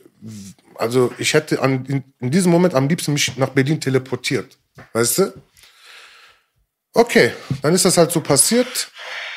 also 0.75 1.11
ich 1.17 1.33
hätte 1.33 1.61
an, 1.61 1.85
in, 1.85 2.03
in 2.19 2.31
diesem 2.31 2.51
Moment 2.51 2.73
am 2.73 2.87
liebsten 2.87 3.13
mich 3.13 3.37
nach 3.37 3.49
Berlin 3.49 3.79
teleportiert. 3.79 4.57
Weißt 4.93 5.19
du? 5.19 5.33
Okay, 6.93 7.31
dann 7.61 7.73
ist 7.73 7.85
das 7.85 7.97
halt 7.97 8.11
so 8.11 8.21
passiert. 8.21 8.91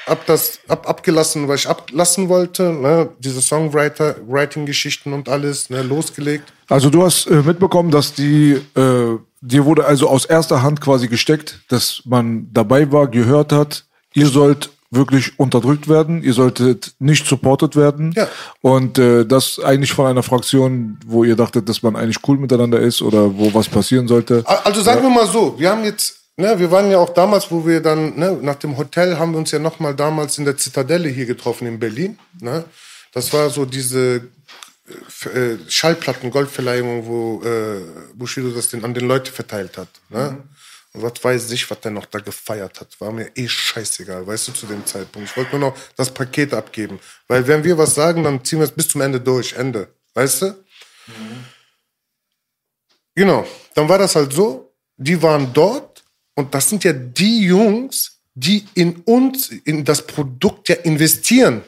Hab 0.06 0.26
das 0.26 0.58
ab, 0.66 0.88
abgelassen, 0.88 1.46
was 1.46 1.60
ich 1.60 1.68
ablassen 1.68 2.28
wollte. 2.28 2.72
Ne? 2.72 3.10
Diese 3.20 3.40
Songwriter-Writing-Geschichten 3.40 5.12
und 5.12 5.28
alles, 5.28 5.70
ne? 5.70 5.82
losgelegt. 5.82 6.52
Also 6.68 6.90
du 6.90 7.04
hast 7.04 7.26
äh, 7.26 7.34
mitbekommen, 7.34 7.90
dass 7.92 8.12
die, 8.12 8.60
äh, 8.74 9.18
dir 9.42 9.64
wurde 9.66 9.84
also 9.84 10.08
aus 10.08 10.24
erster 10.24 10.62
Hand 10.62 10.80
quasi 10.80 11.08
gesteckt, 11.08 11.60
dass 11.68 12.02
man 12.06 12.48
dabei 12.52 12.90
war, 12.90 13.08
gehört 13.08 13.52
hat, 13.52 13.84
ihr 14.14 14.28
sollt 14.28 14.70
wirklich 14.90 15.38
unterdrückt 15.38 15.88
werden, 15.88 16.22
ihr 16.22 16.34
solltet 16.34 16.92
nicht 16.98 17.26
supported 17.26 17.76
werden. 17.76 18.12
Ja. 18.14 18.28
Und 18.60 18.98
äh, 18.98 19.24
das 19.24 19.58
eigentlich 19.58 19.92
von 19.92 20.06
einer 20.06 20.22
Fraktion, 20.22 20.98
wo 21.06 21.24
ihr 21.24 21.34
dachtet, 21.34 21.68
dass 21.68 21.82
man 21.82 21.96
eigentlich 21.96 22.18
cool 22.28 22.38
miteinander 22.38 22.78
ist 22.78 23.00
oder 23.00 23.36
wo 23.36 23.52
was 23.54 23.68
passieren 23.68 24.06
sollte. 24.06 24.44
Also 24.46 24.82
sagen 24.82 25.02
wir 25.02 25.10
mal 25.10 25.26
so, 25.26 25.58
wir 25.58 25.70
haben 25.70 25.84
jetzt, 25.84 26.16
ne, 26.36 26.58
wir 26.58 26.70
waren 26.70 26.90
ja 26.90 26.98
auch 26.98 27.08
damals, 27.08 27.50
wo 27.50 27.66
wir 27.66 27.80
dann, 27.80 28.18
ne, 28.18 28.38
nach 28.42 28.56
dem 28.56 28.76
Hotel 28.76 29.18
haben 29.18 29.32
wir 29.32 29.38
uns 29.38 29.50
ja 29.50 29.58
nochmal 29.58 29.94
damals 29.94 30.36
in 30.36 30.44
der 30.44 30.58
Zitadelle 30.58 31.08
hier 31.08 31.26
getroffen 31.26 31.66
in 31.66 31.78
Berlin. 31.78 32.18
Ne? 32.40 32.64
Das 33.14 33.32
war 33.32 33.48
so 33.48 33.64
diese 33.64 34.28
äh, 35.34 35.58
Schallplatten, 35.68 36.30
Goldverleihung, 36.30 37.06
wo 37.06 37.42
äh, 37.42 37.80
Bushido 38.14 38.50
das 38.50 38.68
den, 38.68 38.84
an 38.84 38.94
den 38.94 39.06
Leute 39.06 39.32
verteilt 39.32 39.78
hat. 39.78 39.88
Ne? 40.08 40.42
Und 40.92 41.02
was 41.02 41.24
weiß 41.24 41.50
ich, 41.52 41.70
was 41.70 41.80
der 41.80 41.90
noch 41.90 42.06
da 42.06 42.18
gefeiert 42.18 42.80
hat. 42.80 43.00
War 43.00 43.12
mir 43.12 43.30
eh 43.34 43.48
scheißegal, 43.48 44.26
weißt 44.26 44.48
du, 44.48 44.52
zu 44.52 44.66
dem 44.66 44.84
Zeitpunkt. 44.84 45.30
Ich 45.30 45.36
wollte 45.36 45.58
nur 45.58 45.70
noch 45.70 45.78
das 45.96 46.12
Paket 46.12 46.52
abgeben. 46.52 47.00
Weil 47.28 47.46
wenn 47.46 47.64
wir 47.64 47.78
was 47.78 47.94
sagen, 47.94 48.22
dann 48.24 48.44
ziehen 48.44 48.58
wir 48.58 48.64
es 48.64 48.72
bis 48.72 48.88
zum 48.88 49.00
Ende 49.00 49.20
durch. 49.20 49.54
Ende. 49.54 49.88
Weißt 50.14 50.42
du? 50.42 50.64
Genau. 53.14 53.46
Dann 53.74 53.88
war 53.88 53.98
das 53.98 54.14
halt 54.16 54.32
so, 54.32 54.72
die 54.96 55.20
waren 55.22 55.52
dort 55.52 56.04
und 56.34 56.54
das 56.54 56.68
sind 56.68 56.84
ja 56.84 56.92
die 56.92 57.44
Jungs, 57.44 58.18
die 58.34 58.66
in 58.74 58.96
uns, 59.04 59.48
in 59.48 59.84
das 59.84 60.06
Produkt 60.06 60.68
ja 60.68 60.76
investieren. 60.76 61.62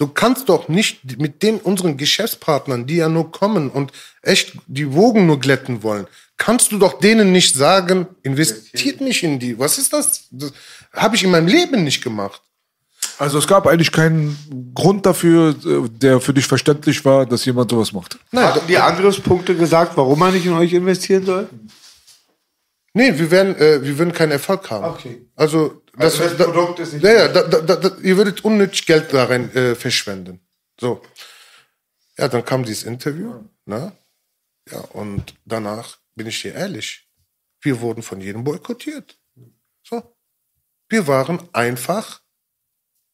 Du 0.00 0.08
kannst 0.08 0.48
doch 0.48 0.68
nicht 0.68 1.18
mit 1.18 1.42
den 1.42 1.58
unseren 1.58 1.98
Geschäftspartnern, 1.98 2.86
die 2.86 2.96
ja 2.96 3.10
nur 3.10 3.30
kommen 3.30 3.70
und 3.70 3.92
echt 4.22 4.54
die 4.66 4.94
Wogen 4.94 5.26
nur 5.26 5.38
glätten 5.38 5.82
wollen, 5.82 6.06
kannst 6.38 6.72
du 6.72 6.78
doch 6.78 7.00
denen 7.00 7.32
nicht 7.32 7.54
sagen, 7.54 8.06
investiert 8.22 9.02
nicht 9.02 9.22
in 9.22 9.38
die. 9.38 9.58
Was 9.58 9.76
ist 9.76 9.92
das? 9.92 10.26
Das 10.30 10.54
habe 10.94 11.16
ich 11.16 11.22
in 11.22 11.30
meinem 11.30 11.48
Leben 11.48 11.84
nicht 11.84 12.02
gemacht. 12.02 12.40
Also 13.18 13.36
es 13.36 13.46
gab 13.46 13.66
eigentlich 13.66 13.92
keinen 13.92 14.72
Grund 14.74 15.04
dafür, 15.04 15.54
äh, 15.66 15.90
der 15.90 16.18
für 16.18 16.32
dich 16.32 16.46
verständlich 16.46 17.04
war, 17.04 17.26
dass 17.26 17.44
jemand 17.44 17.70
sowas 17.70 17.92
macht. 17.92 18.18
Haben 18.34 18.66
die 18.66 18.78
Angriffspunkte 18.78 19.54
gesagt, 19.54 19.98
warum 19.98 20.18
man 20.18 20.32
nicht 20.32 20.46
in 20.46 20.54
euch 20.54 20.72
investieren 20.72 21.26
soll? 21.26 21.46
Nee, 22.94 23.18
wir 23.18 23.30
werden, 23.30 23.54
äh, 23.56 23.82
wir 23.82 23.98
würden 23.98 24.14
keinen 24.14 24.32
Erfolg 24.32 24.70
haben. 24.70 24.84
Okay. 24.86 25.26
Also 25.36 25.79
das, 26.00 26.20
Also 26.20 26.36
das 26.36 26.46
da, 26.46 26.52
Produkt 26.52 26.78
ist 26.80 26.92
nicht 26.94 27.02
Ja, 27.02 27.12
ja, 27.12 27.28
da, 27.28 27.42
da, 27.42 27.76
da, 27.76 27.96
ihr 28.02 28.16
würdet 28.16 28.44
unnötig 28.44 28.86
Geld 28.86 29.12
da 29.12 29.24
rein 29.24 29.54
äh, 29.54 29.74
verschwenden. 29.74 30.40
So. 30.78 31.02
Ja, 32.18 32.28
dann 32.28 32.44
kam 32.44 32.64
dieses 32.64 32.84
Interview, 32.84 33.44
ne? 33.64 33.92
Ja, 34.70 34.78
und 34.80 35.34
danach 35.44 35.98
bin 36.14 36.26
ich 36.26 36.42
dir 36.42 36.54
ehrlich, 36.54 37.08
wir 37.60 37.80
wurden 37.80 38.02
von 38.02 38.20
jedem 38.20 38.44
boykottiert. 38.44 39.18
So. 39.82 40.16
Wir 40.88 41.06
waren 41.06 41.48
einfach 41.52 42.20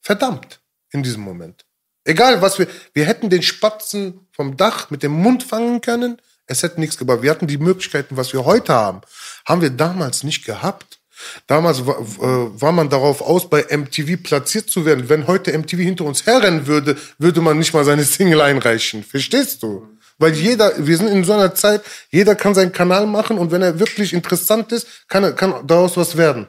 verdammt 0.01 0.61
in 0.91 1.03
diesem 1.03 1.23
Moment. 1.23 1.67
Egal 2.05 2.41
was 2.41 2.59
wir, 2.59 2.69
wir 2.95 3.05
hätten 3.05 3.31
den 3.31 3.43
Spatzen 3.43 4.27
vom 4.33 4.57
Dach 4.57 4.91
mit 4.91 5.03
dem 5.03 5.13
Mund 5.13 5.43
fangen 5.43 5.81
können, 5.81 6.21
es 6.47 6.63
hätte 6.63 6.81
nichts 6.81 6.97
gebracht. 6.97 7.23
Wir 7.23 7.31
hatten 7.31 7.49
die 7.49 7.59
Möglichkeiten, 7.59 8.17
was 8.17 8.33
wir 8.33 8.45
heute 8.45 8.73
haben, 8.73 9.01
haben 9.45 9.61
wir 9.61 9.71
damals 9.71 10.23
nicht 10.23 10.45
gehabt. 10.45 11.01
Damals 11.47 11.87
war, 11.87 11.99
äh, 11.99 12.61
war 12.61 12.73
man 12.73 12.89
darauf 12.89 13.23
aus, 13.23 13.49
bei 13.49 13.65
MTV 13.71 14.23
platziert 14.23 14.71
zu 14.71 14.85
werden. 14.85 15.09
Wenn 15.09 15.27
heute 15.27 15.57
MTV 15.57 15.79
hinter 15.79 16.05
uns 16.05 16.27
herrennen 16.27 16.67
würde, 16.67 16.97
würde 17.19 17.41
man 17.41 17.59
nicht 17.59 17.75
mal 17.75 17.85
seine 17.85 18.05
Single 18.05 18.41
einreichen. 18.41 19.05
Verstehst 19.05 19.63
du? 19.63 19.87
Weil 20.19 20.33
jeder, 20.33 20.73
wir 20.79 20.97
sind 20.97 21.09
in 21.09 21.25
so 21.25 21.35
einer 21.35 21.55
Zeit, 21.55 21.83
jeder 22.11 22.35
kann 22.35 22.55
seinen 22.55 22.73
Kanal 22.73 23.07
machen 23.07 23.37
und 23.37 23.51
wenn 23.53 23.61
er 23.61 23.79
wirklich 23.79 24.15
interessant 24.15 24.73
ist, 24.73 24.87
kann, 25.09 25.25
er, 25.25 25.33
kann 25.33 25.67
daraus 25.67 25.97
was 25.97 26.17
werden. 26.17 26.47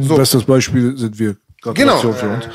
So. 0.00 0.16
Bestes 0.16 0.44
Beispiel 0.44 0.96
sind 0.96 1.18
wir. 1.18 1.36
Genau. 1.74 1.98
Für 1.98 2.28
uns. 2.28 2.46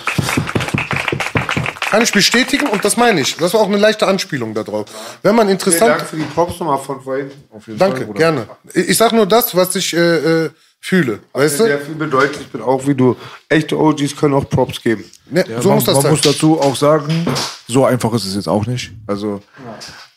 Kann 1.90 2.04
ich 2.04 2.12
bestätigen 2.12 2.68
und 2.68 2.86
das 2.86 2.98
meine 2.98 3.22
ich. 3.22 3.36
Das 3.38 3.54
war 3.54 3.62
auch 3.62 3.68
eine 3.68 3.78
leichte 3.78 4.06
Anspielung 4.06 4.54
darauf. 4.54 4.86
Wenn 5.24 5.36
man 5.36 5.48
Vielen 5.48 5.58
interessant. 5.58 5.92
Dank 5.92 6.10
für 6.10 6.18
die 6.18 6.24
Props 6.24 6.60
nochmal 6.60 6.78
von 6.78 7.02
vorhin. 7.02 7.32
Danke, 7.78 8.06
gerne. 8.14 8.48
Ich, 8.74 8.90
ich 8.90 8.98
sag 8.98 9.12
nur 9.12 9.26
das, 9.26 9.56
was 9.56 9.76
ich 9.76 9.96
äh, 9.96 10.46
äh, 10.46 10.50
fühle. 10.80 11.20
Weißt 11.34 11.58
Sehr 11.58 11.78
du? 11.78 11.86
viel 11.86 11.96
bedeutet. 11.96 12.42
Ich 12.42 12.48
bin 12.48 12.62
auch 12.62 12.86
wie 12.88 12.96
du. 12.96 13.16
Echte 13.50 13.78
OGs 13.78 14.16
können 14.16 14.34
auch 14.34 14.48
Props 14.50 14.82
geben. 14.82 15.04
Ne, 15.30 15.44
Ja, 15.48 15.62
so 15.62 15.70
man 15.70 15.76
muss 15.78 15.86
das 15.86 15.96
man 15.96 16.04
sein. 16.04 16.12
muss 16.12 16.22
dazu 16.22 16.60
auch 16.60 16.76
sagen, 16.76 17.26
so 17.68 17.86
einfach 17.86 18.14
ist 18.14 18.26
es 18.26 18.36
jetzt 18.36 18.48
auch 18.48 18.66
nicht. 18.66 18.92
Also 19.06 19.42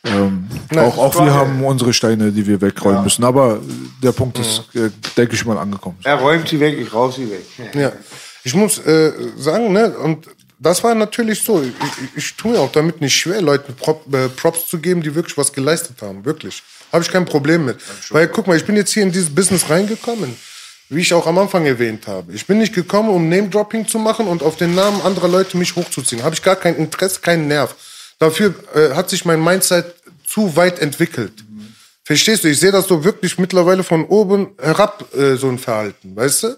ähm, 0.05 0.49
Nein, 0.71 0.85
auch, 0.85 0.99
auch 0.99 1.15
wir 1.25 1.33
haben 1.33 1.65
unsere 1.65 1.93
Steine, 1.93 2.33
die 2.33 2.47
wir 2.47 2.61
wegräumen 2.61 3.05
müssen. 3.05 3.25
Aber 3.25 3.61
der 4.03 4.13
Punkt 4.13 4.39
ist, 4.39 4.65
äh, 4.75 4.91
denke 5.17 5.35
ich 5.35 5.45
mal, 5.45 5.59
angekommen. 5.59 5.99
Er 6.05 6.17
räumt 6.17 6.49
sie 6.49 6.59
weg, 6.59 6.77
ich 6.79 6.93
raus 6.93 7.17
sie 7.17 7.31
weg. 7.31 7.45
Ja. 7.75 7.93
Ich 8.45 8.55
muss 8.55 8.79
äh, 8.79 9.13
sagen, 9.37 9.73
ne, 9.73 9.91
und 9.99 10.27
das 10.59 10.83
war 10.83 10.95
natürlich 10.95 11.43
so. 11.43 11.61
Ich, 11.63 11.69
ich, 11.69 12.17
ich 12.17 12.35
tue 12.37 12.53
mir 12.53 12.61
auch 12.61 12.73
damit 12.73 13.01
nicht 13.01 13.15
schwer, 13.15 13.41
Leuten 13.43 13.75
Prop, 13.75 14.13
äh, 14.15 14.29
Props 14.29 14.67
zu 14.69 14.79
geben, 14.79 15.03
die 15.03 15.15
wirklich 15.15 15.37
was 15.37 15.53
geleistet 15.53 16.01
haben. 16.03 16.25
Wirklich. 16.25 16.63
Habe 16.93 17.03
ich 17.05 17.11
kein 17.11 17.25
Problem 17.25 17.65
mit. 17.65 17.79
Weil, 18.11 18.29
guck 18.29 18.47
mal, 18.47 18.57
ich 18.57 18.65
bin 18.65 18.77
jetzt 18.77 18.93
hier 18.93 19.03
in 19.03 19.13
dieses 19.13 19.33
Business 19.35 19.69
reingekommen. 19.71 20.37
Wie 20.93 21.01
ich 21.01 21.15
auch 21.15 21.27
am 21.27 21.39
Anfang 21.39 21.65
erwähnt 21.65 22.07
habe. 22.07 22.35
Ich 22.35 22.47
bin 22.47 22.59
nicht 22.59 22.75
gekommen, 22.75 23.09
um 23.09 23.27
Name-Dropping 23.31 23.89
zu 23.89 23.99
machen 23.99 24.27
und 24.27 24.43
auf 24.43 24.57
den 24.57 24.75
Namen 24.75 25.01
anderer 25.01 25.27
Leute 25.27 25.57
mich 25.57 25.75
hochzuziehen. 25.75 26.23
Habe 26.23 26.35
ich 26.35 26.43
gar 26.43 26.55
kein 26.55 26.77
Interesse, 26.77 27.21
keinen 27.21 27.49
Nerv. 27.49 27.75
Dafür 28.19 28.55
äh, 28.75 28.95
hat 28.95 29.09
sich 29.09 29.25
mein 29.25 29.43
Mindset 29.43 29.95
zu 30.27 30.55
weit 30.55 30.81
entwickelt. 30.81 31.33
Verstehst 32.05 32.45
du? 32.45 32.49
Ich 32.49 32.61
sehe 32.61 32.73
das 32.73 32.89
so 32.89 33.05
wirklich 33.05 33.39
mittlerweile 33.39 33.85
von 33.85 34.05
oben 34.05 34.51
herab, 34.61 35.07
äh, 35.15 35.37
so 35.37 35.49
ein 35.49 35.59
Verhalten, 35.59 36.15
weißt 36.15 36.43
du? 36.43 36.57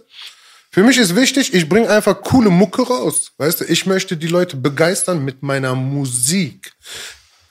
Für 0.73 0.83
mich 0.83 0.99
ist 0.99 1.15
wichtig, 1.15 1.55
ich 1.55 1.69
bringe 1.69 1.89
einfach 1.89 2.21
coole 2.21 2.51
Mucke 2.51 2.83
raus. 2.83 3.31
Weißt 3.39 3.61
du, 3.61 3.65
ich 3.67 3.87
möchte 3.87 4.17
die 4.17 4.27
Leute 4.27 4.57
begeistern 4.57 5.25
mit 5.25 5.45
meiner 5.45 5.77
Musik. 5.77 6.73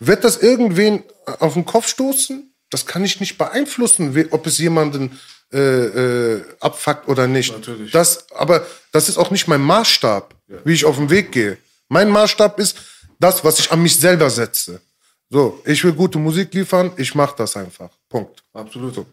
Wird 0.02 0.26
das 0.26 0.36
irgendwen 0.36 1.04
auf 1.40 1.54
den 1.54 1.64
Kopf 1.64 1.88
stoßen? 1.88 2.54
Das 2.70 2.86
kann 2.86 3.06
ich 3.06 3.22
nicht 3.22 3.38
beeinflussen, 3.38 4.28
ob 4.32 4.48
es 4.48 4.58
jemanden 4.58 5.18
äh, 5.54 6.38
äh, 6.38 6.42
abfuckt 6.60 7.08
oder 7.08 7.28
nicht. 7.28 7.52
Natürlich. 7.52 7.92
Das, 7.92 8.30
aber 8.32 8.66
das 8.92 9.10
ist 9.10 9.18
auch 9.18 9.32
nicht 9.32 9.48
mein 9.48 9.62
Maßstab, 9.62 10.34
wie 10.64 10.74
ich 10.74 10.86
auf 10.86 10.98
den 10.98 11.10
Weg 11.10 11.32
gehe. 11.32 11.58
Mein 11.90 12.10
Maßstab 12.10 12.60
ist 12.60 12.78
das, 13.20 13.44
was 13.44 13.60
ich 13.60 13.72
an 13.72 13.82
mich 13.82 13.96
selber 14.00 14.30
setze. 14.30 14.82
So, 15.30 15.62
ich 15.66 15.84
will 15.84 15.94
gute 15.94 16.20
Musik 16.20 16.54
liefern, 16.54 16.92
ich 16.98 17.16
mache 17.16 17.36
das 17.38 17.56
einfach. 17.56 17.90
Punkt. 18.10 18.44
Absolut. 18.54 19.06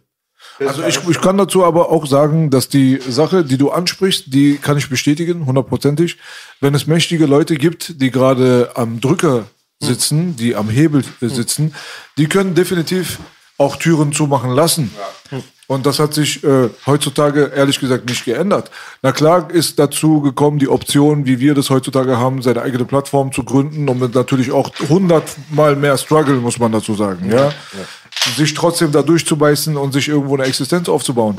Also 0.58 0.82
ich, 0.84 0.98
ich 1.08 1.20
kann 1.20 1.36
dazu 1.38 1.64
aber 1.64 1.90
auch 1.90 2.06
sagen, 2.06 2.50
dass 2.50 2.68
die 2.68 3.00
Sache, 3.06 3.44
die 3.44 3.58
du 3.58 3.70
ansprichst, 3.70 4.32
die 4.32 4.56
kann 4.56 4.76
ich 4.78 4.88
bestätigen, 4.88 5.46
hundertprozentig. 5.46 6.16
Wenn 6.60 6.74
es 6.74 6.86
mächtige 6.86 7.26
Leute 7.26 7.56
gibt, 7.56 8.00
die 8.00 8.10
gerade 8.10 8.70
am 8.74 9.00
Drücker 9.00 9.46
sitzen, 9.78 10.36
die 10.36 10.56
am 10.56 10.68
Hebel 10.68 11.04
äh, 11.20 11.28
sitzen, 11.28 11.74
die 12.18 12.26
können 12.26 12.54
definitiv 12.54 13.18
auch 13.60 13.76
Türen 13.76 14.12
zumachen 14.12 14.50
lassen. 14.50 14.90
Und 15.66 15.86
das 15.86 16.00
hat 16.00 16.14
sich 16.14 16.42
äh, 16.42 16.70
heutzutage 16.86 17.52
ehrlich 17.54 17.78
gesagt 17.78 18.08
nicht 18.08 18.24
geändert. 18.24 18.70
Na 19.02 19.12
klar 19.12 19.50
ist 19.50 19.78
dazu 19.78 20.20
gekommen 20.20 20.58
die 20.58 20.66
Option, 20.66 21.26
wie 21.26 21.38
wir 21.38 21.54
das 21.54 21.70
heutzutage 21.70 22.16
haben, 22.16 22.42
seine 22.42 22.62
eigene 22.62 22.84
Plattform 22.84 23.30
zu 23.30 23.44
gründen 23.44 23.88
und 23.88 24.00
mit 24.00 24.14
natürlich 24.14 24.50
auch 24.50 24.70
hundertmal 24.88 25.76
mehr 25.76 25.96
Struggle, 25.96 26.36
muss 26.36 26.58
man 26.58 26.72
dazu 26.72 26.94
sagen. 26.94 27.30
Ja, 27.30 27.52
sich 28.36 28.54
trotzdem 28.54 28.90
da 28.90 29.02
durchzubeißen 29.02 29.76
und 29.76 29.92
sich 29.92 30.08
irgendwo 30.08 30.34
eine 30.34 30.44
Existenz 30.44 30.88
aufzubauen. 30.88 31.38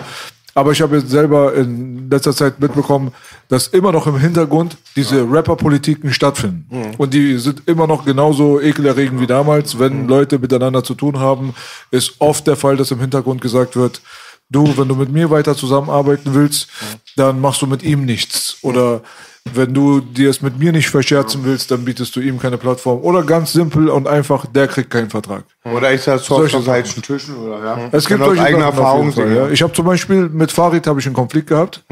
Aber 0.53 0.71
ich 0.71 0.81
habe 0.81 0.97
jetzt 0.97 1.09
selber 1.09 1.53
in 1.53 2.09
letzter 2.09 2.33
Zeit 2.33 2.59
mitbekommen, 2.59 3.13
dass 3.47 3.67
immer 3.67 3.91
noch 3.91 4.07
im 4.07 4.17
Hintergrund 4.17 4.77
diese 4.95 5.23
Rapper-Politiken 5.29 6.11
stattfinden. 6.13 6.65
Und 6.97 7.13
die 7.13 7.37
sind 7.37 7.63
immer 7.67 7.87
noch 7.87 8.03
genauso 8.05 8.59
ekelerregend 8.59 9.21
wie 9.21 9.27
damals. 9.27 9.79
Wenn 9.79 10.07
Leute 10.07 10.39
miteinander 10.39 10.83
zu 10.83 10.93
tun 10.93 11.19
haben, 11.19 11.53
ist 11.89 12.15
oft 12.19 12.47
der 12.47 12.55
Fall, 12.55 12.75
dass 12.77 12.91
im 12.91 12.99
Hintergrund 12.99 13.41
gesagt 13.41 13.75
wird, 13.75 14.01
du, 14.49 14.77
wenn 14.77 14.87
du 14.87 14.95
mit 14.95 15.11
mir 15.11 15.29
weiter 15.29 15.55
zusammenarbeiten 15.55 16.33
willst, 16.33 16.67
dann 17.15 17.39
machst 17.39 17.61
du 17.61 17.67
mit 17.67 17.83
ihm 17.83 18.05
nichts. 18.05 18.57
Oder 18.61 19.01
wenn 19.53 19.73
du 19.73 19.99
dir 20.01 20.29
es 20.29 20.41
mit 20.41 20.59
mir 20.59 20.71
nicht 20.71 20.89
verscherzen 20.89 21.43
willst, 21.43 21.71
dann 21.71 21.83
bietest 21.83 22.15
du 22.15 22.19
ihm 22.19 22.39
keine 22.39 22.57
Plattform. 22.57 23.01
Oder 23.01 23.23
ganz 23.23 23.51
simpel 23.53 23.89
und 23.89 24.07
einfach, 24.07 24.45
der 24.45 24.67
kriegt 24.67 24.89
keinen 24.91 25.09
Vertrag. 25.09 25.43
Oder 25.63 25.93
ich 25.93 26.07
auf 26.09 26.23
Solche 26.23 26.53
Sachen. 26.57 26.65
falschen 26.65 27.01
Tischen 27.01 27.35
oder 27.37 27.63
ja. 27.63 27.89
Es 27.91 28.05
gibt 28.07 28.23
solche 28.23 28.41
eigener 28.41 28.65
Sachen 28.67 28.71
auf 28.73 28.77
Erfahrung 28.77 29.01
jeden 29.09 29.13
Fall, 29.15 29.27
sehen. 29.27 29.35
ja. 29.37 29.49
Ich 29.49 29.61
habe 29.61 29.73
zum 29.73 29.85
Beispiel 29.85 30.29
mit 30.29 30.51
Farid 30.51 30.85
habe 30.87 30.99
ich 30.99 31.05
einen 31.05 31.15
Konflikt 31.15 31.47
gehabt. 31.47 31.83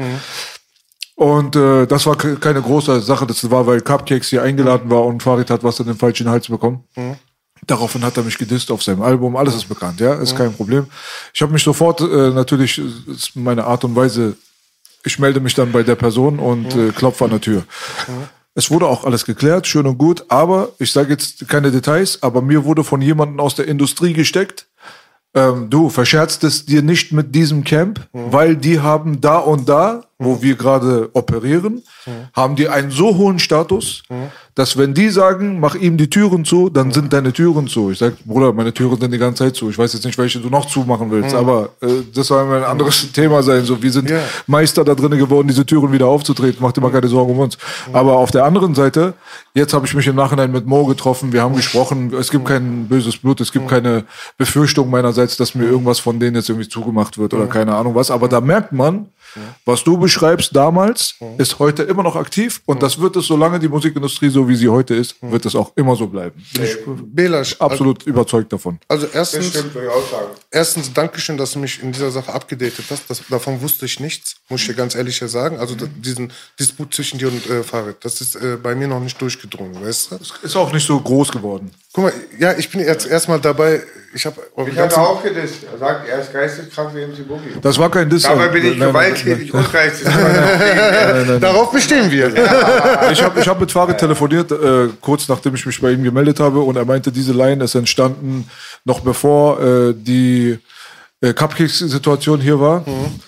Und 1.16 1.54
äh, 1.56 1.86
das 1.86 2.06
war 2.06 2.16
ke- 2.16 2.36
keine 2.36 2.62
große 2.62 3.00
Sache. 3.00 3.26
Das 3.26 3.50
war, 3.50 3.66
weil 3.66 3.80
Cupcakes 3.82 4.28
hier 4.28 4.42
eingeladen 4.42 4.88
war 4.90 5.04
und 5.04 5.22
Farid 5.22 5.50
hat 5.50 5.62
was 5.62 5.78
in 5.80 5.86
den 5.86 5.96
falschen 5.96 6.30
Hals 6.30 6.48
bekommen. 6.48 6.84
Daraufhin 7.66 8.02
hat 8.04 8.16
er 8.16 8.22
mich 8.22 8.38
gedisst 8.38 8.70
auf 8.70 8.82
seinem 8.82 9.02
Album. 9.02 9.36
Alles 9.36 9.54
ist 9.54 9.68
bekannt, 9.68 10.00
ja, 10.00 10.14
ist 10.14 10.34
kein 10.34 10.54
Problem. 10.54 10.86
Ich 11.34 11.42
habe 11.42 11.52
mich 11.52 11.62
sofort 11.62 12.00
äh, 12.00 12.30
natürlich 12.30 12.78
äh, 12.78 13.12
ist 13.12 13.36
meine 13.36 13.64
Art 13.64 13.84
und 13.84 13.94
Weise. 13.94 14.36
Ich 15.04 15.18
melde 15.18 15.40
mich 15.40 15.54
dann 15.54 15.72
bei 15.72 15.82
der 15.82 15.94
Person 15.94 16.38
und 16.38 16.74
äh, 16.76 16.90
klopfe 16.90 17.24
an 17.24 17.30
der 17.30 17.40
Tür. 17.40 17.64
Es 18.54 18.70
wurde 18.70 18.86
auch 18.86 19.04
alles 19.04 19.24
geklärt, 19.24 19.66
schön 19.66 19.86
und 19.86 19.96
gut, 19.96 20.24
aber 20.28 20.70
ich 20.78 20.92
sage 20.92 21.10
jetzt 21.10 21.48
keine 21.48 21.70
Details, 21.70 22.22
aber 22.22 22.42
mir 22.42 22.64
wurde 22.64 22.84
von 22.84 23.00
jemandem 23.00 23.40
aus 23.40 23.54
der 23.54 23.68
Industrie 23.68 24.12
gesteckt, 24.12 24.66
ähm, 25.34 25.70
du 25.70 25.88
verscherzt 25.88 26.42
es 26.44 26.66
dir 26.66 26.82
nicht 26.82 27.12
mit 27.12 27.34
diesem 27.34 27.62
Camp, 27.62 28.08
weil 28.12 28.56
die 28.56 28.80
haben 28.80 29.20
da 29.20 29.38
und 29.38 29.68
da, 29.68 30.04
wo 30.22 30.42
wir 30.42 30.54
gerade 30.54 31.08
operieren, 31.14 31.82
haben 32.34 32.54
die 32.54 32.68
einen 32.68 32.90
so 32.90 33.16
hohen 33.16 33.38
Status, 33.38 34.02
dass 34.54 34.76
wenn 34.76 34.92
die 34.92 35.08
sagen, 35.08 35.58
mach 35.60 35.74
ihm 35.74 35.96
die 35.96 36.10
Türen 36.10 36.44
zu, 36.44 36.68
dann 36.68 36.92
sind 36.92 37.12
deine 37.12 37.32
Türen 37.32 37.66
zu. 37.68 37.90
Ich 37.90 37.98
sag, 37.98 38.18
Bruder, 38.26 38.52
meine 38.52 38.74
Türen 38.74 39.00
sind 39.00 39.10
die 39.12 39.18
ganze 39.18 39.44
Zeit 39.44 39.56
zu. 39.56 39.70
Ich 39.70 39.78
weiß 39.78 39.94
jetzt 39.94 40.04
nicht, 40.04 40.18
welche 40.18 40.38
du 40.38 40.50
noch 40.50 40.66
zumachen 40.66 41.10
willst, 41.10 41.34
aber 41.34 41.70
äh, 41.80 41.86
das 42.14 42.26
soll 42.26 42.52
ein 42.54 42.62
anderes 42.64 43.10
Thema 43.14 43.42
sein. 43.42 43.64
So, 43.64 43.82
wir 43.82 43.90
sind 43.90 44.10
Ja. 44.10 44.18
Meister 44.46 44.84
da 44.84 44.94
drinnen 44.94 45.18
geworden, 45.18 45.48
diese 45.48 45.64
Türen 45.64 45.90
wieder 45.92 46.06
aufzutreten. 46.06 46.58
Mach 46.60 46.72
dir 46.72 46.82
mal 46.82 46.92
keine 46.92 47.08
Sorgen 47.08 47.32
um 47.32 47.38
uns. 47.38 47.56
Aber 47.92 48.18
auf 48.18 48.30
der 48.30 48.44
anderen 48.44 48.74
Seite, 48.74 49.14
jetzt 49.54 49.72
habe 49.72 49.86
ich 49.86 49.94
mich 49.94 50.06
im 50.06 50.16
Nachhinein 50.16 50.52
mit 50.52 50.66
Mo 50.66 50.84
getroffen. 50.84 51.32
Wir 51.32 51.40
haben 51.42 51.56
gesprochen. 51.56 52.12
Es 52.12 52.30
gibt 52.30 52.44
kein 52.44 52.86
böses 52.88 53.16
Blut. 53.16 53.40
Es 53.40 53.52
gibt 53.52 53.68
keine 53.68 54.04
Befürchtung 54.36 54.90
meinerseits, 54.90 55.38
dass 55.38 55.54
mir 55.54 55.64
irgendwas 55.64 55.98
von 55.98 56.20
denen 56.20 56.36
jetzt 56.36 56.50
irgendwie 56.50 56.68
zugemacht 56.68 57.16
wird 57.16 57.32
oder 57.32 57.46
keine 57.46 57.74
Ahnung 57.74 57.94
was. 57.94 58.10
Aber 58.10 58.28
da 58.28 58.40
merkt 58.42 58.72
man, 58.72 59.06
was 59.64 59.84
du 59.84 59.96
beschreibst 59.96 60.54
damals, 60.54 61.14
ist 61.38 61.58
heute 61.58 61.82
immer 61.84 62.02
noch 62.02 62.16
aktiv. 62.16 62.60
Und 62.66 62.82
das 62.82 63.00
wird 63.00 63.16
es, 63.16 63.26
solange 63.26 63.58
die 63.58 63.68
Musikindustrie 63.68 64.28
so 64.28 64.48
wie 64.48 64.56
sie 64.56 64.68
heute 64.68 64.94
ist, 64.94 65.16
wird 65.20 65.46
es 65.46 65.54
auch 65.54 65.72
immer 65.76 65.96
so 65.96 66.06
bleiben. 66.06 66.42
Bin 66.54 66.64
ich 66.64 66.76
Belasch, 66.86 67.56
absolut 67.58 68.02
überzeugt 68.04 68.52
davon. 68.52 68.78
also 68.88 69.06
erstens, 69.12 69.48
stimmt, 69.48 69.74
würde 69.74 69.88
ich 69.88 69.92
auch 69.92 70.10
sagen. 70.10 70.30
erstens, 70.50 70.92
Dankeschön, 70.92 71.36
dass 71.36 71.52
du 71.52 71.58
mich 71.58 71.82
in 71.82 71.92
dieser 71.92 72.10
Sache 72.10 72.32
abgedatet 72.32 72.84
hast. 72.90 73.08
Das, 73.08 73.22
davon 73.28 73.60
wusste 73.60 73.86
ich 73.86 74.00
nichts, 74.00 74.36
muss 74.48 74.62
ich 74.62 74.68
dir 74.68 74.74
ganz 74.74 74.94
ehrlich 74.94 75.18
sagen. 75.18 75.58
Also 75.58 75.74
diesen 75.74 76.32
Disput 76.58 76.94
zwischen 76.94 77.18
dir 77.18 77.28
und 77.28 77.48
äh, 77.48 77.62
Farid, 77.62 77.96
das 78.02 78.20
ist 78.20 78.36
äh, 78.36 78.56
bei 78.62 78.74
mir 78.74 78.88
noch 78.88 79.00
nicht 79.00 79.20
durchgedrungen, 79.20 79.82
weißt 79.84 80.12
du? 80.12 80.18
Ist 80.42 80.56
auch 80.56 80.72
nicht 80.72 80.86
so 80.86 80.98
groß 80.98 81.30
geworden. 81.30 81.70
Guck 81.92 82.04
mal, 82.04 82.12
ja, 82.38 82.56
ich 82.56 82.70
bin 82.70 82.80
jetzt 82.80 83.06
erstmal 83.06 83.40
dabei. 83.40 83.82
Ich 84.12 84.26
habe 84.26 84.42
Ich 84.66 84.76
hatte 84.78 85.00
auch 85.00 85.22
gedisst. 85.22 85.64
Er 85.72 85.78
sagt, 85.78 86.08
er 86.08 86.20
ist 86.20 86.32
geisteskrank 86.32 86.90
wie 86.94 87.06
MC 87.06 87.28
Boogie. 87.28 87.54
Das 87.62 87.78
war 87.78 87.88
kein 87.90 88.10
Diss. 88.10 88.24
Dabei 88.24 88.48
bin 88.48 88.64
ich 88.64 88.70
Nein, 88.70 88.78
nein, 88.78 88.88
gewalttätig 88.88 89.54
und 89.54 89.72
geisteskrank. 89.72 91.40
Darauf 91.40 91.70
bestehen 91.70 92.10
wir. 92.10 92.32
Ich 93.12 93.22
habe 93.22 93.40
ich 93.40 93.48
hab 93.48 93.60
mit 93.60 93.70
Farid 93.70 93.98
telefoniert, 93.98 94.50
äh, 94.52 94.88
kurz 95.00 95.28
nachdem 95.28 95.54
ich 95.54 95.64
mich 95.64 95.80
bei 95.80 95.92
ihm 95.92 96.02
gemeldet 96.02 96.40
habe, 96.40 96.60
und 96.60 96.76
er 96.76 96.84
meinte, 96.84 97.10
diese 97.12 97.32
Line 97.32 97.64
ist 97.64 97.74
entstanden, 97.74 98.48
noch 98.84 99.00
bevor 99.00 99.60
äh, 99.60 99.94
die 99.94 100.58
äh, 101.22 101.34
Cupcakes-Situation 101.34 102.40
hier 102.40 102.58
war. 102.58 102.82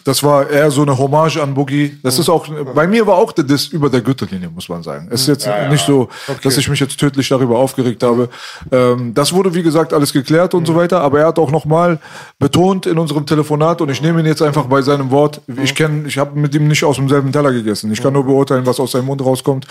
Das 0.04 0.22
war 0.22 0.48
eher 0.48 0.70
so 0.70 0.82
eine 0.82 0.96
Hommage 0.96 1.36
an 1.36 1.52
Boogie. 1.54 1.98
Das 2.02 2.18
ist 2.18 2.28
auch, 2.30 2.46
bei 2.74 2.86
mir 2.86 3.06
war 3.06 3.16
auch 3.16 3.32
der 3.32 3.44
Diss 3.44 3.66
über 3.66 3.90
der 3.90 4.00
Gürtellinie, 4.00 4.48
muss 4.48 4.68
man 4.68 4.82
sagen. 4.82 5.08
Es 5.10 5.22
ist 5.22 5.26
jetzt 5.28 5.48
nicht 5.70 5.84
so, 5.84 6.08
dass 6.42 6.56
ich 6.56 6.68
mich 6.68 6.80
jetzt 6.80 6.98
tödlich 6.98 7.28
darüber 7.28 7.58
aufgeregt 7.58 8.02
habe. 8.02 8.30
Ähm, 8.70 9.12
das 9.12 9.32
wurde, 9.32 9.54
wie 9.54 9.62
gesagt, 9.62 9.92
alles 9.92 10.12
geklärt 10.12 10.54
und 10.54 10.66
so 10.66 10.74
weiter, 10.74 11.02
aber 11.02 11.20
er 11.20 11.26
hat 11.26 11.38
auch 11.38 11.50
nochmal 11.50 11.98
betont 12.38 12.86
in 12.86 12.98
unserem 12.98 13.26
Telefonat, 13.26 13.80
und 13.82 13.90
ich 13.90 14.00
nehme 14.00 14.20
ihn 14.20 14.26
jetzt 14.26 14.42
einfach 14.42 14.64
bei 14.64 14.80
seinem 14.80 15.10
Wort, 15.10 15.42
ich 15.62 15.74
kenne, 15.74 16.08
ich 16.08 16.16
habe 16.16 16.38
mit 16.38 16.54
ihm 16.54 16.68
nicht 16.68 16.84
aus 16.84 16.96
demselben 16.96 17.30
Teller 17.30 17.52
gegessen. 17.52 17.92
Ich 17.92 18.02
kann 18.02 18.14
nur 18.14 18.24
beurteilen, 18.24 18.64
was 18.64 18.80
aus 18.80 18.92
seinem 18.92 19.06
Mund 19.06 19.22
rauskommt. 19.22 19.66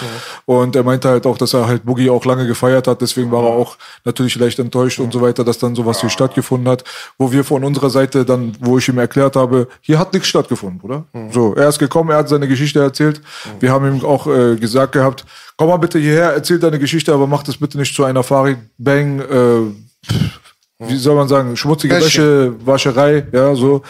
Und 0.45 0.76
er 0.76 0.84
meinte 0.84 1.10
halt 1.10 1.26
auch, 1.26 1.38
dass 1.38 1.53
er 1.53 1.68
halt 1.68 1.85
Boogie 1.85 2.10
auch 2.10 2.23
lange 2.26 2.45
gefeiert 2.45 2.88
hat, 2.88 3.02
deswegen 3.02 3.31
war 3.31 3.43
er 3.43 3.53
auch 3.53 3.77
natürlich 4.06 4.35
leicht 4.35 4.60
enttäuscht 4.60 4.99
und 4.99 5.11
so 5.11 5.22
weiter, 5.22 5.43
dass 5.43 5.57
dann 5.57 5.73
sowas 5.73 6.02
hier 6.02 6.10
stattgefunden 6.10 6.69
hat, 6.69 6.84
wo 7.18 7.31
wir 7.31 7.43
von 7.43 7.64
unserer 7.64 7.89
Seite 7.89 8.11
dann, 8.16 8.56
wo 8.60 8.78
ich 8.78 8.88
ihm 8.88 8.98
erklärt 8.98 9.36
habe, 9.36 9.68
hier 9.82 10.00
hat 10.00 10.14
nichts 10.14 10.28
stattgefunden, 10.30 10.80
Bruder. 10.80 11.06
So, 11.32 11.56
er 11.56 11.70
ist 11.70 11.80
gekommen, 11.80 12.10
er 12.10 12.18
hat 12.18 12.30
seine 12.30 12.48
Geschichte 12.48 12.80
erzählt. 12.80 13.22
Wir 13.60 13.72
haben 13.72 13.88
ihm 13.88 14.06
auch 14.06 14.28
äh, 14.28 14.56
gesagt 14.56 14.94
gehabt, 14.94 15.26
komm 15.58 15.70
mal 15.70 15.78
bitte 15.78 16.00
hierher, 16.00 16.34
erzähl 16.34 16.60
deine 16.60 16.80
Geschichte, 16.80 17.14
aber 17.14 17.28
mach 17.28 17.44
das 17.44 17.58
bitte 17.58 17.78
nicht 17.78 17.96
zu 17.96 18.04
einer 18.04 18.24
Farid 18.24 18.58
Bang, 18.78 19.20
äh, 19.20 19.72
wie 20.88 20.98
soll 20.98 21.16
man 21.16 21.28
sagen, 21.28 21.56
schmutzige 21.56 21.95
Wäsche. 21.95 22.56
Wascherei, 22.66 23.26
ja, 23.32 23.53
so. 23.53 23.84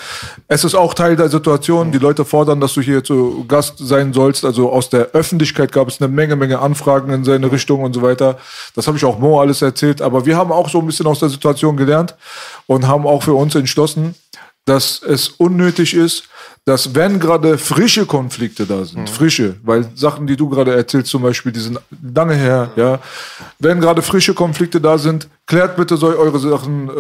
Es 0.48 0.64
ist 0.64 0.76
auch 0.76 0.94
Teil 0.94 1.16
der 1.16 1.30
Situation. 1.30 1.92
Die 1.92 1.98
Leute 1.98 2.26
fordern, 2.26 2.60
dass 2.60 2.74
du 2.74 2.82
hier 2.82 3.04
zu 3.04 3.46
Gast 3.48 3.76
sein 3.78 4.12
sollst. 4.12 4.44
Also 4.44 4.70
aus 4.72 4.90
der 4.90 5.12
Öffentlichkeit 5.12 5.72
gab 5.72 5.88
es 5.88 6.02
eine 6.02 6.12
Menge, 6.12 6.36
Menge 6.36 6.60
Anfragen 6.60 7.14
in 7.14 7.24
seine 7.24 7.52
Richtung 7.52 7.84
und 7.84 7.94
so 7.94 8.02
weiter. 8.02 8.38
Das 8.76 8.88
habe 8.88 8.98
ich 8.98 9.06
auch 9.06 9.20
Mo 9.20 9.40
alles 9.40 9.62
erzählt. 9.62 10.02
Aber 10.02 10.26
wir 10.26 10.36
haben 10.36 10.52
auch 10.52 10.70
so 10.70 10.80
ein 10.80 10.86
bisschen 10.86 11.08
aus 11.08 11.20
der 11.20 11.30
Situation 11.30 11.78
gelernt 11.78 12.16
und 12.68 12.88
haben 12.88 13.08
auch 13.08 13.24
für 13.24 13.34
uns 13.34 13.56
entschlossen, 13.56 14.16
dass 14.66 15.02
es 15.02 15.30
unnötig 15.30 15.94
ist, 15.94 16.24
dass 16.66 16.94
wenn 16.94 17.20
gerade 17.20 17.58
frische 17.58 18.06
Konflikte 18.06 18.66
da 18.66 18.86
sind, 18.86 19.10
frische, 19.10 19.56
weil 19.64 19.90
Sachen, 19.96 20.28
die 20.28 20.38
du 20.38 20.48
gerade 20.48 20.76
erzählst, 20.76 21.10
zum 21.10 21.24
Beispiel, 21.24 21.52
die 21.52 21.60
sind 21.60 21.80
lange 22.16 22.36
her, 22.36 22.72
ja, 22.76 23.00
wenn 23.60 23.82
gerade 23.82 24.02
frische 24.02 24.36
Konflikte 24.36 24.80
da 24.80 24.98
sind, 24.98 25.28
klärt 25.48 25.76
bitte 25.76 25.98
so 25.98 26.08
eure 26.08 26.38
Sachen 26.38 26.88
äh, 26.88 26.92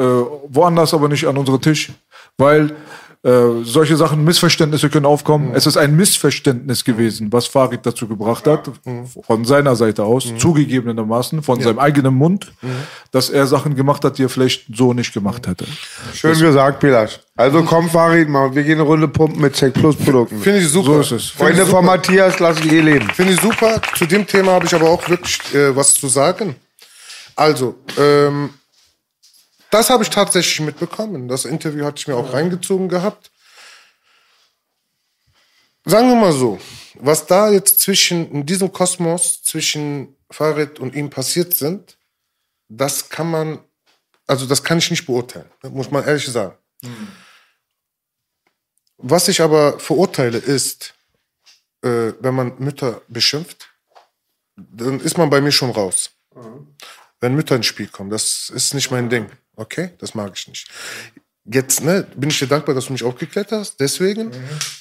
woanders, 0.49 0.93
aber 0.93 1.07
nicht 1.07 1.27
an 1.27 1.37
unseren 1.37 1.61
Tisch, 1.61 1.91
weil 2.37 2.75
äh, 3.23 3.63
solche 3.63 3.97
Sachen, 3.97 4.23
Missverständnisse 4.23 4.89
können 4.89 5.05
aufkommen. 5.05 5.51
Es 5.53 5.67
ist 5.67 5.77
ein 5.77 5.95
Missverständnis 5.95 6.83
gewesen, 6.83 7.31
was 7.31 7.45
Farid 7.45 7.85
dazu 7.85 8.07
gebracht 8.07 8.47
hat, 8.47 8.71
von 9.21 9.45
seiner 9.45 9.75
Seite 9.75 10.03
aus, 10.03 10.33
zugegebenermaßen, 10.37 11.43
von 11.43 11.61
seinem 11.61 11.77
eigenen 11.77 12.15
Mund, 12.15 12.51
dass 13.11 13.29
er 13.29 13.45
Sachen 13.45 13.75
gemacht 13.75 14.03
hat, 14.03 14.17
die 14.17 14.23
er 14.23 14.29
vielleicht 14.29 14.65
so 14.75 14.93
nicht 14.93 15.13
gemacht 15.13 15.47
hätte. 15.47 15.65
Schön 16.13 16.39
gesagt, 16.39 16.79
Pilasch. 16.79 17.19
Also 17.35 17.63
komm, 17.63 17.89
Farid, 17.89 18.27
mal, 18.27 18.53
wir 18.55 18.63
gehen 18.63 18.79
eine 18.79 18.83
Runde 18.83 19.07
pumpen 19.07 19.41
mit 19.41 19.53
Check 19.53 19.73
Plus 19.73 19.95
Produkten. 19.95 20.39
Finde 20.39 20.59
ich 20.59 20.69
super. 20.69 21.03
So 21.03 21.15
ist 21.15 21.23
es. 21.23 21.29
Freunde 21.29 21.65
von 21.65 21.85
Matthias 21.85 22.39
lassen 22.39 22.69
ihr 22.69 22.83
leben. 22.83 23.07
Finde 23.13 23.33
ich 23.33 23.41
super. 23.41 23.81
Zu 23.95 24.05
dem 24.05 24.25
Thema 24.25 24.53
habe 24.53 24.65
ich 24.65 24.75
aber 24.75 24.89
auch 24.89 25.07
wirklich 25.09 25.39
äh, 25.53 25.75
was 25.75 25.93
zu 25.93 26.07
sagen. 26.07 26.55
Also, 27.35 27.75
ähm, 27.97 28.51
das 29.71 29.89
habe 29.89 30.03
ich 30.03 30.09
tatsächlich 30.09 30.59
mitbekommen. 30.59 31.27
Das 31.27 31.45
Interview 31.45 31.85
hatte 31.85 31.99
ich 31.99 32.07
mir 32.07 32.15
auch 32.15 32.33
reingezogen 32.33 32.89
gehabt. 32.89 33.31
Sagen 35.85 36.09
wir 36.09 36.15
mal 36.15 36.33
so, 36.33 36.59
was 36.95 37.25
da 37.25 37.49
jetzt 37.49 37.79
zwischen, 37.79 38.29
in 38.31 38.45
diesem 38.45 38.71
Kosmos 38.71 39.41
zwischen 39.41 40.15
Farid 40.29 40.79
und 40.79 40.93
ihm 40.93 41.09
passiert 41.09 41.55
sind, 41.55 41.97
das 42.67 43.09
kann 43.09 43.31
man, 43.31 43.59
also 44.27 44.45
das 44.45 44.63
kann 44.63 44.77
ich 44.77 44.91
nicht 44.91 45.07
beurteilen, 45.07 45.49
muss 45.63 45.89
man 45.89 46.05
ehrlich 46.05 46.27
sagen. 46.27 46.55
Was 48.97 49.27
ich 49.27 49.41
aber 49.41 49.79
verurteile 49.79 50.37
ist, 50.37 50.93
äh, 51.81 52.13
wenn 52.19 52.35
man 52.35 52.53
Mütter 52.59 53.01
beschimpft, 53.07 53.69
dann 54.55 54.99
ist 54.99 55.17
man 55.17 55.29
bei 55.29 55.41
mir 55.41 55.51
schon 55.51 55.71
raus. 55.71 56.11
Wenn 57.19 57.35
Mütter 57.35 57.55
ins 57.55 57.65
Spiel 57.65 57.87
kommen, 57.87 58.11
das 58.11 58.51
ist 58.51 58.73
nicht 58.73 58.91
mein 58.91 59.09
Ding. 59.09 59.29
Okay? 59.55 59.91
Das 59.99 60.15
mag 60.15 60.31
ich 60.35 60.47
nicht. 60.47 60.67
Jetzt 61.45 61.83
ne, 61.83 62.05
bin 62.15 62.29
ich 62.29 62.39
dir 62.39 62.47
dankbar, 62.47 62.75
dass 62.75 62.85
du 62.85 62.93
mich 62.93 63.03
aufgeklärt 63.03 63.51
hast. 63.51 63.79
Deswegen, 63.79 64.31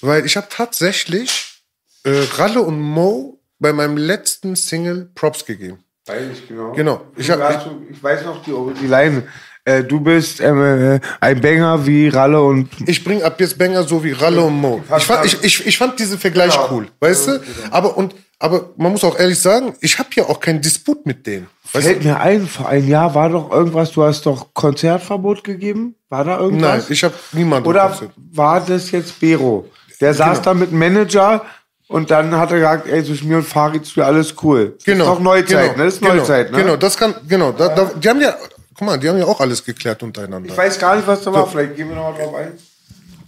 weil 0.02 0.26
ich 0.26 0.36
habe 0.36 0.46
tatsächlich 0.50 1.62
äh, 2.04 2.22
Ralle 2.36 2.60
und 2.62 2.80
Mo 2.80 3.40
bei 3.58 3.72
meinem 3.72 3.96
letzten 3.96 4.56
Single 4.56 5.10
Props 5.14 5.44
gegeben. 5.44 5.78
Weiß 6.06 6.22
ich 6.32 6.48
genau. 6.48 6.72
Genau. 6.72 7.06
Ich 7.16 7.26
Ich, 7.26 7.30
hab- 7.30 7.40
hab, 7.40 7.70
ich 7.90 8.02
weiß 8.02 8.24
noch 8.24 8.42
die, 8.44 8.52
die 8.80 8.86
Line. 8.86 9.22
Äh, 9.64 9.84
du 9.84 10.00
bist 10.00 10.40
ähm, 10.40 10.62
äh, 10.62 11.00
ein 11.20 11.40
Banger 11.40 11.84
wie 11.86 12.08
Ralle 12.08 12.40
und 12.42 12.68
Ich 12.86 13.04
bring 13.04 13.22
ab 13.22 13.38
jetzt 13.40 13.58
Banger 13.58 13.82
so 13.84 14.02
wie 14.02 14.12
Ralle 14.12 14.40
und 14.40 14.54
Mo. 14.54 14.82
Ich 14.96 15.04
fand, 15.04 15.26
ich, 15.26 15.42
ich, 15.44 15.66
ich 15.66 15.76
fand 15.76 15.98
diesen 15.98 16.18
Vergleich 16.18 16.52
Genau. 16.54 16.68
cool, 16.72 16.88
weißt 17.00 17.26
du? 17.28 17.40
Aber, 17.70 17.96
und, 17.98 18.14
aber 18.40 18.70
man 18.76 18.90
muss 18.92 19.04
auch 19.04 19.16
ehrlich 19.18 19.38
sagen, 19.38 19.74
ich 19.80 19.98
habe 19.98 20.08
ja 20.16 20.24
auch 20.24 20.40
keinen 20.40 20.60
Disput 20.60 21.06
mit 21.06 21.26
denen. 21.26 21.46
Weißt 21.72 21.86
Fällt 21.86 22.02
du? 22.04 22.08
mir 22.08 22.18
ein, 22.18 22.46
vor 22.48 22.68
einem 22.68 22.88
Jahr 22.88 23.14
war 23.14 23.28
doch 23.28 23.50
irgendwas, 23.52 23.92
du 23.92 24.02
hast 24.02 24.26
doch 24.26 24.52
Konzertverbot 24.54 25.44
gegeben? 25.44 25.94
War 26.08 26.24
da 26.24 26.32
Nein, 26.36 26.40
irgendwas? 26.40 26.90
ich 26.90 27.04
habe 27.04 27.14
niemanden. 27.32 27.68
Oder 27.68 27.82
gepostet. 27.84 28.10
war 28.32 28.60
das 28.60 28.90
jetzt 28.90 29.20
Bero? 29.20 29.68
Der 30.00 30.14
saß 30.14 30.38
Genau. 30.38 30.44
da 30.44 30.54
mit 30.54 30.70
dem 30.72 30.78
Manager 30.78 31.44
und 31.86 32.10
dann 32.10 32.34
hat 32.36 32.50
er 32.50 32.56
gesagt, 32.58 32.88
ey, 32.88 33.04
zwischen 33.04 33.28
mir 33.28 33.36
und 33.36 33.46
Farid 33.46 33.82
ist 33.82 33.92
für 33.92 34.04
alles 34.06 34.34
cool. 34.42 34.76
Genau. 34.84 35.04
Das 35.04 35.12
ist 35.12 35.18
doch 35.18 35.22
Neuzeit, 35.22 35.48
genau, 35.48 35.76
ne? 35.76 35.84
Das 35.84 35.94
ist 35.94 36.00
genau, 36.00 36.14
Neuzeit, 36.14 36.50
ne? 36.50 36.58
Genau, 36.58 36.76
das 36.76 36.96
kann, 36.96 37.14
genau. 37.28 37.52
Da, 37.52 37.68
da, 37.68 37.84
die 37.94 38.08
haben 38.08 38.20
ja, 38.20 38.34
guck 38.74 38.86
mal, 38.86 38.98
die 38.98 39.08
haben 39.08 39.18
ja 39.18 39.26
auch 39.26 39.40
alles 39.40 39.62
geklärt 39.64 40.02
untereinander. 40.02 40.48
Ich 40.50 40.56
weiß 40.56 40.78
gar 40.78 40.96
nicht, 40.96 41.06
was 41.06 41.22
da 41.22 41.32
war. 41.32 41.46
Vielleicht 41.46 41.76
gehen 41.76 41.88
wir 41.88 41.96
noch 41.96 42.10
mal 42.12 42.18
drauf 42.18 42.34
ein. 42.34 42.52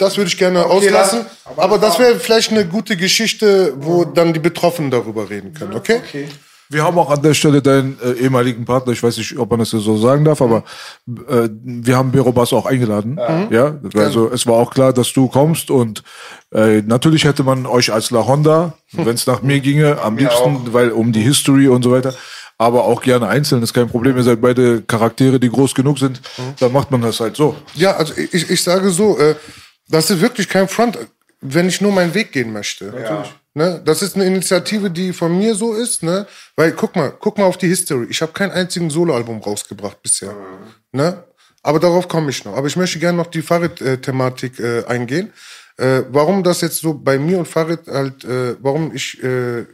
Das 0.02 0.16
würde 0.16 0.28
ich 0.28 0.36
gerne 0.36 0.66
auslassen. 0.66 1.24
aber, 1.56 1.78
das 1.78 1.98
wäre 1.98 2.18
vielleicht 2.18 2.50
eine 2.50 2.66
gute 2.66 2.96
Geschichte, 2.96 3.74
wo 3.76 4.04
dann 4.04 4.32
die 4.32 4.40
Betroffenen 4.40 4.90
darüber 4.90 5.30
reden 5.30 5.54
können, 5.54 5.74
okay? 5.74 6.00
Okay. 6.06 6.28
Wir 6.68 6.84
haben 6.84 6.98
auch 6.98 7.10
an 7.10 7.20
der 7.20 7.34
Stelle 7.34 7.60
deinen 7.60 7.98
äh, 8.02 8.12
ehemaligen 8.12 8.64
Partner, 8.64 8.92
ich 8.94 9.02
weiß 9.02 9.18
nicht, 9.18 9.36
ob 9.38 9.50
man 9.50 9.58
das 9.58 9.70
so 9.70 9.96
sagen 9.98 10.24
darf, 10.24 10.40
aber 10.40 10.64
äh, 11.06 11.48
wir 11.62 11.98
haben 11.98 12.12
Berobas 12.12 12.52
auch 12.54 12.64
eingeladen. 12.64 13.20
Ja, 13.50 13.78
also 13.94 14.30
es 14.30 14.46
war 14.46 14.54
auch 14.54 14.72
klar, 14.72 14.94
dass 14.94 15.12
du 15.12 15.28
kommst 15.28 15.70
und 15.70 16.02
äh, 16.50 16.80
natürlich 16.80 17.24
hätte 17.24 17.42
man 17.42 17.66
euch 17.66 17.92
als 17.92 18.10
La 18.10 18.26
Honda, 18.26 18.72
wenn 18.92 19.14
es 19.14 19.26
nach 19.26 19.42
mir 19.42 19.60
ginge, 19.60 20.00
am 20.00 20.16
liebsten, 20.16 20.72
weil 20.72 20.92
um 20.92 21.12
die 21.12 21.20
History 21.20 21.68
und 21.68 21.82
so 21.82 21.90
weiter, 21.90 22.14
aber 22.56 22.84
auch 22.84 23.02
gerne 23.02 23.28
einzeln, 23.28 23.62
ist 23.62 23.74
kein 23.74 23.88
Problem. 23.88 24.16
Ihr 24.16 24.22
seid 24.22 24.40
beide 24.40 24.82
Charaktere, 24.82 25.38
die 25.38 25.50
groß 25.50 25.74
genug 25.74 25.98
sind, 25.98 26.22
dann 26.58 26.72
macht 26.72 26.90
man 26.90 27.02
das 27.02 27.20
halt 27.20 27.36
so. 27.36 27.54
Ja, 27.74 27.96
also 27.96 28.14
ich, 28.16 28.48
ich 28.48 28.62
sage 28.62 28.90
so, 28.90 29.18
äh, 29.18 29.34
das 29.88 30.10
ist 30.10 30.20
wirklich 30.20 30.48
kein 30.48 30.68
Front, 30.68 30.98
wenn 31.40 31.68
ich 31.68 31.80
nur 31.80 31.92
meinen 31.92 32.14
Weg 32.14 32.32
gehen 32.32 32.52
möchte. 32.52 32.92
Ne? 33.54 33.82
Das 33.84 34.00
ist 34.00 34.14
eine 34.14 34.24
Initiative, 34.24 34.90
die 34.90 35.12
von 35.12 35.36
mir 35.36 35.54
so 35.54 35.74
ist, 35.74 36.02
ne? 36.02 36.26
Weil 36.56 36.72
guck 36.72 36.96
mal, 36.96 37.12
guck 37.18 37.36
mal 37.36 37.44
auf 37.44 37.58
die 37.58 37.68
History. 37.68 38.06
Ich 38.08 38.22
habe 38.22 38.32
kein 38.32 38.50
einzigen 38.50 38.88
Soloalbum 38.88 39.40
rausgebracht 39.40 40.02
bisher. 40.02 40.34
Ne? 40.92 41.22
Aber 41.62 41.78
darauf 41.78 42.08
komme 42.08 42.30
ich 42.30 42.44
noch. 42.44 42.56
Aber 42.56 42.66
ich 42.66 42.76
möchte 42.76 42.98
gerne 42.98 43.18
noch 43.18 43.26
die 43.26 43.42
Farid-Thematik 43.42 44.58
äh, 44.58 44.84
eingehen. 44.86 45.32
Äh, 45.76 46.02
warum 46.10 46.42
das 46.42 46.60
jetzt 46.60 46.78
so 46.78 46.94
bei 46.94 47.18
mir 47.18 47.38
und 47.38 47.46
Farid 47.46 47.86
halt, 47.86 48.24
äh, 48.24 48.56
warum 48.60 48.94
ich 48.94 49.22
äh, 49.22 49.66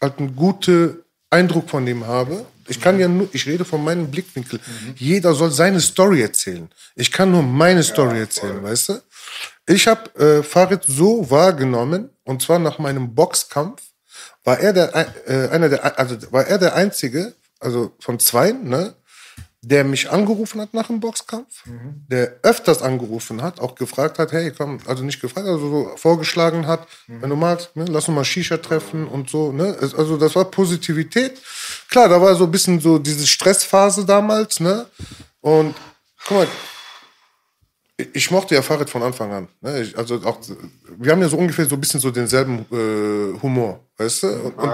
halt 0.00 0.18
einen 0.18 0.34
guten 0.34 0.98
Eindruck 1.30 1.70
von 1.70 1.86
dem 1.86 2.06
habe. 2.06 2.44
Ich 2.66 2.80
kann 2.80 3.00
ja 3.00 3.08
nur, 3.08 3.28
ich 3.32 3.46
rede 3.46 3.64
von 3.64 3.82
meinem 3.82 4.10
Blickwinkel. 4.10 4.60
Jeder 4.96 5.34
soll 5.34 5.50
seine 5.50 5.80
Story 5.80 6.22
erzählen. 6.22 6.68
Ich 6.94 7.10
kann 7.10 7.30
nur 7.30 7.42
meine 7.42 7.82
Story 7.82 8.20
erzählen, 8.20 8.62
weißt 8.62 8.88
du? 8.90 9.02
Ich 9.70 9.86
habe 9.86 10.10
äh, 10.18 10.42
Farid 10.42 10.82
so 10.84 11.30
wahrgenommen, 11.30 12.10
und 12.24 12.42
zwar 12.42 12.58
nach 12.58 12.80
meinem 12.80 13.14
Boxkampf, 13.14 13.80
war 14.42 14.58
er 14.58 14.72
der, 14.72 14.92
äh, 15.28 15.48
einer 15.50 15.68
der, 15.68 15.96
also 15.96 16.16
war 16.32 16.44
er 16.44 16.58
der 16.58 16.74
einzige, 16.74 17.34
also 17.60 17.92
von 18.00 18.18
zweien, 18.18 18.68
ne, 18.68 18.94
der 19.62 19.84
mich 19.84 20.10
angerufen 20.10 20.60
hat 20.60 20.74
nach 20.74 20.88
dem 20.88 20.98
Boxkampf, 20.98 21.62
der 22.08 22.38
öfters 22.42 22.82
angerufen 22.82 23.42
hat, 23.42 23.60
auch 23.60 23.76
gefragt 23.76 24.18
hat, 24.18 24.32
hey, 24.32 24.50
komm, 24.50 24.80
also 24.86 25.04
nicht 25.04 25.20
gefragt, 25.20 25.46
also 25.46 25.70
so 25.70 25.96
vorgeschlagen 25.96 26.66
hat, 26.66 26.88
wenn 27.06 27.30
du 27.30 27.36
magst, 27.36 27.76
ne, 27.76 27.84
lass 27.84 28.08
uns 28.08 28.16
mal 28.16 28.24
Shisha 28.24 28.56
treffen 28.56 29.06
und 29.06 29.30
so, 29.30 29.52
ne, 29.52 29.76
also 29.96 30.16
das 30.16 30.34
war 30.34 30.46
Positivität. 30.46 31.40
Klar, 31.88 32.08
da 32.08 32.20
war 32.20 32.34
so 32.34 32.44
ein 32.44 32.50
bisschen 32.50 32.80
so 32.80 32.98
diese 32.98 33.26
Stressphase 33.26 34.04
damals, 34.04 34.58
ne, 34.58 34.86
und 35.42 35.76
guck 36.26 36.38
mal, 36.38 36.48
ich 38.12 38.30
mochte 38.30 38.54
ja 38.54 38.62
Farid 38.62 38.90
von 38.90 39.02
Anfang 39.02 39.32
an. 39.32 39.48
Ne? 39.60 39.82
Ich, 39.82 39.96
also 39.96 40.16
auch, 40.24 40.38
wir 40.98 41.12
haben 41.12 41.22
ja 41.22 41.28
so 41.28 41.36
ungefähr 41.36 41.66
so 41.66 41.76
ein 41.76 41.80
bisschen 41.80 42.00
so 42.00 42.10
denselben 42.10 42.66
äh, 42.70 43.40
Humor, 43.42 43.80
weißt 43.96 44.22
du? 44.22 44.26
Und, 44.28 44.58
und, 44.58 44.72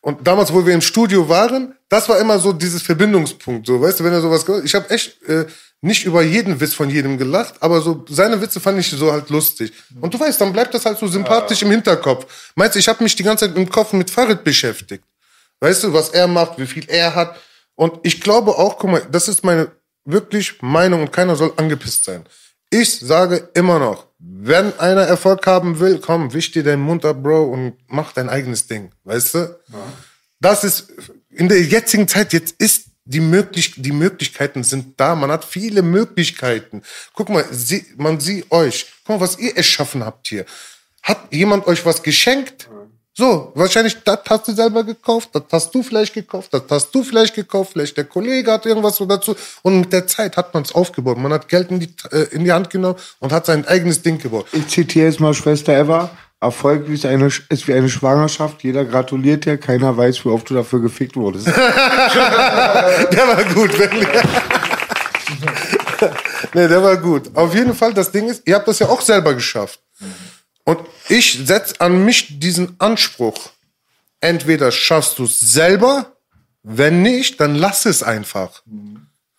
und 0.00 0.26
damals, 0.26 0.52
wo 0.52 0.64
wir 0.64 0.74
im 0.74 0.80
Studio 0.80 1.28
waren, 1.28 1.74
das 1.88 2.08
war 2.08 2.18
immer 2.18 2.38
so 2.38 2.52
dieses 2.52 2.82
Verbindungspunkt, 2.82 3.66
so, 3.66 3.80
weißt 3.80 4.00
du, 4.00 4.04
wenn 4.04 4.12
er 4.12 4.20
sowas 4.20 4.44
gehört. 4.44 4.64
Ich 4.64 4.74
habe 4.74 4.88
echt 4.90 5.22
äh, 5.24 5.46
nicht 5.80 6.04
über 6.04 6.22
jeden 6.22 6.60
Witz 6.60 6.74
von 6.74 6.90
jedem 6.90 7.18
gelacht, 7.18 7.54
aber 7.60 7.80
so 7.80 8.04
seine 8.08 8.40
Witze 8.40 8.60
fand 8.60 8.78
ich 8.78 8.90
so 8.90 9.12
halt 9.12 9.30
lustig. 9.30 9.72
Und 10.00 10.12
du 10.12 10.20
weißt, 10.20 10.40
dann 10.40 10.52
bleibt 10.52 10.74
das 10.74 10.84
halt 10.84 10.98
so 10.98 11.06
sympathisch 11.06 11.62
im 11.62 11.70
Hinterkopf. 11.70 12.52
Meinst 12.54 12.74
du, 12.74 12.78
ich 12.78 12.88
habe 12.88 13.02
mich 13.02 13.14
die 13.14 13.22
ganze 13.22 13.46
Zeit 13.46 13.56
im 13.56 13.68
Kopf 13.68 13.92
mit 13.92 14.10
Farid 14.10 14.42
beschäftigt. 14.42 15.04
Weißt 15.60 15.84
du, 15.84 15.92
was 15.92 16.10
er 16.10 16.26
macht, 16.26 16.58
wie 16.58 16.66
viel 16.66 16.84
er 16.88 17.14
hat. 17.14 17.36
Und 17.74 18.00
ich 18.02 18.20
glaube 18.20 18.52
auch, 18.52 18.78
guck 18.78 18.90
mal, 18.90 19.02
das 19.10 19.28
ist 19.28 19.44
meine 19.44 19.70
wirklich 20.04 20.60
Meinung 20.62 21.02
und 21.02 21.12
keiner 21.12 21.36
soll 21.36 21.52
angepisst 21.56 22.04
sein. 22.04 22.24
Ich 22.70 22.98
sage 22.98 23.48
immer 23.54 23.78
noch, 23.78 24.06
wenn 24.18 24.78
einer 24.78 25.02
Erfolg 25.02 25.46
haben 25.46 25.78
will, 25.78 25.98
komm, 25.98 26.32
wisch 26.32 26.50
dir 26.50 26.64
deinen 26.64 26.82
Mund 26.82 27.04
ab, 27.04 27.22
Bro, 27.22 27.44
und 27.44 27.76
mach 27.86 28.12
dein 28.12 28.28
eigenes 28.28 28.66
Ding. 28.66 28.90
Weißt 29.04 29.34
du? 29.34 29.58
Das 30.40 30.64
ist 30.64 30.92
in 31.30 31.48
der 31.48 31.62
jetzigen 31.62 32.08
Zeit, 32.08 32.32
jetzt 32.32 32.54
ist 32.58 32.86
die, 33.04 33.20
möglich, 33.20 33.74
die 33.76 33.92
Möglichkeiten 33.92 34.64
sind 34.64 34.98
da. 34.98 35.14
Man 35.14 35.30
hat 35.30 35.44
viele 35.44 35.82
Möglichkeiten. 35.82 36.82
Guck 37.14 37.28
mal, 37.28 37.44
sie, 37.52 37.86
man 37.96 38.18
sieht 38.20 38.50
euch. 38.50 38.86
Guck 39.04 39.16
mal, 39.16 39.24
was 39.24 39.38
ihr 39.38 39.56
erschaffen 39.56 40.04
habt 40.04 40.26
hier. 40.26 40.44
Hat 41.02 41.32
jemand 41.32 41.66
euch 41.68 41.86
was 41.86 42.02
geschenkt? 42.02 42.68
So, 43.18 43.50
wahrscheinlich, 43.54 43.96
das 44.04 44.18
hast 44.28 44.46
du 44.46 44.52
selber 44.52 44.84
gekauft, 44.84 45.30
das 45.32 45.44
hast 45.50 45.74
du 45.74 45.82
vielleicht 45.82 46.12
gekauft, 46.12 46.52
das 46.52 46.64
hast 46.68 46.94
du 46.94 47.02
vielleicht 47.02 47.34
gekauft, 47.34 47.72
vielleicht 47.72 47.96
der 47.96 48.04
Kollege 48.04 48.52
hat 48.52 48.66
irgendwas 48.66 49.02
dazu. 49.08 49.34
Und 49.62 49.80
mit 49.80 49.90
der 49.90 50.06
Zeit 50.06 50.36
hat 50.36 50.52
man 50.52 50.64
es 50.64 50.74
aufgebaut. 50.74 51.16
Man 51.16 51.32
hat 51.32 51.48
Geld 51.48 51.70
in 51.70 51.80
die, 51.80 51.88
äh, 52.12 52.24
in 52.32 52.44
die 52.44 52.52
Hand 52.52 52.68
genommen 52.68 52.96
und 53.20 53.32
hat 53.32 53.46
sein 53.46 53.66
eigenes 53.66 54.02
Ding 54.02 54.18
gebaut. 54.18 54.44
Ich 54.52 54.68
zitiere 54.68 55.06
jetzt 55.06 55.18
mal 55.18 55.32
Schwester 55.32 55.72
Eva. 55.72 56.10
Erfolg 56.40 56.86
ist, 56.90 57.06
eine, 57.06 57.28
ist 57.48 57.66
wie 57.66 57.72
eine 57.72 57.88
Schwangerschaft. 57.88 58.62
Jeder 58.62 58.84
gratuliert 58.84 59.46
dir. 59.46 59.56
Keiner 59.56 59.96
weiß, 59.96 60.26
wie 60.26 60.28
oft 60.28 60.50
du 60.50 60.54
dafür 60.54 60.82
gefickt 60.82 61.16
wurdest. 61.16 61.46
Der 61.46 61.54
war 61.54 63.42
gut, 63.54 63.78
wirklich. 63.78 64.08
nee, 66.52 66.68
der 66.68 66.82
war 66.82 66.98
gut. 66.98 67.34
Auf 67.34 67.54
jeden 67.54 67.74
Fall, 67.74 67.94
das 67.94 68.12
Ding 68.12 68.28
ist, 68.28 68.42
ihr 68.46 68.54
habt 68.56 68.68
das 68.68 68.78
ja 68.78 68.88
auch 68.88 69.00
selber 69.00 69.32
geschafft. 69.32 69.80
Und 70.66 70.80
ich 71.08 71.40
setze 71.46 71.80
an 71.80 72.04
mich 72.04 72.38
diesen 72.40 72.76
Anspruch. 72.78 73.50
Entweder 74.20 74.72
schaffst 74.72 75.18
du 75.18 75.24
es 75.24 75.38
selber, 75.38 76.16
wenn 76.62 77.02
nicht, 77.02 77.40
dann 77.40 77.54
lass 77.54 77.86
es 77.86 78.02
einfach. 78.02 78.62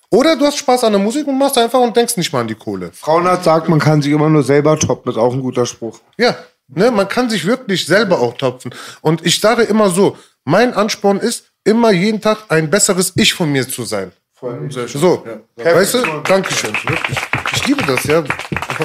Oder 0.10 0.38
du 0.38 0.46
hast 0.46 0.58
Spaß 0.58 0.86
an 0.86 0.94
der 0.94 1.02
Musik 1.02 1.28
und 1.28 1.38
machst 1.38 1.58
einfach 1.58 1.82
und 1.82 1.96
denkst 1.98 2.16
nicht 2.16 2.32
mal 2.32 2.42
an 2.42 2.48
die 2.48 2.56
Kohle. 2.56 2.92
Frauenarzt 2.94 3.44
sagt, 3.44 3.68
man 3.68 3.80
kann 3.80 4.02
sich 4.02 4.14
immer 4.14 4.30
nur 4.30 4.44
selber 4.44 4.80
toppen. 4.80 5.04
Das 5.06 5.16
ist 5.16 5.22
auch 5.22 5.34
ein 5.34 5.42
guter 5.42 5.66
Spruch. 5.66 6.00
Ja, 6.18 6.38
ne, 6.70 6.92
man 6.92 7.10
kann 7.10 7.30
sich 7.30 7.46
wirklich 7.46 7.86
selber 7.86 8.22
auch 8.22 8.38
topfen. 8.38 8.74
Und 9.02 9.26
ich 9.26 9.42
sage 9.42 9.64
immer 9.64 9.90
so, 9.90 10.18
mein 10.46 10.74
Ansporn 10.74 11.20
ist, 11.20 11.52
immer 11.66 11.92
jeden 11.92 12.22
Tag 12.22 12.46
ein 12.48 12.70
besseres 12.70 13.12
Ich 13.18 13.34
von 13.34 13.52
mir 13.52 13.68
zu 13.68 13.84
sein. 13.84 14.14
So, 14.40 15.26
weißt 15.56 15.94
du? 15.96 16.22
Dankeschön. 16.24 16.74
Wirklich. 16.86 17.18
Ich 17.54 17.68
liebe 17.68 17.84
das, 17.84 18.04
ja. 18.04 18.24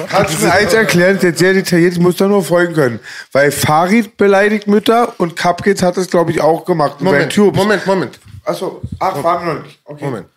Kannst 0.09 0.39
du 0.39 0.45
mir 0.45 0.51
eins 0.51 0.73
erklären, 0.73 1.15
das 1.15 1.23
ist 1.23 1.29
jetzt 1.29 1.39
sehr 1.39 1.53
detailliert, 1.53 1.93
ich 1.93 1.99
muss 1.99 2.15
da 2.15 2.27
nur 2.27 2.43
folgen 2.43 2.73
können. 2.73 2.99
Weil 3.31 3.51
Farid 3.51 4.17
beleidigt 4.17 4.67
Mütter 4.67 5.13
und 5.19 5.35
Cupcakes 5.35 5.83
hat 5.83 5.97
das, 5.97 6.09
glaube 6.09 6.31
ich, 6.31 6.41
auch 6.41 6.65
gemacht. 6.65 7.01
Moment. 7.01 7.37
Moment, 7.37 7.85
Moment, 7.85 8.19
Achso, 8.43 8.81
ach, 8.99 9.23
waren 9.23 9.45
wir 9.45 9.53
noch 9.53 9.63
nicht. 9.63 9.79
Okay. 9.85 10.05
Moment. 10.05 10.27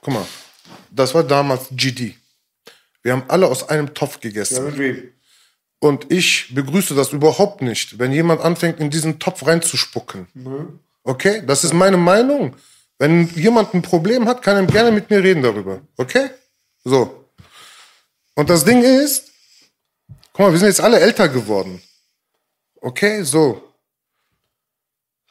Guck 0.00 0.14
mal, 0.14 0.24
das 0.90 1.12
war 1.14 1.24
damals 1.24 1.66
GD. 1.72 2.14
Wir 3.02 3.12
haben 3.12 3.24
alle 3.28 3.48
aus 3.48 3.68
einem 3.68 3.92
Topf 3.92 4.20
gegessen. 4.20 4.56
Ja, 4.56 4.62
mit 4.62 4.78
wem? 4.78 5.02
Und 5.78 6.10
ich 6.10 6.54
begrüße 6.54 6.94
das 6.94 7.12
überhaupt 7.12 7.60
nicht, 7.60 7.98
wenn 7.98 8.12
jemand 8.12 8.40
anfängt, 8.40 8.80
in 8.80 8.90
diesen 8.90 9.18
Topf 9.18 9.46
reinzuspucken. 9.46 10.26
Okay? 11.02 11.42
Das 11.46 11.64
ist 11.64 11.74
meine 11.74 11.96
Meinung. 11.96 12.54
Wenn 12.98 13.28
jemand 13.34 13.74
ein 13.74 13.82
Problem 13.82 14.26
hat, 14.28 14.42
kann 14.42 14.56
er 14.56 14.64
gerne 14.66 14.90
mit 14.90 15.10
mir 15.10 15.22
reden 15.22 15.42
darüber. 15.42 15.80
Okay? 15.96 16.30
So. 16.84 17.24
Und 18.34 18.48
das 18.48 18.64
Ding 18.64 18.82
ist, 18.82 19.28
guck 20.32 20.46
mal, 20.46 20.52
wir 20.52 20.58
sind 20.58 20.68
jetzt 20.68 20.80
alle 20.80 21.00
älter 21.00 21.28
geworden. 21.28 21.82
Okay? 22.80 23.22
So. 23.22 23.62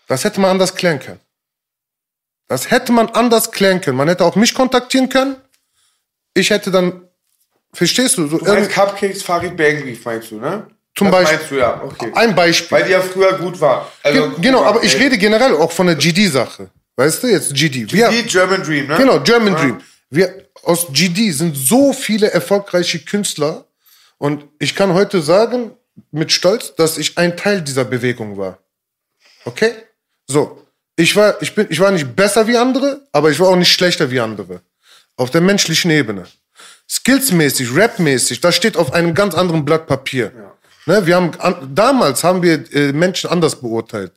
Das 0.07 0.23
hätte 0.23 0.39
man 0.39 0.51
anders 0.51 0.75
klären 0.75 0.99
können. 0.99 1.19
Das 2.47 2.69
hätte 2.69 2.91
man 2.91 3.09
anders 3.09 3.51
klären 3.51 3.81
können. 3.81 3.97
Man 3.97 4.07
hätte 4.07 4.23
auch 4.23 4.35
mich 4.35 4.53
kontaktieren 4.53 5.09
können. 5.09 5.35
Ich 6.35 6.51
hätte 6.51 6.69
dann, 6.69 7.07
verstehst 7.73 8.17
du? 8.17 8.27
So 8.27 8.37
Du 8.37 8.45
meinst 8.45 8.69
Cupcakes, 8.71 9.23
Farid 9.23 9.57
Bergbrief, 9.57 10.05
meinst 10.05 10.29
du, 10.29 10.39
ne? 10.39 10.67
Zum 10.95 11.09
das 11.09 11.23
Beispiel. 11.23 11.37
meinst 11.37 11.51
du, 11.51 11.55
ja, 11.55 11.81
okay. 11.83 12.11
Ein 12.13 12.35
Beispiel. 12.35 12.77
Weil 12.77 12.83
die 12.85 12.91
ja 12.91 13.01
früher 13.01 13.33
gut 13.39 13.59
war. 13.59 13.91
Also, 14.03 14.29
Ge- 14.29 14.39
genau, 14.41 14.63
aber 14.63 14.83
ich 14.83 14.95
rede 14.99 15.17
generell 15.17 15.55
auch 15.55 15.71
von 15.71 15.87
der 15.87 15.95
GD-Sache. 15.95 16.69
Weißt 16.95 17.23
du, 17.23 17.27
jetzt 17.27 17.53
GD. 17.53 17.91
Wir, 17.91 18.09
Die 18.09 18.23
German 18.23 18.63
Dream, 18.63 18.87
ne? 18.87 18.95
genau, 18.97 19.19
German 19.19 19.55
Dream. 19.55 19.81
Wir, 20.09 20.45
aus 20.63 20.87
GD 20.91 21.31
sind 21.31 21.55
so 21.55 21.93
viele 21.93 22.31
erfolgreiche 22.31 22.99
Künstler 22.99 23.65
und 24.17 24.45
ich 24.59 24.75
kann 24.75 24.93
heute 24.93 25.21
sagen, 25.21 25.71
mit 26.11 26.31
Stolz, 26.31 26.75
dass 26.75 26.97
ich 26.97 27.17
ein 27.17 27.37
Teil 27.37 27.61
dieser 27.61 27.85
Bewegung 27.85 28.37
war. 28.37 28.59
Okay? 29.45 29.73
So. 30.27 30.61
Ich 30.97 31.15
war, 31.15 31.41
ich 31.41 31.53
bin, 31.53 31.67
ich 31.69 31.79
war 31.79 31.91
nicht 31.91 32.15
besser 32.15 32.47
wie 32.47 32.55
andere, 32.57 33.05
aber 33.11 33.29
ich 33.29 33.39
war 33.39 33.49
auch 33.49 33.55
nicht 33.55 33.71
schlechter 33.71 34.09
wie 34.11 34.19
andere. 34.19 34.61
Auf 35.17 35.29
der 35.29 35.41
menschlichen 35.41 35.91
Ebene. 35.91 36.25
Skillsmäßig, 36.89 37.75
rapmäßig, 37.75 38.39
das 38.39 38.55
steht 38.55 38.77
auf 38.77 38.93
einem 38.93 39.13
ganz 39.13 39.35
anderen 39.35 39.65
Blatt 39.65 39.87
Papier. 39.87 40.31
Ne, 40.85 41.05
wir 41.05 41.15
haben, 41.15 41.31
an, 41.39 41.71
damals 41.73 42.23
haben 42.23 42.41
wir 42.41 42.63
äh, 42.73 42.93
Menschen 42.93 43.29
anders 43.29 43.59
beurteilt. 43.59 44.13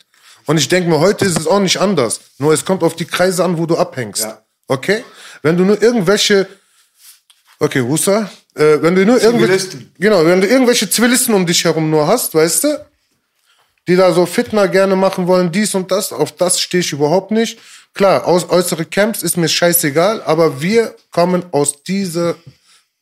Und 0.49 0.57
ich 0.57 0.69
denke 0.69 0.89
mir, 0.89 0.99
heute 0.99 1.27
ist 1.27 1.39
es 1.39 1.47
auch 1.47 1.61
nicht 1.61 1.77
anders. 1.79 2.20
Nur 2.39 2.55
es 2.55 2.65
kommt 2.65 2.83
auf 2.83 2.97
die 2.97 3.05
Kreise 3.05 3.45
an, 3.45 3.59
wo 3.59 3.66
du 3.66 3.77
abhängst. 3.77 4.23
Ja. 4.23 4.43
Okay? 4.66 5.05
Wenn 5.43 5.59
du 5.59 5.65
nur 5.65 5.81
irgendwelche, 5.83 6.49
okay, 7.59 7.83
Hussa, 7.83 8.31
äh, 8.55 8.81
wenn 8.81 8.95
du 8.95 9.05
nur 9.05 9.20
irgendwelche, 9.20 9.59
Zivilisten. 9.59 9.93
genau, 9.99 10.25
wenn 10.25 10.41
du 10.41 10.47
irgendwelche 10.47 10.89
Zivilisten 10.89 11.35
um 11.35 11.45
dich 11.45 11.62
herum 11.65 11.91
nur 11.91 12.07
hast, 12.07 12.35
weißt 12.35 12.65
du, 12.65 12.87
die 13.89 13.97
da 13.97 14.11
so 14.15 14.25
Fitner 14.25 14.69
gerne 14.69 14.97
machen 14.97 15.27
wollen, 15.27 15.53
dies 15.53 15.75
und 15.75 15.91
das, 15.91 16.15
auf 16.15 16.33
das 16.33 16.59
stehe 16.59 16.81
ich 16.81 16.93
überhaupt 16.93 17.31
nicht. 17.31 17.59
Klar, 17.93 18.27
aus, 18.27 18.49
äußere 18.49 18.87
Camps 18.87 19.23
ist 19.23 19.37
mir 19.37 19.49
scheißegal, 19.49 20.23
aber 20.23 20.62
wir 20.62 20.95
kommen 21.11 21.45
aus 21.51 21.83
dieser, 21.83 22.37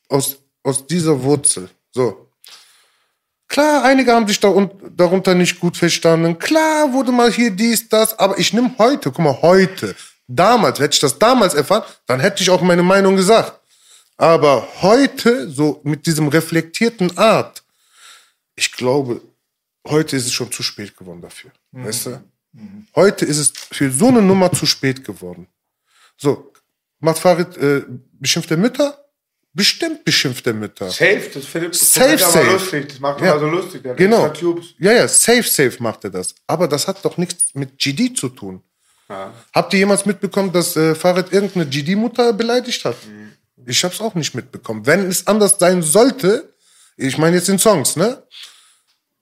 aus, 0.08 0.38
aus 0.64 0.84
dieser 0.84 1.22
Wurzel. 1.22 1.68
So. 1.92 2.25
Klar, 3.48 3.84
einige 3.84 4.12
haben 4.12 4.26
sich 4.26 4.40
da 4.40 4.48
un- 4.48 4.70
darunter 4.96 5.34
nicht 5.34 5.60
gut 5.60 5.76
verstanden. 5.76 6.38
Klar 6.38 6.92
wurde 6.92 7.12
mal 7.12 7.30
hier 7.32 7.50
dies, 7.50 7.88
das, 7.88 8.18
aber 8.18 8.38
ich 8.38 8.52
nehme 8.52 8.74
heute, 8.78 9.10
guck 9.12 9.20
mal, 9.24 9.40
heute, 9.42 9.94
damals, 10.26 10.78
hätte 10.80 10.94
ich 10.94 11.00
das 11.00 11.18
damals 11.18 11.54
erfahren, 11.54 11.84
dann 12.06 12.20
hätte 12.20 12.42
ich 12.42 12.50
auch 12.50 12.60
meine 12.60 12.82
Meinung 12.82 13.16
gesagt. 13.16 13.60
Aber 14.16 14.66
heute, 14.82 15.48
so 15.50 15.80
mit 15.84 16.06
diesem 16.06 16.28
reflektierten 16.28 17.16
Art, 17.18 17.62
ich 18.56 18.72
glaube, 18.72 19.20
heute 19.86 20.16
ist 20.16 20.26
es 20.26 20.32
schon 20.32 20.50
zu 20.50 20.62
spät 20.62 20.96
geworden 20.96 21.20
dafür. 21.22 21.50
Weißt 21.72 22.06
du? 22.06 22.24
Heute 22.94 23.24
ist 23.26 23.36
es 23.38 23.52
für 23.70 23.90
so 23.92 24.08
eine 24.08 24.22
Nummer 24.22 24.50
zu 24.50 24.64
spät 24.66 25.04
geworden. 25.04 25.46
So, 26.16 26.52
macht 27.00 27.18
Farid, 27.18 27.56
äh, 27.58 27.84
beschimpft 28.12 28.50
er 28.50 28.56
Mütter? 28.56 29.05
Bestimmt 29.56 30.04
beschimpft 30.04 30.46
er 30.46 30.52
Mütter. 30.52 30.90
Safe, 30.90 31.22
das 31.32 31.46
findet 31.46 31.72
das 31.74 31.94
Safe, 31.94 32.10
er 32.10 32.18
safe. 32.18 32.50
lustig. 32.52 32.88
Das 32.90 33.00
macht 33.00 33.20
Ja. 33.22 33.30
immer 33.32 33.40
so 33.40 33.46
lustig. 33.46 33.82
Der 33.82 33.94
Genau. 33.94 34.28
Tubes. 34.28 34.66
Ja, 34.78 34.92
ja, 34.92 35.08
safe, 35.08 35.42
safe 35.44 35.82
macht 35.82 36.04
er 36.04 36.10
das. 36.10 36.34
Aber 36.46 36.68
das 36.68 36.86
hat 36.86 37.02
doch 37.04 37.16
nichts 37.16 37.54
mit 37.54 37.78
GD 37.78 38.12
zu 38.14 38.28
tun. 38.28 38.62
Habt 39.54 39.72
ihr 39.72 39.78
jemals 39.78 40.04
mitbekommen, 40.04 40.52
dass 40.52 40.76
äh, 40.76 40.94
Farid 40.94 41.32
irgendeine 41.32 41.64
GD-Mutter 41.66 42.32
beleidigt 42.34 42.84
hat? 42.84 42.96
Ich 43.64 43.82
hab's 43.82 44.00
auch 44.00 44.14
nicht 44.14 44.34
mitbekommen. 44.34 44.84
Wenn 44.84 45.08
es 45.08 45.26
anders 45.26 45.56
sein 45.58 45.80
sollte, 45.82 46.52
ich 46.98 47.16
meine 47.16 47.36
jetzt 47.36 47.48
in 47.48 47.58
Songs, 47.58 47.96
ne? 47.96 48.22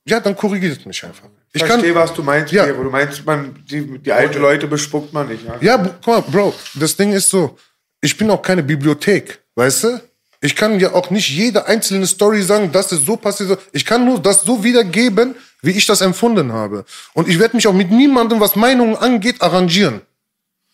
Ja, 0.06 0.18
dann 0.20 0.34
korrigiert 0.36 0.84
mich 0.84 1.04
einfach. 1.04 1.28
Ich 1.52 1.62
Ich 1.62 1.68
kann, 1.68 1.78
verstehe, 1.80 1.94
was 1.94 2.12
du 2.12 2.22
meinst, 2.24 2.52
Ja. 2.52 2.64
Gero. 2.66 2.82
Du 2.82 2.90
meinst, 2.90 3.24
man, 3.24 3.64
die, 3.70 3.98
die 4.00 4.10
alten 4.12 4.40
Leute 4.40 4.66
bespuckt 4.66 5.12
man 5.12 5.28
nicht. 5.28 5.44
Ja? 5.44 5.58
Ja, 5.60 5.76
guck 6.02 6.06
mal, 6.06 6.20
Bro, 6.22 6.54
das 6.74 6.96
Ding 6.96 7.12
ist 7.12 7.28
so, 7.30 7.56
ich 8.00 8.16
bin 8.16 8.28
auch 8.30 8.42
keine 8.42 8.62
Bibliothek, 8.62 9.38
weißt 9.54 9.84
du? 9.84 10.00
Ich 10.44 10.54
kann 10.54 10.78
ja 10.78 10.92
auch 10.92 11.08
nicht 11.08 11.30
jede 11.30 11.64
einzelne 11.64 12.06
Story 12.06 12.42
sagen, 12.42 12.70
das 12.70 12.92
ist 12.92 13.06
so 13.06 13.16
passiert. 13.16 13.58
Ich 13.72 13.86
kann 13.86 14.04
nur 14.04 14.20
das 14.20 14.42
so 14.42 14.62
wiedergeben, 14.62 15.36
wie 15.62 15.70
ich 15.70 15.86
das 15.86 16.02
empfunden 16.02 16.52
habe. 16.52 16.84
Und 17.14 17.28
ich 17.28 17.38
werde 17.38 17.56
mich 17.56 17.66
auch 17.66 17.72
mit 17.72 17.90
niemandem, 17.90 18.40
was 18.40 18.54
Meinungen 18.54 18.94
angeht, 18.94 19.40
arrangieren. 19.40 20.02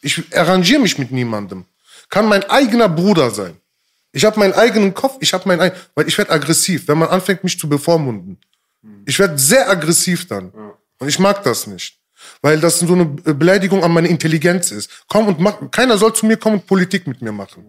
Ich 0.02 0.36
arrangiere 0.36 0.80
mich 0.80 0.98
mit 0.98 1.12
niemandem. 1.12 1.66
Kann 2.08 2.26
mein 2.26 2.42
eigener 2.50 2.88
Bruder 2.88 3.30
sein. 3.30 3.58
Ich 4.10 4.24
habe 4.24 4.40
meinen 4.40 4.54
eigenen 4.54 4.92
Kopf, 4.92 5.18
ich 5.20 5.32
habe 5.32 5.46
meinen 5.46 5.60
eigenen, 5.60 5.80
weil 5.94 6.08
ich 6.08 6.18
werde 6.18 6.32
aggressiv, 6.32 6.88
wenn 6.88 6.98
man 6.98 7.08
anfängt, 7.08 7.44
mich 7.44 7.56
zu 7.56 7.68
bevormunden. 7.68 8.38
Ich 9.06 9.20
werde 9.20 9.38
sehr 9.38 9.70
aggressiv 9.70 10.26
dann. 10.26 10.50
Und 10.98 11.06
ich 11.06 11.20
mag 11.20 11.44
das 11.44 11.68
nicht. 11.68 11.96
Weil 12.42 12.58
das 12.58 12.80
so 12.80 12.92
eine 12.92 13.04
Beleidigung 13.04 13.84
an 13.84 13.92
meine 13.92 14.08
Intelligenz 14.08 14.72
ist. 14.72 14.90
Komm 15.06 15.28
und 15.28 15.38
mach, 15.38 15.70
keiner 15.70 15.96
soll 15.96 16.12
zu 16.12 16.26
mir 16.26 16.38
kommen 16.38 16.56
und 16.56 16.66
Politik 16.66 17.06
mit 17.06 17.22
mir 17.22 17.30
machen. 17.30 17.64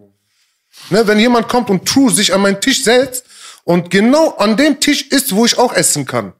Ne, 0.90 1.06
wenn 1.06 1.18
jemand 1.18 1.48
kommt 1.48 1.70
und 1.70 1.86
true 1.86 2.10
sich 2.10 2.34
an 2.34 2.42
meinen 2.42 2.60
Tisch 2.60 2.84
setzt 2.84 3.24
und 3.64 3.90
genau 3.90 4.30
an 4.36 4.56
dem 4.56 4.80
Tisch 4.80 5.08
ist, 5.08 5.34
wo 5.34 5.44
ich 5.44 5.58
auch 5.58 5.72
essen 5.72 6.06
kann. 6.06 6.32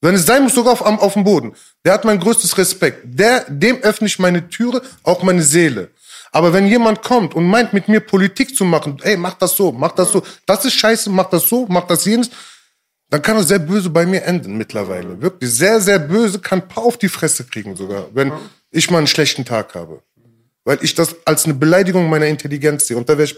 Wenn 0.00 0.16
es 0.16 0.26
sein 0.26 0.42
muss, 0.42 0.54
sogar 0.54 0.72
auf, 0.72 0.82
auf 0.82 1.14
dem 1.14 1.24
Boden. 1.24 1.54
Der 1.84 1.92
hat 1.92 2.04
mein 2.04 2.18
größtes 2.18 2.58
Respekt. 2.58 3.02
Der, 3.04 3.44
dem 3.48 3.78
öffne 3.82 4.08
ich 4.08 4.18
meine 4.18 4.48
Türe, 4.48 4.82
auch 5.04 5.22
meine 5.22 5.42
Seele. 5.42 5.90
Aber 6.32 6.52
wenn 6.52 6.66
jemand 6.66 7.02
kommt 7.02 7.34
und 7.34 7.46
meint, 7.46 7.72
mit 7.72 7.88
mir 7.88 8.00
Politik 8.00 8.56
zu 8.56 8.64
machen, 8.64 8.98
ey, 9.02 9.16
mach 9.16 9.34
das 9.34 9.54
so, 9.54 9.70
mach 9.70 9.92
das 9.92 10.10
so, 10.10 10.22
das 10.46 10.64
ist 10.64 10.74
scheiße, 10.74 11.10
mach 11.10 11.28
das 11.28 11.48
so, 11.48 11.66
mach 11.68 11.86
das 11.86 12.04
jenes, 12.04 12.30
dann 13.10 13.20
kann 13.20 13.36
es 13.36 13.48
sehr 13.48 13.58
böse 13.58 13.90
bei 13.90 14.06
mir 14.06 14.24
enden 14.24 14.56
mittlerweile. 14.56 15.20
Wirklich 15.20 15.50
sehr, 15.52 15.80
sehr 15.80 15.98
böse, 15.98 16.40
kann 16.40 16.62
ein 16.62 16.68
paar 16.68 16.84
auf 16.84 16.96
die 16.96 17.10
Fresse 17.10 17.44
kriegen 17.44 17.76
sogar, 17.76 18.06
wenn 18.14 18.32
ich 18.70 18.90
mal 18.90 18.98
einen 18.98 19.06
schlechten 19.06 19.44
Tag 19.44 19.74
habe. 19.74 20.02
Weil 20.64 20.78
ich 20.82 20.94
das 20.94 21.16
als 21.24 21.44
eine 21.44 21.54
Beleidigung 21.54 22.08
meiner 22.08 22.26
Intelligenz 22.26 22.86
sehe. 22.86 22.96
Und 22.96 23.08
da 23.08 23.14
wäre 23.18 23.24
ich 23.24 23.36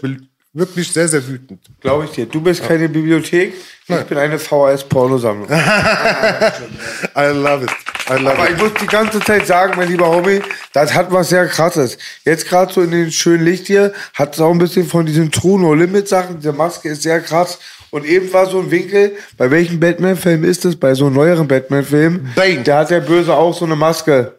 wirklich 0.53 0.91
sehr, 0.91 1.07
sehr 1.07 1.27
wütend. 1.27 1.59
Glaube 1.81 2.05
ich 2.05 2.11
dir. 2.11 2.25
Du 2.25 2.39
bist 2.41 2.63
keine 2.63 2.87
Bibliothek. 2.87 3.53
Ich 3.87 3.95
bin 4.05 4.17
eine 4.17 4.39
VHS-Pornosammlung. 4.39 5.47
I 5.51 7.25
love 7.33 7.65
it. 7.65 7.71
I 8.09 8.13
love 8.21 8.33
Aber 8.37 8.45
ich 8.45 8.51
it. 8.55 8.59
muss 8.59 8.71
die 8.81 8.87
ganze 8.87 9.19
Zeit 9.19 9.45
sagen, 9.47 9.73
mein 9.75 9.89
lieber 9.89 10.07
Homie, 10.07 10.41
das 10.73 10.93
hat 10.93 11.11
was 11.11 11.29
sehr 11.29 11.47
krasses. 11.47 11.97
Jetzt 12.23 12.47
gerade 12.47 12.71
so 12.73 12.81
in 12.81 12.91
den 12.91 13.11
schönen 13.11 13.43
Licht 13.43 13.67
hier, 13.67 13.93
hat 14.13 14.35
es 14.35 14.41
auch 14.41 14.51
ein 14.51 14.57
bisschen 14.59 14.85
von 14.87 15.05
diesen 15.05 15.31
True 15.31 15.59
No 15.59 15.73
Limit 15.73 16.07
Sachen. 16.07 16.37
Diese 16.37 16.53
Maske 16.53 16.89
ist 16.89 17.01
sehr 17.03 17.19
krass. 17.21 17.59
Und 17.91 18.05
eben 18.05 18.31
war 18.33 18.45
so 18.47 18.59
ein 18.59 18.71
Winkel, 18.71 19.15
bei 19.37 19.49
welchem 19.51 19.79
Batman-Film 19.79 20.43
ist 20.43 20.65
es? 20.65 20.75
Bei 20.75 20.93
so 20.95 21.05
einem 21.05 21.15
neueren 21.15 21.47
Batman-Film. 21.47 22.29
Da 22.63 22.79
hat 22.79 22.89
der 22.91 22.99
Böse 23.01 23.33
auch 23.33 23.57
so 23.57 23.65
eine 23.65 23.75
Maske. 23.75 24.34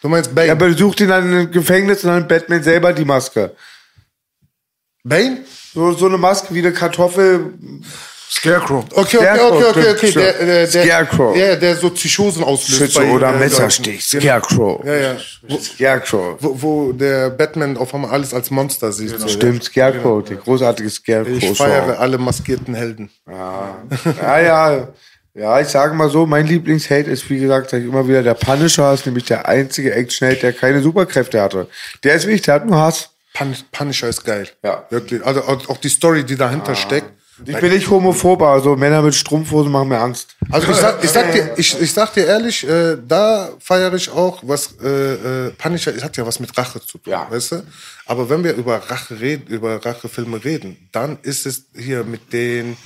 Du 0.00 0.08
meinst 0.08 0.34
Bane? 0.34 0.48
Er 0.48 0.56
besucht 0.56 1.00
ihn 1.00 1.08
dann 1.08 1.32
im 1.32 1.50
Gefängnis 1.50 2.04
und 2.04 2.10
dann 2.10 2.22
hat 2.22 2.28
Batman 2.28 2.62
selber 2.62 2.92
die 2.92 3.04
Maske. 3.04 3.54
Bane? 5.04 5.44
So, 5.74 5.92
so 5.92 6.06
eine 6.06 6.18
Maske 6.18 6.54
wie 6.54 6.60
eine 6.60 6.72
Kartoffel. 6.72 7.54
Scarecrow. 8.30 8.84
Okay, 8.94 9.18
okay, 9.18 9.40
okay, 9.40 9.64
okay, 9.64 9.90
okay. 9.90 9.90
Der, 9.90 9.96
stimmt. 9.96 10.14
der, 10.16 10.66
der, 10.66 10.66
Scarecrow. 10.68 11.36
Ja, 11.36 11.56
der 11.56 11.76
so 11.76 11.90
Psychosen 11.90 12.44
auslöst. 12.44 12.92
Schütze 12.94 13.04
oder 13.06 13.34
äh, 13.34 13.38
Messerstich. 13.38 14.12
Leuten. 14.12 14.24
Scarecrow. 14.24 14.84
Ja, 14.84 14.94
ja. 14.94 15.16
Scarecrow. 15.60 16.36
wo, 16.38 16.62
wo 16.62 16.92
der 16.92 17.30
Batman 17.30 17.76
auf 17.76 17.92
einmal 17.92 18.12
alles 18.12 18.32
als 18.32 18.50
Monster 18.52 18.92
sieht. 18.92 19.18
So, 19.18 19.26
Stimmt, 19.26 19.64
Scarecrow. 19.64 20.22
Die 20.22 20.36
großartige 20.36 20.88
Ich 20.88 20.94
Scarecrow. 20.94 21.56
feiere 21.56 21.98
alle 21.98 22.18
maskierten 22.18 22.74
Helden. 22.74 23.10
Ja, 23.28 23.78
ja. 24.22 24.40
Ja, 24.40 24.88
ich 25.34 25.68
sage 25.68 25.94
mal 25.94 26.10
so, 26.10 26.26
mein 26.26 26.46
Lieblingsheld 26.46 27.06
ist, 27.06 27.28
wie 27.30 27.38
gesagt, 27.38 27.70
sag 27.70 27.78
ich 27.80 27.86
immer 27.86 28.06
wieder 28.06 28.22
der 28.22 28.34
Punisher, 28.34 28.92
ist 28.92 29.06
nämlich 29.06 29.24
der 29.24 29.46
einzige 29.46 29.94
Actionheld, 29.94 30.42
der 30.42 30.52
keine 30.52 30.82
Superkräfte 30.82 31.40
hatte. 31.40 31.68
Der 32.02 32.14
ist 32.14 32.26
wichtig, 32.26 32.42
der 32.42 32.54
hat 32.54 32.66
nur 32.66 32.78
Hass. 32.78 33.10
Pun 33.34 33.54
Punisher 33.70 34.08
ist 34.08 34.24
geil. 34.24 34.48
Ja. 34.64 34.84
Wirklich. 34.90 35.24
Also 35.24 35.42
auch 35.42 35.76
die 35.76 35.88
Story, 35.88 36.24
die 36.24 36.36
dahinter 36.36 36.74
steckt. 36.74 37.06
Ich 37.46 37.56
bin 37.58 37.72
nicht 37.72 37.88
homophob, 37.88 38.42
aber 38.42 38.60
so 38.60 38.76
Männer 38.76 39.00
mit 39.00 39.14
Strumpfhosen 39.14 39.72
machen 39.72 39.88
mir 39.88 39.98
Angst. 39.98 40.36
Also 40.50 40.70
ich 40.70 40.76
sag, 40.76 41.02
ich 41.02 41.10
sag 41.10 41.32
dir, 41.32 41.50
ich, 41.56 41.80
ich 41.80 41.92
sag 41.92 42.12
dir 42.12 42.26
ehrlich, 42.26 42.68
äh, 42.68 42.98
da 43.06 43.50
feiere 43.60 43.94
ich 43.94 44.10
auch, 44.10 44.42
was 44.42 44.74
äh, 44.82 45.46
äh, 45.46 45.50
Punisher 45.56 45.94
es 45.94 46.04
hat 46.04 46.16
ja 46.18 46.26
was 46.26 46.38
mit 46.38 46.56
Rache 46.58 46.80
zu 46.80 46.98
tun, 46.98 47.12
Ja. 47.12 47.26
weißt 47.30 47.52
du? 47.52 47.62
Aber 48.06 48.28
wenn 48.28 48.44
wir 48.44 48.54
über 48.54 48.76
Rache 48.76 49.18
reden, 49.20 49.46
über 49.46 49.82
Rachefilme 49.84 50.44
reden, 50.44 50.76
dann 50.92 51.18
ist 51.22 51.46
es 51.46 51.64
hier 51.74 52.04
mit 52.04 52.32
den 52.32 52.76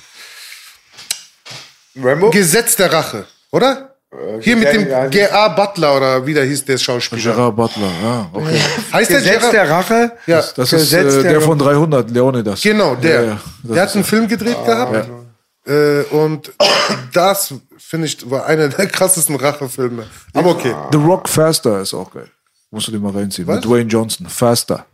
Rambo? 2.02 2.30
Gesetz 2.30 2.76
der 2.76 2.92
Rache, 2.92 3.24
oder? 3.50 3.90
Hier 4.40 4.56
mit 4.56 4.72
dem 4.72 4.88
ja, 4.88 5.06
G.A. 5.08 5.48
Butler 5.48 5.96
oder 5.96 6.24
wie 6.24 6.34
der 6.34 6.44
hieß 6.44 6.64
der 6.66 6.78
Schauspieler. 6.78 7.20
Gerard 7.34 7.56
Butler, 7.56 7.90
ja, 8.00 8.30
okay. 8.32 8.60
Heißt 8.92 9.10
der 9.10 9.18
Gesetz 9.18 9.38
Gerard? 9.38 9.52
der 9.52 9.70
Rache? 9.70 10.12
Ja, 10.26 10.36
Das 10.54 10.72
ist 10.72 10.90
Gesetz 10.90 11.14
äh, 11.14 11.22
der- 11.22 11.32
der 11.32 11.40
von 11.40 11.58
300, 11.58 12.10
Leonidas. 12.12 12.62
genau, 12.62 12.94
der. 12.94 13.14
Ja, 13.14 13.22
ja, 13.22 13.40
das 13.64 13.72
der 13.72 13.82
hat 13.82 13.88
ist 13.88 13.94
einen 13.96 14.04
Film 14.04 14.28
gedreht 14.28 14.56
gehabt. 14.64 15.08
Äh, 15.66 16.02
und 16.14 16.52
das, 17.12 17.54
finde 17.78 18.06
ich, 18.06 18.30
war 18.30 18.46
einer 18.46 18.68
der 18.68 18.86
krassesten 18.86 19.34
Rachefilme. 19.34 20.04
Aber 20.32 20.50
okay. 20.50 20.74
The 20.92 20.98
Rock 20.98 21.28
Faster 21.28 21.80
ist 21.80 21.92
auch 21.94 22.12
geil. 22.12 22.28
Musst 22.70 22.86
du 22.88 22.92
dir 22.92 22.98
mal 23.00 23.12
reinziehen. 23.12 23.48
Was? 23.48 23.56
Mit 23.56 23.64
Dwayne 23.64 23.88
Johnson. 23.90 24.26
Faster. 24.28 24.84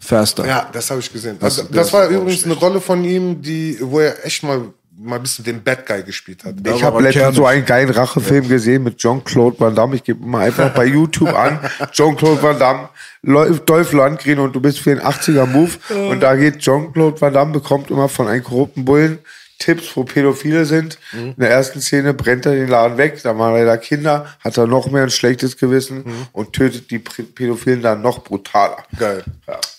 Faster. 0.00 0.44
Ja, 0.46 0.68
das 0.72 0.90
habe 0.90 1.00
ich 1.00 1.10
gesehen. 1.10 1.38
Das- 1.40 1.56
Das, 1.56 1.66
das, 1.68 1.76
das 1.76 1.92
war 1.94 2.04
ist 2.04 2.10
übrigens 2.10 2.44
eine 2.44 2.54
Rolle 2.54 2.80
von 2.80 3.04
ihm, 3.04 3.40
die, 3.40 3.78
wo 3.80 4.00
er 4.00 4.22
echt 4.26 4.42
mal, 4.42 4.62
mal 4.98 5.16
ein 5.16 5.22
bisschen 5.22 5.44
den 5.44 5.62
Bad 5.62 5.86
Guy 5.86 6.02
gespielt 6.02 6.44
hat. 6.44 6.54
Ich 6.64 6.82
habe 6.82 7.02
letztens 7.02 7.36
so 7.36 7.46
einen 7.46 7.64
geilen 7.64 7.90
Rachefilm 7.90 8.48
gesehen 8.48 8.82
mit 8.82 8.98
Jean-Claude 8.98 9.58
Van 9.60 9.74
Damme. 9.74 9.96
Ich 9.96 10.04
gebe 10.04 10.24
mal 10.24 10.46
einfach 10.46 10.70
bei 10.70 10.86
YouTube 10.86 11.34
an. 11.34 11.60
Jean-Claude 11.92 12.42
Van 12.42 12.58
Damme, 12.58 12.88
läuft 13.22 13.68
Dolph 13.68 13.92
Lundgren 13.92 14.38
und 14.38 14.54
du 14.54 14.60
bist 14.60 14.78
für 14.78 14.94
den 14.94 15.00
80er-Move. 15.00 15.72
Und 16.10 16.20
da 16.20 16.34
geht 16.36 16.58
Jean-Claude 16.58 17.20
Van 17.20 17.32
Damme, 17.32 17.52
bekommt 17.52 17.90
immer 17.90 18.08
von 18.08 18.28
einem 18.28 18.42
korrupten 18.42 18.84
Bullen 18.84 19.18
Tipps, 19.58 19.96
wo 19.96 20.04
Pädophile 20.04 20.66
sind. 20.66 20.98
In 21.12 21.34
der 21.36 21.50
ersten 21.50 21.80
Szene 21.80 22.12
brennt 22.12 22.44
er 22.46 22.54
den 22.54 22.68
Laden 22.68 22.98
weg, 22.98 23.22
da 23.22 23.38
waren 23.38 23.54
leider 23.54 23.78
Kinder, 23.78 24.26
hat 24.40 24.58
er 24.58 24.66
noch 24.66 24.90
mehr 24.90 25.04
ein 25.04 25.10
schlechtes 25.10 25.56
Gewissen 25.56 26.04
und 26.32 26.52
tötet 26.52 26.90
die 26.90 26.98
Pädophilen 26.98 27.80
dann 27.80 28.02
noch 28.02 28.22
brutaler. 28.22 28.84
Geil. 28.98 29.24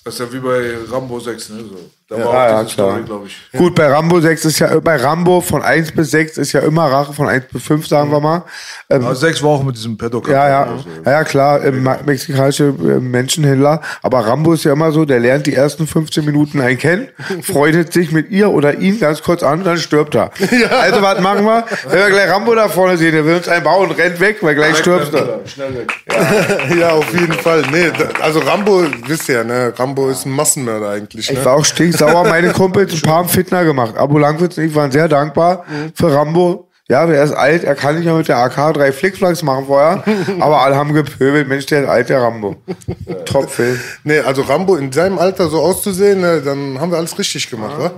Das 0.07 0.13
ist 0.13 0.19
ja 0.21 0.31
wie 0.31 0.39
bei 0.39 0.77
Rambo 0.89 1.19
6, 1.19 1.49
ne? 1.49 1.57
So. 1.69 1.75
Da 2.09 2.17
Ja, 2.19 2.25
war 2.25 2.47
ja, 2.49 2.55
auch 2.59 2.63
diese 2.63 2.75
klar. 2.75 2.91
Story, 2.91 3.03
glaube 3.03 3.27
ich. 3.27 3.59
Gut, 3.59 3.75
bei 3.75 3.87
Rambo 3.87 4.21
6 4.21 4.45
ist 4.45 4.59
ja, 4.59 4.79
bei 4.79 4.95
Rambo 4.95 5.41
von 5.41 5.61
1 5.61 5.91
bis 5.91 6.11
6 6.11 6.37
ist 6.37 6.53
ja 6.53 6.61
immer 6.61 6.85
Rache, 6.89 7.11
von 7.11 7.27
1 7.27 7.47
bis 7.51 7.63
5 7.63 7.85
sagen 7.85 8.09
wir 8.11 8.21
mal. 8.21 8.43
Ähm, 8.89 9.03
Aber 9.03 9.13
6 9.13 9.43
war 9.43 9.49
auch 9.49 9.63
mit 9.63 9.75
diesem 9.75 9.97
Pädokat. 9.97 10.31
Ja, 10.31 10.47
ja, 10.47 10.67
ja, 11.03 11.11
ja 11.11 11.23
klar, 11.25 11.61
äh, 11.65 11.71
ma- 11.73 11.99
mexikanische 12.05 12.67
äh, 12.67 13.01
Menschenhändler. 13.01 13.81
Aber 14.01 14.19
Rambo 14.25 14.53
ist 14.53 14.63
ja 14.63 14.71
immer 14.71 14.93
so, 14.93 15.03
der 15.03 15.19
lernt 15.19 15.47
die 15.47 15.53
ersten 15.55 15.85
15 15.85 16.23
Minuten 16.23 16.61
einen 16.61 16.77
kennen, 16.77 17.09
freundet 17.43 17.91
sich 17.91 18.13
mit 18.13 18.29
ihr 18.31 18.51
oder 18.51 18.75
ihn 18.75 19.01
ganz 19.01 19.21
kurz 19.21 19.43
an, 19.43 19.65
dann 19.65 19.77
stirbt 19.77 20.15
er. 20.15 20.31
Also 20.79 21.01
was 21.01 21.19
machen 21.19 21.43
wir? 21.43 21.65
Wenn 21.89 21.99
wir 21.99 22.09
gleich 22.11 22.29
Rambo 22.29 22.55
da 22.55 22.69
vorne 22.69 22.95
sehen, 22.97 23.11
der 23.11 23.25
will 23.25 23.35
uns 23.35 23.49
einen 23.49 23.65
bauen 23.65 23.89
und 23.89 23.97
rennt 23.97 24.17
weg, 24.21 24.37
weil 24.39 24.55
gleich 24.55 24.77
stirbst 24.77 25.11
du. 25.13 25.41
Schnell 25.45 25.75
weg. 25.75 25.91
ja, 26.79 26.91
auf 26.91 27.11
jeden 27.11 27.33
Fall. 27.33 27.63
Nee, 27.69 27.91
also 28.21 28.39
Rambo, 28.39 28.85
wisst 29.07 29.27
ihr 29.27 29.35
ja, 29.39 29.43
ne? 29.43 29.73
Rambo 29.75 29.96
ist 30.05 30.25
ein 30.25 30.31
Massenmörder 30.31 30.89
eigentlich. 30.89 31.31
Ne? 31.31 31.39
Ich 31.39 31.45
war 31.45 31.55
auch 31.55 31.65
stinksauer, 31.65 32.23
meine 32.25 32.51
Kumpels, 32.53 32.93
ein 32.93 33.01
paar 33.01 33.15
haben 33.15 33.29
Fitner 33.29 33.65
gemacht. 33.65 33.97
Abo 33.97 34.17
Langwitz 34.17 34.57
und 34.57 34.65
ich 34.65 34.75
waren 34.75 34.91
sehr 34.91 35.07
dankbar 35.07 35.65
für 35.93 36.13
Rambo. 36.13 36.66
Ja, 36.89 37.05
der 37.05 37.21
ist 37.21 37.33
alt, 37.33 37.65
er 37.65 37.75
kann 37.75 37.95
nicht 37.95 38.05
mehr 38.05 38.13
mit 38.13 38.29
der 38.29 38.37
AK 38.37 38.73
drei 38.73 38.93
Flickflacks 38.93 39.43
machen 39.43 39.65
vorher, 39.65 40.05
aber 40.39 40.61
alle 40.61 40.75
haben 40.77 40.93
gepöbelt, 40.93 41.47
Mensch, 41.47 41.65
der 41.65 41.83
ist 41.83 41.89
alt, 41.89 42.07
der 42.07 42.21
Rambo. 42.21 42.55
Top-Film. 43.25 43.77
Nee, 44.05 44.19
also 44.19 44.43
Rambo 44.43 44.77
in 44.77 44.91
seinem 44.93 45.19
Alter 45.19 45.49
so 45.49 45.59
auszusehen, 45.59 46.21
ne, 46.21 46.41
dann 46.41 46.79
haben 46.79 46.91
wir 46.91 46.97
alles 46.97 47.17
richtig 47.19 47.49
gemacht, 47.49 47.77
wa? 47.77 47.91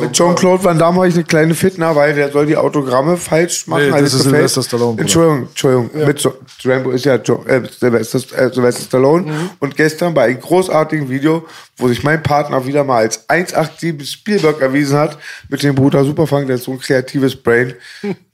Mit 0.00 0.12
Jean-Claude 0.12 0.62
Van 0.62 0.78
Damme 0.78 0.96
habe 0.96 1.08
ich 1.08 1.14
eine 1.14 1.24
kleine 1.24 1.54
Fitner, 1.54 1.96
weil 1.96 2.14
der 2.14 2.30
soll 2.30 2.44
die 2.44 2.56
Autogramme 2.56 3.16
falsch 3.16 3.66
machen. 3.66 3.84
Nee, 3.84 3.90
das 3.90 4.12
ist 4.12 4.24
gefällt. 4.24 4.34
Sylvester 4.34 4.62
Stallone. 4.62 5.00
Entschuldigung, 5.00 5.48
Entschuldigung. 5.48 5.90
Mit 6.06 6.18
so 6.18 6.34
Rambo 6.64 6.90
ist 6.90 7.06
ja 7.06 7.16
jo 7.16 7.42
äh, 7.46 7.62
Sylvester, 7.66 8.18
äh, 8.36 8.52
Sylvester 8.52 8.82
Stallone. 8.82 9.32
Mhm. 9.32 9.50
Und 9.58 9.74
gestern 9.74 10.12
bei 10.12 10.24
einem 10.24 10.40
großartigen 10.40 11.08
Video, 11.08 11.46
wo 11.78 11.88
sich 11.88 12.04
mein 12.04 12.22
Partner 12.22 12.66
wieder 12.66 12.84
mal 12.84 12.98
als 12.98 13.24
187 13.28 14.10
Spielberg 14.10 14.60
erwiesen 14.60 14.98
hat, 14.98 15.16
mit 15.48 15.62
dem 15.62 15.74
Bruder 15.74 16.04
Superfang, 16.04 16.46
der 16.46 16.56
ist 16.56 16.64
so 16.64 16.72
ein 16.72 16.78
kreatives 16.78 17.34
Brain. 17.34 17.72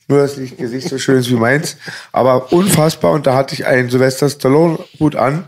Nur, 0.06 0.18
dass 0.18 0.36
nicht 0.36 0.58
Gesicht 0.58 0.88
so 0.90 0.98
schön 0.98 1.16
ist 1.18 1.30
wie 1.30 1.34
meins. 1.36 1.76
Aber 2.12 2.52
unfassbar. 2.52 3.12
Und 3.12 3.26
da 3.26 3.34
hatte 3.34 3.54
ich 3.54 3.64
einen 3.66 3.88
Sylvester 3.88 4.28
Stallone-Hut 4.28 5.16
an, 5.16 5.46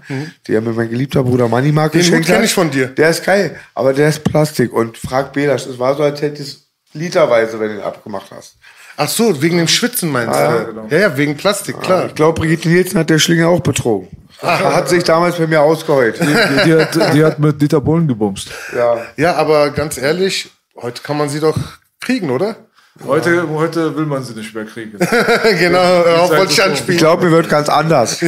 der 0.48 0.62
mir 0.62 0.72
mein 0.72 0.88
geliebter 0.88 1.22
Bruder 1.24 1.47
Manny 1.48 1.72
Mark 1.72 1.93
Den 1.93 2.01
Hut 2.01 2.06
geschenkt 2.06 2.26
kenn 2.28 2.36
hat. 2.38 2.44
ich 2.44 2.55
von 2.55 2.70
dir. 2.70 2.86
Der 2.86 3.10
ist 3.10 3.22
geil, 3.24 3.56
aber 3.74 3.93
der 3.93 4.09
ist 4.09 4.24
Plastik. 4.24 4.72
Und 4.72 4.97
frag 4.97 5.34
Belasch, 5.34 5.66
es 5.66 5.78
war 5.78 5.94
so, 5.94 6.02
als 6.02 6.22
hättest 6.22 6.40
du 6.40 6.56
es 6.59 6.66
literweise, 6.94 7.60
wenn 7.60 7.68
du 7.68 7.74
ihn 7.76 7.80
abgemacht 7.82 8.30
hast. 8.34 8.56
Ach 8.97 9.09
so, 9.10 9.43
wegen 9.43 9.59
dem 9.59 9.68
Schwitzen 9.68 10.10
meinst 10.10 10.34
Ah, 10.34 10.40
ja, 10.55 10.59
du? 10.60 10.66
genau. 10.68 10.86
Ja, 10.88 10.98
ja, 11.01 11.16
wegen 11.18 11.36
Plastik, 11.36 11.78
klar. 11.82 12.06
Ich 12.06 12.14
glaube, 12.14 12.40
Brigitte 12.40 12.70
Nielsen 12.70 12.98
hat 12.98 13.10
der 13.10 13.18
Schlinge 13.18 13.47
auch 13.48 13.60
betrogen. 13.60 14.09
Hat 14.40 14.88
sich 14.88 15.05
damals 15.05 15.36
bei 15.36 15.47
mir 15.47 15.60
ausgeheult. 15.60 16.18
Die, 16.18 16.24
die, 16.64 16.74
hat, 16.74 17.14
die 17.14 17.22
hat 17.24 17.38
mit 17.38 17.60
Dieter 17.60 17.82
Bohlen 17.82 18.09
gebumst. 18.09 18.48
Ja. 18.74 19.02
Ja, 19.18 19.34
aber 19.36 19.68
ganz 19.70 19.98
ehrlich, 19.98 20.48
heute 20.80 21.02
kann 21.02 21.18
man 21.18 21.28
sie 21.28 21.40
doch 21.40 21.59
kriegen, 22.01 22.30
oder? 22.30 22.56
Heute, 23.05 23.48
heute 23.51 23.97
will 23.97 24.06
man 24.06 24.23
sie 24.23 24.35
nicht 24.35 24.55
mehr 24.55 24.64
kriegen. 24.64 24.98
genau, 25.59 26.02
Zeit 26.28 26.31
wollte 26.31 26.93
ich 26.93 26.98
glaube, 26.98 27.27
mir 27.27 27.32
wird 27.32 27.48
ganz 27.48 27.68
anders. 27.68 28.18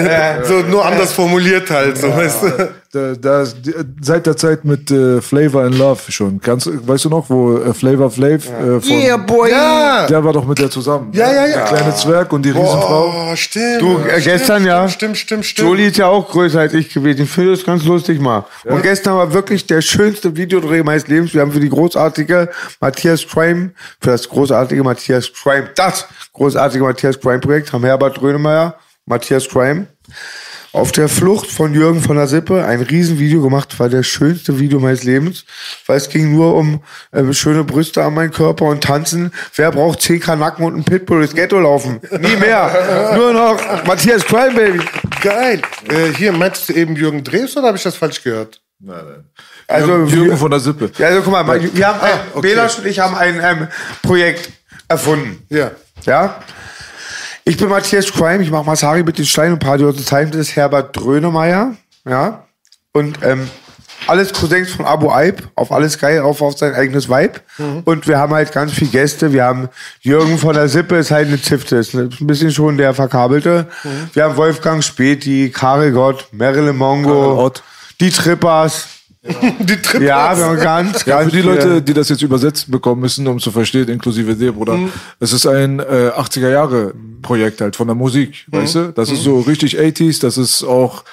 so 0.45 0.61
nur 0.61 0.85
anders 0.85 1.13
formuliert 1.13 1.71
halt, 1.71 1.99
so 1.99 2.15
weißt 2.15 2.43
du. 2.43 2.69
Da, 2.91 3.15
da, 3.15 3.45
seit 4.01 4.25
der 4.25 4.39
Zeit 4.39 4.65
mit 4.65 4.91
äh, 4.91 5.21
Flavor 5.21 5.67
in 5.67 5.75
Love 5.75 6.11
schon. 6.11 6.41
Kannst, 6.41 6.71
weißt 6.89 7.05
du 7.05 7.11
noch, 7.11 7.29
wo 7.29 7.59
äh, 7.59 7.75
Flavor 7.75 8.11
Flav 8.11 8.49
äh, 8.49 8.81
von, 8.81 9.27
boy. 9.27 9.51
Ja, 9.51 10.07
der 10.07 10.25
war 10.25 10.33
doch 10.33 10.47
mit 10.47 10.59
der 10.59 10.71
zusammen. 10.71 11.11
Ja, 11.13 11.31
ja, 11.31 11.47
ja. 11.47 11.57
Der 11.57 11.65
kleine 11.65 11.95
Zwerg 11.95 12.33
und 12.33 12.43
die 12.47 12.49
Riesenfrau. 12.49 13.31
Oh, 13.31 13.37
stimmt. 13.37 13.83
Du, 13.83 13.99
äh, 13.99 14.23
gestern 14.23 14.65
ja. 14.65 14.89
Stimmt, 14.89 15.19
stimmt, 15.19 15.45
stimmt. 15.45 15.69
Jolie 15.69 15.89
ist 15.89 15.99
ja 15.99 16.07
auch 16.07 16.31
größer 16.31 16.61
als 16.61 16.73
ich 16.73 16.89
gewesen. 16.89 17.25
Ich 17.25 17.31
finde 17.31 17.51
das 17.51 17.63
ganz 17.63 17.85
lustig 17.85 18.23
mal. 18.23 18.47
Und 18.65 18.83
gestern 18.83 19.17
war 19.17 19.35
wirklich 19.35 19.67
der 19.67 19.83
schönste 19.83 20.35
Videodreh 20.35 20.83
meines 20.83 21.07
Lebens. 21.09 21.35
Wir 21.35 21.43
haben 21.43 21.53
für 21.53 21.61
die 21.61 21.69
großartige 21.69 22.49
Matthias 22.81 23.27
Crime, 23.27 23.73
für 24.01 24.13
das 24.13 24.27
großartige 24.27 24.83
Matthias 24.83 25.31
Crime, 25.31 25.69
das 25.75 26.07
großartige 26.33 26.83
Matthias 26.83 27.21
Crime 27.21 27.41
Projekt, 27.41 27.71
haben 27.71 27.85
Herbert 27.85 28.19
Grönemeyer, 28.19 28.77
Matthias 29.05 29.47
Crime, 29.47 29.89
auf 30.73 30.93
der 30.93 31.09
Flucht 31.09 31.51
von 31.51 31.75
Jürgen 31.75 32.03
von 32.03 32.17
der 32.17 32.27
Sippe 32.27 32.65
ein 32.65 32.81
Riesenvideo 32.81 33.43
gemacht, 33.43 33.79
war 33.79 33.89
der 33.89 34.03
schönste 34.03 34.59
Video 34.59 34.81
meines 34.81 35.05
Lebens, 35.05 35.45
weil 35.87 35.97
es 35.97 36.09
ging 36.09 36.33
nur 36.33 36.55
um 36.55 36.83
äh, 37.13 37.33
schöne 37.33 37.65
Brüste 37.65 38.03
an 38.05 38.15
meinem 38.15 38.33
Körper 38.33 38.67
und 38.67 38.85
tanzen. 38.85 39.33
Wer 39.55 39.71
braucht 39.73 40.03
10 40.03 40.23
Nacken 40.39 40.65
und 40.65 40.75
einen 40.75 40.85
Pitbull 40.85 41.19
durchs 41.19 41.35
Ghetto 41.35 41.59
laufen? 41.59 42.01
Nie 42.21 42.37
mehr. 42.37 43.15
nur 43.17 43.33
noch 43.33 43.85
Matthias 43.87 44.25
Crime, 44.25 44.55
Baby. 44.55 44.81
Geil. 45.23 45.63
Äh, 45.89 46.15
hier, 46.17 46.33
meinst 46.33 46.69
du 46.69 46.75
eben 46.75 46.97
Jürgen 46.97 47.25
Drews 47.25 47.57
oder 47.57 47.69
habe 47.69 47.77
ich 47.77 47.83
das 47.83 47.97
falsch 47.97 48.23
gehört? 48.23 48.61
Nein, 48.81 49.05
nein. 49.05 49.25
Also, 49.67 50.05
Jürgen, 50.05 50.37
von 50.37 50.51
der 50.51 50.61
Sippe. 50.61 50.91
Ja, 50.99 51.09
also 51.09 51.23
guck 51.23 51.33
mal, 51.33 51.47
wir 51.47 51.87
haben, 51.87 52.01
Ah, 52.01 52.09
äh, 52.09 52.13
okay. 52.35 52.49
Belasch 52.49 52.79
und 52.79 52.87
ich 52.87 52.99
haben 52.99 53.17
ein 53.17 53.41
ähm, 53.43 53.69
Projekt 54.03 54.51
erfunden. 54.89 55.45
Ja. 55.49 55.73
Ja? 56.05 56.41
Ich 57.49 57.57
bin 57.57 57.71
Matthias 57.71 58.13
Crime, 58.13 58.43
ich 58.43 58.51
mache 58.51 58.67
Masari 58.67 59.03
mit 59.03 59.17
den 59.17 59.25
Steinen 59.25 59.55
und 59.55 59.63
der 59.65 59.97
Zeit, 60.05 60.35
das 60.35 60.41
ist 60.43 60.57
Herbert 60.57 60.95
Drönemeyer. 60.95 61.75
Ja? 62.07 62.45
Und 62.93 63.21
ähm, 63.23 63.49
alles 64.07 64.35
Cousins 64.35 64.73
von 64.73 64.85
Abu 64.85 65.11
Aib, 65.11 65.49
auf 65.55 65.73
alles 65.73 65.99
geil, 65.99 66.21
auf, 66.21 66.43
auf 66.43 66.59
sein 66.59 66.75
eigenes 66.75 67.09
Vibe. 67.09 67.41
Und 67.87 68.07
wir 68.07 68.19
haben 68.19 68.35
halt 68.35 68.53
ganz 68.53 68.73
viele 68.75 68.91
Gäste. 68.91 69.33
Wir 69.33 69.45
haben 69.45 69.71
Jürgen 70.03 70.37
von 70.37 70.53
der 70.53 70.69
Sippe, 70.69 70.97
ist 70.97 71.11
halt 71.11 71.29
eine 71.29 71.41
Zifte, 71.41 71.77
ist 71.77 71.95
ein 71.95 72.11
bisschen 72.21 72.51
schon 72.51 72.77
der 72.77 72.93
Verkabelte. 72.93 73.67
Wir 74.13 74.25
haben 74.25 74.37
Wolfgang 74.37 74.85
Späti, 74.85 75.51
Karel 75.51 75.93
Gott, 75.93 76.29
Marilyn 76.33 76.77
Mongo, 76.77 77.51
die 77.99 78.11
Trippers. 78.11 78.89
Die 79.61 79.77
Triple. 79.77 80.07
Ja, 80.07 80.37
wir 80.37 80.45
haben 80.45 80.59
ganz, 80.61 81.05
Ja, 81.05 81.19
ganz 81.19 81.31
für 81.31 81.37
die 81.37 81.43
Leute, 81.43 81.83
die 81.83 81.95
das 81.95 82.09
jetzt 82.09 82.23
übersetzt 82.23 82.71
bekommen 82.71 83.01
müssen, 83.01 83.27
um 83.27 83.39
zu 83.39 83.51
verstehen, 83.51 83.89
inklusive 83.89 84.35
dir, 84.35 84.53
Bruder. 84.53 84.79
Es 85.21 85.33
ist 85.33 85.47
ein 85.47 85.81
äh, 85.81 86.11
80er 86.17 86.51
Jahre 86.51 86.95
Projekt 87.23 87.61
halt 87.61 87.77
von 87.77 87.87
der 87.87 87.97
Musik, 87.97 88.45
weißt 88.49 88.75
du? 88.75 88.93
Das 88.93 89.11
ist 89.11 89.23
so 89.23 89.41
richtig 89.41 89.79
80s, 89.79 90.21
das 90.21 90.39
ist 90.39 90.63
auch 90.65 91.05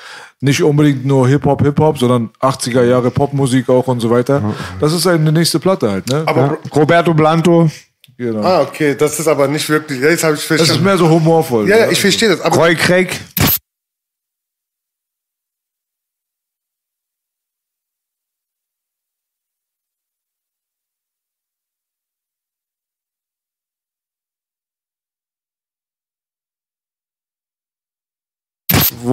nicht 0.42 0.62
unbedingt 0.62 1.06
nur 1.06 1.28
Hip-Hop, 1.28 1.62
Hip-Hop, 1.64 1.98
sondern 1.98 2.30
80er 2.42 2.84
Jahre 2.84 3.10
Popmusik 3.10 3.70
auch 3.70 3.88
und 3.88 4.00
so 4.00 4.10
weiter. 4.10 4.54
Das 4.80 4.94
ist 4.94 5.08
eine 5.08 5.32
nächste 5.32 5.60
Platte 5.60 5.90
halt, 5.90 6.08
ne? 6.10 6.24
Aber, 6.26 6.58
Roberto 6.76 7.14
Blanto, 7.14 7.70
genau. 8.18 8.42
ah, 8.42 8.62
okay, 8.62 8.96
das 8.96 9.20
ist 9.20 9.28
aber 9.28 9.48
nicht 9.48 9.68
wirklich. 9.70 10.00
Ja, 10.02 10.10
Jetzt 10.10 10.24
habe 10.24 10.36
ich 10.36 10.42
Es 10.42 10.52
ist 10.52 10.58
verstanden. 10.58 10.84
mehr 10.84 10.98
so 10.98 11.10
humorvoll. 11.10 11.68
Ja, 11.70 11.78
ja, 11.78 11.90
ich 11.90 12.00
verstehe 12.00 12.30
das. 12.30 12.42
Aber 12.42 12.58
Roy 12.58 12.76
Craig. 12.76 13.20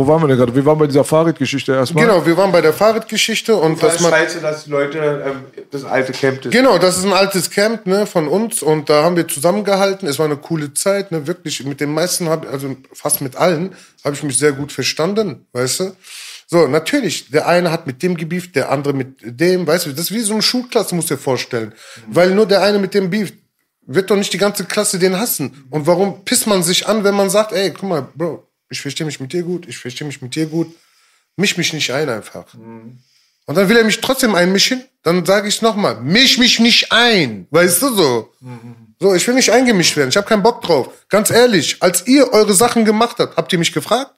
Wo 0.02 0.08
waren 0.08 0.20
wir 0.20 0.26
denn 0.26 0.36
gerade? 0.36 0.52
Wir 0.52 0.66
waren 0.66 0.78
bei 0.78 0.88
dieser 0.88 1.04
Fahrradgeschichte 1.04 1.72
erstmal. 1.72 2.04
genau, 2.04 2.26
wir 2.26 2.36
waren 2.36 2.50
bei 2.50 2.60
der 2.60 2.72
Fahrradgeschichte 2.72 3.54
und 3.54 3.80
Das 3.80 3.92
dass 3.92 4.02
man. 4.02 4.10
scheiße, 4.10 4.40
dass 4.40 4.64
die 4.64 4.70
Leute 4.70 4.98
ähm, 4.98 5.44
das 5.70 5.84
alte 5.84 6.10
Camp 6.12 6.42
das 6.42 6.50
Genau, 6.50 6.76
das 6.78 6.98
ist 6.98 7.04
ein 7.04 7.12
altes 7.12 7.50
Camp 7.50 7.86
ne, 7.86 8.04
von 8.06 8.26
uns 8.26 8.64
und 8.64 8.90
da 8.90 9.04
haben 9.04 9.14
wir 9.14 9.28
zusammengehalten. 9.28 10.08
Es 10.08 10.18
war 10.18 10.26
eine 10.26 10.38
coole 10.38 10.74
Zeit, 10.74 11.12
ne, 11.12 11.28
wirklich. 11.28 11.64
Mit 11.64 11.80
den 11.80 11.94
meisten, 11.94 12.28
hab, 12.28 12.50
also 12.52 12.74
fast 12.92 13.20
mit 13.20 13.36
allen, 13.36 13.76
habe 14.04 14.16
ich 14.16 14.24
mich 14.24 14.36
sehr 14.38 14.50
gut 14.50 14.72
verstanden, 14.72 15.46
weißt 15.52 15.80
du? 15.80 15.96
So, 16.48 16.66
natürlich, 16.66 17.30
der 17.30 17.46
eine 17.46 17.70
hat 17.70 17.86
mit 17.86 18.02
dem 18.02 18.16
gebieft, 18.16 18.56
der 18.56 18.72
andere 18.72 18.94
mit 18.94 19.18
dem, 19.22 19.68
weißt 19.68 19.86
du, 19.86 19.90
das 19.90 20.00
ist 20.00 20.12
wie 20.12 20.20
so 20.20 20.32
eine 20.32 20.42
Schulklasse, 20.42 20.96
musst 20.96 21.10
du 21.10 21.14
dir 21.14 21.20
vorstellen. 21.20 21.74
Weil 22.08 22.32
nur 22.34 22.46
der 22.46 22.62
eine 22.62 22.80
mit 22.80 22.92
dem 22.92 23.08
beeft, 23.08 23.34
wird 23.86 24.10
doch 24.10 24.16
nicht 24.16 24.32
die 24.32 24.38
ganze 24.38 24.64
Klasse 24.64 24.98
den 24.98 25.18
hassen. 25.18 25.64
Und 25.70 25.86
warum 25.86 26.24
pisst 26.24 26.48
man 26.48 26.62
sich 26.64 26.88
an, 26.88 27.04
wenn 27.04 27.14
man 27.14 27.30
sagt, 27.30 27.52
ey, 27.52 27.70
guck 27.70 27.88
mal, 27.88 28.08
Bro, 28.14 28.46
ich 28.72 28.80
verstehe 28.80 29.06
mich 29.06 29.20
mit 29.20 29.32
dir 29.32 29.42
gut, 29.42 29.68
ich 29.68 29.78
verstehe 29.78 30.06
mich 30.06 30.22
mit 30.22 30.34
dir 30.34 30.46
gut, 30.46 30.74
misch 31.36 31.56
mich 31.56 31.72
nicht 31.72 31.90
ein 31.92 32.08
einfach. 32.08 32.52
Und 32.54 33.54
dann 33.54 33.68
will 33.68 33.76
er 33.76 33.84
mich 33.84 34.00
trotzdem 34.00 34.34
einmischen. 34.34 34.84
Dann 35.02 35.26
sage 35.26 35.48
ich 35.48 35.62
nochmal, 35.62 36.00
misch 36.00 36.38
mich 36.38 36.58
nicht 36.58 36.90
ein. 36.92 37.46
Weißt 37.50 37.82
du 37.82 37.94
so? 37.94 38.32
So, 38.98 39.14
ich 39.14 39.26
will 39.26 39.34
nicht 39.34 39.50
eingemischt 39.50 39.96
werden. 39.96 40.08
Ich 40.10 40.16
habe 40.16 40.28
keinen 40.28 40.42
Bock 40.42 40.62
drauf. 40.62 41.06
Ganz 41.08 41.30
ehrlich, 41.30 41.82
als 41.82 42.06
ihr 42.06 42.32
eure 42.32 42.54
Sachen 42.54 42.84
gemacht 42.84 43.18
habt, 43.18 43.36
habt 43.36 43.52
ihr 43.52 43.58
mich 43.58 43.72
gefragt? 43.72 44.14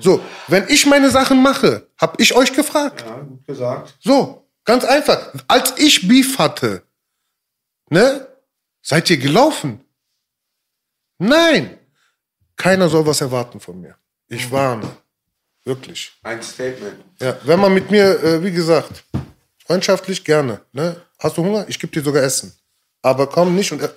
So, 0.00 0.24
wenn 0.48 0.68
ich 0.68 0.86
meine 0.86 1.10
Sachen 1.10 1.42
mache, 1.42 1.88
hab 1.98 2.20
ich 2.20 2.34
euch 2.34 2.52
gefragt. 2.52 3.04
Ja, 3.06 3.20
gut 3.20 3.46
gesagt. 3.46 3.94
So, 4.00 4.48
ganz 4.64 4.84
einfach. 4.84 5.34
Als 5.48 5.74
ich 5.76 6.08
Beef 6.08 6.38
hatte, 6.38 6.84
ne, 7.90 8.26
seid 8.82 9.10
ihr 9.10 9.18
gelaufen? 9.18 9.84
Nein. 11.18 11.78
Keiner 12.64 12.88
soll 12.88 13.04
was 13.04 13.20
erwarten 13.20 13.60
von 13.60 13.78
mir. 13.78 13.94
Ich 14.26 14.50
warne. 14.50 14.88
Wirklich. 15.66 16.12
Ein 16.22 16.42
Statement. 16.42 16.94
Ja, 17.20 17.36
wenn 17.44 17.60
man 17.60 17.74
mit 17.74 17.90
mir, 17.90 18.24
äh, 18.24 18.42
wie 18.42 18.52
gesagt, 18.52 19.04
freundschaftlich 19.66 20.24
gerne. 20.24 20.62
Ne? 20.72 20.96
Hast 21.18 21.36
du 21.36 21.44
Hunger? 21.44 21.66
Ich 21.68 21.78
gebe 21.78 21.92
dir 21.92 22.02
sogar 22.02 22.22
Essen. 22.22 22.54
Aber 23.02 23.26
komm 23.26 23.54
nicht 23.54 23.70
und 23.70 23.82
äh, 23.82 23.90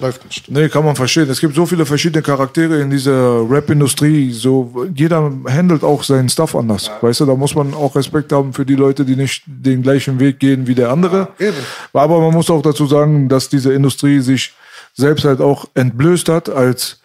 läuft 0.00 0.24
nicht. 0.24 0.50
Nee, 0.50 0.68
kann 0.70 0.84
man 0.84 0.96
verstehen. 0.96 1.30
Es 1.30 1.38
gibt 1.38 1.54
so 1.54 1.64
viele 1.64 1.86
verschiedene 1.86 2.20
Charaktere 2.20 2.80
in 2.80 2.90
dieser 2.90 3.48
Rap-Industrie. 3.48 4.32
So, 4.32 4.88
jeder 4.92 5.30
handelt 5.46 5.84
auch 5.84 6.02
seinen 6.02 6.30
Stuff 6.30 6.56
anders. 6.56 6.90
Weißt 7.00 7.20
du, 7.20 7.26
da 7.26 7.36
muss 7.36 7.54
man 7.54 7.74
auch 7.74 7.94
Respekt 7.94 8.32
haben 8.32 8.52
für 8.52 8.66
die 8.66 8.74
Leute, 8.74 9.04
die 9.04 9.14
nicht 9.14 9.44
den 9.46 9.82
gleichen 9.82 10.18
Weg 10.18 10.40
gehen 10.40 10.66
wie 10.66 10.74
der 10.74 10.90
andere. 10.90 11.28
eben. 11.38 11.58
Aber 11.92 12.20
man 12.20 12.32
muss 12.32 12.50
auch 12.50 12.62
dazu 12.62 12.88
sagen, 12.88 13.28
dass 13.28 13.48
diese 13.48 13.72
Industrie 13.72 14.18
sich 14.18 14.52
selbst 14.94 15.24
halt 15.24 15.40
auch 15.40 15.66
entblößt 15.74 16.28
hat 16.28 16.48
als 16.48 16.98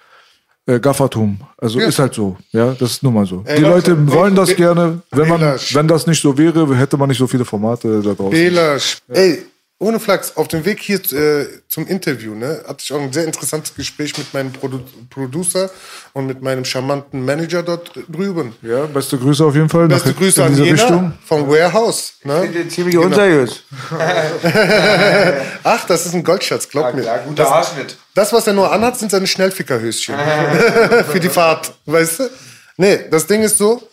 äh, 0.67 0.79
Gaffertum. 0.79 1.39
Also 1.57 1.79
Ja. 1.79 1.87
ist 1.87 1.97
halt 1.97 2.13
so. 2.13 2.37
Ja, 2.51 2.73
das 2.79 2.91
ist 2.91 3.03
nun 3.03 3.13
mal 3.15 3.25
so. 3.25 3.41
Ey, 3.45 3.57
die 3.57 3.61
Leute, 3.63 3.91
Leute 3.91 4.11
wollen 4.11 4.35
das 4.35 4.49
Be- 4.49 4.55
gerne. 4.55 5.01
Wenn 5.11 5.27
man, 5.27 5.41
wenn 5.73 5.87
das 5.87 6.05
nicht 6.05 6.21
so 6.21 6.37
wäre, 6.37 6.75
hätte 6.75 6.97
man 6.97 7.09
nicht 7.09 7.17
so 7.17 7.25
viele 7.27 7.45
Formate 7.45 8.01
da 8.01 8.13
draußen. 8.13 8.29
Belasch. 8.31 8.97
Ey, 9.07 9.43
ohne 9.79 9.99
Flachs, 9.99 10.35
auf 10.35 10.47
dem 10.47 10.65
Weg 10.65 10.79
hier 10.81 10.97
äh, 11.13 11.45
zum 11.69 11.85
Interview, 11.85 12.33
ne, 12.33 12.63
hatte 12.67 12.79
ich 12.79 12.91
auch 12.91 12.99
ein 12.99 13.13
sehr 13.13 13.25
interessantes 13.25 13.75
Gespräch 13.75 14.17
mit 14.17 14.33
meinem 14.33 14.51
Produ 14.51 14.79
Producer 15.11 15.69
und 16.13 16.25
mit 16.25 16.41
meinem 16.41 16.65
charmanten 16.65 17.23
Manager 17.23 17.61
dort 17.61 17.91
drüben. 18.11 18.53
Ja, 18.63 18.87
beste 18.87 19.19
Grüße 19.19 19.45
auf 19.45 19.53
jeden 19.53 19.69
Fall. 19.69 19.87
Beste 19.87 20.13
Grüße 20.13 20.41
in 20.41 20.47
an 20.47 20.55
Jena 20.57 20.71
Richtung. 20.71 21.13
vom 21.23 21.47
Warehouse. 21.47 22.13
Ne? 22.23 22.49
Sind 22.51 22.71
ziemlich 22.71 22.97
unseriös. 22.97 23.61
Ach, 25.63 25.85
das 25.85 26.05
ist 26.07 26.13
ein 26.15 26.23
Goldschatz, 26.23 26.67
glaub 26.69 26.93
mir. 26.95 27.03
guter 27.27 27.49
Haarschnitt. 27.49 27.97
Das, 28.17 28.33
was 28.33 28.47
er 28.47 28.53
nur 28.53 28.71
anhat, 28.71 28.97
sind 28.97 29.11
seine 29.11 29.27
Schnellfickerhöschen. 29.27 30.15
Für 31.11 31.19
die 31.19 31.29
Fahrt, 31.29 31.71
weißt 31.85 32.21
du? 32.21 32.29
Nee, 32.77 33.07
das 33.11 33.27
Ding 33.27 33.43
ist 33.43 33.59
so, 33.59 33.87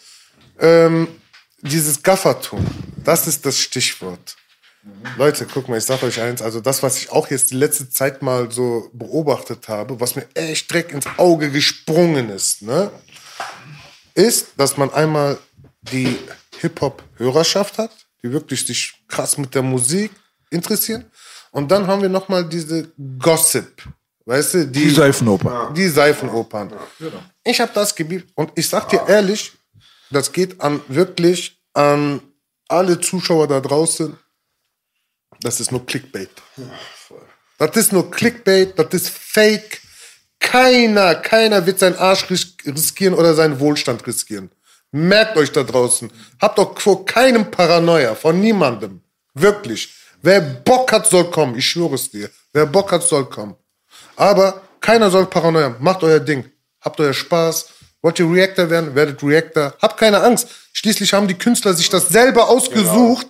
ähm, 0.59 1.09
dieses 1.61 2.03
Gaffertum, 2.03 2.67
das 3.05 3.27
ist 3.27 3.45
das 3.45 3.59
Stichwort. 3.59 4.35
Leute, 5.19 5.47
guck 5.53 5.69
mal, 5.69 5.77
ich 5.77 5.85
sag 5.85 6.03
euch 6.03 6.23
eins, 6.23 6.41
also 6.41 6.61
das, 6.61 6.83
was 6.83 6.97
ich 6.97 7.13
auch 7.13 7.29
jetzt 7.29 7.51
die 7.51 7.57
letzte 7.57 7.91
Zeit 7.91 8.23
mal 8.23 8.51
so 8.51 8.89
beobachtet 8.95 9.69
habe, 9.69 10.01
was 10.01 10.17
mir 10.17 10.27
echt 10.33 10.71
direkt 10.71 10.93
ins 10.93 11.07
Auge 11.19 11.51
gesprungen 11.51 12.31
ist, 12.31 12.63
ne, 12.63 12.91
ist, 14.15 14.53
dass 14.57 14.79
man 14.79 14.91
einmal 14.95 15.37
die 15.83 16.17
Hip-Hop-Hörerschaft 16.61 17.77
hat, 17.77 17.91
die 18.23 18.33
wirklich 18.33 18.65
sich 18.65 19.05
krass 19.07 19.37
mit 19.37 19.55
der 19.55 19.63
Musik 19.63 20.13
interessieren. 20.49 21.05
Und 21.51 21.71
dann 21.71 21.87
haben 21.87 22.01
wir 22.01 22.09
nochmal 22.09 22.49
diese 22.49 22.91
Gossip, 23.19 23.87
weißt 24.27 24.55
du, 24.55 24.67
Die 24.69 24.91
Seifenoper. 24.91 25.73
die 25.77 25.89
Seifenopern. 25.89 26.73
Ich 27.45 27.61
habe 27.61 27.73
das 27.75 27.95
Gebiet 27.95 28.27
und 28.35 28.51
ich 28.55 28.69
sag 28.69 28.89
dir 28.89 29.05
ehrlich, 29.07 29.53
das 30.11 30.33
geht 30.33 30.61
an 30.61 30.81
wirklich 30.89 31.59
an 31.73 32.21
alle 32.69 33.01
Zuschauer 33.01 33.49
da 33.49 33.61
draußen. 33.61 34.17
Das 35.41 35.61
ist 35.61 35.73
nur 35.73 35.85
Clickbait. 35.85 36.31
Das 37.59 37.77
ist 37.77 37.93
nur 37.93 38.11
Clickbait, 38.11 38.79
das 38.79 38.89
ist 38.93 39.09
Fake. 39.11 39.81
Keiner, 40.41 41.15
keiner 41.17 41.65
wird 41.67 41.79
seinen 41.79 41.97
Arsch 41.97 42.29
ris- 42.31 42.57
riskieren 42.67 43.15
oder 43.15 43.35
seinen 43.35 43.59
Wohlstand 43.61 44.07
riskieren. 44.07 44.51
Merkt 44.93 45.37
euch 45.37 45.51
da 45.51 45.63
draußen. 45.63 46.11
Habt 46.41 46.59
doch 46.59 46.79
vor 46.81 47.05
keinem 47.05 47.51
Paranoia, 47.51 48.15
von 48.15 48.41
niemandem. 48.41 49.01
Wirklich. 49.35 49.93
Wer 50.23 50.41
Bock 50.41 50.93
hat, 50.93 51.07
soll 51.07 51.31
kommen. 51.31 51.57
Ich 51.57 51.67
schwöre 51.69 51.95
es 51.97 52.11
dir. 52.11 52.31
Wer 52.53 52.67
Bock 52.67 52.93
hat, 52.93 53.03
soll 53.03 53.29
kommen. 53.29 53.57
Aber 54.17 54.63
keiner 54.81 55.11
soll 55.11 55.27
Paranoia. 55.27 55.77
Macht 55.81 56.03
euer 56.03 56.21
Ding. 56.21 56.45
Habt 56.81 57.01
euer 57.01 57.15
Spaß. 57.15 57.67
Wollt 58.03 58.19
ihr 58.19 58.31
Reactor 58.31 58.69
werden? 58.69 58.95
Werdet 58.95 59.23
Reactor. 59.23 59.75
Habt 59.81 59.99
keine 59.99 60.23
Angst. 60.23 60.49
Schließlich 60.73 61.13
haben 61.15 61.29
die 61.29 61.39
Künstler 61.39 61.73
sich 61.73 61.89
das 61.89 62.09
selber 62.09 62.49
ausgesucht, 62.49 63.27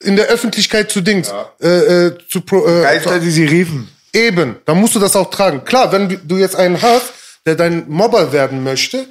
in 0.00 0.16
der 0.16 0.26
Öffentlichkeit 0.26 0.90
zu 0.90 1.00
Dings. 1.00 1.32
Äh, 1.60 1.68
äh, 1.68 2.18
zu 2.28 2.42
pro, 2.42 2.66
äh, 2.66 2.82
Geister, 2.82 3.18
die 3.18 3.30
sie 3.30 3.46
riefen. 3.46 3.88
Eben, 4.12 4.56
dann 4.64 4.78
musst 4.78 4.94
du 4.94 4.98
das 4.98 5.16
auch 5.16 5.30
tragen. 5.30 5.64
Klar, 5.64 5.92
wenn 5.92 6.20
du 6.24 6.36
jetzt 6.36 6.56
einen 6.56 6.80
hast, 6.80 7.12
der 7.46 7.54
dein 7.54 7.88
Mobber 7.88 8.32
werden 8.32 8.62
möchte, 8.62 9.06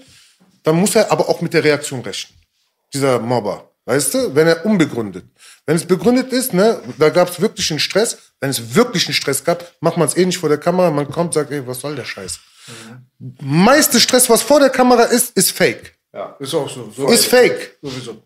dann 0.64 0.76
muss 0.76 0.96
er 0.96 1.12
aber 1.12 1.30
auch 1.30 1.42
mit 1.42 1.54
der 1.54 1.64
Reaktion 1.64 2.02
rechnen. 2.02 2.38
Dieser 2.94 3.20
Mobber. 3.20 3.72
Weißt 3.86 4.14
du? 4.14 4.36
Wenn 4.36 4.48
er 4.48 4.66
unbegründet. 4.66 5.26
Wenn 5.68 5.76
es 5.76 5.86
begründet 5.86 6.32
ist, 6.32 6.54
ne, 6.54 6.80
da 6.98 7.10
gab 7.10 7.30
es 7.30 7.42
wirklich 7.42 7.70
einen 7.72 7.80
Stress. 7.80 8.18
Wenn 8.40 8.50
es 8.50 8.74
wirklich 8.74 9.06
einen 9.08 9.14
Stress 9.14 9.44
gab, 9.44 9.66
macht 9.82 9.98
man 9.98 10.08
es 10.08 10.16
eh 10.16 10.26
nicht 10.26 10.38
vor 10.38 10.48
der 10.48 10.58
Kamera. 10.58 10.90
Man 10.90 11.12
kommt, 11.12 11.34
sagt, 11.34 11.52
ey, 11.52 11.68
was 11.68 11.82
soll 11.82 11.96
der 11.96 12.06
Scheiß? 12.06 12.40
Meiste 13.42 14.00
Stress, 14.00 14.30
was 14.30 14.42
vor 14.42 14.62
der 14.62 14.70
Kamera 14.70 15.04
ist, 15.04 15.36
ist 15.38 15.52
fake. 15.52 15.94
Ist 16.40 16.56
auch 16.56 16.70
so. 16.70 16.92
so 16.96 17.08
Ist 17.10 17.26
fake. 17.26 17.78
Sowieso. 17.82 18.24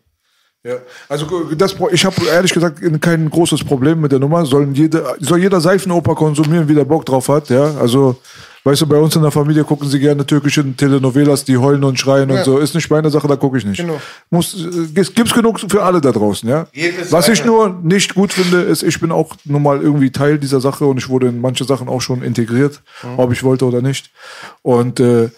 Ja, 0.64 0.76
also 1.08 1.26
das, 1.56 1.74
ich 1.90 2.04
habe 2.04 2.24
ehrlich 2.26 2.52
gesagt 2.52 2.80
kein 3.00 3.28
großes 3.28 3.64
Problem 3.64 4.00
mit 4.00 4.12
der 4.12 4.20
Nummer. 4.20 4.46
Sollen 4.46 4.74
jede, 4.74 5.16
soll 5.18 5.40
jeder 5.40 5.60
Seifenoper 5.60 6.14
konsumieren, 6.14 6.68
wie 6.68 6.74
der 6.76 6.84
Bock 6.84 7.04
drauf 7.04 7.28
hat. 7.28 7.48
Ja, 7.50 7.76
also 7.78 8.20
weißt 8.64 8.80
du, 8.82 8.86
bei 8.86 8.96
uns 8.96 9.16
in 9.16 9.22
der 9.22 9.30
Familie 9.30 9.64
gucken 9.64 9.88
sie 9.88 9.98
gerne 9.98 10.24
türkische 10.24 10.64
Telenovelas, 10.76 11.44
die 11.44 11.56
heulen 11.58 11.82
und 11.84 11.98
schreien 11.98 12.28
Ja. 12.30 12.38
und 12.38 12.44
so. 12.44 12.58
Ist 12.58 12.74
nicht 12.74 12.90
meine 12.90 13.10
Sache, 13.10 13.26
da 13.28 13.36
gucke 13.36 13.58
ich 13.58 13.64
nicht. 13.64 13.78
Genau. 13.78 14.00
Muss, 14.30 14.54
es 14.54 15.14
gibt's 15.14 15.34
genug 15.34 15.58
für 15.60 15.82
alle 15.82 16.00
da 16.00 16.12
draußen. 16.12 16.48
Ja. 16.48 16.66
Jedes 16.72 17.10
Was 17.12 17.28
ich 17.28 17.44
nur 17.44 17.70
nicht 17.82 18.14
gut 18.14 18.32
finde, 18.32 18.62
ist, 18.62 18.82
ich 18.82 19.00
bin 19.00 19.10
auch 19.12 19.34
nun 19.44 19.62
mal 19.62 19.80
irgendwie 19.80 20.10
Teil 20.10 20.38
dieser 20.38 20.60
Sache 20.60 20.84
und 20.86 20.98
ich 20.98 21.08
wurde 21.08 21.28
in 21.28 21.40
manche 21.40 21.64
Sachen 21.64 21.88
auch 21.88 22.00
schon 22.00 22.22
integriert, 22.22 22.80
Mhm. 23.02 23.18
ob 23.18 23.32
ich 23.32 23.42
wollte 23.42 23.64
oder 23.66 23.82
nicht. 23.82 24.10
Und 24.62 25.00
äh, 25.00 25.30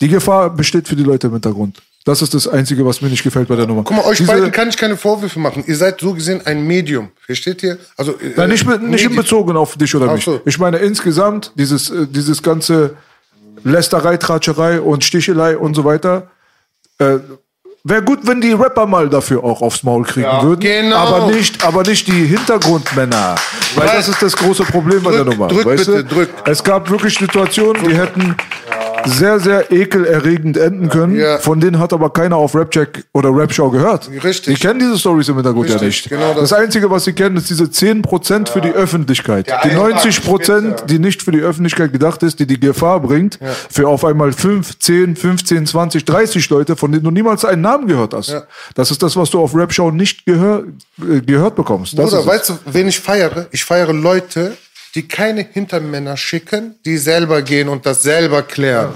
die 0.00 0.08
Gefahr 0.08 0.50
besteht 0.50 0.86
für 0.86 0.94
die 0.96 1.02
Leute 1.02 1.26
im 1.26 1.32
Hintergrund. 1.32 1.82
Das 2.04 2.22
ist 2.22 2.32
das 2.32 2.48
Einzige, 2.48 2.86
was 2.86 3.02
mir 3.02 3.08
nicht 3.08 3.22
gefällt 3.22 3.48
bei 3.48 3.56
der 3.56 3.66
Nummer. 3.66 3.82
Guck 3.84 3.96
mal, 3.96 4.04
euch 4.06 4.18
Diese- 4.18 4.30
beiden 4.30 4.50
kann 4.50 4.68
ich 4.68 4.76
keine 4.78 4.96
Vorwürfe 4.96 5.38
machen. 5.38 5.62
Ihr 5.66 5.76
seid 5.76 6.00
so 6.00 6.14
gesehen 6.14 6.40
ein 6.46 6.66
Medium. 6.66 7.10
Versteht 7.26 7.62
ihr? 7.62 7.76
Also, 7.96 8.12
äh, 8.12 8.32
Nein, 8.36 8.48
nicht, 8.50 8.66
nicht 8.82 9.14
bezogen 9.14 9.56
auf 9.56 9.76
dich 9.76 9.94
oder 9.94 10.12
mich. 10.14 10.24
so. 10.24 10.40
Ich 10.46 10.58
meine 10.58 10.78
insgesamt 10.78 11.52
dieses, 11.56 11.90
äh, 11.90 12.06
dieses 12.08 12.42
ganze 12.42 12.94
Lästerei, 13.64 14.16
Tratscherei 14.16 14.80
und 14.80 15.04
Stichelei 15.04 15.56
und 15.58 15.74
so 15.74 15.84
weiter. 15.84 16.30
Äh, 16.98 17.18
Wäre 17.84 18.02
gut, 18.02 18.20
wenn 18.24 18.40
die 18.40 18.52
Rapper 18.52 18.86
mal 18.86 19.08
dafür 19.08 19.42
auch 19.44 19.62
aufs 19.62 19.82
Maul 19.82 20.02
kriegen 20.04 20.26
würden. 20.42 20.60
genau. 20.60 20.96
Aber 20.96 21.26
nicht, 21.30 21.64
aber 21.64 21.82
nicht 21.84 22.06
die 22.08 22.26
Hintergrundmänner. 22.26 23.36
Weil 23.76 23.86
Weil- 23.86 23.96
das 23.96 24.08
ist 24.08 24.20
das 24.20 24.36
große 24.36 24.64
Problem 24.64 25.02
bei 25.02 25.12
der 25.12 25.24
Drück, 25.24 25.34
Nummer. 25.38 25.48
drück 25.48 25.64
weißt 25.64 25.86
bitte, 25.86 26.04
du? 26.04 26.14
drück. 26.14 26.28
Es 26.44 26.62
gab 26.62 26.90
wirklich 26.90 27.16
Situationen, 27.18 27.82
die 27.88 27.96
hätten 27.96 28.36
sehr, 29.08 29.40
sehr 29.40 29.72
ekelerregend 29.72 30.56
enden 30.56 30.88
können. 30.88 31.16
Ja. 31.16 31.38
Von 31.38 31.60
denen 31.60 31.78
hat 31.78 31.92
aber 31.92 32.10
keiner 32.10 32.36
auf 32.36 32.54
Rapcheck 32.54 33.04
oder 33.12 33.30
Rapshow 33.30 33.70
gehört. 33.70 34.08
Richtig. 34.22 34.54
Die 34.54 34.60
kennen 34.60 34.78
diese 34.78 34.98
Stories 34.98 35.28
im 35.28 35.36
Hintergrund 35.36 35.68
ja 35.68 35.76
Richtig, 35.76 36.10
nicht. 36.10 36.10
genau 36.10 36.34
das. 36.34 36.50
das. 36.50 36.52
Einzige, 36.58 36.90
was 36.90 37.04
sie 37.04 37.12
kennen, 37.12 37.36
ist 37.36 37.50
diese 37.50 37.64
10% 37.64 38.48
für 38.48 38.60
die 38.60 38.70
Öffentlichkeit. 38.70 39.46
Der 39.48 39.60
die 39.64 39.70
Eintrag 39.70 40.04
90%, 40.04 40.12
Spitze. 40.12 40.76
die 40.88 40.98
nicht 40.98 41.22
für 41.22 41.32
die 41.32 41.40
Öffentlichkeit 41.40 41.92
gedacht 41.92 42.22
ist, 42.22 42.38
die 42.38 42.46
die 42.46 42.60
Gefahr 42.60 43.00
bringt, 43.00 43.38
für 43.70 43.88
auf 43.88 44.04
einmal 44.04 44.32
5, 44.32 44.78
10, 44.78 45.16
15, 45.16 45.66
20, 45.66 46.04
30 46.04 46.50
Leute, 46.50 46.76
von 46.76 46.92
denen 46.92 47.04
du 47.04 47.10
niemals 47.10 47.44
einen 47.44 47.62
Namen 47.62 47.86
gehört 47.86 48.14
hast. 48.14 48.34
Das 48.74 48.90
ist 48.90 49.02
das, 49.02 49.16
was 49.16 49.30
du 49.30 49.40
auf 49.40 49.54
Rapshow 49.54 49.90
nicht 49.90 50.26
gehör, 50.26 50.64
äh, 51.00 51.20
gehört 51.20 51.56
bekommst. 51.56 51.98
Das 51.98 52.10
Bruder, 52.10 52.26
weißt 52.26 52.48
du, 52.50 52.58
wen 52.66 52.88
ich 52.88 53.00
feiere? 53.00 53.46
Ich 53.50 53.64
feiere 53.64 53.92
Leute, 53.92 54.56
die 54.94 55.06
keine 55.06 55.42
Hintermänner 55.42 56.16
schicken, 56.16 56.76
die 56.84 56.98
selber 56.98 57.42
gehen 57.42 57.68
und 57.68 57.86
das 57.86 58.02
selber 58.02 58.42
klären. 58.42 58.94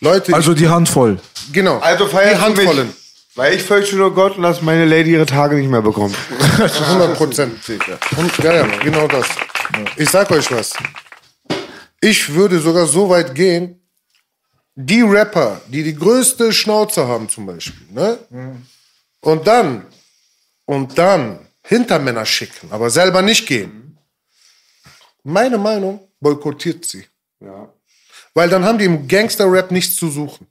Leute, 0.00 0.34
also 0.34 0.54
die 0.54 0.68
Handvoll. 0.68 1.18
genau, 1.52 1.78
Also 1.78 2.06
die 2.06 2.36
Handvollen. 2.36 2.86
mich. 2.88 2.96
Weil 3.36 3.54
ich 3.54 3.62
fürchte 3.62 3.96
nur 3.96 4.14
Gott 4.14 4.36
und 4.36 4.44
dass 4.44 4.62
meine 4.62 4.84
Lady 4.84 5.10
ihre 5.12 5.26
Tage 5.26 5.56
nicht 5.56 5.68
mehr 5.68 5.82
bekommt. 5.82 6.14
100 6.58 7.16
Prozent. 7.16 7.58
Ja, 8.42 8.54
ja, 8.54 8.66
genau 8.82 9.08
das. 9.08 9.26
Ich 9.96 10.08
sag 10.10 10.30
euch 10.30 10.50
was. 10.52 10.72
Ich 12.00 12.32
würde 12.32 12.60
sogar 12.60 12.86
so 12.86 13.08
weit 13.10 13.34
gehen, 13.34 13.80
die 14.76 15.00
Rapper, 15.02 15.60
die 15.68 15.82
die 15.82 15.96
größte 15.96 16.52
Schnauze 16.52 17.08
haben 17.08 17.28
zum 17.28 17.46
Beispiel, 17.46 17.86
ne? 17.90 18.18
Und 19.20 19.46
dann, 19.46 19.86
und 20.66 20.96
dann 20.98 21.38
Hintermänner 21.62 22.26
schicken, 22.26 22.68
aber 22.70 22.90
selber 22.90 23.22
nicht 23.22 23.46
gehen. 23.46 23.93
Meine 25.24 25.58
Meinung, 25.58 26.00
boykottiert 26.20 26.84
sie. 26.84 27.04
Weil 28.34 28.48
dann 28.48 28.64
haben 28.64 28.78
die 28.78 28.84
im 28.84 29.08
Gangster-Rap 29.08 29.70
nichts 29.70 29.96
zu 29.96 30.10
suchen. 30.10 30.46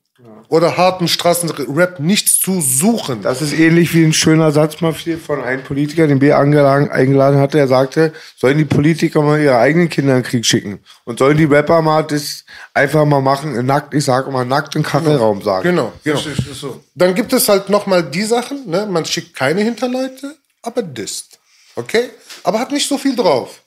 Oder 0.50 0.78
harten 0.78 1.08
Straßenrap 1.08 2.00
nichts 2.00 2.40
zu 2.40 2.62
suchen. 2.62 3.24
Das 3.24 3.42
ist 3.42 3.54
ähnlich 3.54 3.94
wie 3.94 4.04
ein 4.04 4.14
schöner 4.14 4.52
Satz 4.52 4.82
mal 4.82 4.94
von 4.94 5.44
einem 5.44 5.64
Politiker, 5.64 6.08
den 6.08 6.20
B 6.20 6.32
eingeladen 6.32 7.40
hatte. 7.40 7.60
Er 7.60 7.68
sagte, 7.68 8.14
sollen 8.38 8.58
die 8.58 8.66
Politiker 8.66 9.22
mal 9.22 9.40
ihre 9.42 9.58
eigenen 9.58 9.90
Kinder 9.90 10.16
in 10.16 10.22
den 10.22 10.28
Krieg 10.28 10.46
schicken? 10.46 10.80
Und 11.06 11.20
sollen 11.20 11.38
die 11.38 11.46
Rapper 11.46 11.82
mal 11.82 12.04
das 12.04 12.46
einfach 12.74 13.06
mal 13.06 13.22
machen, 13.22 13.66
nackt, 13.66 13.94
ich 13.94 14.06
sage 14.06 14.32
mal 14.32 14.46
nackt 14.46 14.76
im 14.76 14.84
Kachelraum 14.84 15.42
sagen. 15.42 15.64
Genau, 15.64 15.92
genau. 16.04 16.20
Dann 16.94 17.16
gibt 17.16 17.34
es 17.34 17.50
halt 17.50 17.70
nochmal 17.70 18.04
die 18.04 18.24
Sachen, 18.24 18.70
ne? 18.70 18.86
man 18.86 19.06
schickt 19.06 19.36
keine 19.36 19.62
Hinterleute, 19.62 20.36
aber 20.62 20.84
disst. 20.84 21.40
Okay? 21.76 22.12
Aber 22.44 22.60
hat 22.60 22.72
nicht 22.72 22.88
so 22.88 22.98
viel 22.98 23.16
drauf. 23.16 23.62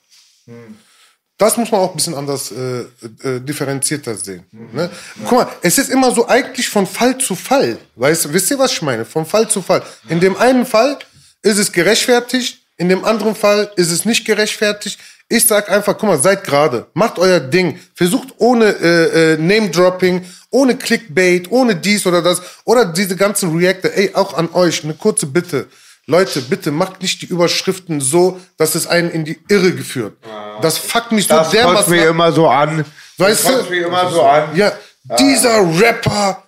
Das 1.37 1.55
muss 1.55 1.71
man 1.71 1.81
auch 1.81 1.91
ein 1.91 1.95
bisschen 1.95 2.15
anders 2.15 2.51
äh, 2.51 2.79
äh, 3.23 3.39
differenzierter 3.39 4.15
sehen. 4.15 4.43
Ne? 4.73 4.89
Guck 5.23 5.31
mal, 5.31 5.47
es 5.61 5.77
ist 5.77 5.91
immer 5.91 6.11
so 6.11 6.27
eigentlich 6.27 6.67
von 6.67 6.87
Fall 6.87 7.15
zu 7.19 7.35
Fall. 7.35 7.77
Weißt, 7.95 8.33
wisst 8.33 8.49
ihr, 8.49 8.57
was 8.57 8.71
ich 8.71 8.81
meine? 8.81 9.05
Von 9.05 9.23
Fall 9.25 9.47
zu 9.47 9.61
Fall. 9.61 9.83
In 10.09 10.19
dem 10.19 10.35
einen 10.37 10.65
Fall 10.65 10.97
ist 11.43 11.59
es 11.59 11.71
gerechtfertigt, 11.71 12.59
in 12.77 12.89
dem 12.89 13.05
anderen 13.05 13.35
Fall 13.35 13.71
ist 13.75 13.91
es 13.91 14.03
nicht 14.03 14.25
gerechtfertigt. 14.25 14.99
Ich 15.29 15.45
sag 15.45 15.69
einfach, 15.69 15.97
guck 15.97 16.09
mal, 16.09 16.17
seid 16.17 16.43
gerade, 16.43 16.87
macht 16.93 17.19
euer 17.19 17.39
Ding, 17.39 17.79
versucht 17.93 18.29
ohne 18.37 18.65
äh, 18.65 19.33
äh, 19.33 19.37
Name-Dropping, 19.37 20.25
ohne 20.49 20.75
Clickbait, 20.75 21.51
ohne 21.51 21.75
dies 21.75 22.07
oder 22.07 22.21
das, 22.21 22.41
oder 22.63 22.85
diese 22.85 23.15
ganzen 23.15 23.55
Reactor, 23.55 23.91
ey, 23.93 24.11
auch 24.15 24.33
an 24.33 24.49
euch, 24.53 24.83
eine 24.83 24.93
kurze 24.93 25.27
Bitte. 25.27 25.67
Leute, 26.09 26.41
bitte 26.41 26.71
macht 26.71 27.01
nicht 27.01 27.21
die 27.21 27.25
Überschriften 27.25 27.99
so, 27.99 28.39
dass 28.57 28.75
es 28.75 28.87
einen 28.87 29.09
in 29.11 29.25
die 29.25 29.37
Irre 29.49 29.73
geführt. 29.73 30.17
Das 30.61 30.77
fuckt 30.77 31.11
mich 31.11 31.27
so 31.27 31.35
Das 31.35 31.47
kotzt 31.49 31.53
dermaßen 31.53 31.91
mir 31.93 32.03
ab. 32.03 32.09
immer 32.09 32.31
so 32.31 32.47
an. 32.47 32.85
Weißt 33.17 33.45
das 33.49 33.65
du? 33.65 33.69
mir 33.71 33.87
immer 33.87 34.09
so 34.09 34.21
an. 34.23 34.55
Ja, 34.55 34.71
dieser 35.19 35.59
Rapper 35.79 36.43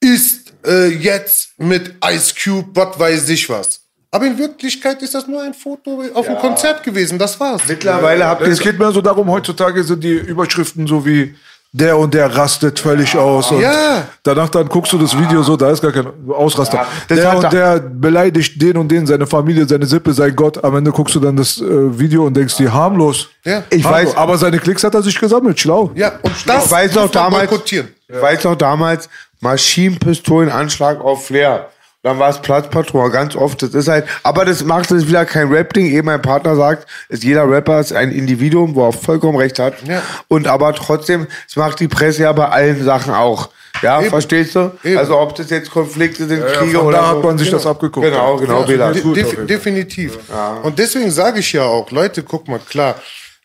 ist 0.00 0.52
äh, 0.64 0.86
jetzt 0.88 1.58
mit 1.58 1.94
Ice 2.04 2.34
Cube, 2.40 2.68
was 2.74 2.98
weiß 2.98 3.28
ich 3.30 3.50
was. 3.50 3.80
Aber 4.12 4.26
in 4.26 4.38
Wirklichkeit 4.38 5.02
ist 5.02 5.14
das 5.14 5.26
nur 5.26 5.42
ein 5.42 5.54
Foto 5.54 6.02
auf 6.14 6.26
einem 6.28 6.38
Konzert 6.38 6.82
gewesen. 6.82 7.18
Das 7.18 7.38
war's. 7.38 7.62
Mittlerweile 7.68 8.26
habt 8.26 8.42
ihr 8.42 8.48
Es 8.48 8.58
geht 8.60 8.78
mehr 8.78 8.92
so 8.92 9.00
darum, 9.00 9.28
heutzutage 9.30 9.82
sind 9.84 10.02
die 10.04 10.14
Überschriften 10.14 10.86
so 10.86 11.04
wie 11.04 11.34
der 11.72 11.96
und 11.96 12.12
der 12.14 12.34
rastet 12.36 12.80
völlig 12.80 13.16
aus. 13.16 13.50
Und 13.52 13.60
Ja. 13.60 14.02
Danach 14.24 14.48
dann 14.48 14.68
guckst 14.68 14.92
du 14.92 14.98
das 14.98 15.16
Video 15.16 15.40
so, 15.42 15.56
da 15.56 15.70
ist 15.70 15.80
gar 15.80 15.92
kein 15.92 16.06
Ausraster. 16.28 16.84
das 17.08 17.18
der 17.20 17.36
und 17.36 17.44
er- 17.44 17.50
der 17.78 17.78
beleidigt 17.88 18.60
den 18.60 18.76
und 18.76 18.88
den, 18.88 19.06
seine 19.06 19.26
Familie, 19.26 19.66
seine 19.68 19.86
Sippe, 19.86 20.12
sein 20.12 20.34
Gott. 20.34 20.62
Am 20.64 20.74
Ende 20.76 20.90
guckst 20.90 21.14
du 21.14 21.20
dann 21.20 21.36
das 21.36 21.60
äh, 21.60 21.64
Video 21.98 22.26
und 22.26 22.34
denkst 22.36 22.56
dir, 22.56 22.72
harmlos. 22.74 23.28
Ja. 23.44 23.62
Ich 23.70 23.84
Harmlos. 23.84 24.14
weiß- 24.14 24.16
Aber 24.16 24.36
seine 24.36 24.58
Klicks 24.58 24.82
hat 24.82 24.94
er 24.94 25.02
sich 25.02 25.18
gesammelt, 25.18 25.60
schlau. 25.60 25.92
Ja, 25.94 26.12
und 26.22 26.34
das 26.46 26.66
ich 26.66 26.70
weiß 26.72 26.94
noch 26.96 27.02
muss 27.04 27.14
man 27.14 27.24
damals, 27.30 27.52
ich 27.72 27.84
weiß 28.20 28.44
noch 28.44 28.56
damals, 28.56 29.08
Maschinenpistolenanschlag 29.40 31.00
auf 31.00 31.26
Flair. 31.26 31.68
Dann 32.02 32.18
war 32.18 32.30
es 32.30 32.40
Platzpatron, 32.40 33.12
ganz 33.12 33.36
oft. 33.36 33.62
Das 33.62 33.74
ist 33.74 33.88
halt, 33.88 34.06
aber 34.22 34.46
das 34.46 34.64
macht 34.64 34.90
es 34.90 35.06
wieder 35.06 35.26
kein 35.26 35.48
Rap-Ding. 35.52 35.86
Eben 35.86 36.06
mein 36.06 36.22
Partner 36.22 36.56
sagt, 36.56 36.86
ist 37.10 37.22
jeder 37.24 37.48
Rapper 37.50 37.78
ist 37.78 37.92
ein 37.92 38.10
Individuum, 38.10 38.74
wo 38.74 38.86
er 38.88 38.92
vollkommen 38.92 39.36
recht 39.36 39.58
hat. 39.58 39.74
Ja. 39.86 40.00
Und 40.28 40.46
aber 40.46 40.74
trotzdem, 40.74 41.26
es 41.46 41.56
macht 41.56 41.78
die 41.78 41.88
Presse 41.88 42.22
ja 42.22 42.32
bei 42.32 42.48
allen 42.48 42.82
Sachen 42.84 43.12
auch. 43.12 43.50
Ja, 43.82 44.00
Eben. 44.00 44.08
verstehst 44.08 44.54
du? 44.54 44.72
Eben. 44.82 44.96
Also 44.98 45.18
ob 45.18 45.34
das 45.34 45.50
jetzt 45.50 45.70
Konflikte 45.70 46.26
sind, 46.26 46.44
Kriege 46.46 46.78
von 46.78 46.86
oder 46.88 46.98
da 46.98 47.10
so. 47.10 47.16
hat 47.18 47.24
man 47.24 47.38
sich 47.38 47.50
das 47.50 47.66
abgeguckt. 47.66 48.06
Genau, 48.06 48.36
genau, 48.36 48.60
Ja, 48.60 48.66
Bela. 48.66 48.90
ist 48.90 49.02
gut, 49.02 49.16
De 49.16 49.46
definitiv. 49.46 50.18
Und 50.62 50.78
deswegen 50.78 51.10
sage 51.10 51.40
ich 51.40 51.52
ja 51.52 51.64
auch, 51.64 51.90
Leute, 51.90 52.22
guck 52.22 52.48
mal, 52.48 52.58
klar, 52.60 52.94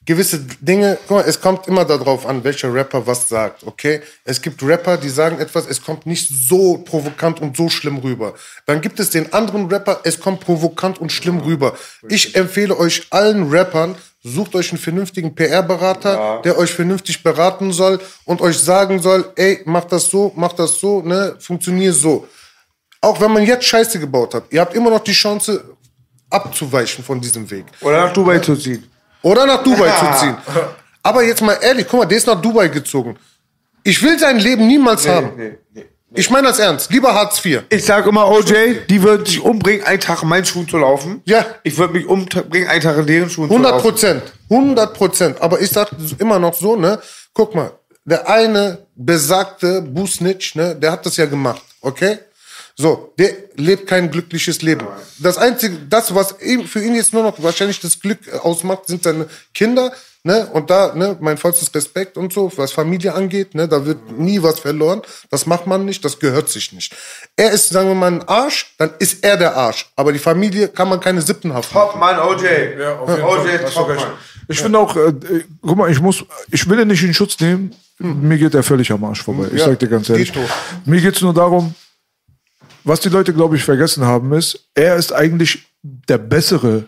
gewisse 0.06 0.40
Dinge, 0.62 0.98
guck 1.08 1.18
mal, 1.18 1.24
es 1.28 1.42
kommt 1.42 1.68
immer 1.68 1.84
darauf 1.84 2.26
an, 2.26 2.44
welcher 2.44 2.74
Rapper 2.74 3.08
was 3.08 3.28
sagt, 3.28 3.66
okay? 3.66 4.02
Es 4.24 4.42
gibt 4.42 4.62
Rapper, 4.62 4.98
die 4.98 5.10
sagen 5.10 5.40
etwas, 5.40 5.66
es 5.68 5.82
kommt 5.82 6.06
nicht 6.06 6.30
so 6.30 6.78
provokant 6.78 7.42
und 7.42 7.58
so 7.58 7.70
schlimm 7.70 7.98
rüber. 7.98 8.36
Dann 8.66 8.82
gibt 8.82 9.00
es 9.00 9.10
den 9.10 9.34
anderen 9.34 9.68
Rapper, 9.68 10.02
es 10.04 10.20
kommt 10.20 10.42
provokant 10.42 11.00
und 11.00 11.12
schlimm 11.12 11.40
rüber. 11.40 11.76
Ich 12.08 12.36
empfehle 12.36 12.78
euch 12.78 13.08
allen 13.10 13.50
Rappern, 13.50 13.96
sucht 14.24 14.56
euch 14.56 14.72
einen 14.72 14.80
vernünftigen 14.80 15.34
PR-Berater, 15.34 16.42
der 16.44 16.58
euch 16.58 16.74
vernünftig 16.74 17.24
beraten 17.24 17.72
soll 17.72 18.00
und 18.26 18.42
euch 18.42 18.60
sagen 18.60 19.02
soll, 19.02 19.32
ey, 19.36 19.62
mach 19.66 19.86
das 19.86 20.10
so, 20.10 20.32
mach 20.36 20.54
das 20.54 20.80
so, 20.80 21.02
ne, 21.02 21.36
funktioniert 21.40 21.96
so. 21.96 22.28
Auch 23.02 23.20
wenn 23.22 23.32
man 23.32 23.46
jetzt 23.46 23.66
Scheiße 23.66 24.00
gebaut 24.00 24.34
hat, 24.34 24.46
ihr 24.52 24.62
habt 24.62 24.76
immer 24.76 24.90
noch 24.90 25.04
die 25.04 25.14
Chance 25.14 25.64
abzuweichen 26.30 27.04
von 27.04 27.22
diesem 27.22 27.50
Weg. 27.50 27.66
Oder 27.82 28.06
nach 28.06 28.14
Dubai 28.14 28.40
zu 28.40 28.56
ziehen. 28.56 28.84
Oder 29.26 29.48
nach 29.48 29.64
Dubai 29.64 29.90
zu 29.90 30.20
ziehen. 30.20 30.38
Aber 31.02 31.24
jetzt 31.24 31.42
mal 31.42 31.58
ehrlich, 31.60 31.88
guck 31.90 32.02
mal, 32.02 32.06
der 32.06 32.18
ist 32.20 32.28
nach 32.28 32.40
Dubai 32.40 32.68
gezogen. 32.68 33.18
Ich 33.84 34.02
will 34.04 34.20
sein 34.20 34.38
Leben 34.38 34.68
niemals 34.68 35.08
haben. 35.08 35.58
Ich 36.14 36.30
meine 36.30 36.48
das 36.48 36.60
ernst. 36.60 36.92
Lieber 36.92 37.12
Hartz 37.14 37.44
IV. 37.44 37.64
Ich 37.70 37.86
sag 37.86 38.06
immer, 38.06 38.30
OJ, 38.30 38.86
die 38.88 39.02
würden 39.02 39.26
sich 39.26 39.42
umbringen, 39.42 39.84
einen 39.84 40.00
Tag 40.00 40.22
in 40.22 40.30
meinen 40.30 40.46
Schuhen 40.46 40.70
zu 40.70 40.78
laufen. 40.78 41.24
Ja. 41.26 41.44
Ich 41.64 41.76
würde 41.78 41.94
mich 41.94 42.06
umbringen, 42.06 42.70
einen 42.70 42.82
Tag 42.82 42.98
in 43.00 43.08
deren 43.08 43.30
Schuhen 43.32 43.50
zu 43.50 43.56
100 43.56 43.72
laufen. 43.72 43.82
Prozent. 43.82 44.24
100 44.50 44.94
Prozent. 44.94 45.42
Aber 45.42 45.60
ich 45.60 45.72
sag 45.72 45.90
immer 46.20 46.38
noch 46.38 46.54
so, 46.54 46.76
ne? 46.76 47.00
Guck 47.34 47.56
mal, 47.56 47.72
der 48.06 48.30
eine 48.30 48.86
besagte 48.96 49.82
Busnitch, 49.82 50.54
ne? 50.54 50.76
Der 50.76 50.92
hat 50.92 51.04
das 51.06 51.18
ja 51.18 51.26
gemacht, 51.26 51.64
okay? 51.82 52.20
So, 52.78 53.14
der 53.18 53.34
lebt 53.56 53.88
kein 53.88 54.12
glückliches 54.12 54.62
Leben. 54.62 54.86
Das 55.20 55.38
einzige, 55.38 55.78
das, 55.90 56.14
was 56.14 56.36
ihm, 56.42 56.66
für 56.66 56.84
ihn 56.84 56.94
jetzt 56.96 57.14
nur 57.14 57.24
noch 57.24 57.42
wahrscheinlich 57.42 57.80
das 57.80 58.00
Glück 58.00 58.20
äh, 58.28 58.38
ausmacht, 58.38 58.88
sind 58.88 59.04
seine 59.04 59.28
Kinder, 59.54 59.94
ne? 60.24 60.48
Und 60.52 60.70
da, 60.70 60.94
ne, 60.94 61.16
mein 61.22 61.38
vollstes 61.38 61.74
Respekt 61.74 62.18
und 62.18 62.34
so, 62.34 62.52
was 62.58 62.74
Familie 62.74 63.14
angeht, 63.14 63.56
ne? 63.56 63.70
Da 63.70 63.86
wird 63.86 64.20
nie 64.20 64.44
was 64.44 64.60
verloren. 64.60 65.02
Das 65.30 65.46
macht 65.46 65.68
man 65.68 65.86
nicht, 65.86 66.04
das 66.04 66.20
gehört 66.20 66.50
sich 66.50 66.74
nicht. 66.74 66.94
Er 67.38 67.52
ist, 67.52 67.70
sagen 67.70 67.88
wir 67.88 67.96
mal, 67.96 68.12
ein 68.12 68.28
Arsch, 68.28 68.76
dann 68.78 68.92
ist 69.00 69.24
er 69.24 69.38
der 69.38 69.56
Arsch. 69.56 69.90
Aber 69.96 70.12
die 70.12 70.20
Familie 70.20 70.68
kann 70.68 70.90
man 70.90 71.00
keine 71.00 71.22
Sippenhaft 71.22 71.74
machen. 71.74 71.92
Top, 71.92 72.00
Mann, 72.00 72.20
OJ. 72.20 72.46
Ja, 72.78 73.00
auf 73.00 73.10
jeden 73.10 73.24
OJ, 73.24 73.48
Fall. 73.48 73.72
Top. 73.74 73.88
Mann. 73.88 74.08
Ich 74.50 74.60
finde 74.60 74.80
auch, 74.80 74.96
äh, 74.98 75.08
äh, 75.08 75.44
guck 75.62 75.78
mal, 75.78 75.90
ich 75.90 76.02
muss, 76.02 76.26
ich 76.52 76.68
will 76.70 76.80
ihn 76.80 76.90
nicht 76.90 77.04
in 77.04 77.14
Schutz 77.14 77.40
nehmen. 77.40 77.74
Mir 78.00 78.38
geht 78.38 78.54
der 78.54 78.64
völlig 78.64 78.92
am 78.92 79.04
Arsch 79.06 79.24
vorbei. 79.24 79.48
Ich 79.54 79.60
Ja, 79.60 79.68
sag 79.68 79.80
dir 79.80 79.88
ganz 79.88 80.10
ehrlich. 80.10 80.34
Mir 80.84 81.00
geht's 81.00 81.22
nur 81.22 81.34
darum, 81.34 81.74
was 82.86 83.00
die 83.02 83.10
Leute, 83.10 83.34
glaube 83.34 83.56
ich, 83.56 83.64
vergessen 83.64 84.06
haben, 84.06 84.32
ist, 84.34 84.70
er 84.74 84.96
ist 84.96 85.12
eigentlich 85.12 85.66
der 85.82 86.18
Bessere 86.18 86.86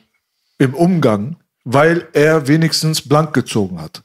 im 0.58 0.74
Umgang, 0.74 1.36
weil 1.64 2.08
er 2.14 2.48
wenigstens 2.48 3.02
blank 3.02 3.34
gezogen 3.34 3.82
hat. 3.82 4.02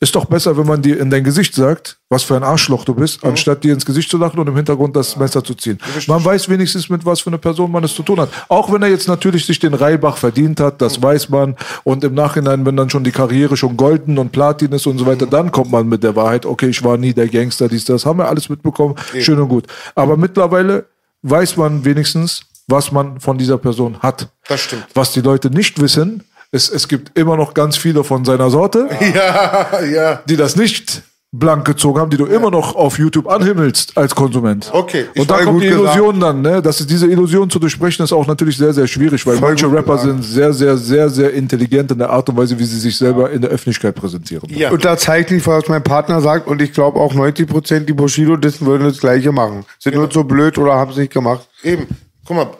Ist 0.00 0.14
doch 0.14 0.26
besser, 0.26 0.56
wenn 0.56 0.66
man 0.66 0.80
dir 0.80 1.00
in 1.00 1.10
dein 1.10 1.24
Gesicht 1.24 1.56
sagt, 1.56 1.98
was 2.08 2.22
für 2.22 2.36
ein 2.36 2.44
Arschloch 2.44 2.84
du 2.84 2.94
bist, 2.94 3.24
anstatt 3.24 3.64
dir 3.64 3.72
ins 3.72 3.84
Gesicht 3.84 4.08
zu 4.08 4.16
lachen 4.16 4.38
und 4.38 4.46
im 4.46 4.54
Hintergrund 4.54 4.94
das 4.94 5.16
Messer 5.16 5.42
zu 5.42 5.54
ziehen. 5.54 5.76
Man 6.06 6.24
weiß 6.24 6.48
wenigstens, 6.48 6.88
mit 6.88 7.04
was 7.04 7.22
für 7.22 7.30
eine 7.30 7.38
Person 7.38 7.72
man 7.72 7.82
es 7.82 7.96
zu 7.96 8.04
tun 8.04 8.20
hat. 8.20 8.28
Auch 8.48 8.72
wenn 8.72 8.80
er 8.82 8.88
jetzt 8.88 9.08
natürlich 9.08 9.44
sich 9.44 9.58
den 9.58 9.74
Reibach 9.74 10.16
verdient 10.16 10.60
hat, 10.60 10.80
das 10.80 11.02
weiß 11.02 11.30
man. 11.30 11.56
Und 11.82 12.04
im 12.04 12.14
Nachhinein, 12.14 12.64
wenn 12.64 12.76
dann 12.76 12.90
schon 12.90 13.02
die 13.02 13.10
Karriere 13.10 13.56
schon 13.56 13.76
golden 13.76 14.18
und 14.18 14.30
Platin 14.30 14.70
ist 14.70 14.86
und 14.86 14.98
so 14.98 15.06
weiter, 15.06 15.26
dann 15.26 15.50
kommt 15.50 15.72
man 15.72 15.88
mit 15.88 16.04
der 16.04 16.14
Wahrheit, 16.14 16.46
okay, 16.46 16.68
ich 16.68 16.84
war 16.84 16.96
nie 16.96 17.12
der 17.12 17.26
Gangster, 17.26 17.66
dies, 17.66 17.84
das, 17.84 18.06
haben 18.06 18.20
wir 18.20 18.28
alles 18.28 18.48
mitbekommen, 18.48 18.94
schön 19.18 19.40
und 19.40 19.48
gut. 19.48 19.66
Aber 19.96 20.16
mittlerweile 20.16 20.86
weiß 21.22 21.56
man 21.56 21.84
wenigstens, 21.84 22.42
was 22.66 22.92
man 22.92 23.20
von 23.20 23.38
dieser 23.38 23.58
Person 23.58 23.98
hat. 24.00 24.28
Das 24.46 24.60
stimmt. 24.60 24.86
Was 24.94 25.12
die 25.12 25.20
Leute 25.20 25.50
nicht 25.50 25.80
wissen, 25.80 26.24
ist, 26.50 26.70
es 26.70 26.88
gibt 26.88 27.18
immer 27.18 27.36
noch 27.36 27.54
ganz 27.54 27.76
viele 27.76 28.04
von 28.04 28.24
seiner 28.24 28.50
Sorte, 28.50 28.88
Ja, 29.14 29.80
ja. 29.84 30.22
die 30.28 30.36
das 30.36 30.56
nicht 30.56 31.02
blank 31.30 31.66
gezogen 31.66 32.00
haben, 32.00 32.10
die 32.10 32.16
du 32.16 32.24
immer 32.24 32.50
noch 32.50 32.74
auf 32.74 32.98
YouTube 32.98 33.28
anhimmelst 33.28 33.96
als 33.98 34.14
Konsument. 34.14 34.70
Okay, 34.72 35.06
ich 35.12 35.20
Und 35.20 35.30
da 35.30 35.36
voll 35.36 35.44
kommt 35.44 35.56
gut 35.56 35.62
die 35.62 35.68
gesagt. 35.68 35.96
Illusion 35.96 36.20
dann, 36.20 36.40
ne? 36.40 36.62
Das 36.62 36.80
ist 36.80 36.88
diese 36.88 37.06
Illusion 37.06 37.50
zu 37.50 37.58
durchbrechen, 37.58 38.02
ist 38.02 38.12
auch 38.12 38.26
natürlich 38.26 38.56
sehr, 38.56 38.72
sehr 38.72 38.86
schwierig, 38.86 39.26
weil 39.26 39.38
manche 39.38 39.66
gut 39.66 39.76
Rapper 39.76 39.96
gesagt. 39.96 40.22
sind 40.22 40.22
sehr, 40.22 40.54
sehr, 40.54 40.76
sehr, 40.78 41.10
sehr 41.10 41.34
intelligent 41.34 41.90
in 41.90 41.98
der 41.98 42.08
Art 42.08 42.28
und 42.30 42.36
Weise, 42.38 42.58
wie 42.58 42.64
sie 42.64 42.78
sich 42.78 42.96
selber 42.96 43.30
in 43.30 43.42
der 43.42 43.50
Öffentlichkeit 43.50 43.94
präsentieren. 43.94 44.48
Ja. 44.48 44.70
Und 44.70 44.84
da 44.84 44.96
zeigt 44.96 45.30
nicht, 45.30 45.46
was 45.46 45.68
mein 45.68 45.82
Partner 45.82 46.22
sagt. 46.22 46.46
Und 46.46 46.62
ich 46.62 46.72
glaube 46.72 46.98
auch 46.98 47.12
90 47.12 47.46
Prozent, 47.46 47.88
die 47.88 47.92
Bushido-Dissen 47.92 48.66
würden 48.66 48.84
das 48.84 48.98
Gleiche 48.98 49.30
machen. 49.30 49.66
Sind 49.78 49.96
nur 49.96 50.10
so 50.10 50.24
blöd 50.24 50.56
oder 50.56 50.74
haben 50.74 50.92
es 50.92 50.96
nicht 50.96 51.12
gemacht. 51.12 51.46
Eben, 51.62 51.86
guck 52.24 52.36
mal, 52.36 52.50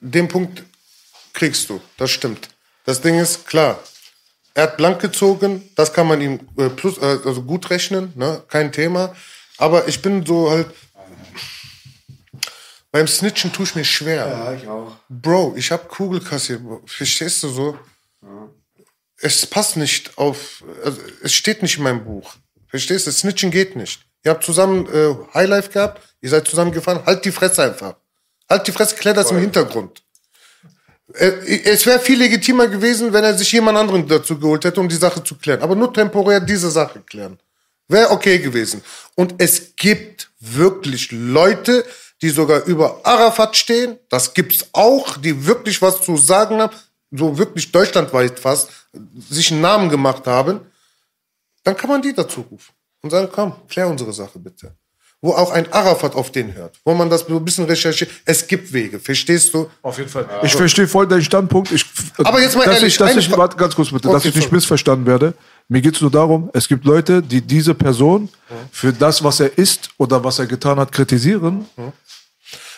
den 0.00 0.28
Punkt 0.28 0.62
kriegst 1.32 1.68
du, 1.68 1.80
das 1.96 2.10
stimmt. 2.10 2.48
Das 2.84 3.00
Ding 3.00 3.18
ist, 3.18 3.46
klar, 3.46 3.78
er 4.58 4.64
hat 4.64 4.76
blank 4.76 5.00
gezogen, 5.00 5.70
das 5.76 5.92
kann 5.92 6.08
man 6.08 6.20
ihm 6.20 6.40
äh, 6.56 6.68
plus, 6.68 6.98
äh, 6.98 7.20
also 7.24 7.44
gut 7.44 7.70
rechnen, 7.70 8.12
ne? 8.16 8.42
kein 8.48 8.72
Thema. 8.72 9.14
Aber 9.56 9.86
ich 9.86 10.02
bin 10.02 10.26
so 10.26 10.50
halt, 10.50 10.66
beim 12.90 13.06
Snitchen 13.06 13.52
tue 13.52 13.66
ich 13.66 13.76
mir 13.76 13.84
schwer. 13.84 14.26
Ja, 14.26 14.52
ich 14.52 14.66
auch. 14.66 14.96
Bro, 15.08 15.54
ich 15.56 15.70
hab 15.70 15.88
Kugel 15.88 16.20
kassiert, 16.20 16.60
verstehst 16.86 17.44
du 17.44 17.50
so? 17.50 17.78
Es 19.20 19.46
passt 19.46 19.76
nicht 19.76 20.18
auf, 20.18 20.64
also 20.84 20.98
es 21.22 21.34
steht 21.34 21.62
nicht 21.62 21.76
in 21.76 21.84
meinem 21.84 22.04
Buch. 22.04 22.34
Verstehst 22.66 23.06
du? 23.06 23.12
Snitchen 23.12 23.52
geht 23.52 23.76
nicht. 23.76 24.00
Ihr 24.24 24.32
habt 24.32 24.42
zusammen 24.42 24.88
äh, 24.92 25.14
Highlife 25.34 25.70
gehabt, 25.70 26.02
ihr 26.20 26.30
seid 26.30 26.48
zusammen 26.48 26.72
gefahren, 26.72 27.00
halt 27.06 27.24
die 27.24 27.30
Fresse 27.30 27.62
einfach. 27.62 27.94
Halt 28.50 28.66
die 28.66 28.72
Fresse, 28.72 28.96
klär 28.96 29.14
das 29.14 29.30
im 29.30 29.38
Hintergrund. 29.38 30.02
Äh, 31.14 31.60
Es 31.64 31.86
wäre 31.86 32.00
viel 32.00 32.18
legitimer 32.18 32.68
gewesen, 32.68 33.12
wenn 33.12 33.24
er 33.24 33.36
sich 33.36 33.50
jemand 33.52 33.78
anderen 33.78 34.06
dazu 34.06 34.38
geholt 34.38 34.64
hätte, 34.64 34.80
um 34.80 34.88
die 34.88 34.96
Sache 34.96 35.22
zu 35.22 35.36
klären. 35.36 35.62
Aber 35.62 35.74
nur 35.74 35.92
temporär 35.92 36.40
diese 36.40 36.70
Sache 36.70 37.00
klären. 37.00 37.38
Wäre 37.88 38.10
okay 38.10 38.38
gewesen. 38.38 38.82
Und 39.14 39.34
es 39.38 39.74
gibt 39.76 40.30
wirklich 40.40 41.10
Leute, 41.10 41.84
die 42.20 42.28
sogar 42.30 42.64
über 42.64 43.00
Arafat 43.04 43.56
stehen. 43.56 43.98
Das 44.08 44.34
gibt's 44.34 44.66
auch, 44.72 45.16
die 45.16 45.46
wirklich 45.46 45.80
was 45.80 46.02
zu 46.02 46.16
sagen 46.16 46.60
haben, 46.60 46.76
so 47.10 47.38
wirklich 47.38 47.72
deutschlandweit 47.72 48.38
fast, 48.38 48.70
sich 49.30 49.50
einen 49.50 49.62
Namen 49.62 49.88
gemacht 49.88 50.26
haben. 50.26 50.60
Dann 51.64 51.76
kann 51.76 51.88
man 51.88 52.02
die 52.02 52.12
dazu 52.12 52.42
rufen 52.42 52.72
und 53.02 53.10
sagen, 53.10 53.28
komm, 53.32 53.54
klär 53.68 53.88
unsere 53.88 54.12
Sache 54.12 54.38
bitte. 54.38 54.74
Wo 55.20 55.32
auch 55.32 55.50
ein 55.50 55.72
Arafat 55.72 56.14
auf 56.14 56.30
den 56.30 56.54
hört, 56.54 56.78
wo 56.84 56.94
man 56.94 57.10
das 57.10 57.22
so 57.22 57.36
ein 57.36 57.44
bisschen 57.44 57.64
recherchiert. 57.64 58.08
Es 58.24 58.46
gibt 58.46 58.72
Wege, 58.72 59.00
verstehst 59.00 59.52
du? 59.52 59.68
Auf 59.82 59.98
jeden 59.98 60.08
Fall. 60.08 60.26
Ich 60.44 60.54
verstehe 60.54 60.86
voll 60.86 61.08
deinen 61.08 61.24
Standpunkt. 61.24 61.72
Ich, 61.72 61.84
Aber 62.18 62.40
jetzt 62.40 62.56
mal 62.56 62.64
dass 62.64 62.76
ehrlich, 62.76 62.92
Ich, 62.94 62.98
dass 62.98 63.16
ich, 63.16 63.36
warte 63.36 63.56
ganz 63.56 63.74
kurz 63.74 63.90
bitte, 63.90 64.06
dass 64.06 64.18
Okay, 64.18 64.28
ich 64.28 64.34
nicht 64.36 64.44
sorry. 64.44 64.54
missverstanden 64.54 65.06
werde. 65.06 65.34
Mir 65.66 65.80
geht 65.82 65.96
es 65.96 66.00
nur 66.00 66.12
darum, 66.12 66.50
es 66.52 66.68
gibt 66.68 66.84
Leute, 66.84 67.20
die 67.20 67.40
diese 67.40 67.74
Person 67.74 68.28
für 68.70 68.92
das, 68.92 69.24
was 69.24 69.40
er 69.40 69.58
ist 69.58 69.90
oder 69.98 70.22
was 70.22 70.38
er 70.38 70.46
getan 70.46 70.78
hat, 70.78 70.92
kritisieren. 70.92 71.66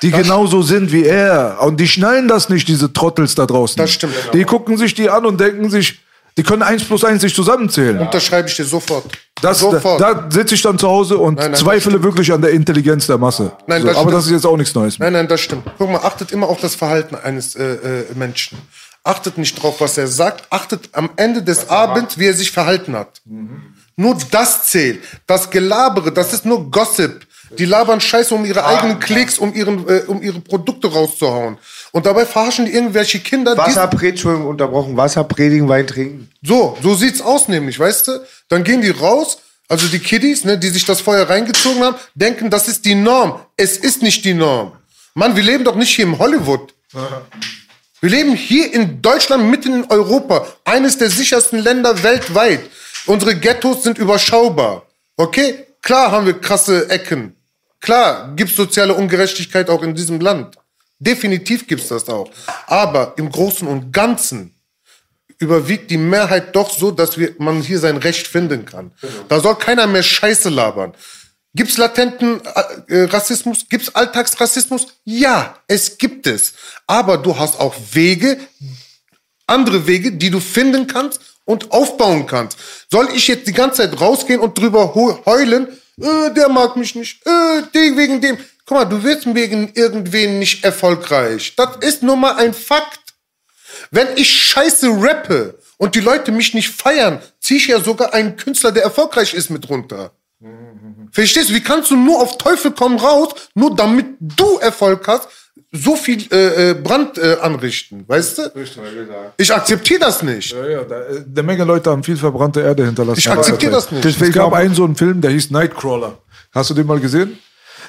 Die 0.01 0.11
genauso 0.11 0.62
sind 0.62 0.91
wie 0.93 1.05
er. 1.05 1.59
Und 1.61 1.79
die 1.79 1.87
schnallen 1.87 2.27
das 2.27 2.49
nicht, 2.49 2.67
diese 2.69 2.91
Trottels 2.91 3.35
da 3.35 3.45
draußen. 3.45 3.77
Das 3.77 3.93
stimmt. 3.93 4.15
Die 4.33 4.45
gucken 4.45 4.79
sich 4.79 4.95
die 4.95 5.11
an 5.11 5.27
und 5.27 5.39
denken 5.39 5.69
sich, 5.69 6.01
die 6.41 6.45
können 6.45 6.62
eins 6.62 6.85
plus 6.85 7.05
eins 7.05 7.23
nicht 7.23 7.37
zusammenzählen. 7.37 7.99
Unterschreibe 7.99 8.49
ich 8.49 8.57
dir 8.57 8.65
sofort. 8.65 9.05
Das, 9.43 9.59
sofort. 9.59 10.01
da, 10.01 10.15
da 10.15 10.31
sitze 10.31 10.55
ich 10.55 10.62
dann 10.62 10.79
zu 10.79 10.89
Hause 10.89 11.19
und 11.19 11.35
Nein, 11.35 11.51
nein, 11.51 11.61
zweifle 11.61 12.03
wirklich 12.03 12.33
an 12.33 12.41
der 12.41 12.53
Intelligenz 12.53 13.07
der 13.07 13.19
Masse. 13.19 13.53
Nein, 13.67 13.83
so, 13.83 13.89
das 13.89 13.97
aber 13.99 14.05
stimmt. 14.05 14.17
das 14.17 14.25
ist 14.25 14.33
jetzt 14.33 14.47
auch 14.47 14.57
nichts 14.57 14.75
Neues. 14.75 14.99
Nein, 14.99 15.12
nein, 15.12 15.29
das 15.29 15.43
stimmt. 15.43 15.65
Guck 15.77 15.91
mal, 15.91 15.99
achtet 15.99 16.33
immer 16.33 16.49
auf 16.49 16.59
das 16.59 16.77
Verhalten 16.77 17.15
eines 17.15 17.57
äh, 17.57 17.62
äh, 17.62 18.05
Menschen. 18.15 18.57
Achtet 19.05 19.37
nicht 19.37 19.62
drauf, 19.62 19.83
was 19.83 19.99
er 19.99 20.07
sagt. 20.07 20.51
Achtet 20.51 20.89
am 20.93 21.11
Ende 21.17 21.43
des 21.43 21.69
Abends, 21.69 22.17
wie 22.17 22.25
er 22.25 22.35
sich 22.35 22.51
verhalten 22.51 22.97
hat. 22.97 23.21
Nur 23.97 24.17
das 24.31 24.65
zählt. 24.65 25.01
Das 25.27 25.51
Gelabere, 25.51 26.11
das 26.11 26.33
ist 26.33 26.47
nur 26.47 26.71
Gossip. 26.71 27.27
Die 27.59 27.67
labern 27.67 28.01
Scheiße 28.01 28.35
um 28.35 28.47
ihre 28.47 28.65
eigenen 28.65 28.99
Klicks, 28.99 29.39
um, 29.39 29.53
ihren, 29.53 29.87
äh, 29.89 30.05
um 30.07 30.23
ihre 30.23 30.41
Produkte 30.41 30.91
rauszuhauen. 30.91 31.59
Und 31.93 32.07
dabei 32.07 32.25
verarschen 32.25 32.67
die 32.67 32.73
irgendwelche 32.73 33.19
Kinder. 33.21 33.55
die- 33.55 33.59
Wasser 33.59 33.87
predigen, 33.89 34.11
Entschuldigung, 34.11 34.47
unterbrochen. 34.49 34.97
Wasser 34.97 35.25
predigen, 35.25 35.69
Wein 35.69 35.87
trinken. 35.87 36.31
So, 36.43 36.77
so 36.83 36.95
sieht's 36.95 37.21
aus 37.21 37.49
nämlich, 37.49 37.79
weißt 37.79 38.09
du? 38.09 38.21
Dann 38.49 38.62
gehen 38.65 38.81
die 38.81 38.91
raus, 38.91 39.39
also 39.69 39.87
die 39.89 39.99
Kiddies, 39.99 40.45
ne, 40.45 40.57
die 40.59 40.69
sich 40.69 40.85
das 40.85 41.01
Feuer 41.01 41.29
reingezogen 41.29 41.83
haben, 41.83 41.97
denken, 42.15 42.49
das 42.51 42.69
ist 42.69 42.85
die 42.85 42.95
Norm. 42.95 43.41
Es 43.57 43.77
ist 43.77 44.03
nicht 44.03 44.25
die 44.25 44.35
Norm. 44.35 44.73
Mann, 45.15 45.35
wir 45.35 45.43
leben 45.43 45.65
doch 45.65 45.75
nicht 45.75 45.95
hier 45.95 46.05
im 46.05 46.19
Hollywood. 46.19 46.73
Wir 48.01 48.11
leben 48.11 48.35
hier 48.35 48.73
in 48.73 49.03
Deutschland, 49.03 49.51
mitten 49.51 49.83
in 49.83 49.91
Europa, 49.91 50.47
eines 50.65 50.97
der 50.99 51.11
sichersten 51.11 51.59
Länder 51.59 52.03
weltweit. 52.03 52.61
Unsere 53.07 53.35
Ghettos 53.37 53.83
sind 53.83 53.99
überschaubar. 53.99 54.87
Okay? 55.17 55.67
Klar 55.83 56.11
haben 56.12 56.27
wir 56.27 56.35
krasse 56.41 56.89
Ecken. 56.89 57.35
Klar 57.81 58.33
gibt's 58.37 58.57
soziale 58.57 58.95
Ungerechtigkeit 58.95 59.69
auch 59.71 59.83
in 59.83 59.95
diesem 59.95 60.21
Land. 60.21 60.57
Definitiv 61.01 61.66
gibt's 61.66 61.89
das 61.89 62.09
auch. 62.09 62.31
Aber 62.66 63.14
im 63.16 63.31
Großen 63.31 63.66
und 63.66 63.93
Ganzen 63.93 64.55
überwiegt 65.39 65.90
die 65.90 65.97
Mehrheit 65.97 66.55
doch 66.55 66.70
so, 66.70 66.90
dass 66.90 67.18
wir, 67.18 67.35
man 67.39 67.62
hier 67.62 67.78
sein 67.78 67.97
Recht 67.97 68.27
finden 68.27 68.66
kann. 68.66 68.93
Da 69.28 69.40
soll 69.40 69.56
keiner 69.56 69.86
mehr 69.86 70.02
Scheiße 70.02 70.51
labern. 70.51 70.94
Gibt's 71.55 71.78
latenten 71.78 72.40
äh, 72.44 72.94
äh, 72.94 73.05
Rassismus? 73.05 73.66
Gibt's 73.68 73.93
Alltagsrassismus? 73.94 74.86
Ja, 75.05 75.59
es 75.66 75.98
gibt 75.98 76.27
es. 76.27 76.52
Aber 76.86 77.16
du 77.16 77.36
hast 77.36 77.59
auch 77.59 77.74
Wege, 77.93 78.39
andere 79.47 79.86
Wege, 79.86 80.12
die 80.12 80.31
du 80.31 80.39
finden 80.39 80.86
kannst 80.86 81.20
und 81.44 81.72
aufbauen 81.72 82.27
kannst. 82.27 82.59
Soll 82.90 83.09
ich 83.14 83.27
jetzt 83.27 83.48
die 83.48 83.52
ganze 83.52 83.78
Zeit 83.78 84.01
rausgehen 84.01 84.39
und 84.39 84.56
drüber 84.56 84.94
heulen? 84.94 85.66
Äh, 86.01 86.32
der 86.35 86.48
mag 86.51 86.77
mich 86.77 86.94
nicht. 86.94 87.27
Äh, 87.27 87.97
wegen 87.97 88.20
dem. 88.20 88.39
Guck 88.70 88.78
mal, 88.78 88.84
du 88.84 89.02
wirst 89.02 89.26
wegen 89.34 89.72
irgendwen 89.74 90.38
nicht 90.38 90.62
erfolgreich. 90.62 91.55
Das 91.56 91.78
ist 91.80 92.05
nur 92.05 92.14
mal 92.14 92.36
ein 92.36 92.55
Fakt. 92.55 93.01
Wenn 93.90 94.06
ich 94.14 94.30
scheiße 94.30 94.86
rappe 94.90 95.59
und 95.76 95.97
die 95.97 96.01
Leute 96.01 96.30
mich 96.30 96.55
nicht 96.55 96.68
feiern, 96.68 97.18
ziehe 97.40 97.59
ich 97.59 97.66
ja 97.66 97.80
sogar 97.80 98.14
einen 98.14 98.36
Künstler, 98.36 98.70
der 98.70 98.84
erfolgreich 98.84 99.34
ist, 99.34 99.51
mit 99.51 99.68
runter. 99.68 100.12
Verstehst 101.10 101.51
du? 101.51 101.55
Wie 101.55 101.64
kannst 101.64 101.90
du 101.90 101.97
nur 101.97 102.22
auf 102.22 102.38
Teufel 102.38 102.70
komm 102.70 102.97
raus, 102.97 103.34
nur 103.55 103.74
damit 103.74 104.06
du 104.20 104.59
Erfolg 104.59 105.05
hast, 105.09 105.26
so 105.72 105.97
viel 105.97 106.32
äh, 106.32 106.70
äh, 106.70 106.74
Brand 106.74 107.18
äh, 107.18 107.38
anrichten? 107.40 108.05
Weißt 108.06 108.38
du? 108.38 108.52
Ich 109.36 109.52
akzeptiere 109.52 109.98
das 109.98 110.22
nicht. 110.22 110.52
Ja, 110.52 110.68
ja, 110.68 110.84
da, 110.84 111.01
äh, 111.09 111.24
eine 111.28 111.42
Menge 111.42 111.64
Leute 111.64 111.90
haben 111.90 112.05
viel 112.05 112.16
verbrannte 112.16 112.60
Erde 112.60 112.86
hinterlassen. 112.86 113.18
Ich 113.18 113.28
akzeptiere 113.28 113.72
das 113.72 113.90
nicht. 113.90 114.05
Es 114.05 114.32
gab 114.32 114.52
einen 114.52 114.76
so 114.76 114.84
einen 114.84 114.94
Film, 114.94 115.20
der 115.20 115.32
hieß 115.32 115.51
Nightcrawler. 115.51 116.18
Hast 116.52 116.70
du 116.70 116.74
den 116.74 116.86
mal 116.86 117.01
gesehen? 117.01 117.36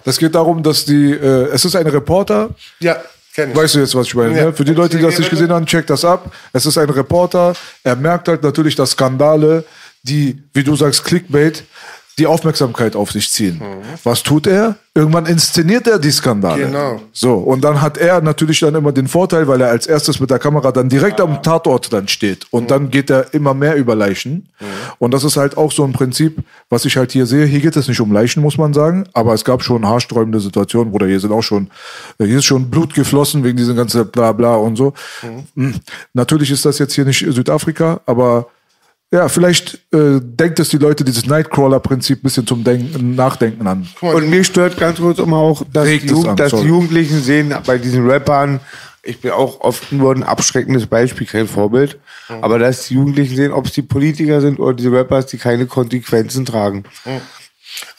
Das 0.03 0.17
geht 0.17 0.35
darum, 0.35 0.63
dass 0.63 0.85
die, 0.85 1.11
äh, 1.11 1.49
es 1.51 1.65
ist 1.65 1.75
ein 1.75 1.87
Reporter, 1.87 2.49
Ja, 2.79 2.97
kenn 3.33 3.51
ich. 3.51 3.55
Weißt 3.55 3.75
du 3.75 3.79
jetzt, 3.79 3.95
was 3.95 4.07
ich 4.07 4.15
meine? 4.15 4.37
Ja. 4.37 4.45
Ne? 4.45 4.53
Für 4.53 4.65
die 4.65 4.73
Leute, 4.73 4.97
die 4.97 5.03
das 5.03 5.17
nicht 5.17 5.29
gesehen 5.29 5.51
haben, 5.51 5.65
check 5.65 5.87
das 5.87 6.03
ab. 6.05 6.31
Es 6.53 6.65
ist 6.65 6.77
ein 6.77 6.89
Reporter. 6.89 7.53
Er 7.83 7.95
merkt 7.95 8.27
halt 8.27 8.43
natürlich, 8.43 8.75
dass 8.75 8.91
Skandale, 8.91 9.63
die, 10.03 10.41
wie 10.53 10.63
du 10.63 10.75
sagst, 10.75 11.03
Clickbait, 11.03 11.63
die 12.17 12.27
Aufmerksamkeit 12.27 12.95
auf 12.95 13.11
sich 13.11 13.29
ziehen. 13.31 13.61
Was 14.03 14.23
tut 14.23 14.47
er? 14.47 14.75
Irgendwann 14.93 15.25
inszeniert 15.25 15.87
er 15.87 15.99
die 15.99 16.11
Skandale. 16.11 16.65
Genau. 16.65 17.01
So, 17.13 17.35
und 17.35 17.63
dann 17.63 17.81
hat 17.81 17.97
er 17.97 18.19
natürlich 18.19 18.59
dann 18.59 18.75
immer 18.75 18.91
den 18.91 19.07
Vorteil, 19.07 19.47
weil 19.47 19.61
er 19.61 19.69
als 19.69 19.87
erstes 19.87 20.19
mit 20.19 20.29
der 20.29 20.39
Kamera 20.39 20.73
dann 20.73 20.89
direkt 20.89 21.21
am 21.21 21.41
Tatort 21.41 21.93
dann 21.93 22.09
steht. 22.09 22.45
Und 22.51 22.71
dann 22.71 22.89
geht 22.89 23.09
er 23.09 23.33
immer 23.33 23.53
mehr 23.53 23.75
über 23.77 23.95
Leichen. 23.95 24.49
Und 24.99 25.13
das 25.13 25.23
ist 25.23 25.37
halt 25.37 25.55
auch 25.55 25.71
so 25.71 25.85
ein 25.85 25.93
Prinzip, 25.93 26.39
was 26.69 26.83
ich 26.83 26.97
halt 26.97 27.13
hier 27.13 27.25
sehe. 27.25 27.45
Hier 27.45 27.61
geht 27.61 27.77
es 27.77 27.87
nicht 27.87 28.01
um 28.01 28.11
Leichen, 28.11 28.43
muss 28.43 28.57
man 28.57 28.73
sagen. 28.73 29.05
Aber 29.13 29.33
es 29.33 29.45
gab 29.45 29.63
schon 29.63 29.87
haarsträubende 29.87 30.41
Situationen, 30.41 30.91
Bruder. 30.91 31.07
Hier 31.07 31.21
sind 31.21 31.31
auch 31.31 31.41
schon, 31.41 31.71
hier 32.17 32.39
ist 32.39 32.45
schon 32.45 32.69
Blut 32.69 32.93
geflossen 32.93 33.45
wegen 33.45 33.55
diesem 33.55 33.77
ganzen 33.77 34.05
Blabla 34.09 34.55
und 34.55 34.75
so. 34.75 34.93
Mhm. 35.55 35.75
Natürlich 36.13 36.51
ist 36.51 36.65
das 36.65 36.79
jetzt 36.79 36.93
hier 36.93 37.05
nicht 37.05 37.25
Südafrika, 37.29 38.01
aber 38.05 38.47
ja, 39.13 39.27
vielleicht 39.27 39.75
äh, 39.93 40.21
denkt 40.21 40.59
es 40.59 40.69
die 40.69 40.77
Leute 40.77 41.03
dieses 41.03 41.25
Nightcrawler-Prinzip 41.25 42.19
ein 42.19 42.23
bisschen 42.23 42.47
zum 42.47 42.63
Denken, 42.63 43.15
Nachdenken 43.15 43.67
an. 43.67 43.87
Und 43.99 44.29
mir 44.29 44.43
stört 44.45 44.77
ganz 44.77 44.99
kurz 44.99 45.19
immer 45.19 45.37
auch, 45.37 45.63
dass, 45.71 45.85
die, 45.85 45.97
Jugend, 45.97 46.27
an, 46.29 46.35
dass 46.37 46.51
die. 46.53 46.67
Jugendlichen 46.67 47.21
sehen 47.21 47.53
bei 47.65 47.77
diesen 47.77 48.09
Rappern, 48.09 48.61
ich 49.03 49.19
bin 49.19 49.31
auch 49.31 49.59
oft 49.59 49.91
nur 49.91 50.15
ein 50.15 50.23
abschreckendes 50.23 50.87
Beispiel, 50.87 51.27
kein 51.27 51.47
Vorbild, 51.47 51.99
aber 52.29 52.57
dass 52.57 52.87
die 52.87 52.93
Jugendlichen 52.93 53.35
sehen, 53.35 53.51
ob 53.51 53.65
es 53.65 53.73
die 53.73 53.81
Politiker 53.81 54.39
sind 54.39 54.59
oder 54.59 54.75
diese 54.75 54.91
Rappers, 54.91 55.25
die 55.25 55.37
keine 55.37 55.65
Konsequenzen 55.65 56.45
tragen. 56.45 56.85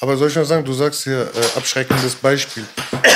Aber 0.01 0.17
soll 0.17 0.29
ich 0.29 0.37
noch 0.37 0.45
sagen, 0.45 0.65
du 0.65 0.73
sagst 0.73 1.05
hier 1.05 1.23
äh, 1.23 1.57
abschreckendes 1.57 2.15
Beispiel. 2.15 2.65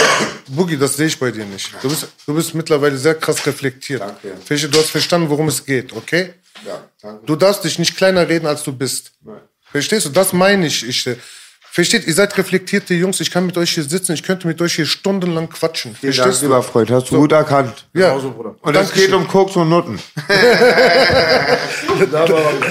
Boogie, 0.49 0.77
das 0.77 0.97
sehe 0.97 1.07
ich 1.07 1.19
bei 1.19 1.31
dir 1.31 1.45
nicht. 1.45 1.71
Du 1.83 1.89
bist, 1.89 2.09
du 2.27 2.35
bist 2.35 2.55
mittlerweile 2.55 2.97
sehr 2.97 3.15
krass 3.15 3.47
reflektiert. 3.47 4.01
Danke. 4.01 4.69
Du 4.69 4.79
hast 4.79 4.91
verstanden, 4.91 5.29
worum 5.29 5.49
es 5.49 5.65
geht, 5.65 5.93
okay? 5.93 6.33
Ja, 6.65 6.89
danke. 7.03 7.27
Du 7.27 7.37
darfst 7.37 7.65
dich 7.65 7.79
nicht 7.79 7.97
kleiner 7.97 8.29
reden, 8.29 8.47
als 8.47 8.63
du 8.63 8.73
bist. 8.73 9.13
Verstehst 9.71 10.07
du? 10.07 10.11
Das 10.11 10.33
meine 10.33 10.67
ich. 10.67 10.87
ich 10.87 11.09
versteht, 11.77 12.07
ihr 12.07 12.15
seid 12.15 12.37
reflektierte 12.39 12.95
Jungs. 12.95 13.21
Ich 13.21 13.31
kann 13.31 13.45
mit 13.45 13.59
euch 13.59 13.73
hier 13.73 13.85
sitzen. 13.85 14.15
Ich 14.15 14.23
könnte 14.23 14.47
mit 14.47 14.63
euch 14.63 14.77
hier 14.77 14.87
stundenlang 14.87 15.51
quatschen. 15.51 15.95
Vielen 15.95 16.13
Dank, 16.13 16.23
Verstehst 16.23 16.43
du? 16.43 16.47
lieber 16.47 16.63
Freund, 16.63 16.91
hast 16.91 17.11
du 17.11 17.19
gut 17.19 17.33
erkannt. 17.33 17.87
Ja. 17.93 18.15
Und 18.15 18.77
es 18.77 18.93
geht 18.95 19.13
um 19.13 19.29
Koks 19.29 19.57
und 19.57 19.69
Nutten. 19.69 19.99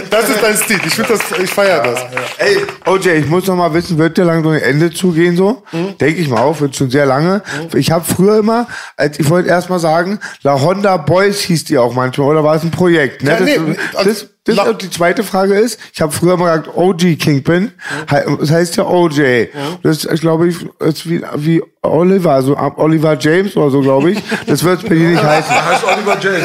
Das 0.09 0.29
ist 0.29 0.41
dein 0.41 0.55
Stil. 0.55 0.79
Ich, 0.85 0.95
das, 0.95 1.19
ich 1.41 1.49
feiere 1.49 1.81
das. 1.81 1.99
Ey, 2.37 2.57
OJ, 2.85 3.09
ich 3.09 3.25
muss 3.27 3.47
noch 3.47 3.55
mal 3.55 3.73
wissen, 3.73 3.97
wird 3.97 4.17
dir 4.17 4.23
langsam 4.23 4.51
ein 4.51 4.61
Ende 4.61 4.91
zugehen 4.91 5.35
so? 5.35 5.63
Denke 5.71 6.21
ich 6.21 6.27
mal 6.27 6.41
auf, 6.41 6.61
wird 6.61 6.75
schon 6.75 6.91
sehr 6.91 7.07
lange. 7.07 7.41
Ich 7.73 7.89
habe 7.89 8.05
früher 8.05 8.37
immer, 8.37 8.67
als 8.97 9.19
ich 9.19 9.27
wollte 9.29 9.49
erst 9.49 9.69
mal 9.69 9.79
sagen, 9.79 10.19
La 10.43 10.61
Honda 10.61 10.97
Boys 10.97 11.41
hieß 11.41 11.63
die 11.65 11.77
auch 11.79 11.93
manchmal, 11.93 12.27
oder 12.27 12.43
war 12.43 12.55
es 12.55 12.63
ein 12.63 12.71
Projekt? 12.71 13.23
Ne? 13.23 13.31
Ja, 13.31 13.37
das, 13.37 13.45
nee, 13.45 13.75
das, 13.93 13.95
also, 13.95 14.25
das, 14.45 14.59
und 14.59 14.81
die 14.81 14.89
zweite 14.89 15.23
Frage 15.23 15.55
ist, 15.55 15.79
ich 15.93 16.01
habe 16.01 16.11
früher 16.11 16.37
mal 16.37 16.59
gesagt, 16.59 16.77
OG 16.77 17.17
Kingpin, 17.19 17.71
He- 18.09 18.37
das 18.39 18.51
heißt 18.51 18.77
ja 18.77 18.85
OJ. 18.85 19.47
Das 19.83 20.05
ist, 20.05 20.21
glaube 20.21 20.47
ich, 20.47 20.57
ist 20.79 21.09
wie, 21.09 21.21
wie 21.35 21.61
Oliver, 21.81 22.31
also 22.33 22.55
Oliver 22.77 23.17
James 23.19 23.55
oder 23.57 23.69
so, 23.71 23.81
glaube 23.81 24.11
ich. 24.11 24.19
Das 24.47 24.63
wird 24.63 24.83
bei 24.87 24.95
dir 24.95 25.09
nicht 25.09 25.23
heißen. 25.23 25.53
heißt 25.65 25.83
Oliver 25.83 26.17
James. 26.21 26.43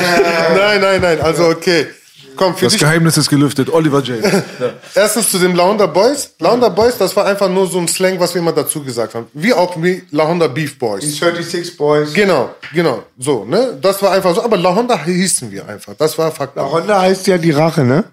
Nein, 0.56 0.80
nein, 0.80 1.00
nein. 1.00 1.20
Also, 1.20 1.44
okay. 1.48 1.86
Komm, 2.36 2.56
für 2.56 2.66
Das 2.66 2.72
dich. 2.74 2.80
Geheimnis 2.80 3.16
ist 3.16 3.28
gelüftet. 3.28 3.70
Oliver 3.70 4.02
James. 4.02 4.24
Erstens 4.94 5.30
zu 5.30 5.38
dem 5.38 5.54
Lahonder 5.54 5.88
Boys. 5.88 6.34
Lahonder 6.38 6.70
Boys, 6.70 6.96
das 6.98 7.14
war 7.16 7.26
einfach 7.26 7.48
nur 7.48 7.66
so 7.66 7.78
ein 7.78 7.88
Slang, 7.88 8.18
was 8.20 8.34
wir 8.34 8.40
immer 8.40 8.52
dazu 8.52 8.82
gesagt 8.82 9.14
haben. 9.14 9.26
Wie 9.32 9.52
auch 9.52 9.80
wie 9.82 10.02
Lahonder 10.10 10.48
Beef 10.48 10.72
Die 10.72 10.78
Boys. 10.78 11.02
36 11.02 11.76
Boys. 11.76 12.12
Genau, 12.14 12.54
genau. 12.72 13.02
So, 13.18 13.44
ne? 13.44 13.78
Das 13.80 14.02
war 14.02 14.12
einfach 14.12 14.34
so. 14.34 14.42
Aber 14.42 14.56
Lahonder 14.56 15.04
hießen 15.04 15.50
wir 15.50 15.68
einfach. 15.68 15.94
Das 15.94 16.16
war 16.18 16.30
Fakt. 16.32 16.56
La 16.56 16.70
Honda 16.70 17.00
heißt 17.00 17.26
ja 17.26 17.38
die 17.38 17.50
Rache, 17.50 17.84
ne? 17.84 18.04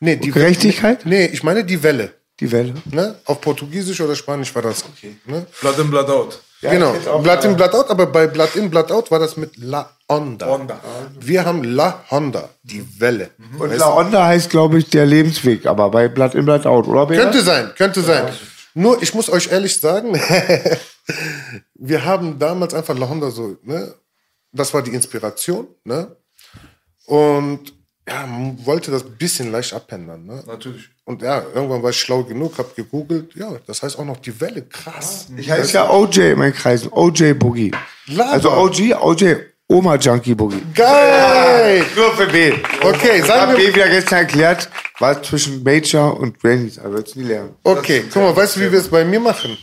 Nee, 0.00 0.16
die 0.16 0.30
Gerechtigkeit? 0.30 1.04
Nee, 1.04 1.26
ich 1.26 1.42
meine 1.42 1.64
die 1.64 1.82
Welle. 1.82 2.12
Die 2.40 2.50
Welle. 2.50 2.74
Ne? 2.90 3.16
Auf 3.26 3.40
Portugiesisch 3.42 4.00
oder 4.00 4.16
Spanisch 4.16 4.54
war 4.54 4.62
das. 4.62 4.82
Ne? 5.26 5.46
Blood 5.60 5.78
in, 5.78 5.90
Blood 5.90 6.08
out. 6.08 6.40
Genau. 6.60 6.94
jetzt 6.94 7.08
auch, 7.08 7.22
Blood 7.22 7.44
in, 7.44 7.56
Blood 7.56 7.74
out, 7.74 7.90
aber 7.90 8.06
bei 8.06 8.26
Blood 8.26 8.56
in, 8.56 8.70
Blood 8.70 8.90
out 8.92 9.10
war 9.10 9.18
das 9.18 9.36
mit 9.36 9.56
La 9.56 9.90
Honda. 10.08 10.46
Honda. 10.46 10.80
Wir 11.18 11.44
haben 11.44 11.64
La 11.64 12.04
Honda, 12.10 12.50
die 12.62 12.84
Welle. 13.00 13.30
Und 13.58 13.76
La 13.76 13.94
Honda 13.94 14.26
heißt, 14.26 14.50
glaube 14.50 14.78
ich, 14.78 14.90
der 14.90 15.06
Lebensweg, 15.06 15.66
aber 15.66 15.90
bei 15.90 16.08
Blood 16.08 16.34
in, 16.34 16.44
Blood 16.44 16.66
out, 16.66 16.86
oder? 16.86 17.06
Könnte 17.06 17.42
sein, 17.42 17.72
könnte 17.76 18.02
sein. 18.02 18.28
Nur, 18.74 19.02
ich 19.02 19.14
muss 19.14 19.30
euch 19.30 19.50
ehrlich 19.50 19.80
sagen, 19.80 20.14
wir 21.74 22.04
haben 22.04 22.38
damals 22.38 22.74
einfach 22.74 22.96
La 22.96 23.08
Honda 23.08 23.30
so, 23.30 23.56
ne? 23.62 23.94
Das 24.52 24.74
war 24.74 24.82
die 24.82 24.92
Inspiration, 24.92 25.68
ne? 25.84 26.16
Und 27.06 27.72
ja, 28.08 28.26
man 28.26 28.64
wollte 28.66 28.90
das 28.90 29.04
ein 29.04 29.16
bisschen 29.16 29.52
leicht 29.52 29.72
abändern, 29.72 30.24
ne? 30.24 30.42
Natürlich. 30.46 30.90
Und 31.10 31.22
ja, 31.22 31.42
irgendwann 31.52 31.82
war 31.82 31.90
ich 31.90 31.98
schlau 31.98 32.22
genug, 32.22 32.56
hab 32.56 32.76
gegoogelt, 32.76 33.34
ja, 33.34 33.50
das 33.66 33.82
heißt 33.82 33.98
auch 33.98 34.04
noch 34.04 34.18
die 34.18 34.40
Welle, 34.40 34.62
krass. 34.62 35.26
Ich 35.36 35.50
heiße 35.50 35.74
ja 35.74 35.90
OJ 35.90 36.18
in 36.20 36.38
meinen 36.38 36.54
Kreisen. 36.54 36.88
OJ 36.92 37.32
Boogie. 37.32 37.72
Laber. 38.06 38.30
Also 38.30 38.52
OG, 38.52 38.94
OJ, 39.02 39.34
Oma 39.66 39.96
Junkie 39.96 40.36
Boogie. 40.36 40.62
Geil! 40.72 41.84
Nur 41.96 42.14
für 42.14 42.28
B. 42.28 42.52
Okay, 42.80 43.18
Ich 43.18 43.24
sagen 43.24 43.40
habe 43.40 43.58
wir, 43.58 43.66
B 43.66 43.74
wieder 43.74 43.88
gestern 43.88 44.18
erklärt, 44.20 44.70
was 45.00 45.22
zwischen 45.22 45.64
Major 45.64 46.16
und 46.20 46.38
Grannies, 46.40 46.78
aber 46.78 46.94
wird's 46.94 47.16
nie 47.16 47.24
lernen. 47.24 47.56
okay, 47.64 48.04
guck 48.12 48.22
mal, 48.22 48.36
weißt 48.36 48.54
du, 48.54 48.60
wie 48.60 48.70
wir 48.70 48.78
es 48.78 48.86
bei 48.86 49.04
mir 49.04 49.18
machen? 49.18 49.58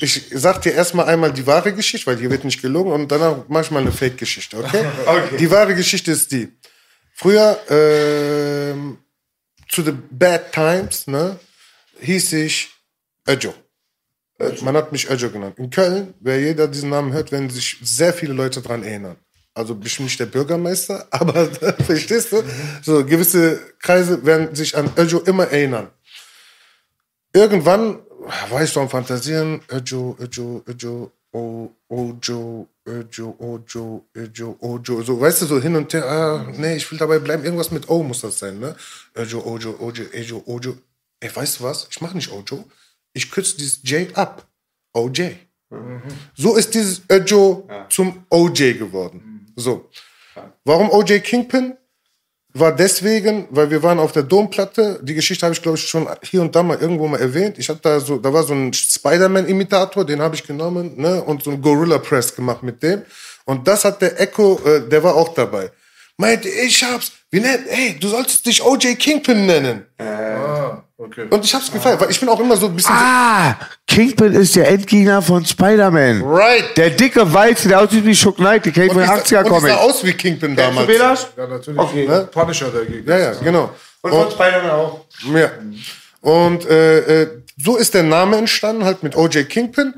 Ich 0.00 0.22
sag 0.34 0.62
dir 0.62 0.72
erstmal 0.72 1.06
einmal 1.06 1.32
die 1.32 1.44
wahre 1.48 1.72
Geschichte, 1.72 2.06
weil 2.06 2.16
hier 2.16 2.30
wird 2.30 2.44
nicht 2.44 2.62
gelogen 2.62 2.92
und 2.92 3.10
danach 3.10 3.38
mach 3.48 3.62
ich 3.62 3.72
mal 3.72 3.80
eine 3.80 3.90
Fake-Geschichte, 3.90 4.56
okay? 4.58 4.84
Okay. 5.06 5.36
Die 5.36 5.50
wahre 5.50 5.74
Geschichte 5.74 6.12
ist 6.12 6.30
die. 6.30 6.48
Früher, 7.12 7.58
ähm, 7.70 8.98
zu 9.68 9.82
the 9.82 9.92
bad 9.92 10.52
times, 10.52 11.06
ne, 11.06 11.38
hieß 12.00 12.32
ich 12.34 12.70
Öjo. 13.28 13.54
Äh, 14.38 14.52
Man 14.62 14.76
hat 14.76 14.92
mich 14.92 15.08
Öjo 15.10 15.30
genannt. 15.30 15.58
In 15.58 15.70
Köln, 15.70 16.14
wer 16.20 16.40
jeder 16.40 16.68
diesen 16.68 16.90
Namen 16.90 17.12
hört, 17.12 17.32
werden 17.32 17.50
sich 17.50 17.78
sehr 17.82 18.12
viele 18.12 18.32
Leute 18.34 18.60
dran 18.62 18.82
erinnern. 18.82 19.16
Also 19.54 19.74
bestimmt 19.74 20.06
nicht 20.08 20.20
der 20.20 20.26
Bürgermeister, 20.26 21.06
aber 21.10 21.46
verstehst 21.84 22.32
du? 22.32 22.42
So 22.82 23.04
gewisse 23.04 23.58
Kreise 23.80 24.24
werden 24.26 24.54
sich 24.54 24.76
an 24.76 24.92
Öjo 24.98 25.20
immer 25.20 25.44
erinnern. 25.48 25.90
Irgendwann 27.32 28.00
ich 28.62 28.70
so 28.70 28.80
am 28.80 28.88
Fantasieren, 28.90 29.60
Öjo, 29.70 30.16
Öjo, 30.20 30.62
Öjo, 30.68 31.12
O- 31.32 31.70
Ojo, 31.88 32.68
Ojo, 32.86 33.36
Ojo, 33.38 34.06
Ojo, 34.16 34.56
Ojo. 34.60 35.02
So, 35.02 35.20
weißt 35.20 35.42
du, 35.42 35.46
so 35.46 35.60
hin 35.60 35.74
und 35.74 35.92
her. 35.92 36.08
Ah, 36.08 36.46
nee, 36.56 36.76
ich 36.76 36.90
will 36.90 36.98
dabei 36.98 37.18
bleiben. 37.18 37.44
Irgendwas 37.44 37.72
mit 37.72 37.88
O 37.88 38.02
muss 38.02 38.20
das 38.20 38.38
sein, 38.38 38.60
ne? 38.60 38.76
Ojo, 39.16 39.40
Ojo, 39.44 39.76
Ojo, 39.80 40.04
Ojo, 40.14 40.42
Ojo. 40.46 40.76
Ey, 41.20 41.34
weißt 41.34 41.58
du 41.60 41.64
was? 41.64 41.88
Ich 41.90 42.00
mache 42.00 42.16
nicht 42.16 42.30
Ojo. 42.30 42.64
Ich 43.12 43.30
kürze 43.30 43.56
dieses 43.56 43.80
J 43.82 44.16
ab. 44.16 44.46
OJ. 44.92 45.32
So 46.36 46.56
ist 46.56 46.74
dieses 46.74 47.02
Ojo 47.10 47.68
zum 47.88 48.24
OJ 48.30 48.74
geworden. 48.74 49.52
So. 49.56 49.90
Warum 50.64 50.90
OJ 50.90 51.20
Kingpin? 51.20 51.76
War 52.58 52.74
deswegen, 52.74 53.46
weil 53.50 53.70
wir 53.70 53.82
waren 53.82 53.98
auf 53.98 54.12
der 54.12 54.22
Domplatte. 54.22 54.98
Die 55.02 55.12
Geschichte 55.12 55.44
habe 55.44 55.54
ich, 55.54 55.60
glaube 55.60 55.76
ich, 55.76 55.86
schon 55.86 56.08
hier 56.22 56.40
und 56.40 56.56
da 56.56 56.62
mal 56.62 56.78
irgendwo 56.78 57.06
mal 57.06 57.20
erwähnt. 57.20 57.58
Ich 57.58 57.68
hatte 57.68 57.80
da 57.82 58.00
so, 58.00 58.16
da 58.16 58.32
war 58.32 58.44
so 58.44 58.54
ein 58.54 58.72
Spider-Man-Imitator, 58.72 60.06
den 60.06 60.22
habe 60.22 60.36
ich 60.36 60.46
genommen, 60.46 60.94
ne, 60.96 61.22
und 61.22 61.42
so 61.42 61.50
ein 61.50 61.60
Gorilla 61.60 61.98
Press 61.98 62.34
gemacht 62.34 62.62
mit 62.62 62.82
dem. 62.82 63.02
Und 63.44 63.68
das 63.68 63.84
hat 63.84 64.00
der 64.00 64.18
Echo, 64.18 64.58
äh, 64.64 64.88
der 64.88 65.02
war 65.02 65.16
auch 65.16 65.34
dabei. 65.34 65.70
Meinte, 66.16 66.48
ich 66.48 66.82
hab's, 66.82 67.12
wie 67.30 67.40
nennt, 67.40 67.68
ey, 67.68 67.98
du 68.00 68.08
solltest 68.08 68.46
dich 68.46 68.62
OJ 68.64 68.94
Kingpin 68.94 69.44
nennen. 69.44 69.84
Ah, 69.98 70.82
okay. 70.98 71.26
Und 71.30 71.44
ich 71.44 71.54
hab's 71.54 71.70
gefallen, 71.70 71.98
weil 72.00 72.10
ich 72.10 72.20
bin 72.20 72.28
auch 72.28 72.40
immer 72.40 72.56
so 72.56 72.66
ein 72.66 72.76
bisschen. 72.76 72.94
Ah, 72.94 73.56
Kingpin 73.86 74.32
ist 74.34 74.56
der 74.56 74.68
Endgegner 74.68 75.22
von 75.22 75.44
Spider-Man. 75.44 76.22
Right. 76.22 76.76
Der 76.76 76.90
dicke 76.90 77.32
Weiße, 77.32 77.68
der 77.68 77.80
aussieht 77.80 78.04
wie 78.04 78.14
Chuck 78.14 78.36
Knight, 78.36 78.64
der 78.66 78.72
kennt 78.72 78.90
Und 78.90 78.96
von 78.96 79.04
ich, 79.04 79.10
80er 79.10 79.38
und 79.38 79.44
ich 79.46 79.52
Comic. 79.52 79.70
sah 79.70 79.76
aus 79.76 80.04
wie 80.04 80.12
Kingpin 80.12 80.56
damals. 80.56 80.86
Kennst 80.86 81.00
du 81.00 81.04
das? 81.04 81.28
Ja, 81.36 81.46
natürlich. 81.46 81.78
Okay. 81.80 82.08
Ne? 82.08 82.28
Punisher 82.30 82.70
dagegen. 82.70 83.08
Ja, 83.08 83.18
ja, 83.18 83.34
genau. 83.34 83.70
Und 84.02 84.10
von 84.10 84.30
Spider-Man 84.30 84.70
auch. 84.70 85.04
Ja. 85.34 85.50
Und 86.20 86.68
äh, 86.68 87.22
äh, 87.22 87.42
so 87.56 87.76
ist 87.76 87.94
der 87.94 88.02
Name 88.02 88.36
entstanden, 88.36 88.84
halt 88.84 89.02
mit 89.02 89.16
OJ 89.16 89.44
Kingpin. 89.44 89.94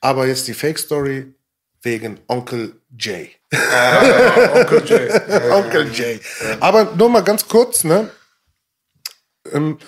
Aber 0.00 0.26
jetzt 0.26 0.46
die 0.48 0.54
Fake-Story 0.54 1.34
wegen 1.82 2.18
Onkel 2.28 2.80
Jay. 2.98 3.32
Onkel 4.54 4.82
Jay. 4.86 5.10
Onkel 5.52 5.90
Jay. 5.92 6.20
Aber 6.60 6.92
nur 6.96 7.08
mal 7.08 7.22
ganz 7.22 7.46
kurz, 7.46 7.84
ne? 7.84 8.10
Ähm, 9.52 9.78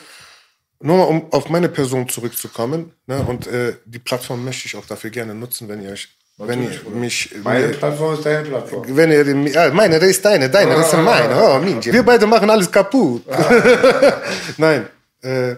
nur 0.80 0.96
mal, 0.96 1.04
um 1.04 1.32
auf 1.32 1.48
meine 1.48 1.68
Person 1.68 2.08
zurückzukommen. 2.08 2.92
Ne? 3.06 3.24
Und 3.26 3.46
äh, 3.46 3.76
die 3.84 3.98
Plattform 3.98 4.44
möchte 4.44 4.66
ich 4.66 4.76
auch 4.76 4.86
dafür 4.86 5.10
gerne 5.10 5.34
nutzen, 5.34 5.68
wenn 5.68 5.82
ihr 5.82 5.92
euch, 5.92 6.08
wenn 6.38 6.62
ihr 6.62 6.70
mich, 6.90 7.34
Meine 7.42 7.68
Plattform 7.68 8.14
ist 8.14 8.24
deine 8.24 8.48
Plattform. 8.48 8.84
wenn 8.88 9.10
ihr 9.10 9.60
ah, 9.60 9.70
meine, 9.70 9.98
das 9.98 10.08
ist 10.08 10.24
deine, 10.24 10.48
deine, 10.48 10.74
das 10.76 10.92
ist 10.92 10.98
meine. 10.98 11.34
Oh. 11.34 11.60
Wir 11.62 12.02
beide 12.04 12.26
machen 12.26 12.48
alles 12.48 12.70
kaputt. 12.70 13.24
Nein, 14.56 14.86
äh, 15.22 15.50
äh, 15.50 15.56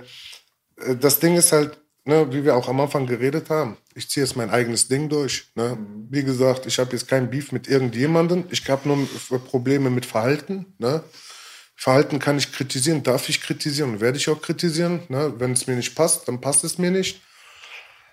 das 0.99 1.19
Ding 1.19 1.37
ist 1.37 1.53
halt, 1.53 1.77
ne, 2.05 2.27
wie 2.31 2.45
wir 2.45 2.57
auch 2.57 2.69
am 2.69 2.81
Anfang 2.81 3.07
geredet 3.07 3.51
haben, 3.51 3.77
ich 3.95 4.09
ziehe 4.09 4.25
jetzt 4.25 4.37
mein 4.37 4.51
eigenes 4.51 4.89
Ding 4.89 5.09
durch. 5.09 5.51
Ne? 5.55 5.77
Wie 6.09 6.25
gesagt, 6.25 6.65
ich 6.67 6.79
habe 6.79 6.93
jetzt 6.93 7.09
kein 7.09 7.29
Beef 7.29 7.53
mit 7.53 7.69
irgendjemandem. 7.69 8.45
Ich 8.51 8.69
habe 8.69 8.89
nur 8.89 9.07
Probleme 9.41 9.91
mit 9.91 10.07
Verhalten. 10.07 10.75
Ne? 10.79 11.03
Verhalten 11.81 12.19
kann 12.19 12.36
ich 12.36 12.52
kritisieren, 12.52 13.02
darf 13.02 13.31
ich 13.31 13.40
kritisieren, 13.40 14.02
werde 14.02 14.19
ich 14.19 14.28
auch 14.28 14.43
kritisieren. 14.43 15.01
Ne? 15.09 15.32
Wenn 15.39 15.52
es 15.52 15.66
mir 15.66 15.77
nicht 15.77 15.94
passt, 15.94 16.28
dann 16.28 16.39
passt 16.39 16.62
es 16.62 16.77
mir 16.77 16.90
nicht. 16.90 17.23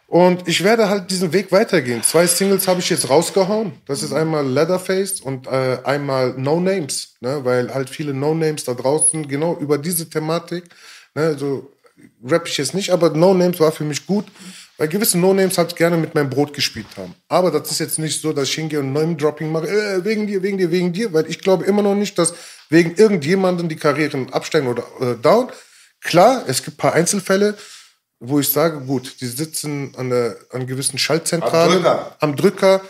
Und 0.08 0.48
ich 0.48 0.64
werde 0.64 0.88
halt 0.88 1.12
diesen 1.12 1.34
Weg 1.34 1.52
weitergehen. 1.52 2.02
Zwei 2.02 2.28
Singles 2.28 2.66
habe 2.66 2.80
ich 2.80 2.90
jetzt 2.90 3.10
rausgehauen. 3.10 3.74
Das 3.86 4.04
ist 4.04 4.14
einmal 4.14 4.48
Leatherface 4.48 5.20
und 5.20 5.48
äh, 5.48 5.80
einmal 5.84 6.34
No 6.38 6.62
Names, 6.62 7.16
ne? 7.20 7.44
weil 7.44 7.74
halt 7.74 7.90
viele 7.90 8.14
No 8.14 8.34
Names 8.34 8.64
da 8.64 8.74
draußen 8.74 9.28
genau 9.28 9.58
über 9.58 9.78
diese 9.78 10.10
Thematik, 10.10 10.64
ne? 11.14 11.38
so 11.38 11.70
rap 12.26 12.48
ich 12.48 12.58
jetzt 12.58 12.74
nicht, 12.74 12.92
aber 12.92 13.10
No 13.10 13.34
Names 13.34 13.60
war 13.60 13.74
für 13.74 13.84
mich 13.84 14.08
gut, 14.08 14.28
weil 14.78 14.88
gewisse 14.88 15.18
No 15.18 15.34
Names 15.34 15.58
halt 15.58 15.76
gerne 15.76 15.98
mit 15.98 16.16
meinem 16.16 16.30
Brot 16.30 16.54
gespielt 16.54 16.88
haben. 16.96 17.16
Aber 17.28 17.52
das 17.52 17.70
ist 17.70 17.80
jetzt 17.80 18.00
nicht 18.00 18.22
so, 18.22 18.32
dass 18.32 18.48
ich 18.48 18.56
hingehe 18.56 18.80
und 18.80 18.94
Name 18.94 19.18
Dropping 19.18 19.52
mache, 19.52 19.68
äh, 19.68 20.06
wegen 20.06 20.26
dir, 20.26 20.42
wegen 20.42 20.58
dir, 20.58 20.72
wegen 20.72 20.94
dir, 20.94 21.12
weil 21.12 21.26
ich 21.28 21.40
glaube 21.40 21.66
immer 21.66 21.82
noch 21.82 21.96
nicht, 21.96 22.18
dass 22.18 22.34
wegen 22.70 22.96
irgendjemanden 22.96 23.70
die 23.70 23.76
Karrieren 23.76 24.32
absteigen 24.34 24.68
oder 24.68 24.84
äh, 25.00 25.16
down. 25.16 25.50
Klar, 26.02 26.44
es 26.48 26.64
gibt 26.64 26.78
ein 26.78 26.82
paar 26.82 26.94
Einzelfälle, 26.94 27.58
wo 28.20 28.40
ich 28.40 28.52
sage, 28.52 28.80
gut, 28.82 29.22
die 29.22 29.28
sitzen 29.28 29.94
an, 29.98 30.10
der, 30.10 30.38
an 30.52 30.68
gewissen 30.68 30.98
Schaltzentralen, 30.98 31.78
Am 31.78 31.84
Drücker. 31.84 32.16
am 32.20 32.36
Drücker. 32.36 32.82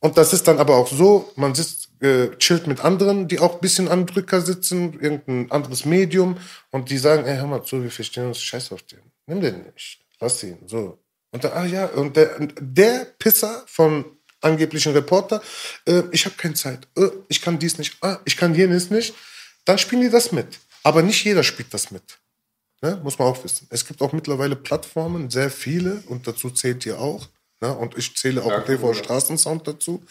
Und 0.00 0.16
das 0.16 0.32
ist 0.32 0.48
dann 0.48 0.58
aber 0.58 0.76
auch 0.76 0.88
so, 0.88 1.30
man 1.36 1.54
sitzt, 1.54 1.90
äh, 2.00 2.30
chillt 2.38 2.66
mit 2.66 2.82
anderen, 2.82 3.28
die 3.28 3.40
auch 3.40 3.54
ein 3.54 3.60
bisschen 3.60 3.88
am 3.88 4.06
Drücker 4.06 4.40
sitzen, 4.40 4.98
irgendein 5.00 5.50
anderes 5.50 5.84
Medium, 5.84 6.38
und 6.70 6.88
die 6.88 6.96
sagen, 6.96 7.26
ey, 7.26 7.36
hör 7.36 7.46
mal 7.46 7.62
zu, 7.62 7.82
wir 7.82 7.90
verstehen 7.90 8.28
uns, 8.28 8.40
scheiß 8.40 8.72
auf 8.72 8.82
den. 8.82 9.00
Nimm 9.26 9.42
den 9.42 9.64
nicht. 9.64 10.00
Lass 10.18 10.42
ihn, 10.42 10.58
so. 10.66 10.98
Und 11.30 11.44
dann, 11.44 11.52
ah 11.52 11.66
ja, 11.66 11.86
und 11.86 12.16
der, 12.16 12.38
der 12.58 13.06
Pisser 13.18 13.62
von 13.66 14.04
angeblichen 14.40 14.92
Reporter, 14.92 15.42
äh, 15.86 16.02
ich 16.10 16.24
habe 16.24 16.36
keine 16.36 16.54
Zeit, 16.54 16.86
äh, 16.96 17.08
ich 17.28 17.40
kann 17.40 17.58
dies 17.58 17.78
nicht, 17.78 17.96
ah, 18.00 18.18
ich 18.24 18.36
kann 18.36 18.54
jenes 18.54 18.90
nicht, 18.90 19.14
dann 19.64 19.78
spielen 19.78 20.02
die 20.02 20.10
das 20.10 20.32
mit. 20.32 20.58
Aber 20.82 21.02
nicht 21.02 21.24
jeder 21.24 21.42
spielt 21.42 21.72
das 21.74 21.90
mit. 21.90 22.02
Ne? 22.82 22.98
Muss 23.02 23.18
man 23.18 23.28
auch 23.28 23.44
wissen. 23.44 23.66
Es 23.70 23.86
gibt 23.86 24.00
auch 24.00 24.12
mittlerweile 24.12 24.56
Plattformen, 24.56 25.30
sehr 25.30 25.50
viele, 25.50 26.02
und 26.06 26.26
dazu 26.26 26.50
zählt 26.50 26.86
ihr 26.86 26.98
auch. 26.98 27.28
Ne? 27.60 27.74
Und 27.74 27.96
ich 27.98 28.16
zähle 28.16 28.42
auch 28.42 28.64
TV 28.64 28.94
Straßensound 28.94 29.68
dazu. 29.68 30.02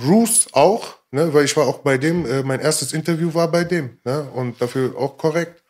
Roos 0.00 0.46
auch, 0.52 0.96
ne? 1.10 1.32
weil 1.34 1.44
ich 1.44 1.56
war 1.56 1.66
auch 1.66 1.78
bei 1.78 1.98
dem, 1.98 2.24
äh, 2.24 2.42
mein 2.42 2.60
erstes 2.60 2.92
Interview 2.92 3.34
war 3.34 3.50
bei 3.50 3.64
dem. 3.64 3.98
Ne? 4.04 4.22
Und 4.30 4.60
dafür 4.60 4.96
auch 4.96 5.18
korrekt. 5.18 5.62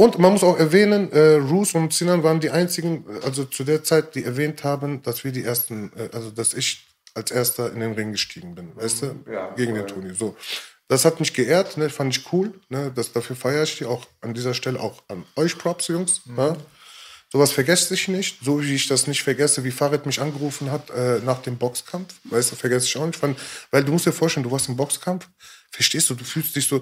Und 0.00 0.18
man 0.18 0.32
muss 0.32 0.42
auch 0.42 0.58
erwähnen, 0.58 1.12
äh, 1.12 1.34
Roos 1.34 1.74
und 1.74 1.92
Sinan 1.92 2.22
waren 2.22 2.40
die 2.40 2.48
einzigen, 2.48 3.04
äh, 3.06 3.22
also 3.22 3.44
zu 3.44 3.64
der 3.64 3.84
Zeit, 3.84 4.14
die 4.14 4.24
erwähnt 4.24 4.64
haben, 4.64 5.02
dass 5.02 5.24
wir 5.24 5.30
die 5.30 5.44
ersten, 5.44 5.92
äh, 5.94 6.08
also 6.14 6.30
dass 6.30 6.54
ich 6.54 6.86
als 7.12 7.30
erster 7.30 7.70
in 7.70 7.80
den 7.80 7.92
Ring 7.92 8.12
gestiegen 8.12 8.54
bin, 8.54 8.74
weißt 8.76 9.02
du? 9.02 9.30
Ja, 9.30 9.52
Gegen 9.56 9.74
den 9.74 9.86
Toni. 9.86 10.14
So. 10.14 10.38
Das 10.88 11.04
hat 11.04 11.20
mich 11.20 11.34
geehrt, 11.34 11.76
ne? 11.76 11.90
fand 11.90 12.16
ich 12.16 12.32
cool. 12.32 12.54
Ne? 12.70 12.90
Das, 12.94 13.12
dafür 13.12 13.36
feiere 13.36 13.64
ich 13.64 13.76
die 13.76 13.84
auch 13.84 14.06
an 14.22 14.32
dieser 14.32 14.54
Stelle 14.54 14.80
auch 14.80 15.02
an 15.08 15.26
euch 15.36 15.58
Props, 15.58 15.88
Jungs. 15.88 16.22
Ne? 16.24 16.56
Sowas 17.30 17.52
vergesse 17.52 17.92
ich 17.92 18.08
nicht, 18.08 18.38
so 18.42 18.62
wie 18.62 18.74
ich 18.74 18.88
das 18.88 19.06
nicht 19.06 19.22
vergesse, 19.22 19.64
wie 19.64 19.70
Farid 19.70 20.06
mich 20.06 20.18
angerufen 20.18 20.70
hat 20.70 20.88
äh, 20.88 21.18
nach 21.18 21.42
dem 21.42 21.58
Boxkampf. 21.58 22.14
Weißt 22.24 22.52
du, 22.52 22.56
vergesse 22.56 22.86
ich 22.86 22.96
auch 22.96 23.04
nicht. 23.04 23.18
Fand, 23.18 23.38
weil 23.70 23.84
du 23.84 23.92
musst 23.92 24.06
dir 24.06 24.12
vorstellen, 24.12 24.44
du 24.44 24.50
warst 24.50 24.66
im 24.70 24.76
Boxkampf, 24.76 25.28
verstehst 25.70 26.08
du, 26.08 26.14
du 26.14 26.24
fühlst 26.24 26.56
dich 26.56 26.66
so, 26.66 26.80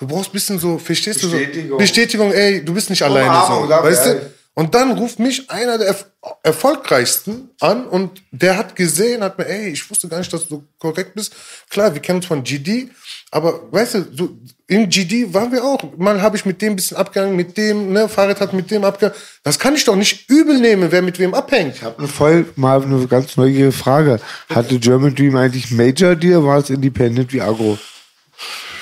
du 0.00 0.06
brauchst 0.06 0.30
ein 0.30 0.32
bisschen 0.32 0.58
so, 0.58 0.78
verstehst 0.78 1.22
du 1.22 1.28
so, 1.28 1.76
Bestätigung, 1.76 2.32
ey, 2.32 2.64
du 2.64 2.74
bist 2.74 2.90
nicht 2.90 3.02
alleine 3.02 3.28
Umarmung, 3.28 3.68
so, 3.68 3.70
weißt 3.70 4.06
du? 4.06 4.30
Und 4.54 4.74
dann 4.74 4.92
ruft 4.92 5.18
mich 5.18 5.48
einer 5.48 5.78
der 5.78 5.88
erf 5.88 6.06
erfolgreichsten 6.42 7.48
an 7.60 7.86
und 7.86 8.22
der 8.30 8.58
hat 8.58 8.76
gesehen, 8.76 9.22
hat 9.22 9.38
mir, 9.38 9.46
ey, 9.46 9.68
ich 9.68 9.88
wusste 9.88 10.06
gar 10.06 10.18
nicht, 10.18 10.30
dass 10.30 10.48
du 10.48 10.64
korrekt 10.78 11.14
bist. 11.14 11.34
Klar, 11.70 11.94
wir 11.94 12.02
kennen 12.02 12.16
uns 12.18 12.26
von 12.26 12.42
GD, 12.42 12.90
aber 13.30 13.72
weißt 13.72 13.94
du, 13.94 14.06
so, 14.14 14.28
in 14.66 14.90
GD 14.90 15.32
waren 15.32 15.50
wir 15.50 15.64
auch. 15.64 15.96
Mal 15.96 16.20
habe 16.20 16.36
ich 16.36 16.44
mit 16.44 16.60
dem 16.60 16.74
ein 16.74 16.76
bisschen 16.76 16.98
abgegangen, 16.98 17.36
mit 17.36 17.56
dem, 17.56 17.92
ne, 17.92 18.06
Fahrrad 18.06 18.40
hat 18.40 18.52
mit 18.52 18.70
dem 18.70 18.84
abgegangen. 18.84 19.18
Das 19.44 19.58
kann 19.58 19.76
ich 19.76 19.84
doch 19.84 19.96
nicht 19.96 20.28
übel 20.28 20.58
nehmen, 20.58 20.92
wer 20.92 21.00
mit 21.00 21.18
wem 21.18 21.32
abhängt. 21.32 21.76
Ich 21.76 21.82
habe 21.82 21.98
eine 21.98 22.08
voll 22.08 22.44
mal 22.56 22.82
eine 22.82 23.06
ganz 23.06 23.38
neugierige 23.38 23.72
Frage. 23.72 24.20
Hatte 24.50 24.78
German 24.78 25.14
Dream 25.14 25.36
eigentlich 25.36 25.70
Major 25.70 26.14
Deal? 26.16 26.44
War 26.44 26.58
es 26.58 26.68
Independent 26.68 27.32
wie 27.32 27.40
Agro? 27.40 27.78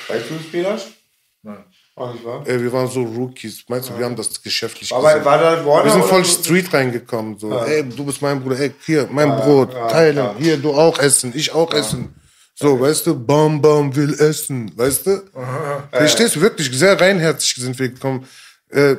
Weißt 0.09 0.24
du 0.28 0.35
es, 0.35 0.51
Peter? 0.51 0.77
Wahr? 1.99 2.43
Ey, 2.47 2.61
wir 2.62 2.73
waren 2.73 2.89
so 2.89 3.03
Rookies. 3.03 3.65
Meinst 3.69 3.89
du, 3.89 3.99
wir 3.99 4.05
haben 4.05 4.16
das 4.16 4.43
geschäftlich 4.43 4.93
Aber 4.93 5.09
gesehen? 5.09 5.25
war 5.25 5.39
da 5.39 5.65
Warner 5.66 5.85
Wir 5.85 5.93
sind 5.93 6.05
voll 6.05 6.25
Street 6.25 6.73
reingekommen. 6.73 7.39
So, 7.39 7.53
ey, 7.59 7.89
du 7.89 8.05
bist 8.05 8.23
mein 8.23 8.41
Bruder, 8.41 8.59
ey, 8.61 8.73
hier, 8.85 9.09
mein 9.11 9.29
Brot, 9.37 9.73
teilen. 9.73 10.37
Hier, 10.39 10.57
du 10.57 10.73
auch 10.73 10.99
essen, 10.99 11.33
ich 11.35 11.53
auch 11.53 11.73
essen. 11.73 12.15
So, 12.55 12.81
weißt 12.81 13.07
du, 13.07 13.15
Bam 13.15 13.62
Bam 13.62 13.95
will 13.95 14.15
essen, 14.15 14.73
weißt 14.77 15.07
du? 15.07 15.23
Verstehst 15.93 16.37
du, 16.37 16.41
wirklich 16.41 16.77
sehr 16.77 17.01
reinherzig 17.01 17.55
sind 17.57 17.79
wir 17.79 17.89
gekommen. 17.89 18.27
Äh, 18.70 18.97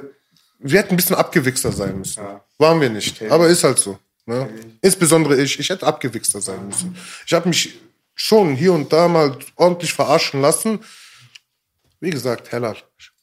wir 0.60 0.80
hätten 0.80 0.92
ein 0.94 0.98
bisschen 0.98 1.16
abgewichster 1.16 1.72
sein 1.72 1.98
müssen. 2.00 2.22
Waren 2.58 2.80
wir 2.82 2.90
nicht. 2.90 3.22
Aber 3.30 3.48
ist 3.48 3.64
halt 3.64 3.80
so. 3.80 3.98
Ne? 4.26 4.48
Insbesondere 4.82 5.42
ich. 5.42 5.60
Ich 5.60 5.70
hätte 5.70 5.86
abgewichster 5.86 6.40
sein 6.40 6.68
müssen. 6.68 6.96
Ich 7.26 7.34
habe 7.34 7.50
mich 7.50 7.80
schon 8.16 8.56
hier 8.56 8.74
und 8.74 8.92
da 8.92 9.08
mal 9.08 9.36
ordentlich 9.56 9.94
verarschen 9.94 10.42
lassen. 10.42 10.80
Wie 12.00 12.10
gesagt, 12.10 12.52
Heller. 12.52 12.76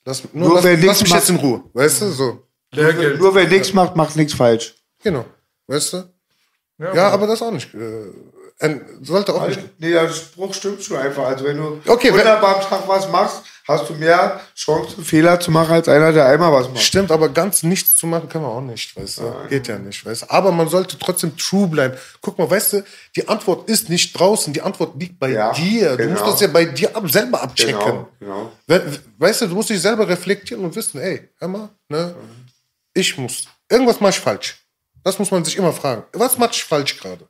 Lass, 0.04 0.22
nur, 0.32 0.48
Nur 0.48 0.54
lass, 0.56 0.64
wer 0.64 0.76
lass 0.78 1.00
mich 1.02 1.10
macht- 1.10 1.20
jetzt 1.20 1.30
in 1.30 1.36
Ruhe. 1.36 1.64
Weißt 1.72 2.02
du, 2.02 2.06
so. 2.10 2.46
Lehrgeld. 2.72 3.18
Nur 3.20 3.34
wer 3.34 3.48
nichts 3.48 3.72
macht, 3.72 3.96
macht 3.96 4.16
nichts 4.16 4.34
falsch. 4.34 4.74
Genau. 5.02 5.24
Weißt 5.66 5.92
du? 5.94 6.04
Ja, 6.78 7.08
aber 7.08 7.26
das 7.26 7.40
auch 7.42 7.50
nicht. 7.50 7.72
Äh, 7.74 8.10
ein- 8.58 8.80
sollte 9.02 9.34
auch 9.34 9.46
nicht. 9.46 9.60
Nee, 9.78 9.90
der 9.90 10.08
Spruch 10.08 10.54
stimmt 10.54 10.82
schon 10.82 10.96
einfach. 10.96 11.24
Also 11.24 11.44
wenn 11.44 11.56
du 11.58 11.80
Okay, 11.86 12.12
wunderbar 12.12 12.56
am 12.56 12.62
Tag 12.62 12.88
was 12.88 13.08
machst, 13.10 13.42
hast 13.68 13.88
du 13.90 13.94
mehr 13.94 14.40
Chancen, 14.56 15.04
Fehler 15.04 15.38
zu 15.40 15.50
machen, 15.50 15.72
als 15.72 15.88
einer, 15.88 16.12
der 16.12 16.26
einmal 16.26 16.52
was 16.52 16.68
macht. 16.68 16.82
Stimmt, 16.82 17.10
aber 17.10 17.28
ganz 17.28 17.62
nichts 17.64 17.96
zu 17.96 18.06
machen 18.06 18.28
kann 18.28 18.40
man 18.42 18.50
auch 18.52 18.60
nicht, 18.60 18.96
weißt 18.96 19.18
du? 19.18 19.34
Geht 19.50 19.68
ja 19.68 19.76
nicht, 19.78 20.06
weißt 20.06 20.22
du? 20.22 20.30
Aber 20.30 20.52
man 20.52 20.68
sollte 20.68 20.98
trotzdem 20.98 21.36
true 21.36 21.66
bleiben. 21.66 21.96
Guck 22.20 22.38
mal, 22.38 22.48
weißt 22.50 22.72
du, 22.74 22.84
die 23.16 23.28
Antwort 23.28 23.68
ist 23.68 23.88
nicht 23.90 24.12
draußen, 24.18 24.52
die 24.52 24.62
Antwort 24.62 24.98
liegt 24.98 25.18
bei 25.18 25.30
Ja, 25.30 25.52
dir. 25.52 25.90
Du 25.90 25.96
genau. 25.98 26.12
musst 26.12 26.26
das 26.34 26.40
ja 26.40 26.46
bei 26.46 26.64
dir 26.64 26.96
ab, 26.96 27.10
selber 27.10 27.42
abchecken. 27.42 27.78
Genau, 27.78 28.08
genau. 28.20 28.52
We- 28.66 29.00
Weißt 29.18 29.42
du, 29.42 29.46
du 29.48 29.54
musst 29.54 29.68
dich 29.70 29.80
selber 29.82 30.08
reflektieren 30.08 30.64
und 30.64 30.74
wissen, 30.76 31.00
ey, 31.00 31.28
hör 31.38 31.48
mal, 31.48 31.68
ne? 31.88 32.14
Ich 32.94 33.18
muss. 33.18 33.44
Irgendwas 33.68 34.00
mache 34.00 34.10
ich 34.12 34.20
falsch. 34.20 34.56
Das 35.02 35.18
muss 35.18 35.30
man 35.30 35.44
sich 35.44 35.56
immer 35.56 35.72
fragen. 35.72 36.04
Was 36.12 36.38
mache 36.38 36.52
ich 36.52 36.64
falsch 36.64 36.98
gerade? 36.98 37.26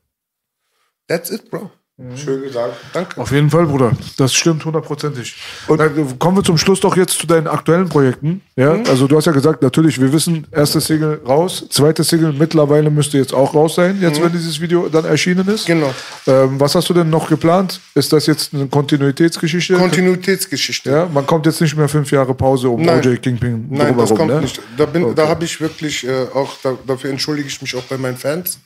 That's 1.08 1.30
it, 1.30 1.50
Bro. 1.50 1.70
Schön 2.14 2.42
gesagt. 2.42 2.74
Danke. 2.92 3.18
Auf 3.18 3.32
jeden 3.32 3.48
Fall, 3.48 3.64
Bruder. 3.64 3.90
Das 4.18 4.34
stimmt 4.34 4.62
hundertprozentig. 4.66 5.34
Und 5.66 5.78
dann 5.78 6.18
kommen 6.18 6.36
wir 6.36 6.44
zum 6.44 6.58
Schluss 6.58 6.78
doch 6.80 6.94
jetzt 6.94 7.18
zu 7.18 7.26
deinen 7.26 7.46
aktuellen 7.46 7.88
Projekten. 7.88 8.42
Ja, 8.54 8.74
Mhm. 8.74 8.84
also 8.86 9.06
du 9.08 9.16
hast 9.16 9.24
ja 9.24 9.32
gesagt, 9.32 9.62
natürlich, 9.62 9.98
wir 9.98 10.12
wissen, 10.12 10.46
erste 10.52 10.82
Single 10.82 11.22
raus, 11.26 11.64
zweite 11.70 12.04
Single 12.04 12.34
mittlerweile 12.34 12.90
müsste 12.90 13.16
jetzt 13.16 13.32
auch 13.32 13.54
raus 13.54 13.76
sein, 13.76 13.96
jetzt 14.02 14.22
wenn 14.22 14.30
dieses 14.30 14.60
Video 14.60 14.90
dann 14.90 15.06
erschienen 15.06 15.48
ist. 15.48 15.66
Mhm. 15.70 15.72
Genau. 15.72 15.94
Ähm, 16.26 16.60
was 16.60 16.74
hast 16.74 16.86
du 16.90 16.92
denn 16.92 17.08
noch 17.08 17.30
geplant? 17.30 17.80
Ist 17.94 18.12
das 18.12 18.26
jetzt 18.26 18.52
eine 18.52 18.66
Kontinuitätsgeschichte? 18.66 19.72
Kontinuitätsgeschichte. 19.78 20.90
ja, 20.90 21.06
man 21.06 21.24
kommt 21.26 21.46
jetzt 21.46 21.62
nicht 21.62 21.78
mehr 21.78 21.88
fünf 21.88 22.10
Jahre 22.10 22.34
Pause 22.34 22.68
um 22.68 22.82
Nein. 22.82 22.98
OJ 22.98 23.16
Kingpin 23.22 23.68
Nein, 23.70 23.96
das 23.96 24.10
drumherum, 24.10 24.16
kommt 24.18 24.30
ne? 24.32 24.40
nicht. 24.42 24.60
Da, 24.76 24.84
bin, 24.84 25.02
Okay. 25.02 25.14
da 25.16 25.28
habe 25.28 25.46
ich 25.46 25.58
wirklich 25.62 26.06
äh, 26.06 26.26
auch, 26.34 26.56
da, 26.62 26.76
dafür 26.86 27.08
entschuldige 27.08 27.48
ich 27.48 27.62
mich 27.62 27.74
auch 27.74 27.84
bei 27.84 27.96
meinen 27.96 28.18
Fans. 28.18 28.58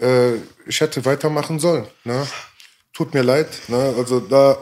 Äh, 0.00 0.36
ich 0.66 0.80
hätte 0.80 1.04
weitermachen 1.04 1.58
sollen. 1.58 1.86
Ne? 2.04 2.26
Tut 2.92 3.14
mir 3.14 3.22
leid. 3.22 3.48
Ne? 3.68 3.94
Also 3.96 4.20
da, 4.20 4.58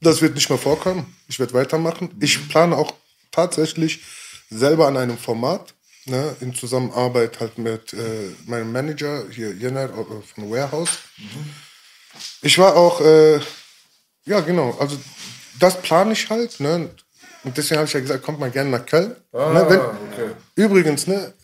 das 0.00 0.22
wird 0.22 0.34
nicht 0.34 0.48
mehr 0.48 0.58
vorkommen. 0.58 1.16
Ich 1.28 1.38
werde 1.38 1.54
weitermachen. 1.54 2.10
Ich 2.20 2.48
plane 2.48 2.76
auch 2.76 2.94
tatsächlich 3.32 4.02
selber 4.50 4.86
an 4.86 4.96
einem 4.96 5.18
Format. 5.18 5.74
Ne, 6.08 6.36
in 6.38 6.54
Zusammenarbeit 6.54 7.40
halt 7.40 7.58
mit 7.58 7.92
äh, 7.92 8.30
meinem 8.46 8.70
Manager 8.70 9.24
hier, 9.28 9.52
Jenner 9.52 9.86
äh, 9.86 10.22
von 10.22 10.48
Warehouse. 10.48 11.00
Ich 12.42 12.56
war 12.58 12.76
auch, 12.76 13.00
äh, 13.00 13.40
ja 14.24 14.38
genau, 14.38 14.76
also 14.78 14.96
das 15.58 15.82
plane 15.82 16.12
ich 16.12 16.30
halt. 16.30 16.60
Ne? 16.60 16.90
Und 17.42 17.56
deswegen 17.56 17.78
habe 17.78 17.88
ich 17.88 17.92
ja 17.92 17.98
gesagt, 17.98 18.22
kommt 18.22 18.38
mal 18.38 18.52
gerne 18.52 18.70
nach 18.70 18.86
Köln. 18.86 19.16
ne? 19.32 19.66
Wenn, 19.68 20.34
Übrigens, 20.54 21.08
ne, 21.08 21.34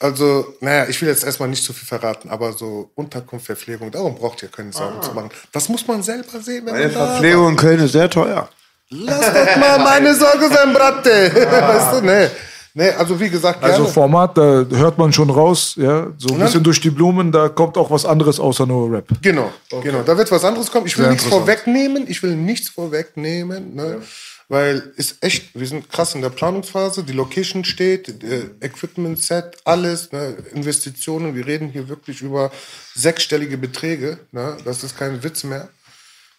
also, 0.00 0.54
naja, 0.60 0.86
ich 0.88 1.00
will 1.00 1.08
jetzt 1.08 1.24
erstmal 1.24 1.48
nicht 1.48 1.62
zu 1.62 1.72
viel 1.72 1.86
verraten, 1.86 2.30
aber 2.30 2.52
so 2.52 2.90
Unterkunft, 2.94 3.46
Verpflegung, 3.46 3.90
darum 3.90 4.14
braucht 4.16 4.42
ihr 4.42 4.48
keine 4.48 4.72
Sorgen 4.72 5.00
zu 5.02 5.12
machen. 5.12 5.30
Das 5.52 5.68
muss 5.68 5.86
man 5.86 6.02
selber 6.02 6.40
sehen, 6.40 6.64
wenn 6.66 6.72
Meine 6.72 6.86
man 6.86 6.94
da 6.94 7.06
Verpflegung 7.06 7.48
in 7.50 7.56
Köln 7.56 7.80
ist 7.80 7.92
sehr 7.92 8.08
teuer. 8.08 8.48
Lass 8.88 9.26
doch 9.32 9.56
mal 9.56 9.78
meine 9.78 10.14
Sorge 10.14 10.48
sein, 10.48 10.72
Bratte. 10.72 11.30
Weißt 11.34 12.00
du, 12.00 12.04
ne. 12.04 12.30
Nee, 12.72 12.90
also 12.90 13.18
wie 13.18 13.28
gesagt, 13.28 13.60
gerne. 13.60 13.74
Also 13.74 13.86
Format, 13.86 14.38
da 14.38 14.64
hört 14.70 14.96
man 14.96 15.12
schon 15.12 15.28
raus, 15.28 15.74
ja, 15.76 16.06
so 16.16 16.28
ein 16.28 16.38
Ne? 16.38 16.44
bisschen 16.44 16.62
durch 16.62 16.80
die 16.80 16.90
Blumen, 16.90 17.30
da 17.32 17.48
kommt 17.48 17.76
auch 17.76 17.90
was 17.90 18.06
anderes 18.06 18.38
außer 18.40 18.64
nur 18.64 18.90
Rap. 18.92 19.06
Genau, 19.22 19.50
genau. 19.82 20.02
Da 20.02 20.16
wird 20.16 20.30
was 20.30 20.44
anderes 20.44 20.70
kommen. 20.70 20.86
Ich 20.86 20.96
will 20.96 21.04
Sehr 21.04 21.12
nichts 21.12 21.26
vorwegnehmen. 21.26 22.04
Ich 22.08 22.22
will 22.22 22.36
nichts 22.36 22.68
vorwegnehmen, 22.70 23.74
ne? 23.74 24.02
Weil 24.50 24.92
ist 24.96 25.22
echt, 25.22 25.54
wir 25.54 25.66
sind 25.66 25.88
krass 25.88 26.16
in 26.16 26.22
der 26.22 26.30
Planungsphase. 26.30 27.04
Die 27.04 27.12
Location 27.12 27.64
steht, 27.64 28.24
äh, 28.24 28.50
Equipment 28.60 29.16
Set, 29.16 29.56
alles, 29.64 30.10
ne? 30.10 30.38
Investitionen. 30.52 31.36
Wir 31.36 31.46
reden 31.46 31.68
hier 31.68 31.88
wirklich 31.88 32.20
über 32.20 32.50
sechsstellige 32.96 33.56
Beträge. 33.56 34.18
Ne? 34.32 34.56
Das 34.64 34.82
ist 34.82 34.98
kein 34.98 35.22
Witz 35.22 35.44
mehr. 35.44 35.68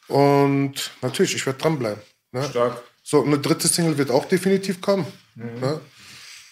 Und 0.10 0.92
natürlich, 1.02 1.36
ich 1.36 1.46
werde 1.46 1.60
dranbleiben. 1.60 2.04
Ne? 2.34 2.44
Stark. 2.50 2.84
So, 3.02 3.24
eine 3.24 3.40
dritte 3.40 3.70
Single 3.70 3.98
wird 3.98 4.12
auch 4.12 4.26
definitiv 4.26 4.82
kommen. 4.82 5.08
Ne? 5.36 5.80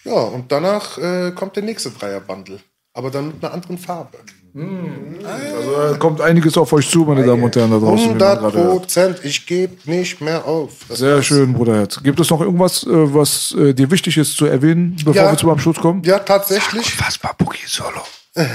Ja, 0.05 0.13
und 0.13 0.53
danach 0.53 0.97
äh, 0.97 1.33
kommt 1.33 1.57
der 1.57 1.63
nächste 1.63 1.91
Dreier-Bundle. 1.91 2.61
Aber 2.93 3.11
dann 3.11 3.27
mit 3.27 3.43
einer 3.43 3.53
anderen 3.53 3.77
Farbe. 3.77 4.17
Also 4.55 5.91
da 5.91 5.97
kommt 5.97 6.21
einiges 6.21 6.57
auf 6.57 6.73
euch 6.73 6.89
zu, 6.89 6.99
meine 6.99 7.25
Damen 7.25 7.43
und 7.43 7.55
Herren 7.55 7.71
da 7.71 7.77
draußen. 7.77 8.05
wie 8.05 8.13
man 8.15 8.21
100 8.21 8.39
gerade 8.39 8.57
hört. 8.57 8.71
Prozent. 8.81 9.19
Ich 9.23 9.45
gebe 9.45 9.75
nicht 9.89 10.21
mehr 10.21 10.45
auf. 10.45 10.71
Das 10.87 10.99
Sehr 10.99 11.15
war's. 11.15 11.25
schön, 11.25 11.53
Bruderherz. 11.53 12.01
Gibt 12.03 12.19
es 12.19 12.29
noch 12.29 12.41
irgendwas, 12.41 12.83
äh, 12.83 12.89
was 12.89 13.55
äh, 13.57 13.73
dir 13.73 13.89
wichtig 13.91 14.17
ist 14.17 14.35
zu 14.37 14.45
erwähnen, 14.45 14.95
bevor 15.05 15.13
Ja. 15.23 15.31
wir 15.31 15.37
zum 15.37 15.49
Abschluss 15.51 15.77
kommen? 15.77 16.01
Ja, 16.03 16.19
tatsächlich. 16.19 16.99
Was 16.99 17.23
war 17.23 17.35
Boogie 17.37 17.59
Solo? 17.67 18.01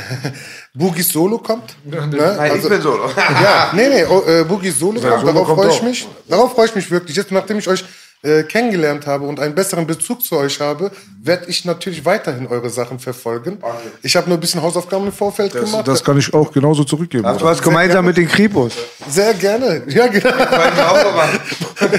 Boogie 0.75 1.03
Solo 1.03 1.39
kommt. 1.39 1.77
Ne? 1.85 2.07
Nein, 2.37 2.53
ich 2.57 2.69
bin 2.69 2.81
Solo. 2.81 3.09
ja, 3.43 3.71
nee, 3.75 3.89
nee, 3.89 4.05
oh, 4.05 4.23
äh, 4.27 4.45
Boogie 4.45 4.71
Solo 4.71 5.01
kommt. 5.01 5.21
Solo 5.21 5.33
Darauf 5.33 5.49
freue 5.49 5.69
ich 5.69 5.79
auch. 5.79 5.83
mich. 5.83 6.09
Darauf 6.29 6.53
freue 6.55 6.67
ich 6.67 6.75
mich 6.75 6.91
wirklich. 6.91 7.17
Jetzt, 7.17 7.31
nachdem 7.31 7.59
ich 7.59 7.69
euch 7.69 7.85
äh, 8.25 8.43
kennengelernt 8.43 9.07
habe 9.07 9.27
und 9.27 9.39
einen 9.39 9.55
besseren 9.55 9.87
Bezug 9.87 10.23
zu 10.23 10.37
euch 10.37 10.59
habe, 10.61 10.91
werde 11.23 11.45
ich 11.49 11.65
natürlich 11.65 12.05
weiterhin 12.05 12.47
eure 12.47 12.71
Sachen 12.71 12.99
verfolgen. 12.99 13.59
Ich 14.03 14.17
habe 14.17 14.29
nur 14.29 14.39
ein 14.39 14.41
bisschen 14.41 14.63
Hausaufgaben 14.63 15.07
im 15.07 15.13
Vorfeld 15.13 15.55
Das, 15.55 15.71
gemacht. 15.71 15.87
das 15.87 16.03
kann 16.03 16.19
ich 16.19 16.33
auch 16.35 16.51
genauso 16.53 16.85
zurückgeben. 16.85 17.27
Hast 17.27 17.41
du 17.41 17.45
was 17.45 17.61
gemeinsam 17.63 18.05
mit 18.05 18.17
den 18.17 18.27
Kripos? 18.27 18.73
Sehr 19.09 19.35
gerne. 19.35 19.83
Ja, 19.89 20.07
genau. 20.07 20.31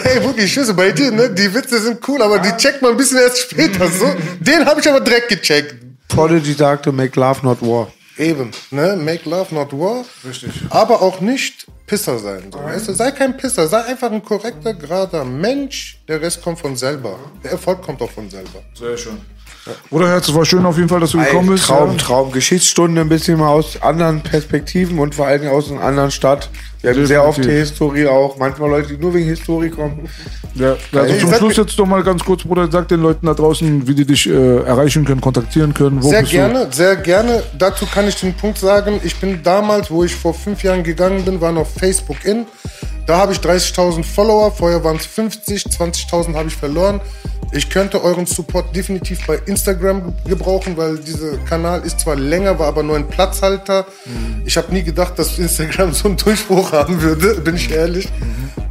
Hey, 0.04 0.20
Boogie, 0.20 0.42
ich 0.42 0.54
schwöre, 0.54 0.74
bei 0.74 0.92
dir, 0.92 1.12
ne, 1.12 1.30
die 1.30 1.54
Witze 1.54 1.80
sind 1.80 2.00
cool, 2.08 2.22
aber 2.22 2.40
die 2.40 2.52
checkt 2.58 2.82
man 2.82 2.92
ein 2.92 2.98
bisschen 2.98 3.20
erst 3.20 3.40
später. 3.40 3.88
So. 3.88 4.06
Den 4.40 4.66
habe 4.66 4.80
ich 4.82 4.90
aber 4.90 5.00
direkt 5.02 5.30
gecheckt. 5.30 5.76
Prodigy 6.08 6.54
sagte, 6.54 6.92
make 6.92 7.20
love 7.20 7.40
not 7.46 7.62
war. 7.62 7.88
Eben, 8.18 8.52
ne? 8.72 8.96
Make 8.96 9.30
love, 9.30 9.54
not 9.54 9.74
war. 9.74 10.06
Richtig. 10.24 10.52
Aber 10.70 11.02
auch 11.02 11.20
nicht 11.20 11.68
Pisser 11.86 12.18
sein. 12.18 12.50
So, 12.52 12.64
weißt 12.64 12.88
du? 12.88 12.94
Sei 12.94 13.12
kein 13.12 13.36
Pisser, 13.36 13.68
sei 13.68 13.84
einfach 13.84 14.12
ein 14.12 14.24
korrekter, 14.24 14.74
gerader 14.74 15.26
Mensch. 15.26 16.00
Der 16.08 16.22
Rest 16.22 16.42
kommt 16.42 16.60
von 16.60 16.76
selber. 16.76 17.20
Der 17.44 17.52
Erfolg 17.52 17.82
kommt 17.82 18.02
auch 18.02 18.12
von 18.12 18.30
selber. 18.30 18.64
Sehr 18.74 18.98
schön. 18.98 19.20
Bruderherz, 19.90 20.28
es 20.28 20.36
war 20.36 20.46
schön 20.46 20.66
auf 20.66 20.78
jeden 20.78 20.90
Fall, 20.90 21.00
dass 21.00 21.12
du 21.12 21.18
gekommen 21.20 21.50
bist. 21.50 21.66
Traum, 21.66 21.92
ja. 21.92 21.98
Traum. 21.98 22.32
Geschichtsstunde 22.32 23.02
ein 23.02 23.10
bisschen 23.10 23.40
mal 23.40 23.50
aus 23.50 23.82
anderen 23.82 24.22
Perspektiven 24.22 25.00
und 25.00 25.16
vor 25.16 25.26
allen 25.26 25.42
Dingen 25.42 25.54
aus 25.54 25.72
einer 25.72 25.82
anderen 25.82 26.12
Stadt. 26.12 26.50
Wir 26.82 26.94
haben 26.94 27.06
sehr 27.08 27.28
oft 27.28 27.44
die. 27.44 27.50
Historie 27.50 28.06
auch. 28.06 28.38
Manchmal 28.38 28.70
Leute, 28.70 28.90
die 28.90 29.02
nur 29.02 29.14
wegen 29.16 29.28
Historie 29.28 29.70
kommen. 29.70 30.08
Ja, 30.54 30.76
also 30.94 31.14
Ey, 31.14 31.20
zum 31.20 31.34
Schluss 31.34 31.58
jetzt 31.58 31.80
doch 31.80 31.86
mal 31.86 32.04
ganz 32.04 32.24
kurz, 32.24 32.44
Bruder, 32.44 32.70
sag 32.72 32.88
den 32.90 33.02
Leuten 33.02 33.26
da 33.26 33.34
draußen, 33.34 33.88
wie 33.88 33.96
die 33.96 34.06
dich 34.06 34.30
äh, 34.30 34.58
erreichen 34.60 35.04
können, 35.04 35.20
kontaktieren 35.20 35.74
können. 35.74 36.04
Wo 36.04 36.10
Sehr 36.10 36.24
gerne, 36.24 36.68
sehr 36.72 36.96
gerne. 36.96 37.42
Dazu 37.58 37.88
kann 37.88 38.08
ich 38.08 38.16
den 38.18 38.34
Punkt 38.36 38.60
sagen, 38.60 39.02
ich 39.04 39.16
bin 39.16 39.42
damals, 39.42 39.90
wo 39.90 40.04
ich 40.04 40.16
vor 40.16 40.34
fünf 40.34 40.62
Jahren 40.62 40.84
gegangen 40.84 41.26
bin, 41.26 41.42
war 41.42 41.52
noch 41.52 41.68
Facebook 41.68 42.24
in. 42.24 42.46
Da 43.08 43.18
habe 43.18 43.34
ich 43.34 43.40
30.000 43.40 44.04
Follower, 44.04 44.52
vorher 44.52 44.84
waren 44.84 44.96
es 44.96 45.06
50, 45.06 45.64
20.000 45.66 46.36
habe 46.36 46.48
ich 46.48 46.56
verloren. 46.56 47.02
Ich 47.56 47.70
könnte 47.70 48.04
euren 48.04 48.26
Support 48.26 48.76
definitiv 48.76 49.26
bei 49.26 49.40
Instagram 49.46 50.14
gebrauchen, 50.28 50.76
weil 50.76 50.98
dieser 50.98 51.38
Kanal 51.38 51.84
ist 51.86 52.02
zwar 52.02 52.18
länger, 52.18 52.60
war 52.60 52.68
aber 52.68 52.84
nur 52.84 52.98
ein 52.98 53.08
Platzhalter. 53.08 53.86
Ich 54.46 54.58
habe 54.58 54.74
nie 54.74 54.84
gedacht, 54.84 55.18
dass 55.18 55.40
Instagram 55.40 55.94
so 55.94 56.10
einen 56.10 56.18
Durchbruch 56.18 56.74
haben 56.74 57.02
würde, 57.02 57.36
bin 57.36 57.56
ich 57.56 57.72
ehrlich. 57.72 58.10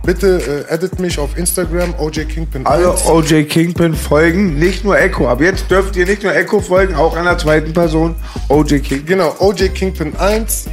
Bitte 0.04 0.66
äh, 0.68 0.74
edit 0.74 1.00
mich 1.00 1.18
auf 1.18 1.34
Instagram, 1.38 1.94
OJ 1.98 2.26
Kingpin 2.26 2.66
Alle 2.66 2.90
1. 2.90 3.06
OJ 3.06 3.44
Kingpin 3.44 3.94
folgen, 3.94 4.58
nicht 4.58 4.84
nur 4.84 5.00
Echo. 5.00 5.28
Ab 5.28 5.40
jetzt 5.40 5.70
dürft 5.70 5.96
ihr 5.96 6.04
nicht 6.04 6.22
nur 6.22 6.36
Echo 6.36 6.60
folgen, 6.60 6.94
auch 6.94 7.16
einer 7.16 7.38
zweiten 7.38 7.72
Person, 7.72 8.14
OJ 8.50 8.80
Kingpin. 8.80 9.06
Genau, 9.06 9.34
OJ 9.38 9.70
Kingpin 9.70 10.14
1. 10.14 10.66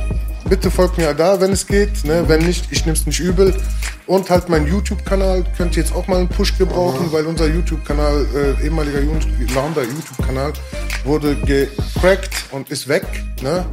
Bitte 0.50 0.72
folgt 0.72 0.98
mir 0.98 1.14
da, 1.14 1.40
wenn 1.40 1.52
es 1.52 1.66
geht. 1.66 2.04
Ne? 2.04 2.24
Wenn 2.28 2.46
nicht, 2.46 2.72
ich 2.72 2.86
nehme 2.86 2.98
es 2.98 3.06
nicht 3.06 3.20
übel. 3.20 3.56
Und 4.08 4.30
halt 4.30 4.50
mein 4.50 4.68
YouTube-Kanal 4.68 5.46
könnt 5.56 5.78
ihr 5.78 5.84
jetzt 5.84 5.96
auch 5.96 6.08
mal 6.08 6.20
einen 6.20 6.28
Push 6.28 6.58
gebrauchen, 6.58 7.12
weil 7.12 7.26
unser 7.26 7.48
YouTube-Kanal, 7.48 8.26
äh, 8.60 8.66
ehemaliger 8.66 9.00
Launder 9.56 9.84
YouTube-Kanal, 9.84 10.54
wurde 11.06 11.36
gecrackt 11.36 12.46
und 12.52 12.70
ist 12.70 12.88
weg. 12.88 13.04
Ne? 13.42 13.66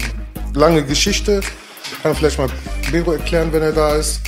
Lange 0.55 0.85
Geschichte. 0.85 1.41
Kann 2.03 2.15
vielleicht 2.15 2.39
mal 2.39 2.49
Bero 2.93 3.13
erklären, 3.13 3.53
wenn 3.53 3.63
er 3.63 3.73
da 3.73 3.97
ist. 3.97 4.21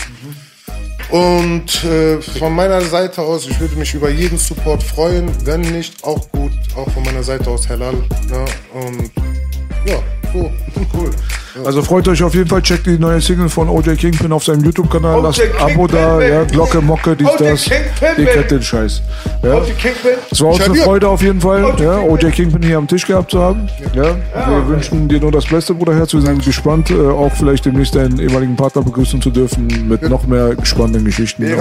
Und 1.10 1.84
äh, 1.84 2.20
von 2.20 2.54
meiner 2.54 2.80
Seite 2.82 3.22
aus, 3.22 3.46
ich 3.46 3.58
würde 3.58 3.74
mich 3.76 3.94
über 3.94 4.10
jeden 4.10 4.38
Support 4.38 4.82
freuen. 4.82 5.28
Wenn 5.44 5.60
nicht, 5.60 6.04
auch 6.04 6.30
gut. 6.30 6.52
Auch 6.76 6.88
von 6.90 7.02
meiner 7.02 7.22
Seite 7.22 7.50
aus 7.50 7.68
Halal. 7.68 7.94
Ne? 7.94 8.44
Und 8.72 9.10
ja, 9.86 10.02
so. 10.32 10.50
Cool. 10.92 11.10
Also 11.64 11.82
freut 11.82 12.08
euch 12.08 12.22
auf 12.22 12.34
jeden 12.34 12.48
Fall, 12.48 12.62
checkt 12.62 12.86
die 12.86 12.98
neue 12.98 13.20
Single 13.20 13.48
von 13.48 13.68
OJ 13.68 13.96
Kingpin 13.96 14.32
auf 14.32 14.44
seinem 14.44 14.64
YouTube-Kanal, 14.64 15.22
lasst 15.22 15.40
ein 15.40 15.50
Abo 15.58 15.86
da, 15.86 16.20
ja, 16.20 16.44
Glocke, 16.44 16.80
Mocke, 16.80 17.16
dies, 17.16 17.28
das. 17.38 17.66
Ihr 17.66 18.26
kennt 18.26 18.50
den 18.50 18.62
Scheiß. 18.62 19.02
Ja. 19.42 19.62
Es 20.30 20.40
war 20.40 20.50
uns 20.50 20.60
eine. 20.60 20.74
Freude 20.80 21.08
auf 21.08 21.22
jeden 21.22 21.40
Fall, 21.40 21.74
ja, 21.78 22.00
OJ 22.00 22.30
Kingpin 22.30 22.62
hier 22.62 22.78
am 22.78 22.86
Tisch 22.86 23.06
gehabt 23.06 23.30
zu 23.30 23.40
haben. 23.40 23.68
Ja. 23.94 24.16
Wir 24.34 24.68
wünschen 24.68 25.08
dir 25.08 25.20
nur 25.20 25.32
das 25.32 25.46
Beste, 25.46 25.74
Bruderherz. 25.74 26.12
Wir 26.14 26.22
sind 26.22 26.44
gespannt, 26.44 26.90
äh, 26.90 26.94
auch 26.94 27.32
vielleicht 27.32 27.66
demnächst 27.66 27.94
deinen 27.94 28.18
ehemaligen 28.18 28.56
Partner 28.56 28.82
begrüßen 28.82 29.20
zu 29.20 29.30
dürfen 29.30 29.88
mit 29.88 30.02
noch 30.08 30.26
mehr 30.26 30.54
spannenden 30.62 31.04
Geschichten. 31.04 31.46
Ja, 31.46 31.56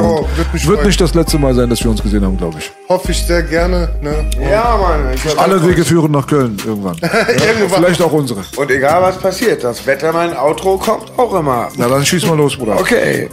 wird 0.63 0.79
wird 0.79 0.85
nicht 0.85 1.01
das 1.01 1.13
letzte 1.13 1.37
Mal 1.37 1.53
sein, 1.53 1.69
dass 1.69 1.83
wir 1.83 1.91
uns 1.91 2.01
gesehen 2.01 2.23
haben, 2.23 2.37
glaube 2.37 2.59
ich. 2.59 2.71
Hoffe 2.91 3.11
ich 3.11 3.23
sehr 3.23 3.43
gerne. 3.43 3.87
Ne? 4.01 4.27
Ja, 4.49 4.75
Mann. 4.75 5.15
Alle 5.37 5.63
Wege 5.63 5.85
führen 5.85 6.11
nach 6.11 6.25
Köln 6.25 6.57
irgendwann. 6.65 6.97
Ja. 7.01 7.09
Irgendwann. 7.29 7.83
Vielleicht 7.83 8.01
auch 8.01 8.11
unsere. 8.11 8.41
Und 8.55 8.71
egal 8.71 9.03
was 9.03 9.19
passiert, 9.19 9.63
das 9.63 9.85
Wettermann-Outro 9.85 10.79
kommt 10.79 11.11
auch 11.15 11.35
immer. 11.35 11.69
Na 11.77 11.87
dann 11.87 12.03
schieß 12.03 12.25
mal 12.25 12.35
los, 12.35 12.57
Bruder. 12.57 12.79
Okay. 12.79 13.29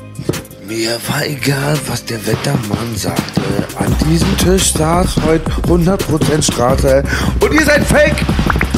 Mir 0.68 0.98
war 1.08 1.24
egal, 1.24 1.78
was 1.86 2.04
der 2.04 2.18
Wettermann 2.26 2.96
sagte. 2.96 3.40
An 3.78 3.96
diesem 4.10 4.36
Tisch 4.36 4.74
saß 4.74 5.16
heute 5.26 5.50
100% 5.62 6.42
Straße. 6.42 7.02
Und 7.40 7.54
ihr 7.54 7.64
seid 7.64 7.82
fake! 7.86 8.16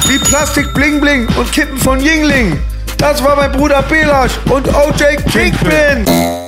Wie 0.06 0.18
Plastik 0.18 0.72
Bling 0.74 1.00
Bling 1.00 1.26
und 1.36 1.50
Kippen 1.50 1.78
von 1.78 1.98
Yingling. 2.00 2.56
Das 2.98 3.24
war 3.24 3.34
mein 3.34 3.50
Bruder 3.50 3.82
Belasch 3.82 4.38
und 4.48 4.68
OJ 4.68 5.16
Kingpin. 5.28 6.47